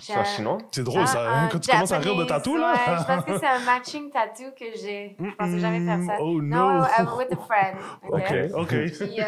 C'est 0.00 0.14
en 0.14 0.20
un- 0.20 0.24
chinois? 0.24 0.58
C'est 0.70 0.84
drôle 0.84 1.06
ça, 1.08 1.20
un- 1.20 1.32
hein, 1.32 1.44
un 1.44 1.48
quand 1.48 1.58
tu 1.58 1.68
commences 1.70 1.90
à 1.92 1.98
rire 1.98 2.14
de 2.14 2.24
tatou 2.24 2.54
Ouais, 2.54 2.60
là. 2.60 2.74
je 3.00 3.04
pense 3.04 3.24
que 3.24 3.38
c'est 3.38 3.46
un 3.46 3.58
matching 3.64 4.10
tattoo 4.10 4.52
que 4.56 4.66
j'ai. 4.76 5.16
Je 5.18 5.34
pensais 5.34 5.58
jamais 5.58 5.84
faire 5.84 6.06
ça. 6.06 6.22
Oh 6.22 6.40
Non, 6.40 6.78
no. 6.78 6.84
uh, 6.84 7.16
with 7.18 7.32
a 7.32 7.36
friend. 7.36 7.76
ok? 8.04 8.52
Ok, 8.54 8.60
ok. 8.60 8.68
Puis, 8.68 9.20
euh, 9.20 9.24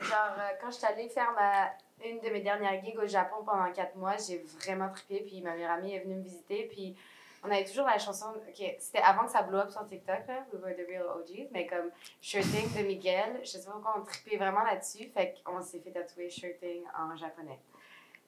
genre, 0.00 0.34
euh, 0.38 0.48
quand 0.60 0.70
je 0.70 0.76
suis 0.76 0.86
allée 0.86 1.08
faire 1.08 1.32
ma, 1.34 1.68
une 2.08 2.18
de 2.20 2.30
mes 2.32 2.40
dernières 2.40 2.82
gigs 2.82 2.98
au 2.98 3.06
Japon 3.06 3.36
pendant 3.44 3.70
quatre 3.72 3.94
mois, 3.96 4.14
j'ai 4.16 4.42
vraiment 4.62 4.88
trippé. 4.88 5.22
Puis 5.26 5.42
ma 5.42 5.52
meilleure 5.54 5.72
amie 5.72 5.94
est 5.94 6.00
venue 6.00 6.14
me 6.16 6.22
visiter. 6.22 6.68
Puis 6.72 6.96
on 7.44 7.50
avait 7.50 7.64
toujours 7.64 7.86
la 7.86 7.98
chanson. 7.98 8.26
ok, 8.48 8.74
C'était 8.78 9.00
avant 9.02 9.24
que 9.26 9.30
ça 9.32 9.42
blow 9.42 9.58
up 9.58 9.70
sur 9.70 9.84
TikTok, 9.86 10.26
là. 10.28 10.44
We 10.52 10.62
were 10.62 10.74
the 10.74 10.86
real 10.88 11.04
OGs. 11.16 11.48
Mais 11.52 11.66
comme 11.66 11.90
Shirting 12.20 12.72
de 12.76 12.82
Miguel, 12.86 13.40
je 13.42 13.46
sais 13.48 13.64
pas 13.64 13.72
pourquoi 13.72 13.96
on 14.00 14.04
trippait 14.04 14.36
vraiment 14.36 14.62
là-dessus. 14.64 15.10
Fait 15.12 15.34
qu'on 15.44 15.60
s'est 15.60 15.80
fait 15.80 15.90
tatouer 15.90 16.30
Shirting 16.30 16.82
en 16.98 17.14
japonais. 17.16 17.58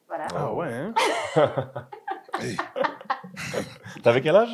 Voilà. 0.09 0.27
Ah 0.35 0.53
ouais, 0.53 0.73
hein? 0.73 0.95
T'avais 4.03 4.21
quel 4.21 4.37
âge? 4.37 4.51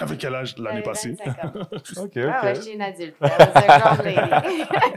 Avec 0.00 0.18
quel 0.18 0.34
âge 0.34 0.56
l'année 0.58 0.82
passée? 0.82 1.12
25 1.24 1.44
ans. 1.44 1.52
Ok, 2.04 2.16
Ah 2.16 2.44
ouais, 2.44 2.50
ok. 2.50 2.54
j'étais 2.56 2.72
une 2.74 2.82
adulte. 2.82 3.16
I 3.20 3.24
was 3.24 3.52
a 3.54 3.78
grown 3.94 4.04
lady. 4.04 4.94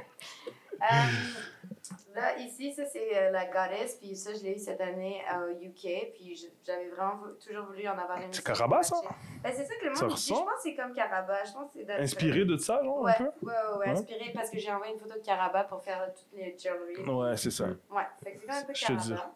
Là, 2.15 2.38
ici, 2.39 2.72
ça, 2.73 2.85
c'est 2.85 3.18
euh, 3.18 3.31
la 3.31 3.45
goddess. 3.45 3.95
Puis 3.95 4.15
ça, 4.15 4.34
je 4.34 4.43
l'ai 4.43 4.55
eu 4.55 4.60
cette 4.60 4.80
année 4.81 5.22
au 5.47 5.51
UK. 5.51 6.11
Puis 6.14 6.49
j'avais 6.65 6.89
vraiment 6.89 7.19
toujours 7.43 7.65
voulu 7.65 7.88
en 7.88 7.97
avoir 7.97 8.19
une. 8.22 8.31
C'est 8.31 8.43
Caraba, 8.45 8.81
ça? 8.84 8.95
Ben, 9.43 9.51
c'est 9.55 9.65
ça 9.65 9.76
que 9.76 9.85
le 9.85 9.91
monde 9.91 10.15
dit. 10.15 10.26
Je 10.27 10.34
pense 10.34 10.45
que 10.45 10.61
c'est 10.64 10.76
comme 10.76 10.93
Caraba. 10.93 11.43
Je 11.43 11.51
pense 11.53 11.72
c'est 11.73 11.89
Inspiré 11.91 12.45
de 12.45 12.57
ça, 12.57 12.81
genre, 12.84 13.01
Ouais, 13.01 13.11
un 13.11 13.23
peu? 13.26 13.47
ouais, 13.47 13.53
ouais, 13.53 13.77
Ouais. 13.80 13.89
inspiré 13.89 14.31
parce 14.34 14.49
que 14.49 14.57
j'ai 14.60 14.72
envoyé 14.72 14.93
une 14.93 14.99
photo 14.99 15.15
de 15.19 15.26
Caraba 15.26 15.64
pour 15.65 15.81
faire 15.84 16.14
toutes 16.14 16.38
les 16.39 16.55
jewelry. 16.57 16.97
Ouais, 17.10 17.35
c'est 17.38 17.51
ça. 17.51 17.65
Ouais, 17.89 18.03
fait 18.23 18.34
que 18.34 18.39
c'est 18.41 18.47
quand 18.47 18.53
même 18.53 18.64
un 18.64 18.65
peu. 18.68 18.73
Caraba. 18.73 19.35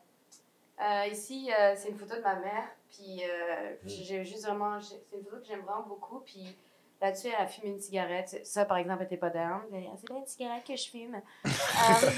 Euh, 0.79 1.07
ici, 1.07 1.51
euh, 1.51 1.73
c'est 1.75 1.89
une 1.89 1.97
photo 1.97 2.15
de 2.15 2.21
ma 2.21 2.35
mère. 2.35 2.69
Puis 2.89 3.23
euh, 3.23 3.73
j'ai 3.85 4.23
juste 4.23 4.45
vraiment. 4.45 4.79
C'est 4.79 5.01
une 5.17 5.23
photo 5.23 5.37
que 5.41 5.45
j'aime 5.47 5.61
vraiment 5.61 5.83
beaucoup. 5.87 6.19
Puis 6.19 6.55
là-dessus, 7.01 7.27
elle 7.27 7.43
a 7.43 7.47
fumé 7.47 7.69
une 7.73 7.79
cigarette. 7.79 8.41
Ça, 8.43 8.65
par 8.65 8.77
exemple, 8.77 8.99
elle 9.01 9.05
était 9.07 9.17
pas 9.17 9.29
down. 9.29 9.61
Ah, 9.73 9.77
C'est 9.99 10.07
bien 10.09 10.17
une 10.19 10.25
cigarette 10.27 10.63
que 10.67 10.75
je 10.75 10.89
fume. 10.89 11.21
Euh, 11.77 12.09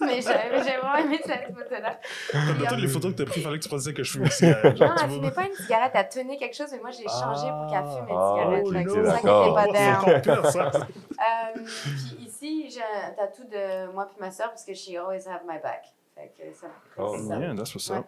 mais 0.00 0.20
j'ai 0.20 0.76
vraiment 0.76 0.96
aimé 0.96 1.18
cette 1.24 1.46
photo-là. 1.54 1.98
Puis, 2.30 2.38
toutes 2.58 2.72
euh, 2.72 2.76
les 2.76 2.88
photos 2.88 3.12
que 3.12 3.16
t'as 3.16 3.24
prises, 3.24 3.42
fallait 3.42 3.58
que 3.58 3.62
tu 3.64 3.68
pensais 3.68 3.92
que 3.92 4.02
je 4.04 4.12
fume 4.12 4.24
une 4.24 4.30
cigarette. 4.30 4.78
Non, 4.80 4.86
genre, 4.86 4.94
tu 4.96 5.02
elle 5.04 5.08
vois. 5.10 5.18
fumait 5.18 5.30
pas 5.32 5.46
une 5.48 5.54
cigarette, 5.54 5.92
elle 5.94 6.08
tenait 6.08 6.36
quelque 6.36 6.54
chose, 6.56 6.68
mais 6.72 6.78
moi 6.78 6.90
j'ai 6.92 7.08
changé 7.08 7.48
pour 7.50 7.66
qu'elle 7.68 7.84
fume 7.84 8.08
une 8.08 8.16
Ah, 8.16 8.32
cigarette. 8.32 8.62
Oh 8.64 8.72
c'est 8.72 8.78
ça 8.78 8.84
qu'elle 8.84 9.02
d'accord. 9.04 10.08
était 10.08 10.22
pas 10.22 10.42
down. 10.42 10.52
ça. 10.52 10.70
Euh, 10.76 11.60
puis 11.64 12.26
ici, 12.26 12.70
j'ai 12.70 12.80
un 12.82 13.10
tatou 13.12 13.44
de 13.44 13.92
moi 13.92 14.06
puis 14.06 14.16
ma 14.20 14.30
soeur 14.30 14.50
parce 14.50 14.64
que 14.64 14.74
she 14.74 14.90
always 14.96 15.26
have 15.28 15.42
my 15.48 15.58
back. 15.60 15.86
Fait 16.14 16.32
que 16.38 16.54
ça. 16.56 16.68
Oh, 16.96 17.14
c'est 17.18 17.24
ça. 17.26 17.38
Yeah, 17.38 17.54
that's 17.54 17.74
what's 17.74 17.90
up. 17.90 18.06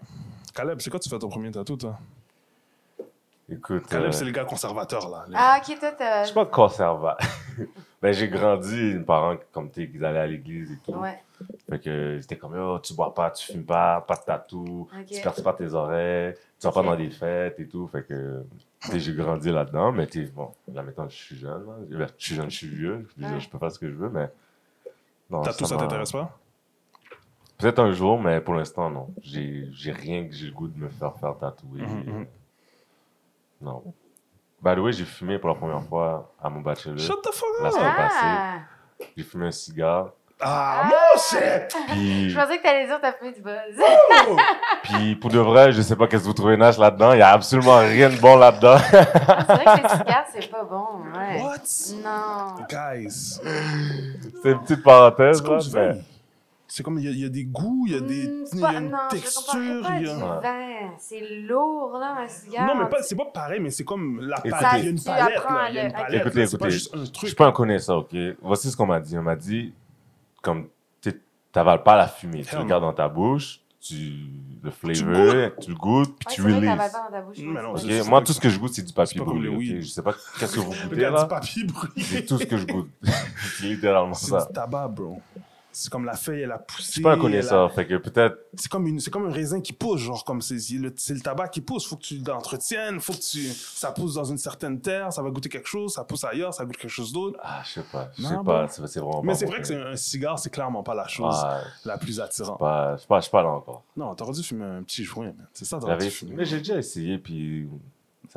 Caleb, 0.55 0.81
c'est 0.81 0.91
quoi 0.91 1.01
tu 1.01 1.09
fais 1.09 1.19
ton 1.19 1.29
premier 1.29 1.51
tatou, 1.51 1.77
toi? 1.77 1.99
Écoute, 3.51 3.87
Caleb, 3.87 4.09
euh, 4.09 4.13
c'est 4.13 4.25
le 4.27 4.31
gars 4.31 4.45
conservateur, 4.45 5.09
là. 5.09 5.25
Les- 5.29 5.35
Ah, 5.37 5.59
ok, 5.61 5.79
toi, 5.79 5.93
t'as. 5.93 6.21
je 6.23 6.27
suis 6.27 6.35
pas 6.35 6.45
conservateur. 6.45 7.27
ben, 8.03 8.13
j'ai 8.13 8.29
grandi, 8.29 8.95
mes 8.95 9.05
parents, 9.05 9.37
comme 9.53 9.71
tu 9.71 9.83
sais, 9.83 9.89
qu'ils 9.91 10.05
allaient 10.05 10.19
à 10.19 10.27
l'église 10.27 10.71
et 10.73 10.77
tout. 10.85 10.93
Ouais. 10.99 11.19
Fait 11.71 11.79
que 11.79 12.19
c'était 12.21 12.37
comme, 12.37 12.55
oh, 12.59 12.79
tu 12.81 12.93
bois 12.95 13.15
pas, 13.15 13.31
tu 13.31 13.47
fumes 13.51 13.65
pas, 13.65 14.01
pas 14.03 14.17
de 14.17 14.21
tatou, 14.21 14.89
Ok. 14.93 15.07
tu 15.07 15.21
perces 15.23 15.41
pas 15.41 15.55
tes 15.55 15.73
oreilles, 15.73 16.35
tu 16.61 16.67
vas 16.67 16.73
pas 16.73 16.81
Ok. 16.81 16.87
dans 16.87 16.97
des 16.97 17.11
fêtes 17.11 17.59
et 17.61 17.67
tout. 17.69 17.87
Fait 17.89 18.03
que, 18.03 18.43
j'ai 18.95 19.15
grandi 19.15 19.51
là-dedans, 19.51 19.93
mais 19.93 20.07
tu 20.07 20.27
bon, 20.27 20.51
là 20.75 20.83
maintenant, 20.83 21.09
je 21.09 21.17
suis 21.17 21.37
jeune. 21.39 21.65
là. 21.67 21.73
Ben, 21.99 22.07
Je 22.19 22.25
suis 22.25 22.35
jeune, 22.35 22.51
je 22.51 22.57
suis 22.57 22.69
vieux. 22.69 23.09
Je, 23.17 23.25
Ouais. 23.27 23.39
peux 23.51 23.59
faire 23.59 23.73
ce 23.73 23.79
que 23.79 23.89
je 23.89 23.95
veux, 23.95 24.11
mais. 24.11 24.29
Non, 25.31 25.41
Tatou, 25.43 25.65
ça 25.65 25.77
t'intéresse 25.77 26.13
pas? 26.13 26.39
Peut-être 27.57 27.79
un 27.81 27.93
jour, 27.93 28.21
mais 28.21 28.41
pour 28.41 28.55
l'instant, 28.55 28.89
non. 28.91 29.09
J'ai 29.23 29.67
j'ai 29.73 29.93
rien 29.93 30.27
que 30.27 30.35
j'ai 30.35 30.47
le 30.47 30.53
goût 30.53 30.69
de 30.69 30.79
me 30.79 30.89
faire 30.89 31.15
faire 31.17 31.37
tatouer. 31.39 31.81
Mhm, 31.83 32.05
mhm. 32.07 32.27
Non. 33.61 33.83
By 34.63 34.75
the 34.75 34.79
way, 34.79 34.93
j'ai 34.93 35.05
fumé 35.05 35.39
pour 35.39 35.49
la 35.51 35.55
première 35.57 35.83
fois 35.83 36.33
à 36.43 36.49
mon 36.51 36.61
bachelor. 36.61 36.99
Shut 36.99 37.23
the 37.23 37.33
fuck 37.33 37.49
La 37.61 37.69
up! 37.69 37.73
semaine 37.75 37.93
Ah! 37.97 38.09
passée. 38.99 39.11
J'ai 39.17 39.23
fumé 39.23 39.47
un 39.47 39.51
cigare. 39.53 40.11
Ah, 40.41 40.83
Ah! 40.83 40.85
mon 40.89 41.21
shit! 41.21 41.77
Puis, 41.89 42.31
Je 42.31 42.39
pensais 42.39 42.59
que 42.59 42.63
t'allais 42.63 42.87
dire 42.87 42.99
t'as 43.01 43.13
fait 43.13 43.33
du 43.33 43.41
buzz. 43.41 43.55
Oh! 44.29 44.37
puis 44.85 45.17
pour 45.17 45.31
de 45.31 45.39
vrai, 45.41 45.73
je 45.73 45.81
sais 45.83 45.97
pas 45.97 46.07
qu'est-ce 46.07 46.23
que 46.23 46.29
vous 46.29 46.33
trouvez 46.35 46.57
Nash 46.57 46.79
là-dedans. 46.79 47.13
Il 47.13 47.19
y 47.19 47.23
a 47.23 47.31
absolument 47.33 47.79
rien 47.79 48.09
de 48.11 48.17
bon 48.17 48.37
là-dedans. 48.37 48.77
Ah, 48.79 49.45
c'est 49.49 49.55
vrai 49.55 49.65
que 49.65 49.83
les 49.83 49.89
cigares, 49.99 50.25
c'est 50.33 50.51
pas 50.51 50.63
bon. 50.65 50.87
Ouais. 51.17 51.43
What? 51.43 51.95
Non. 52.05 52.65
Guys, 52.69 53.41
C'est 54.43 54.51
une 54.51 54.61
petite 54.61 54.83
parenthèse, 54.85 55.43
là. 55.43 55.59
mais-. 55.75 56.01
C'est 56.71 56.83
comme, 56.83 56.99
il 56.99 57.05
y, 57.07 57.09
a- 57.09 57.13
il 57.13 57.19
y 57.21 57.25
a 57.25 57.31
des 57.31 57.45
goûts, 57.45 57.85
il 57.87 57.95
y 57.95 57.97
a 57.97 58.01
des, 58.01 58.45
c'est 58.45 58.57
il 58.57 58.61
y 58.61 58.65
a 58.65 58.75
une 58.75 58.91
non, 58.91 58.99
texture. 59.11 59.87
a-. 59.87 60.91
C'est 60.99 61.21
lourd, 61.41 61.97
là, 61.99 62.17
un 62.21 62.29
cigare. 62.29 62.67
Non, 62.67 62.83
mais 62.83 62.89
pas, 62.91 63.03
c'est 63.03 63.17
pas 63.17 63.25
pareil, 63.25 63.59
mais 63.59 63.71
c'est 63.71 63.85
comme 63.85 64.21
la 64.21 64.39
palette. 64.39 64.55
Il 64.81 64.85
y 64.85 64.87
a 64.89 64.91
une 64.91 64.99
Tu 64.99 65.05
palette, 65.05 65.35
là. 65.49 65.67
Il 65.71 65.75
y 65.75 65.79
a 65.79 65.85
une 65.87 65.93
palette. 65.93 66.21
Écoutez, 66.21 66.41
là. 66.41 66.47
C'est 66.47 66.59
pas 66.59 66.67
écoutez. 66.67 66.71
juste 66.79 66.95
un 66.95 67.05
Je 67.23 67.27
suis 67.27 67.35
pas 67.35 67.47
un 67.47 67.53
connaisseur, 67.53 67.99
ok? 68.01 68.15
Voici 68.43 68.71
ce 68.71 68.77
qu'on 68.77 68.85
m'a 68.87 69.01
dit. 69.01 69.17
On 69.17 69.23
m'a 69.23 69.35
dit, 69.37 69.73
comme, 70.43 70.69
tu 71.01 71.19
t'avales 71.53 71.83
pas 71.83 71.97
la 71.97 72.07
fumée. 72.07 72.43
Tu 72.43 72.55
Hell 72.55 72.61
le 72.61 72.67
gardes 72.69 72.83
dans 72.83 72.93
ta 72.93 73.09
bouche, 73.09 73.61
tu 73.81 73.95
le 74.63 74.71
flavor, 74.71 75.53
tu 75.63 75.71
le 75.71 75.77
goûtes, 75.77 76.17
puis 76.19 76.27
Ouais, 76.29 76.35
tu 76.35 76.43
c'est 76.43 76.49
releases. 76.49 76.69
t'avales 76.69 76.93
pas 76.93 76.99
dans 77.07 77.11
ta 77.17 77.21
bouche. 77.23 77.37
Mais 77.39 77.63
non, 77.63 77.77
c'est 77.77 77.81
c'est- 77.83 77.87
vrai. 77.89 77.99
Ok, 78.01 78.05
c'est 78.05 78.11
Moi, 78.11 78.21
tout 78.23 78.33
ce 78.35 78.41
que 78.41 78.49
je 78.51 78.59
goûte, 78.59 78.75
c'est 78.75 78.83
du 78.83 78.93
papier 78.93 79.19
c'est 79.19 79.25
brûlé. 79.25 79.81
Je 79.81 79.87
sais 79.89 80.03
pas 80.03 80.13
qu'est-ce 80.39 80.55
que 80.55 80.61
vous 80.61 80.73
goûtez 80.91 80.97
là. 81.01 81.23
du 81.23 81.29
papier 81.29 81.65
brûlé. 81.65 82.03
C'est 82.03 82.27
tout 82.27 82.39
ce 82.39 82.45
que 82.45 82.59
je 82.59 82.67
goûte. 82.67 82.91
c'est 83.59 83.67
littéralement 83.69 84.13
C'est 84.13 84.31
ça. 84.31 84.45
du 84.47 84.53
tabac, 84.53 84.89
bro. 84.89 85.23
C'est 85.81 85.91
comme 85.93 86.05
la 86.05 86.15
feuille, 86.17 86.41
elle 86.43 86.51
a 86.51 86.59
poussé. 86.59 86.87
Je 86.89 86.93
suis 86.95 87.03
pas 87.03 87.11
un 87.11 87.13
elle 87.13 87.19
a- 87.21 87.23
connaisseur, 87.23 87.73
fait 87.73 87.87
que 87.87 87.95
peut-être. 87.99 88.37
C'est 88.55 88.69
comme, 88.69 88.87
une- 88.89 88.99
c'est 88.99 89.13
comme 89.13 89.27
un 89.27 89.33
raisin 89.33 89.61
qui 89.61 89.73
pousse, 89.73 90.01
genre, 90.01 90.25
comme 90.25 90.43
c'est 90.43 90.57
le, 90.73 90.93
c'est 90.97 91.15
le 91.15 91.21
tabac 91.21 91.49
qui 91.49 91.61
pousse. 91.61 91.87
Faut 91.87 91.95
que 91.95 92.03
tu 92.03 92.19
l'entretiennes, 92.19 92.99
faut 92.99 93.13
que 93.13 93.19
tu. 93.21 93.45
Ça 93.53 93.93
pousse 93.93 94.15
dans 94.15 94.25
une 94.25 94.39
certaine 94.39 94.81
terre, 94.81 95.13
ça 95.13 95.23
va 95.23 95.31
goûter 95.31 95.49
quelque 95.49 95.69
chose, 95.69 95.93
ça 95.95 96.03
pousse 96.03 96.25
ailleurs, 96.25 96.53
ça 96.53 96.65
goûte 96.65 96.77
quelque 96.79 96.91
chose 96.91 97.13
d'autre. 97.13 97.39
Ah, 97.43 97.63
je 97.65 97.75
sais 97.75 97.87
pas. 97.93 98.11
Je 98.19 98.23
sais 98.25 98.35
bon. 98.35 98.43
pas. 98.45 98.67
C'est 98.69 98.85
c'est 98.89 98.99
vraiment 98.99 99.23
Mais 99.23 99.33
pas 99.35 99.39
c'est 99.39 99.47
vrai 99.47 99.61
que 99.61 99.67
c'est 99.69 99.81
un 99.81 99.95
cigare, 99.95 100.37
c'est 100.39 100.51
clairement 100.51 100.83
pas 100.83 100.95
la 100.97 101.07
chose 101.07 101.33
Ah, 101.39 101.61
la 101.85 101.97
plus 101.97 102.19
attirante. 102.21 102.59
pas, 102.59 102.95
je 102.97 102.99
suis 103.01 103.07
pas, 103.09 103.21
suis 103.21 103.31
pas 103.31 103.43
là 103.45 103.51
encore. 103.51 103.85
Non, 103.97 104.15
t'aurais 104.17 104.33
dû 104.33 104.43
fumer 104.43 104.65
un 104.65 104.83
petit 104.83 105.05
joint. 105.05 105.33
C'est 105.53 105.65
ça, 105.65 105.79
t'aurais 105.79 105.99
dû 105.99 106.11
fumer. 106.11 106.35
Mais 106.35 106.45
j'ai 106.45 106.59
déjà 106.59 106.77
essayé, 106.77 107.19
puis 107.19 107.69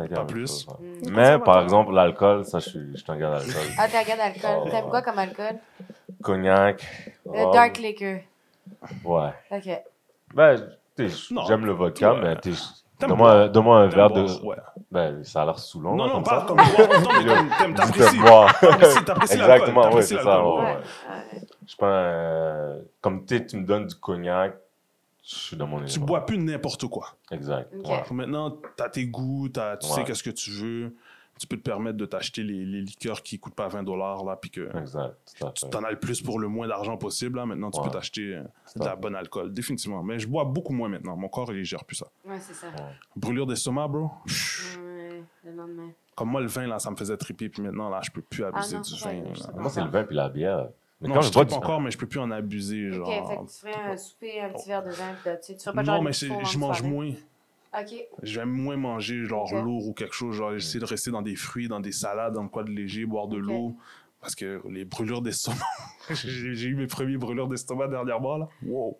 a 0.02 0.06
été 0.06 0.16
Pas 0.16 0.26
plus. 0.26 0.68
ouais. 0.68 0.74
Mm. 1.02 1.04
ça 1.06 1.12
Mais 1.12 1.38
par 1.40 1.56
toi? 1.56 1.64
exemple, 1.64 1.94
l'alcool, 1.94 2.46
ça, 2.46 2.60
je 2.60 2.70
suis, 2.70 2.92
je 2.94 2.98
suis 2.98 3.12
un 3.12 3.18
gars 3.18 3.32
d'alcool. 3.32 3.54
Ah, 3.78 3.88
t'as 3.92 4.00
un 4.00 4.04
gars 4.04 4.18
d'alcool. 4.18 4.62
Oh. 4.66 4.70
T'aimes 4.70 4.90
quoi 4.90 5.02
comme 5.02 5.20
alcool? 5.20 5.56
Cognac. 6.22 6.86
Le 7.26 7.44
rhum, 7.44 7.54
dark 7.54 7.78
liquor. 7.78 8.20
Ouais. 9.04 9.30
Ok. 9.52 9.82
Ben, 10.34 10.56
tu 10.98 11.10
sais, 11.10 11.34
Non. 11.34 11.46
j'aime 11.48 11.66
le 11.66 11.72
vodka, 11.74 12.14
Ouais. 12.14 12.20
mais 12.22 12.36
T'aimes 12.38 12.54
donne-moi 13.10 13.32
un, 13.32 13.48
donne-moi 13.48 13.78
un 13.80 13.88
verre 13.88 14.10
boire, 14.10 14.26
de. 14.26 14.46
Ouais. 14.46 14.56
Ben, 14.92 15.24
ça 15.24 15.42
a 15.42 15.46
l'air 15.46 15.58
saoulant. 15.60 15.96
Non, 15.96 16.06
non, 16.08 16.14
comme 16.16 16.24
pas 16.24 16.40
ça. 16.42 16.46
comme 16.46 16.58
comme 17.18 17.50
t'aimes, 17.58 17.74
t'apprécies. 17.74 18.20
T'apprécies, 18.22 19.06
t'apprécies. 19.06 19.34
Exactement, 19.34 19.78
ouais, 19.82 19.84
t'apprécies 19.90 20.16
c'est 20.18 20.24
ça, 20.24 20.46
ouais. 20.46 20.62
Ouais. 20.62 20.78
Je 21.68 21.76
pas 21.78 21.88
un. 21.88 22.76
Comme 23.02 23.26
tu 23.26 23.38
sais, 23.38 23.46
tu 23.46 23.58
me 23.58 23.66
donnes 23.66 23.88
du 23.88 23.96
cognac, 23.96 24.54
je 25.24 25.36
suis 25.36 25.58
dans 25.58 25.68
mon 25.68 25.80
Tu 25.86 25.92
élément. 25.92 26.06
bois 26.06 26.26
plus 26.26 26.38
n'importe 26.38 26.88
quoi. 26.88 27.16
Exact. 27.32 27.72
Ouais. 27.74 28.04
Maintenant, 28.12 28.58
t'as 28.76 28.90
tes 28.90 29.06
goûts, 29.08 29.50
t'as- 29.50 29.78
tu 29.78 29.88
sais 29.88 30.04
qu'est-ce 30.04 30.24
que 30.24 30.30
tu 30.32 30.52
veux. 30.52 30.96
Tu 31.40 31.48
peux 31.48 31.58
te 31.58 31.64
permettre 31.64 31.98
de 31.98 32.06
t'acheter 32.06 32.44
les, 32.44 32.66
les 32.66 32.82
liqueurs 32.82 33.24
qui 33.24 33.40
coûtent 33.40 33.56
pas 33.56 33.68
20 33.68 33.82
dollars, 33.82 34.24
là, 34.26 34.36
puis 34.36 34.52
que 34.52 34.70
Exact. 34.78 35.16
tu 35.56 35.70
t'en 35.72 35.84
as 35.84 35.90
le 35.90 35.98
plus 36.00 36.22
pour 36.22 36.40
le 36.40 36.48
moins 36.48 36.68
d'argent 36.68 36.98
possible, 36.98 37.38
là. 37.40 37.48
Maintenant, 37.48 37.72
tu 37.72 37.80
Ouais. 37.80 37.86
peux 37.86 37.92
t'acheter 37.92 38.36
euh, 38.36 38.44
de 38.76 38.86
la 38.86 38.96
bonne 38.96 39.16
alcool, 39.16 39.52
définitivement. 39.52 40.04
Mais 40.04 40.20
je 40.20 40.28
bois 40.28 40.44
beaucoup 40.44 40.74
moins 40.74 40.88
maintenant. 40.90 41.16
Mon 41.18 41.30
corps, 41.30 41.52
il 41.52 41.64
gère 41.64 41.84
plus 41.84 41.96
ça. 41.96 42.06
Ouais, 42.26 42.40
c'est 42.40 42.54
ça. 42.54 42.68
Brûlure 43.16 43.48
d'estomac, 43.48 43.88
bro? 43.88 44.12
Ouais, 44.80 45.24
le 45.46 45.52
lendemain. 45.56 45.90
Comme 46.16 46.30
moi, 46.30 46.42
le 46.42 46.48
vin, 46.48 46.68
là, 46.68 46.78
ça 46.78 46.92
me 46.92 46.96
faisait 46.96 47.18
triper, 47.18 47.50
puis 47.50 47.64
maintenant, 47.64 47.90
là, 47.90 48.02
je 48.04 48.12
peux 48.12 48.22
plus 48.22 48.44
abuser 48.44 48.76
Ah 48.76 48.80
non, 48.80 48.82
du 48.82 49.00
vin. 49.04 49.24
Moi, 49.56 49.70
c'est 49.70 49.82
le 49.84 49.90
vin 49.90 50.04
puis 50.04 50.16
la 50.16 50.30
bière. 50.30 50.68
Mais 51.02 51.08
Non, 51.10 51.16
quand 51.16 51.22
je 51.22 51.28
je 51.30 51.34
bois 51.34 51.46
du. 51.46 51.54
encore, 51.54 51.82
mais 51.82 51.92
je 51.92 51.98
peux 51.98 52.06
plus 52.08 52.20
en 52.20 52.30
abuser, 52.32 52.92
genre. 52.92 53.08
Ok, 53.08 53.28
fait 53.30 53.36
que 53.38 53.52
tu 53.52 53.58
ferais 53.60 53.92
un 53.92 53.98
souper, 53.98 54.42
un 54.42 54.50
petit 54.50 54.68
verre 54.68 54.84
de 54.84 54.92
vin, 54.92 55.14
puis 55.24 55.32
tu, 55.46 55.56
tu 55.58 55.64
ferais 55.64 55.76
pas 55.76 55.84
genre 55.84 55.96
non, 55.98 56.02
mais 56.04 56.14
je 56.14 56.58
mange 56.58 56.84
moins. 56.84 57.12
Ok. 57.78 57.96
J'aime 58.22 58.50
moins 58.50 58.76
manger 58.78 59.24
genre 59.26 59.52
lourd 59.64 59.88
ou 59.88 59.94
quelque 59.94 60.14
chose. 60.14 60.36
Genre, 60.36 60.52
j'essaie 60.58 60.80
de 60.80 60.86
rester 60.86 61.10
dans 61.10 61.22
des 61.22 61.36
fruits, 61.36 61.68
dans 61.68 61.80
des 61.80 61.92
salades, 61.94 62.34
dans 62.34 62.48
quoi 62.48 62.64
de 62.64 62.70
léger, 62.72 63.06
boire 63.06 63.28
de 63.28 63.38
l'eau. 63.38 63.76
Parce 64.20 64.36
que 64.36 64.62
les 64.70 64.86
brûlures 64.86 65.22
d'estomac, 65.24 65.58
j'ai 66.12 66.54
j'ai 66.54 66.68
eu 66.68 66.76
mes 66.76 66.86
premiers 66.86 67.18
brûlures 67.18 67.48
d'estomac 67.48 67.88
dernièrement, 67.88 68.38
là. 68.38 68.50
Wow. 68.64 69.00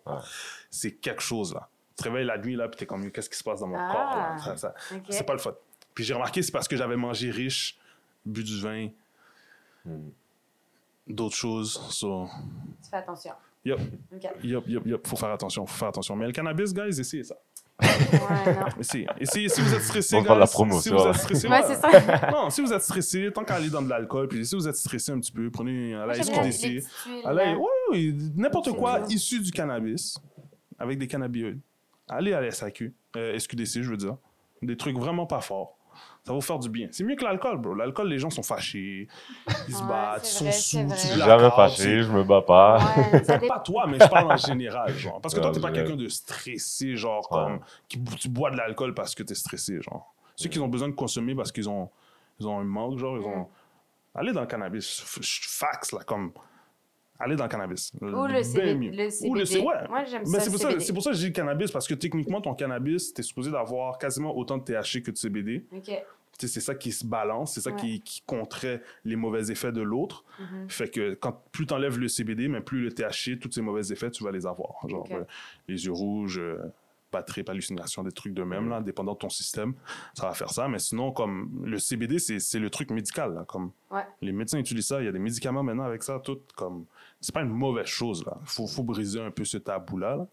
C'est 0.70 0.92
quelque 0.92 1.22
chose, 1.22 1.54
là. 1.54 1.68
Tu 1.96 2.02
te 2.02 2.08
réveilles 2.08 2.26
la 2.26 2.38
nuit, 2.38 2.56
là, 2.56 2.66
puis 2.68 2.78
t'es 2.78 2.86
comme, 2.86 3.08
qu'est-ce 3.12 3.30
qui 3.30 3.36
se 3.38 3.44
passe 3.44 3.60
dans 3.60 3.68
mon 3.68 3.76
Ah. 3.78 3.92
corps, 3.92 4.48
là? 4.48 4.56
Ça-. 4.56 4.74
C'est 5.10 5.24
pas 5.24 5.34
le 5.34 5.38
fun. 5.38 5.52
Puis 5.94 6.02
j'ai 6.02 6.14
remarqué, 6.14 6.42
c'est 6.42 6.50
parce 6.50 6.66
que 6.66 6.76
j'avais 6.76 6.96
mangé 6.96 7.30
riche, 7.30 7.78
bu 8.26 8.42
du 8.42 8.58
vin, 8.60 8.88
Hmm. 9.84 10.08
D'autres 11.06 11.36
choses. 11.36 11.72
So, 11.90 12.26
Tu 12.82 12.90
fais 12.90 12.96
attention. 12.96 13.32
Yup. 13.64 13.78
Ok. 14.14 14.28
yup, 14.42 14.64
yup, 14.68 14.86
yup, 14.86 15.06
faut 15.06 15.16
faire 15.16 15.30
attention, 15.30 15.64
faut 15.66 15.78
faire 15.78 15.88
attention. 15.88 16.16
Mais 16.16 16.26
le 16.26 16.32
cannabis, 16.32 16.72
guys, 16.74 16.98
essayez 17.00 17.22
ça. 17.24 17.36
Ouais, 17.80 17.88
non. 18.54 18.66
Essayez. 18.80 19.06
Essayez, 19.18 19.48
si 19.48 19.60
vous 19.60 19.74
êtes 19.74 19.82
stressé, 19.82 20.20
de 20.20 20.26
la 20.28 20.38
guys, 20.44 20.50
promo, 20.52 20.80
si 20.80 20.88
ça. 20.88 20.94
vous 20.96 21.02
êtes 21.06 21.14
stressé, 21.16 21.48
Ouais, 21.48 21.58
ouais. 21.60 21.64
c'est 21.66 21.74
ça. 21.80 22.30
Non, 22.30 22.50
si 22.50 22.60
vous 22.60 22.72
êtes 22.72 22.82
stressé, 22.82 23.30
tant 23.32 23.44
qu'à 23.44 23.54
aller 23.54 23.70
dans 23.70 23.82
de 23.82 23.88
l'alcool, 23.88 24.28
puis 24.28 24.44
si 24.46 24.54
vous 24.54 24.68
êtes 24.68 24.76
stressé 24.76 25.10
un 25.12 25.18
petit 25.20 25.32
peu, 25.32 25.50
prenez 25.50 25.94
à 25.94 26.06
la 26.06 26.14
SQDC. 26.14 26.84
Allez, 27.24 27.44
là. 27.44 27.56
oui, 27.58 27.66
oui, 27.90 28.32
n'importe 28.36 28.72
quoi 28.72 29.00
issu 29.08 29.40
du 29.40 29.50
cannabis, 29.50 30.18
avec 30.78 30.98
des 30.98 31.06
cannabinoïdes. 31.08 31.60
Allez 32.08 32.32
à 32.34 32.40
la 32.40 32.50
SAQ, 32.50 32.94
euh, 33.16 33.38
SQDC, 33.38 33.82
je 33.82 33.90
veux 33.90 33.96
dire. 33.96 34.16
Des 34.60 34.76
trucs 34.76 34.96
vraiment 34.96 35.26
pas 35.26 35.40
forts. 35.40 35.76
Ça 36.24 36.30
va 36.32 36.34
vous 36.36 36.40
faire 36.40 36.58
du 36.60 36.68
bien. 36.68 36.86
C'est 36.92 37.02
mieux 37.02 37.16
que 37.16 37.24
l'alcool, 37.24 37.58
bro. 37.58 37.74
L'alcool, 37.74 38.08
les 38.08 38.18
gens 38.18 38.30
sont 38.30 38.44
fâchés, 38.44 39.08
ils 39.66 39.74
se 39.74 39.82
Ouais, 39.82 39.88
battent, 39.88 40.28
ils 40.40 40.44
vrai, 40.44 40.52
sont 40.52 40.78
sous. 40.86 40.88
Je 40.90 40.94
suis 40.96 41.18
jamais 41.18 41.50
tu- 41.50 41.56
fâché, 41.56 42.02
je 42.04 42.12
me 42.12 42.22
bats 42.22 42.42
pas. 42.42 42.78
Ouais, 42.96 43.38
pas 43.48 43.58
toi, 43.58 43.86
mais 43.88 43.98
je 43.98 44.06
parle 44.08 44.30
en 44.30 44.36
général, 44.36 44.94
genre. 44.96 45.20
Parce 45.20 45.34
que 45.34 45.40
toi, 45.40 45.50
t'es 45.50 45.58
pas 45.60 45.72
quelqu'un 45.72 45.96
de 45.96 46.08
stressé, 46.08 46.94
genre, 46.96 47.26
Ouais. 47.32 47.38
comme, 47.44 47.60
qui, 47.88 48.00
tu 48.20 48.28
bois 48.28 48.50
de 48.52 48.56
l'alcool 48.56 48.94
parce 48.94 49.14
que 49.16 49.24
t'es 49.24 49.34
stressé, 49.34 49.80
genre. 49.82 50.14
Ceux 50.36 50.48
qui 50.48 50.60
ont 50.60 50.68
besoin 50.68 50.88
de 50.88 50.94
consommer 50.94 51.34
parce 51.34 51.50
qu'ils 51.50 51.68
ont, 51.68 51.90
ils 52.38 52.46
ont 52.46 52.58
un 52.58 52.64
manque, 52.64 52.98
genre, 52.98 53.18
ils 53.18 53.26
ont... 53.26 53.48
Allez 54.14 54.32
dans 54.32 54.42
le 54.42 54.46
cannabis. 54.46 55.02
Fax, 55.04 55.90
là, 55.92 56.00
comme... 56.06 56.32
Allez 57.22 57.36
dans 57.36 57.44
le 57.44 57.48
cannabis. 57.48 57.92
Ou 58.00 58.06
Ben 58.10 58.26
le, 58.28 58.42
CB, 58.42 58.74
mieux. 58.74 58.90
le 58.90 59.10
CBD. 59.10 59.30
Ou 59.30 59.34
le 59.34 59.44
C- 59.44 59.58
ouais. 59.60 59.74
Moi, 59.88 60.04
j'aime 60.04 60.24
ça, 60.26 60.40
c'est 60.40 60.50
pour, 60.50 60.58
CBD. 60.58 60.92
pour 60.92 61.02
ça 61.02 61.10
que 61.10 61.16
j'ai 61.16 61.26
dit 61.28 61.32
cannabis, 61.32 61.70
parce 61.70 61.86
que 61.86 61.94
techniquement, 61.94 62.40
ton 62.40 62.54
cannabis, 62.54 63.14
t'es 63.14 63.22
supposé 63.22 63.50
d'avoir 63.50 63.98
quasiment 63.98 64.36
autant 64.36 64.58
de 64.58 64.64
THC 64.64 65.02
que 65.02 65.10
de 65.12 65.16
CBD. 65.16 65.64
OK. 65.72 65.82
Tu 66.38 66.48
sais, 66.48 66.48
C'est 66.48 66.60
ça 66.60 66.74
qui 66.74 66.90
se 66.92 67.06
balance, 67.06 67.54
c'est 67.54 67.60
ça 67.60 67.70
Ouais. 67.70 67.76
qui, 67.76 68.00
qui 68.00 68.22
contrait 68.26 68.80
les 69.04 69.16
mauvais 69.16 69.50
effets 69.52 69.70
de 69.70 69.82
l'autre. 69.82 70.24
Mhm. 70.40 70.68
Fait 70.70 70.88
que 70.88 71.14
quand 71.14 71.40
plus 71.52 71.66
tu 71.66 71.74
enlèves 71.74 71.98
le 71.98 72.08
CBD, 72.08 72.48
mais 72.48 72.60
plus 72.62 72.82
le 72.82 72.90
THC, 72.92 73.38
tous 73.38 73.52
ces 73.52 73.60
mauvais 73.60 73.86
effets, 73.92 74.10
tu 74.10 74.24
vas 74.24 74.32
les 74.32 74.46
avoir. 74.46 74.74
Genre 74.88 75.06
euh, 75.12 75.24
les 75.68 75.84
yeux 75.84 75.92
rouges, 75.92 76.38
euh, 76.38 76.58
pas 77.12 77.22
trip, 77.22 77.48
hallucination, 77.48 78.02
des 78.02 78.10
trucs 78.10 78.34
de 78.34 78.42
même, 78.42 78.68
là, 78.68 78.80
dépendant 78.80 79.12
de 79.12 79.18
ton 79.18 79.28
système, 79.28 79.74
ça 80.14 80.26
va 80.26 80.34
faire 80.34 80.50
ça. 80.50 80.66
Mais 80.66 80.80
sinon, 80.80 81.12
comme 81.12 81.62
le 81.64 81.78
CBD, 81.78 82.18
c'est 82.18 82.40
c'est 82.40 82.58
le 82.58 82.70
truc 82.70 82.90
médical. 82.90 83.34
Là, 83.34 83.44
comme 83.46 83.70
Ouais. 83.90 84.02
Les 84.20 84.32
médecins 84.32 84.58
utilisent 84.58 84.86
ça, 84.88 85.00
il 85.00 85.04
y 85.04 85.08
a 85.08 85.12
des 85.12 85.18
médicaments 85.20 85.62
maintenant 85.62 85.84
avec 85.84 86.02
ça, 86.02 86.18
tout. 86.18 86.40
comme 86.56 86.86
C'est 87.20 87.32
pas 87.34 87.42
une 87.42 87.50
mauvaise 87.50 87.86
chose. 87.86 88.24
Il 88.40 88.48
faut, 88.48 88.66
faut 88.66 88.82
briser 88.82 89.20
un 89.20 89.30
peu 89.30 89.44
ce 89.44 89.58
tabou-là. 89.58 90.16
Là. 90.16 90.26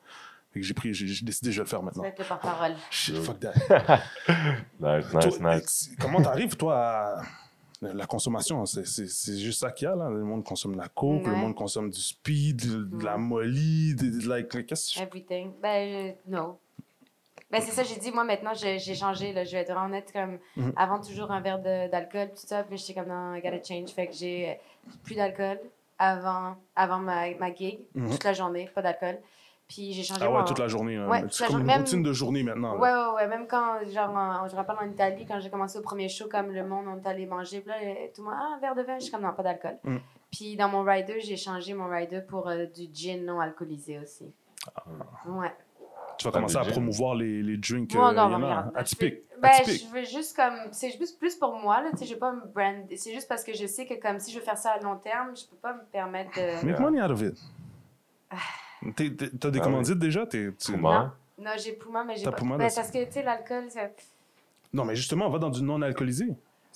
Fait 0.51 0.61
que 0.61 0.65
j'ai 0.65 0.73
pris, 0.73 0.93
j'ai 0.95 1.23
décidé, 1.23 1.51
je 1.51 1.59
vais 1.59 1.65
le 1.65 1.69
faire 1.69 1.83
maintenant. 1.83 2.03
être 2.05 2.17
le 2.17 2.25
porte-parole. 2.25 2.73
Shit, 2.89 3.17
fuck 3.17 3.39
that. 3.41 3.53
Nice, 4.79 5.05
nice, 5.13 5.37
Toi, 5.37 5.55
nice. 5.55 5.91
Comment 5.99 6.21
t'arrives, 6.21 6.55
toi, 6.55 6.75
à 6.77 7.21
la 7.81 8.05
consommation? 8.07 8.65
C'est- 8.65 8.85
C'est 8.85 9.07
c'est 9.07 9.37
juste 9.37 9.59
ça 9.59 9.71
qu'il 9.71 9.85
y 9.87 9.91
a, 9.91 9.95
là. 9.95 10.09
Le 10.09 10.23
monde 10.23 10.43
consomme 10.43 10.73
de 10.73 10.77
la 10.79 10.87
coke, 10.87 11.25
le 11.27 11.35
monde 11.35 11.53
consomme 11.55 11.89
du 11.91 11.99
speed, 11.99 12.65
de, 12.65 12.83
de 12.97 13.03
la 13.05 13.17
molly, 13.17 13.93
de, 13.95 14.21
de- 14.21 14.27
like, 14.27 14.65
qu'est-ce 14.65 14.95
que 14.97 15.03
Everything. 15.03 15.51
Ben, 15.61 16.15
je- 16.27 16.31
no. 16.31 16.59
Ben, 17.51 17.61
c'est 17.61 17.71
ça, 17.71 17.83
j'ai 17.83 17.95
dit, 17.99 18.11
moi, 18.11 18.23
maintenant, 18.23 18.53
j'ai 18.53 18.77
changé, 18.95 19.33
là. 19.33 19.43
Je 19.43 19.51
vais 19.53 19.57
être 19.63 19.71
vraiment 19.71 19.85
honnête, 19.87 20.11
comme, 20.13 20.37
Mhm. 20.55 20.73
avant, 20.75 20.99
toujours 21.01 21.31
un 21.31 21.41
verre 21.41 21.59
d'alcool, 21.59 22.29
tout 22.29 22.45
ça, 22.45 22.63
puis 22.63 22.77
j'étais 22.77 22.93
comme, 22.99 23.09
non, 23.09 23.33
I 23.35 23.41
gotta 23.41 23.63
change. 23.63 23.89
Fait 23.89 24.07
que 24.07 24.13
j'ai 24.13 24.49
euh, 24.49 24.53
plus 25.03 25.15
d'alcool 25.15 25.59
avant, 25.97 26.55
avant 26.75 26.99
ma, 26.99 27.33
ma 27.39 27.53
gig, 27.53 27.79
Mhm. 27.95 28.11
toute 28.11 28.23
la 28.23 28.33
journée, 28.33 28.69
pas 28.73 28.81
d'alcool. 28.83 29.17
Puis 29.67 29.93
j'ai 29.93 30.01
changé 30.03 30.21
Ah 30.23 30.31
ouais, 30.31 30.43
toute 30.45 30.57
la 30.57 30.67
journée. 30.67 30.95
là. 30.95 31.07
Ouais, 31.07 31.23
c'est 31.29 31.45
comme 31.45 31.59
une 31.59 31.65
même- 31.67 31.81
routine 31.81 32.01
de 32.01 32.11
journée 32.11 32.41
maintenant. 32.41 32.75
Ouais, 32.79 32.89
ouais, 32.91 33.13
ouais. 33.17 33.27
Même 33.27 33.45
quand, 33.47 33.79
genre, 33.91 34.09
en- 34.15 34.47
je 34.47 34.53
me 34.53 34.57
rappelle 34.57 34.77
en 34.81 34.89
Italie, 34.91 35.25
quand 35.27 35.39
j'ai 35.39 35.51
commencé 35.51 35.77
au 35.77 35.83
premier 35.83 36.09
show, 36.09 36.27
comme 36.27 36.51
le 36.51 36.65
monde, 36.65 36.85
on 36.87 36.97
est 36.97 37.07
allé 37.07 37.27
manger, 37.27 37.61
puis 37.61 37.69
là, 37.69 37.75
tout 38.15 38.23
le 38.23 38.29
monde, 38.29 38.37
ah, 38.39 38.55
un 38.55 38.59
verre 38.59 38.73
de 38.73 38.81
vin, 38.81 38.97
je 38.97 39.03
suis 39.03 39.11
comme, 39.11 39.21
non, 39.21 39.33
pas 39.33 39.43
d'alcool. 39.43 39.77
Mm. 39.83 39.97
Puis 40.31 40.55
dans 40.55 40.69
mon 40.69 40.81
rider, 40.83 41.19
j'ai 41.21 41.37
changé 41.37 41.73
mon 41.75 41.87
rider 41.87 42.21
pour 42.21 42.47
euh, 42.47 42.65
du 42.65 42.87
gin 42.91 43.23
non 43.25 43.39
alcoolisé 43.39 43.99
aussi. 43.99 44.31
Ouais. 45.27 45.53
Tu 46.19 46.25
vas 46.25 46.31
commencer 46.31 46.57
à 46.57 46.65
promouvoir 46.65 47.15
les, 47.15 47.41
les 47.41 47.55
drinks. 47.55 47.93
Moi, 47.93 48.11
euh, 48.11 48.13
non, 48.13 48.29
je 48.73 48.79
Atypiques. 48.79 49.19
Ben, 49.41 49.51
je 49.65 49.87
veux 49.93 50.03
juste 50.03 50.35
comme. 50.35 50.53
C'est 50.73 50.91
juste 50.91 51.17
plus 51.17 51.35
pour 51.35 51.53
moi, 51.53 51.81
là. 51.81 51.91
Tu 51.91 51.99
sais, 51.99 52.05
je 52.05 52.13
vais 52.13 52.19
pas 52.19 52.33
me 52.33 52.45
brand. 52.45 52.75
C'est 52.97 53.13
juste 53.13 53.29
parce 53.29 53.43
que 53.45 53.53
je 53.53 53.65
sais 53.65 53.85
que, 53.85 53.93
comme 53.93 54.19
si 54.19 54.33
je 54.33 54.39
veux 54.39 54.43
faire 54.43 54.57
ça 54.57 54.71
à 54.71 54.79
long 54.81 54.97
terme, 54.97 55.29
je 55.33 55.45
peux 55.45 55.55
pas 55.55 55.73
me 55.73 55.83
permettre 55.91 56.31
de. 56.31 56.65
Make 56.65 56.79
money 56.79 57.01
out 57.01 57.11
of 57.11 57.21
it. 57.21 57.37
T'as 59.39 59.49
des 59.49 59.59
Ah 59.59 59.63
commandites 59.63 59.97
déjà? 59.97 60.25
T'es- 60.25 60.51
tu- 60.59 60.73
Puma. 60.73 61.15
Non, 61.37 61.51
j'ai 61.57 61.71
Puma, 61.71 62.03
mais 62.03 62.17
j'ai 62.17 62.25
T'as 62.25 62.31
pas. 62.31 62.43
Ben, 62.43 62.69
parce 62.75 62.91
que, 62.91 63.05
tu 63.05 63.11
sais, 63.13 63.23
l'alcool, 63.23 63.65
c'est. 63.69 63.95
Non, 64.73 64.83
mais 64.83 64.95
justement, 64.97 65.27
on 65.27 65.29
va 65.29 65.39
dans 65.39 65.49
du 65.49 65.63
non 65.63 65.81
alcoolisé. 65.81 66.27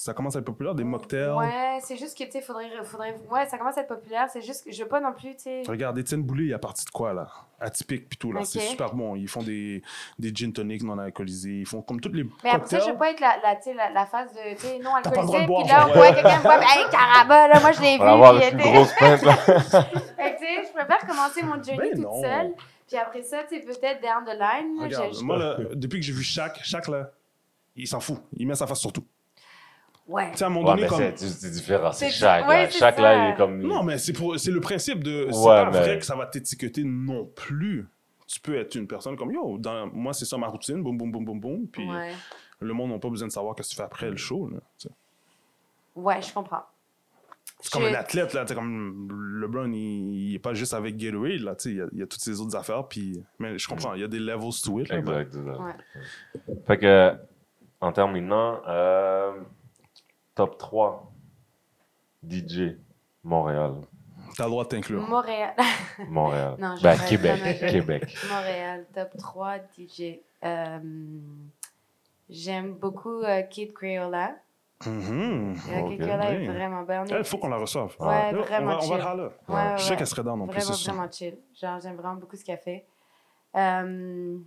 Ça 0.03 0.13
commence 0.13 0.35
à 0.35 0.39
être 0.39 0.45
populaire, 0.45 0.75
des 0.75 0.83
mocktails. 0.83 1.31
Ouais, 1.31 1.79
c'est 1.81 1.95
juste 1.95 2.17
que, 2.17 2.25
tu 2.25 2.31
sais, 2.31 2.41
faudrait, 2.41 2.69
faudrait. 2.83 3.15
Ouais, 3.31 3.45
ça 3.47 3.57
commence 3.57 3.77
à 3.77 3.81
être 3.83 3.87
populaire. 3.87 4.27
C'est 4.33 4.41
juste 4.41 4.65
que 4.65 4.71
je 4.73 4.83
veux 4.83 4.89
pas 4.89 4.99
non 4.99 5.13
plus, 5.13 5.33
tu 5.37 5.43
sais. 5.43 5.63
Regarde, 5.65 5.97
Étienne 5.97 6.23
Boulay, 6.23 6.47
il 6.47 6.53
a 6.53 6.59
parti 6.59 6.83
de 6.83 6.89
quoi, 6.89 7.13
là? 7.13 7.29
Atypique, 7.61 8.09
puis 8.09 8.17
tout, 8.17 8.33
là. 8.33 8.41
Ok. 8.41 8.47
C'est 8.47 8.59
super 8.59 8.93
bon. 8.93 9.15
Ils 9.15 9.29
font 9.29 9.41
des, 9.41 9.81
des 10.19 10.35
gin 10.35 10.51
tonics 10.51 10.83
non 10.83 10.99
alcoolisés. 10.99 11.59
Ils 11.61 11.65
font 11.65 11.81
comme 11.81 12.01
toutes 12.01 12.15
les 12.15 12.25
Mais 12.43 12.49
après 12.49 12.67
ça, 12.67 12.79
je 12.79 12.91
veux 12.91 12.97
pas 12.97 13.11
être 13.11 13.21
la, 13.21 13.37
la, 13.41 13.57
la, 13.75 13.89
la 13.91 14.05
phase 14.05 14.27
de, 14.33 14.55
tu 14.55 14.67
sais, 14.67 14.79
non 14.79 14.91
pas 15.01 15.09
le 15.09 15.25
droit 15.25 15.39
alcoolisé. 15.39 15.63
Puis 15.63 15.71
là, 15.71 15.87
on 15.87 15.93
voit 15.93 16.11
quelqu'un 16.11 16.41
boire. 16.41 16.61
Hey, 16.61 16.83
caraba, 16.91 17.47
là, 17.47 17.59
moi, 17.61 17.71
je 17.71 17.81
l'ai 17.81 17.95
On 17.95 18.03
va 18.03 18.11
avoir 18.11 18.33
vu. 18.33 18.39
plus 18.41 18.49
il 18.51 18.59
était- 18.59 18.71
grosse 18.73 18.93
pinte, 18.99 19.21
là. 19.21 19.33
Fait 19.37 19.55
que, 19.55 20.37
tu 20.37 20.45
sais, 20.45 20.67
je 20.67 20.73
préfère 20.73 21.07
commencer 21.07 21.43
mon 21.43 21.63
journey 21.63 21.77
Ben 21.77 21.91
toute 21.91 21.99
non. 22.03 22.21
seule. 22.21 22.53
Puis 22.87 22.97
après 22.97 23.23
ça, 23.23 23.37
tu 23.49 23.55
sais, 23.55 23.61
peut-être 23.65 24.01
down 24.01 24.25
the 24.25 24.37
line. 24.37 24.83
Regarde, 24.83 25.15
moi, 25.21 25.37
là, 25.37 25.57
depuis 25.75 26.01
que 26.01 26.05
j'ai 26.05 26.11
vu 26.11 26.23
Shaq, 26.23 26.59
Shaq, 26.61 26.89
là, 26.89 27.09
il 27.77 27.87
s'en 27.87 28.01
fout. 28.01 28.17
Il 28.35 28.45
met 28.45 28.55
sa 28.55 28.67
face 28.67 28.79
sur 28.81 28.91
tout. 28.91 29.05
Ouais. 30.07 30.31
Tu 30.31 30.37
sais, 30.37 30.43
à 30.43 30.47
un 30.47 30.49
moment 30.49 30.69
Ouais, 30.71 30.75
donné, 30.75 30.87
comme... 30.87 31.17
c'est 31.17 31.49
différent. 31.51 31.91
C'est 31.93 32.09
chaque, 32.09 32.47
ouais, 32.47 32.63
là. 32.63 32.69
c'est 32.69 32.77
Chaque, 32.79 32.95
ça. 32.95 33.01
là, 33.01 33.27
il 33.29 33.33
est 33.33 33.37
comme. 33.37 33.59
Non, 33.61 33.83
mais 33.83 33.97
c'est 33.97 34.11
pour... 34.13 34.37
c'est 34.37 34.51
le 34.51 34.59
principe 34.59 35.03
de... 35.03 35.27
C'est 35.31 35.37
Ouais, 35.39 35.45
pas 35.63 35.71
mais- 35.71 35.79
vrai 35.79 35.99
que 35.99 36.05
ça 36.05 36.15
va 36.15 36.25
t'étiqueter 36.25 36.83
non 36.83 37.25
plus. 37.35 37.87
Tu 38.27 38.39
peux 38.41 38.55
être 38.57 38.75
une 38.75 38.87
personne 38.87 39.15
comme, 39.15 39.31
yo, 39.31 39.57
dans... 39.57 39.87
moi, 39.87 40.13
c'est 40.13 40.25
ça 40.25 40.37
ma 40.37 40.47
routine, 40.47 40.81
boum, 40.83 40.97
boum, 40.97 41.11
boum, 41.11 41.23
boum, 41.25 41.39
boum. 41.39 41.67
Puis 41.67 41.89
Ouais. 41.89 42.11
le 42.59 42.73
monde 42.73 42.91
n'a 42.91 42.99
pas 42.99 43.09
besoin 43.09 43.27
de 43.27 43.31
savoir 43.33 43.55
ce 43.57 43.61
que 43.63 43.67
tu 43.67 43.75
fais 43.75 43.83
après 43.83 44.09
le 44.09 44.17
show. 44.17 44.49
là, 44.49 44.57
tu 44.77 44.87
sais. 44.87 44.93
Ouais, 45.95 46.21
je 46.21 46.33
comprends. 46.33 46.63
C'est 47.59 47.71
comme 47.71 47.85
un 47.85 47.93
athlète, 47.93 48.33
là, 48.33 48.41
tu 48.41 48.49
sais, 48.49 48.55
comme 48.55 49.07
LeBron, 49.39 49.71
il, 49.71 50.31
il 50.31 50.35
est 50.35 50.39
pas 50.39 50.53
juste 50.53 50.73
avec 50.73 50.97
Gatorade, 50.97 51.39
là, 51.39 51.55
tu 51.55 51.63
sais, 51.63 51.69
il 51.71 51.77
y 51.77 51.81
a- 51.81 51.87
il 51.93 51.99
y, 51.99 52.01
a 52.01 52.07
toutes 52.07 52.19
ces 52.19 52.41
autres 52.41 52.57
affaires, 52.57 52.85
puis... 52.89 53.23
Mais 53.39 53.57
je 53.57 53.67
comprends, 53.69 53.93
il 53.93 54.01
y 54.01 54.03
a 54.03 54.07
des 54.09 54.19
levels 54.19 54.51
to 54.63 54.81
it, 54.81 54.89
là, 54.89 54.97
Exact, 54.97 55.33
exact. 55.35 55.59
Ouais. 55.59 56.55
Fait 56.67 56.77
que, 56.77 57.13
en 57.79 57.91
terminant, 57.93 58.59
euh, 58.67 59.31
top 60.35 60.57
3 60.57 61.11
DJ 62.27 62.77
Montréal. 63.23 63.75
T'as 64.35 64.45
le 64.45 64.49
droit 64.49 64.63
de 64.63 64.69
t'inclure. 64.69 65.01
Montréal. 65.07 65.53
Montréal. 66.09 66.55
Non, 66.57 66.75
je 66.75 66.83
ben, 66.83 66.97
Québec. 67.07 67.59
Québec. 67.69 68.17
Montréal, 68.29 68.85
top 68.93 69.17
3 69.17 69.57
DJ. 69.77 70.19
Euh, 70.43 70.79
J'aime 72.29 72.73
beaucoup 72.73 73.21
euh, 73.21 73.41
Kid 73.43 73.73
Crayola. 73.73 74.35
Mhm. 74.85 75.55
Euh, 75.69 75.79
Ok, 75.81 75.89
Kid 75.91 76.01
Crayola 76.01 76.29
oui. 76.31 76.45
est 76.45 76.47
vraiment 76.47 76.83
bonne. 76.83 77.07
Il 77.09 77.23
faut 77.23 77.37
qu'on 77.37 77.49
la 77.49 77.57
reçoive. 77.57 77.95
Ouais, 77.99 78.31
Là, 78.31 78.41
vraiment 78.41 78.77
on 78.81 78.87
va, 78.87 78.95
on 78.95 78.97
va 78.97 79.15
le. 79.15 79.23
Ouais, 79.23 79.55
ouais, 79.55 79.77
Je 79.77 79.83
sais 79.83 79.95
qu'elle 79.95 80.07
serait 80.07 80.23
dans 80.23 80.35
non 80.37 80.47
plus, 80.47 80.59
Vraiment, 80.59 80.77
vraiment 80.77 81.11
chill. 81.11 81.37
Genre, 81.61 81.79
j'aime 81.79 81.95
vraiment 81.95 82.15
beaucoup 82.15 82.35
ce 82.35 82.43
qu'elle 82.43 82.57
fait. 82.57 82.85
Euh, 83.55 84.37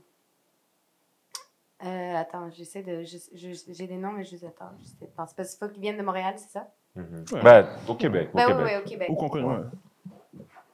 euh, 1.84 2.14
attends, 2.16 2.50
j'essaie 2.50 2.82
de. 2.82 3.02
je- 3.04 3.18
je- 3.34 3.72
J'ai 3.72 3.86
des 3.86 3.96
noms, 3.96 4.12
mais 4.12 4.24
je 4.24 4.32
les 4.32 4.44
attends. 4.44 4.70
Je 4.80 4.84
sais 4.86 5.06
pas. 5.14 5.26
C'est 5.26 5.36
parce 5.36 5.54
qu'il 5.54 5.58
faut 5.66 5.72
qu'ils 5.72 5.82
viennent 5.82 5.98
de 5.98 6.02
Montréal, 6.02 6.34
c'est 6.36 6.50
ça? 6.50 6.68
Ouais. 6.96 7.42
Ben, 7.42 7.68
au 7.88 7.94
Québec. 7.94 8.30
Au 8.32 8.36
Ben 8.36 8.46
oui, 8.46 8.52
Québec. 8.54 8.66
oui, 8.66 8.76
au 8.82 8.88
Québec. 8.88 9.08
Ou 9.10 9.14
qu'on 9.16 9.28
connaît. 9.28 9.44
ouais. 9.46 9.64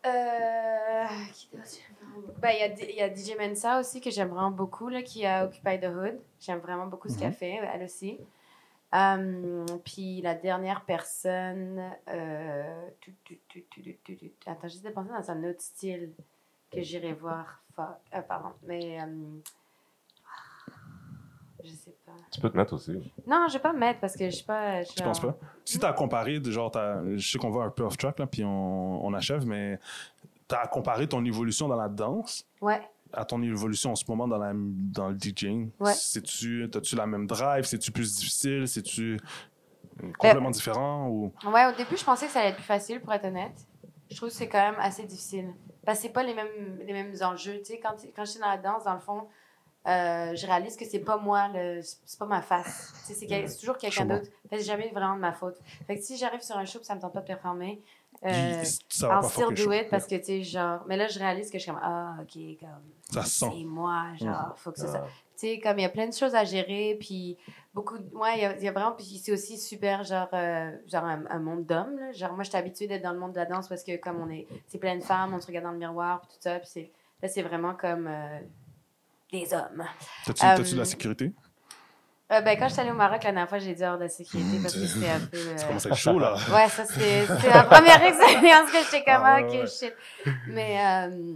Euh, 0.06 1.04
qui 1.32 1.48
Ben, 2.40 2.50
il 2.50 2.96
y 2.96 3.00
a 3.00 3.06
y, 3.06 3.10
a 3.10 3.14
DJ 3.14 3.36
Mensa 3.38 3.80
aussi 3.80 4.00
que 4.00 4.10
j'aime 4.10 4.28
vraiment 4.28 4.50
beaucoup, 4.50 4.88
là, 4.88 5.02
qui 5.02 5.24
a 5.26 5.44
Occupy 5.46 5.78
the 5.80 5.84
Hood. 5.86 6.20
J'aime 6.40 6.58
vraiment 6.58 6.86
beaucoup 6.86 7.08
ce 7.08 7.18
qu'elle 7.18 7.28
Mhm. 7.28 7.34
fait, 7.34 7.60
elle 7.72 7.82
aussi. 7.84 8.18
Euh, 8.94 9.64
puis 9.84 10.20
la 10.20 10.34
dernière 10.34 10.84
personne. 10.84 11.80
Euh, 12.08 12.88
tu- 13.00 13.14
tu- 13.24 13.40
tu- 13.48 13.64
tu- 13.70 13.82
tu- 13.82 13.98
tu- 14.04 14.16
tu- 14.16 14.32
Attends, 14.46 14.68
j'essaie 14.68 14.88
de 14.88 14.92
penser 14.92 15.10
dans 15.10 15.30
un 15.30 15.44
autre 15.44 15.62
style 15.62 16.12
que 16.70 16.82
j'irai 16.82 17.12
voir. 17.14 17.62
Fuck. 17.74 17.86
Euh, 18.14 18.20
pardon. 18.22 18.50
Mais. 18.64 19.00
euh, 19.00 19.06
je 21.64 21.70
sais 21.70 21.94
pas. 22.06 22.12
Tu 22.30 22.40
peux 22.40 22.50
te 22.50 22.56
mettre 22.56 22.74
aussi. 22.74 22.92
Non, 23.26 23.46
je 23.48 23.54
vais 23.54 23.58
pas 23.58 23.72
me 23.72 23.78
mettre 23.78 24.00
parce 24.00 24.16
que 24.16 24.24
je 24.26 24.36
suis 24.36 24.44
pas. 24.44 24.84
Tu 24.84 25.02
penses 25.02 25.20
pas? 25.20 25.36
Si 25.64 25.78
t'as 25.78 25.92
comparé, 25.92 26.40
de 26.40 26.50
genre, 26.50 26.70
t'as- 26.70 27.00
je 27.16 27.30
sais 27.30 27.38
qu'on 27.38 27.50
va 27.50 27.64
un 27.64 27.70
peu 27.70 27.82
off 27.84 27.96
track, 27.96 28.18
là, 28.18 28.26
puis 28.26 28.44
on, 28.44 29.04
on 29.04 29.12
achève, 29.14 29.46
mais 29.46 29.78
t'as 30.48 30.66
comparé 30.66 31.08
ton 31.08 31.24
évolution 31.24 31.68
dans 31.68 31.76
la 31.76 31.88
danse 31.88 32.46
Ouais. 32.60 32.80
à 33.12 33.24
ton 33.24 33.40
évolution 33.42 33.92
en 33.92 33.96
ce 33.96 34.04
moment 34.08 34.26
dans, 34.28 34.38
la, 34.38 34.52
dans 34.54 35.08
le 35.08 35.16
DJing. 35.18 35.70
Ouais. 35.80 35.92
C'est-tu, 35.94 36.68
t'as-tu 36.70 36.96
la 36.96 37.06
même 37.06 37.26
drive? 37.26 37.64
C'est-tu 37.64 37.90
plus 37.92 38.16
difficile? 38.16 38.66
C'est-tu 38.68 39.18
Ben, 39.96 40.12
complètement 40.12 40.50
différent? 40.50 41.08
Ou... 41.08 41.32
Ouais, 41.46 41.66
au 41.66 41.76
début, 41.76 41.96
je 41.96 42.04
pensais 42.04 42.26
que 42.26 42.32
ça 42.32 42.40
allait 42.40 42.50
être 42.50 42.56
plus 42.56 42.64
facile, 42.64 43.00
pour 43.00 43.12
être 43.12 43.24
honnête. 43.26 43.52
Je 44.10 44.16
trouve 44.16 44.28
que 44.28 44.34
c'est 44.34 44.48
quand 44.48 44.60
même 44.72 44.78
assez 44.78 45.04
difficile. 45.04 45.48
Parce 45.86 45.98
que 45.98 46.02
c'est 46.02 46.12
pas 46.12 46.22
les 46.22 46.34
mêmes, 46.34 46.46
les 46.86 46.92
mêmes 46.92 47.14
enjeux. 47.22 47.58
Tu 47.58 47.64
sais, 47.72 47.80
quand, 47.82 47.94
quand 48.14 48.24
je 48.24 48.30
suis 48.32 48.40
dans 48.40 48.48
la 48.48 48.58
danse, 48.58 48.84
dans 48.84 48.92
le 48.94 49.00
fond, 49.00 49.26
euh, 49.86 50.34
je 50.36 50.46
réalise 50.46 50.76
que 50.76 50.84
c'est 50.84 51.00
pas 51.00 51.16
moi, 51.16 51.48
le, 51.52 51.80
c'est 51.82 52.18
pas 52.18 52.26
ma 52.26 52.40
face. 52.42 52.92
Sais, 53.04 53.14
c'est, 53.14 53.58
toujours 53.58 53.76
quelqu'un 53.76 54.04
d'autre. 54.06 54.26
Fait 54.48 54.58
c'est 54.58 54.64
jamais 54.64 54.90
vraiment 54.94 55.16
de 55.16 55.20
ma 55.20 55.32
faute. 55.32 55.56
Fait 55.86 55.96
que 55.96 56.02
si 56.02 56.16
j'arrive 56.16 56.40
sur 56.42 56.56
un 56.56 56.64
show 56.64 56.80
et 56.80 56.84
ça 56.84 56.94
me 56.94 57.00
tente 57.00 57.12
pas 57.12 57.20
de 57.20 57.26
performer, 57.26 57.82
euh, 58.24 58.62
ça 58.88 59.08
va 59.08 59.14
I'll 59.16 59.20
pas 59.22 59.28
still 59.28 59.54
do 59.66 59.72
it 59.72 59.88
parce 59.90 60.06
que, 60.06 60.14
tu 60.14 60.24
sais, 60.24 60.42
genre... 60.44 60.82
Mais 60.86 60.96
là, 60.96 61.08
je 61.08 61.18
réalise 61.18 61.50
que 61.50 61.58
je 61.58 61.64
suis 61.64 61.72
comme, 61.72 61.80
ah, 61.82 62.14
OK, 62.20 62.38
comme... 62.60 62.68
Ça 63.10 63.24
se 63.24 63.30
sent. 63.40 63.46
C'est 63.58 63.64
moi, 63.64 64.04
genre, 64.20 64.52
faut 64.56 64.70
que 64.70 64.78
ça. 64.78 64.92
Ouais. 64.92 65.08
Tu 65.36 65.48
sais, 65.48 65.58
comme 65.58 65.78
il 65.80 65.82
y 65.82 65.86
a 65.86 65.88
plein 65.88 66.06
de 66.06 66.14
choses 66.14 66.36
à 66.36 66.44
gérer, 66.44 66.96
puis 67.00 67.36
beaucoup. 67.74 67.98
de- 67.98 68.16
Ouais, 68.16 68.36
il 68.36 68.42
y 68.42 68.44
a, 68.44 68.56
il 68.56 68.62
y 68.62 68.68
a 68.68 68.72
vraiment. 68.72 68.92
Puis 68.92 69.20
c'est 69.20 69.32
aussi 69.32 69.58
super, 69.58 70.04
genre, 70.04 70.28
euh, 70.34 70.70
genre 70.86 71.04
un, 71.04 71.24
un 71.28 71.38
monde 71.40 71.66
d'hommes. 71.66 71.98
là. 71.98 72.12
Genre, 72.12 72.32
moi, 72.34 72.44
j'étais 72.44 72.58
habituée 72.58 72.86
d'être 72.86 73.02
dans 73.02 73.12
le 73.12 73.18
monde 73.18 73.32
de 73.32 73.38
la 73.38 73.46
danse 73.46 73.66
parce 73.66 73.82
que, 73.82 73.96
comme 73.96 74.20
on 74.20 74.30
est. 74.30 74.46
C'est 74.68 74.78
plein 74.78 74.96
de 74.96 75.02
femmes, 75.02 75.34
on 75.34 75.40
se 75.40 75.46
regarde 75.48 75.64
dans 75.64 75.72
le 75.72 75.78
miroir, 75.78 76.20
puis 76.20 76.28
tout 76.30 76.36
ça. 76.40 76.60
Puis 76.60 76.68
c'est, 76.70 76.90
là, 77.20 77.28
c'est 77.28 77.42
vraiment 77.42 77.74
comme. 77.74 78.06
euh, 78.06 78.38
des 79.32 79.52
hommes. 79.54 79.84
T'as-tu, 80.26 80.44
Euh, 80.44 80.72
de 80.74 80.78
la 80.78 80.84
sécurité? 80.84 81.32
Euh, 82.30 82.40
ben, 82.40 82.58
quand 82.58 82.68
je 82.68 82.72
suis 82.74 82.80
allée 82.80 82.90
au 82.90 82.94
Maroc, 82.94 83.24
la 83.24 83.30
dernière 83.32 83.48
fois, 83.48 83.58
j'ai 83.58 83.74
dit 83.74 83.84
hors 83.84 83.98
de 83.98 84.08
sécurité 84.08 84.58
parce 84.60 84.74
que 84.74 84.86
c'était 84.86 85.08
un 85.10 85.20
peu. 85.20 85.36
euh, 85.38 85.56
Ça 85.56 85.66
commence 85.66 85.86
à 85.86 85.88
être 85.90 85.96
chaud, 85.96 86.18
là. 86.18 86.34
Ouais, 86.54 86.68
ça, 86.68 86.84
c'est 86.84 87.26
la 87.48 87.64
première 87.64 88.02
expérience 88.02 88.70
que 88.70 88.78
j'étais 88.84 89.04
comme, 89.04 89.22
Ah, 89.24 89.40
ok, 89.42 89.66
shit. 89.66 89.92
Mais, 90.48 90.78
euh, 91.10 91.34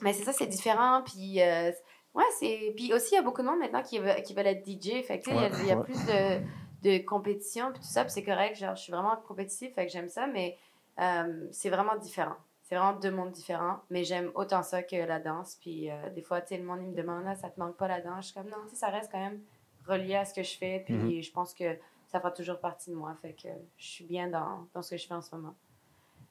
mais 0.00 0.12
c'est 0.12 0.24
ça, 0.24 0.32
c'est 0.32 0.46
différent. 0.46 1.02
Puis, 1.04 1.40
euh, 1.42 1.70
ouais, 2.14 2.24
c'est. 2.40 2.72
Puis 2.76 2.92
aussi, 2.92 3.10
il 3.12 3.16
y 3.16 3.18
a 3.18 3.22
beaucoup 3.22 3.42
de 3.42 3.46
monde 3.46 3.58
maintenant 3.60 3.82
qui, 3.82 3.98
veut, 3.98 4.14
qui 4.24 4.34
veulent 4.34 4.46
être 4.48 4.64
DJ. 4.66 5.02
Fait 5.04 5.20
que, 5.20 5.24
tu 5.24 5.30
sais, 5.30 5.36
il 5.36 5.42
y 5.42 5.44
a- 5.44 5.48
Ouais, 5.50 5.56
il 5.60 5.66
y 5.66 5.70
a, 5.72 5.76
ouais. 5.76 5.84
plus 5.84 6.06
de, 6.06 6.98
de 6.98 7.04
compétition, 7.04 7.70
puis 7.72 7.80
tout 7.80 7.88
ça, 7.88 8.02
puis 8.04 8.12
c'est 8.12 8.24
correct. 8.24 8.56
Genre, 8.56 8.74
je 8.74 8.82
suis 8.82 8.92
vraiment 8.92 9.16
compétitive, 9.28 9.72
fait 9.74 9.86
que 9.86 9.92
j'aime 9.92 10.08
ça, 10.08 10.26
mais 10.26 10.56
euh, 11.00 11.46
c'est 11.52 11.70
vraiment 11.70 11.94
différent. 11.96 12.36
C'est 12.72 12.78
vraiment 12.78 12.98
deux 12.98 13.10
mondes 13.10 13.32
différents, 13.32 13.80
mais 13.90 14.02
j'aime 14.02 14.30
autant 14.34 14.62
ça 14.62 14.82
que 14.82 14.96
la 14.96 15.18
danse. 15.20 15.58
Puis 15.60 15.90
euh, 15.90 16.08
des 16.14 16.22
fois, 16.22 16.40
tu 16.40 16.48
sais, 16.48 16.56
le 16.56 16.64
monde, 16.64 16.78
il 16.80 16.88
me 16.88 16.94
demande, 16.96 17.22
là, 17.22 17.34
ça 17.34 17.50
te 17.50 17.60
manque 17.60 17.76
pas 17.76 17.86
la 17.86 18.00
danse? 18.00 18.20
Je 18.20 18.24
suis 18.30 18.34
comme, 18.34 18.48
non, 18.48 18.56
tu 18.64 18.70
sais, 18.70 18.76
ça 18.76 18.86
reste 18.88 19.12
quand 19.12 19.18
même 19.18 19.40
relié 19.86 20.14
à 20.16 20.24
ce 20.24 20.32
que 20.32 20.42
je 20.42 20.56
fais, 20.56 20.80
puis 20.86 20.94
Mhm. 20.94 21.22
je 21.22 21.30
pense 21.32 21.52
que 21.52 21.76
ça 22.10 22.18
fera 22.18 22.30
toujours 22.30 22.58
partie 22.60 22.88
de 22.88 22.94
moi. 22.96 23.14
Fait 23.20 23.34
que 23.34 23.48
je 23.76 23.84
suis 23.86 24.04
bien 24.06 24.26
dans, 24.28 24.66
dans 24.72 24.80
ce 24.80 24.92
que 24.92 24.96
je 24.96 25.06
fais 25.06 25.12
en 25.12 25.20
ce 25.20 25.36
moment. 25.36 25.54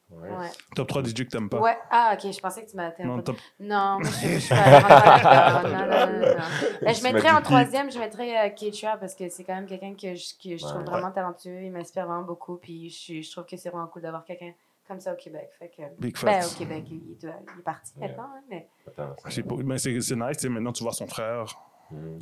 Ouais. 0.09 0.29
Ouais. 0.31 0.49
Top 0.75 0.87
3 0.87 1.03
DJ 1.03 1.13
que 1.13 1.21
t'aimes 1.29 1.47
pas? 1.47 1.59
Ouais. 1.59 1.77
Ah, 1.91 2.15
ok, 2.19 2.31
je 2.33 2.39
pensais 2.39 2.65
que 2.65 2.71
tu 2.71 2.75
m'as 2.75 2.89
Non, 3.03 3.21
top... 3.21 3.37
Non, 3.59 3.99
moi, 3.99 4.09
je 4.09 4.27
je 4.29 4.37
suis 4.39 4.49
pas 4.49 4.79
vraiment 5.61 5.69
Non, 5.69 5.85
non, 5.85 5.85
non, 5.85 6.19
non, 6.21 6.27
non. 6.37 6.43
Ben, 6.81 6.95
je 6.95 7.03
mettrais 7.03 7.29
en 7.29 7.41
troisième, 7.43 7.91
je 7.91 7.99
mettrais 7.99 8.47
euh, 8.47 8.49
Keitra 8.49 8.97
parce 8.97 9.13
que 9.13 9.29
c'est 9.29 9.43
quand 9.43 9.53
même 9.53 9.67
quelqu'un 9.67 9.93
que 9.93 10.15
je, 10.15 10.33
que 10.43 10.57
je 10.57 10.63
trouve 10.65 10.77
Ouais. 10.81 10.85
vraiment 10.89 11.11
talentueux. 11.11 11.61
Il 11.61 11.71
m'inspire 11.71 12.07
vraiment 12.07 12.23
beaucoup. 12.23 12.55
Puis 12.55 12.89
je, 12.89 12.95
suis- 12.97 13.21
je 13.23 13.31
trouve 13.31 13.45
que 13.45 13.55
c'est 13.57 13.69
vraiment 13.69 13.85
cool 13.85 14.01
d'avoir 14.01 14.25
quelqu'un 14.25 14.53
comme 14.87 14.99
ça 14.99 15.13
au 15.13 15.15
Québec. 15.15 15.49
Fait 15.57 15.69
que, 15.69 15.81
Big 15.99 16.15
ben, 16.23 16.43
au 16.45 16.57
Québec, 16.57 16.83
il, 16.89 17.01
il 17.11 17.17
doit- 17.17 17.33
il 17.55 17.59
est 17.59 17.63
parti 17.63 17.93
Ouais. 17.97 18.07
maintenant. 18.07 18.29
hein, 18.35 18.41
mais... 18.49 18.67
Mais 19.63 19.77
c'est, 19.77 19.99
c'est 20.01 20.15
nice, 20.15 20.37
tu 20.37 20.49
maintenant 20.49 20.71
tu 20.73 20.83
vois 20.83 20.93
son 20.93 21.07
frère. 21.07 21.45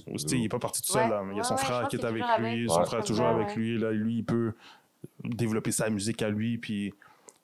Tu 0.08 0.18
sais, 0.20 0.38
il 0.38 0.46
est 0.46 0.50
pas 0.50 0.58
parti 0.60 0.82
tout 0.82 0.92
seul, 0.92 1.04
Ouais. 1.04 1.10
là, 1.10 1.24
mais 1.24 1.34
il 1.34 1.38
y 1.38 1.42
a 1.42 1.44
son 1.44 1.54
ouais, 1.56 1.60
frère 1.64 1.88
qui 1.88 1.96
est 1.98 2.04
avec 2.06 2.24
lui, 2.24 2.30
avec. 2.30 2.70
son 2.70 2.80
Ouais. 2.80 2.86
frère 2.86 3.04
toujours 3.04 3.26
ça, 3.28 3.36
avec 3.36 3.48
ouais. 3.50 3.56
lui, 3.56 3.78
là, 3.78 3.92
lui, 3.92 4.18
il 4.18 4.24
peut 4.26 4.54
développer 5.24 5.72
sa 5.72 5.90
musique 5.90 6.22
à 6.22 6.30
lui, 6.30 6.58
puis 6.58 6.94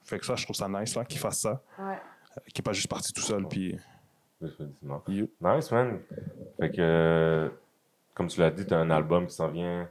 fait 0.03 0.19
que 0.19 0.25
ça, 0.25 0.35
je 0.35 0.43
trouve 0.43 0.55
ça 0.55 0.67
nice, 0.67 0.95
là, 0.95 1.05
qu'il 1.05 1.19
fasse 1.19 1.39
ça, 1.39 1.61
Ouais. 1.79 1.93
euh, 2.37 2.41
qu'il 2.47 2.59
est 2.59 2.63
pas 2.63 2.73
juste 2.73 2.87
parti 2.89 3.13
tout 3.13 3.21
seul, 3.21 3.47
puis 3.47 3.77
Définitivement. 4.41 5.01
You. 5.07 5.29
Nice, 5.41 5.71
man. 5.71 5.99
Fait 6.59 6.69
que, 6.71 6.75
euh, 6.79 7.49
comme 8.13 8.27
tu 8.27 8.39
l'as 8.41 8.51
dit, 8.51 8.65
t'as 8.65 8.77
un 8.79 8.89
album 8.89 9.27
qui 9.27 9.33
s'en 9.33 9.47
vient 9.47 9.87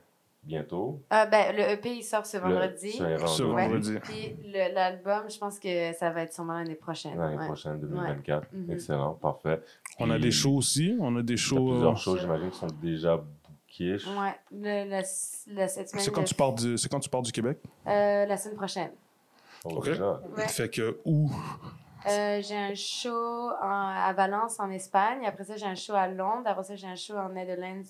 bientôt. 0.46 1.00
Euh, 1.12 1.26
ben, 1.26 1.54
le 1.56 1.62
EP, 1.72 1.96
il 1.96 2.02
sort 2.02 2.26
ce 2.26 2.36
vendredi. 2.36 2.92
ce 2.92 3.42
vendredi. 3.42 3.94
Puis 4.02 4.36
l'album, 4.52 5.30
je 5.30 5.38
pense 5.38 5.58
que 5.58 5.92
ça 5.94 6.10
va 6.10 6.22
être 6.22 6.32
sûrement 6.32 6.54
l'année 6.54 6.74
prochaine. 6.74 7.16
L'année 7.18 7.36
ouais. 7.38 7.46
prochaine, 7.46 7.78
2024. 7.80 8.46
Mhm. 8.52 8.70
Excellent, 8.70 9.14
parfait. 9.14 9.60
On 9.98 10.10
a 10.10 10.18
des 10.18 10.30
shows 10.30 10.56
aussi, 10.56 10.96
on 11.00 11.16
a 11.16 11.22
des 11.22 11.36
shows... 11.36 11.70
plusieurs 11.70 11.96
shows, 11.96 12.16
j'imagine, 12.18 12.50
qui 12.50 12.58
sont 12.58 12.66
déjà 12.82 13.16
bookés. 13.16 13.96
Ouais, 14.18 14.34
le, 14.52 14.88
la, 14.90 15.02
la- 15.54 15.68
cette 15.68 15.88
semaine. 15.88 16.04
C'est 16.04 16.10
quand, 16.12 16.24
tu 16.24 16.34
pars 16.34 16.52
du, 16.52 16.76
c'est 16.78 16.88
quand 16.90 17.00
tu 17.00 17.08
pars 17.08 17.22
du 17.22 17.32
Québec? 17.32 17.58
Euh, 17.86 18.26
la 18.26 18.36
semaine 18.36 18.56
prochaine. 18.56 18.90
Oh, 19.64 19.76
Ok. 19.76 19.84
déjà? 19.86 20.20
Ouais. 20.36 20.48
Fait 20.48 20.68
que 20.68 20.98
où? 21.04 21.30
Euh, 22.06 22.42
j'ai 22.42 22.56
un 22.56 22.74
show 22.74 23.48
en- 23.62 23.94
à 23.96 24.12
Valence, 24.12 24.60
en 24.60 24.70
Espagne. 24.70 25.24
Après 25.26 25.44
ça, 25.44 25.56
j'ai 25.56 25.64
un 25.66 25.74
show 25.74 25.94
à 25.94 26.06
Londres. 26.06 26.42
Après 26.46 26.64
ça, 26.64 26.76
j'ai 26.76 26.86
un 26.86 26.96
show 26.96 27.14
en 27.16 27.30
Netherlands, 27.30 27.82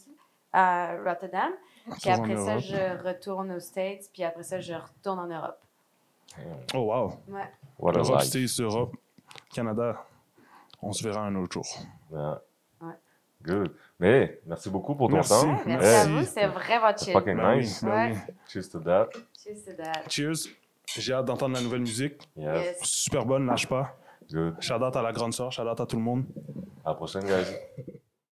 à 0.53 0.95
Rotterdam. 1.05 1.51
Puis 2.01 2.11
après 2.11 2.36
ça, 2.36 2.59
je 2.59 3.02
retourne 3.06 3.52
aux 3.52 3.61
States. 3.61 4.11
Puis 4.12 4.24
après 4.24 4.43
ça, 4.43 4.61
je 4.61 4.74
retourne 4.74 5.19
en 5.19 5.27
Europe. 5.27 5.59
Oh 6.74 6.78
wow. 6.78 7.12
Ouais. 7.28 7.48
What 7.78 7.98
a. 7.98 8.20
States, 8.20 8.59
Europe, 8.61 8.97
Canada. 9.55 10.02
On 10.82 10.93
se 10.93 11.02
verra 11.02 11.23
un 11.27 11.35
autre 11.36 11.52
jour. 11.52 11.66
Yeah. 12.12 12.40
Ouais. 12.81 12.94
Good. 13.43 13.73
Mais 14.01 14.40
merci 14.47 14.69
beaucoup 14.70 14.94
pour 14.94 15.09
ton 15.09 15.15
Merci. 15.16 15.31
temps. 15.31 15.48
Ouais, 15.55 15.62
merci 15.66 15.86
Hey. 15.86 15.94
à 15.97 16.06
vous, 16.06 16.24
c'est 16.24 16.47
vraiment 16.47 16.97
chill. 16.97 17.12
fucking 17.12 17.36
Ben 17.36 17.56
nice. 17.59 17.85
ben 17.85 18.12
Ouais. 18.12 18.16
Cheers 18.48 18.69
to 18.70 18.81
that. 18.81 19.09
Cheers 19.43 19.65
to 19.65 19.73
that. 19.82 20.09
Cheers. 20.09 20.48
J'ai 20.97 21.12
hâte 21.12 21.24
d'entendre 21.27 21.55
la 21.55 21.61
nouvelle 21.62 21.81
musique. 21.81 22.28
Yes. 22.36 22.65
Yes. 22.65 22.78
Super 22.82 23.24
bonne, 23.24 23.47
lâche 23.47 23.66
pas. 23.69 23.97
Good. 24.31 24.61
Shout 24.61 24.74
out 24.82 24.97
à 24.97 25.02
la 25.02 25.12
grande 25.12 25.32
sœur, 25.35 25.52
shout 25.52 25.62
out 25.62 25.81
à 25.81 25.86
tout 25.86 25.97
le 25.97 26.02
monde. 26.02 26.24
À 26.85 26.90
la 26.90 26.94
prochaine, 26.94 27.24
guys. 27.24 27.55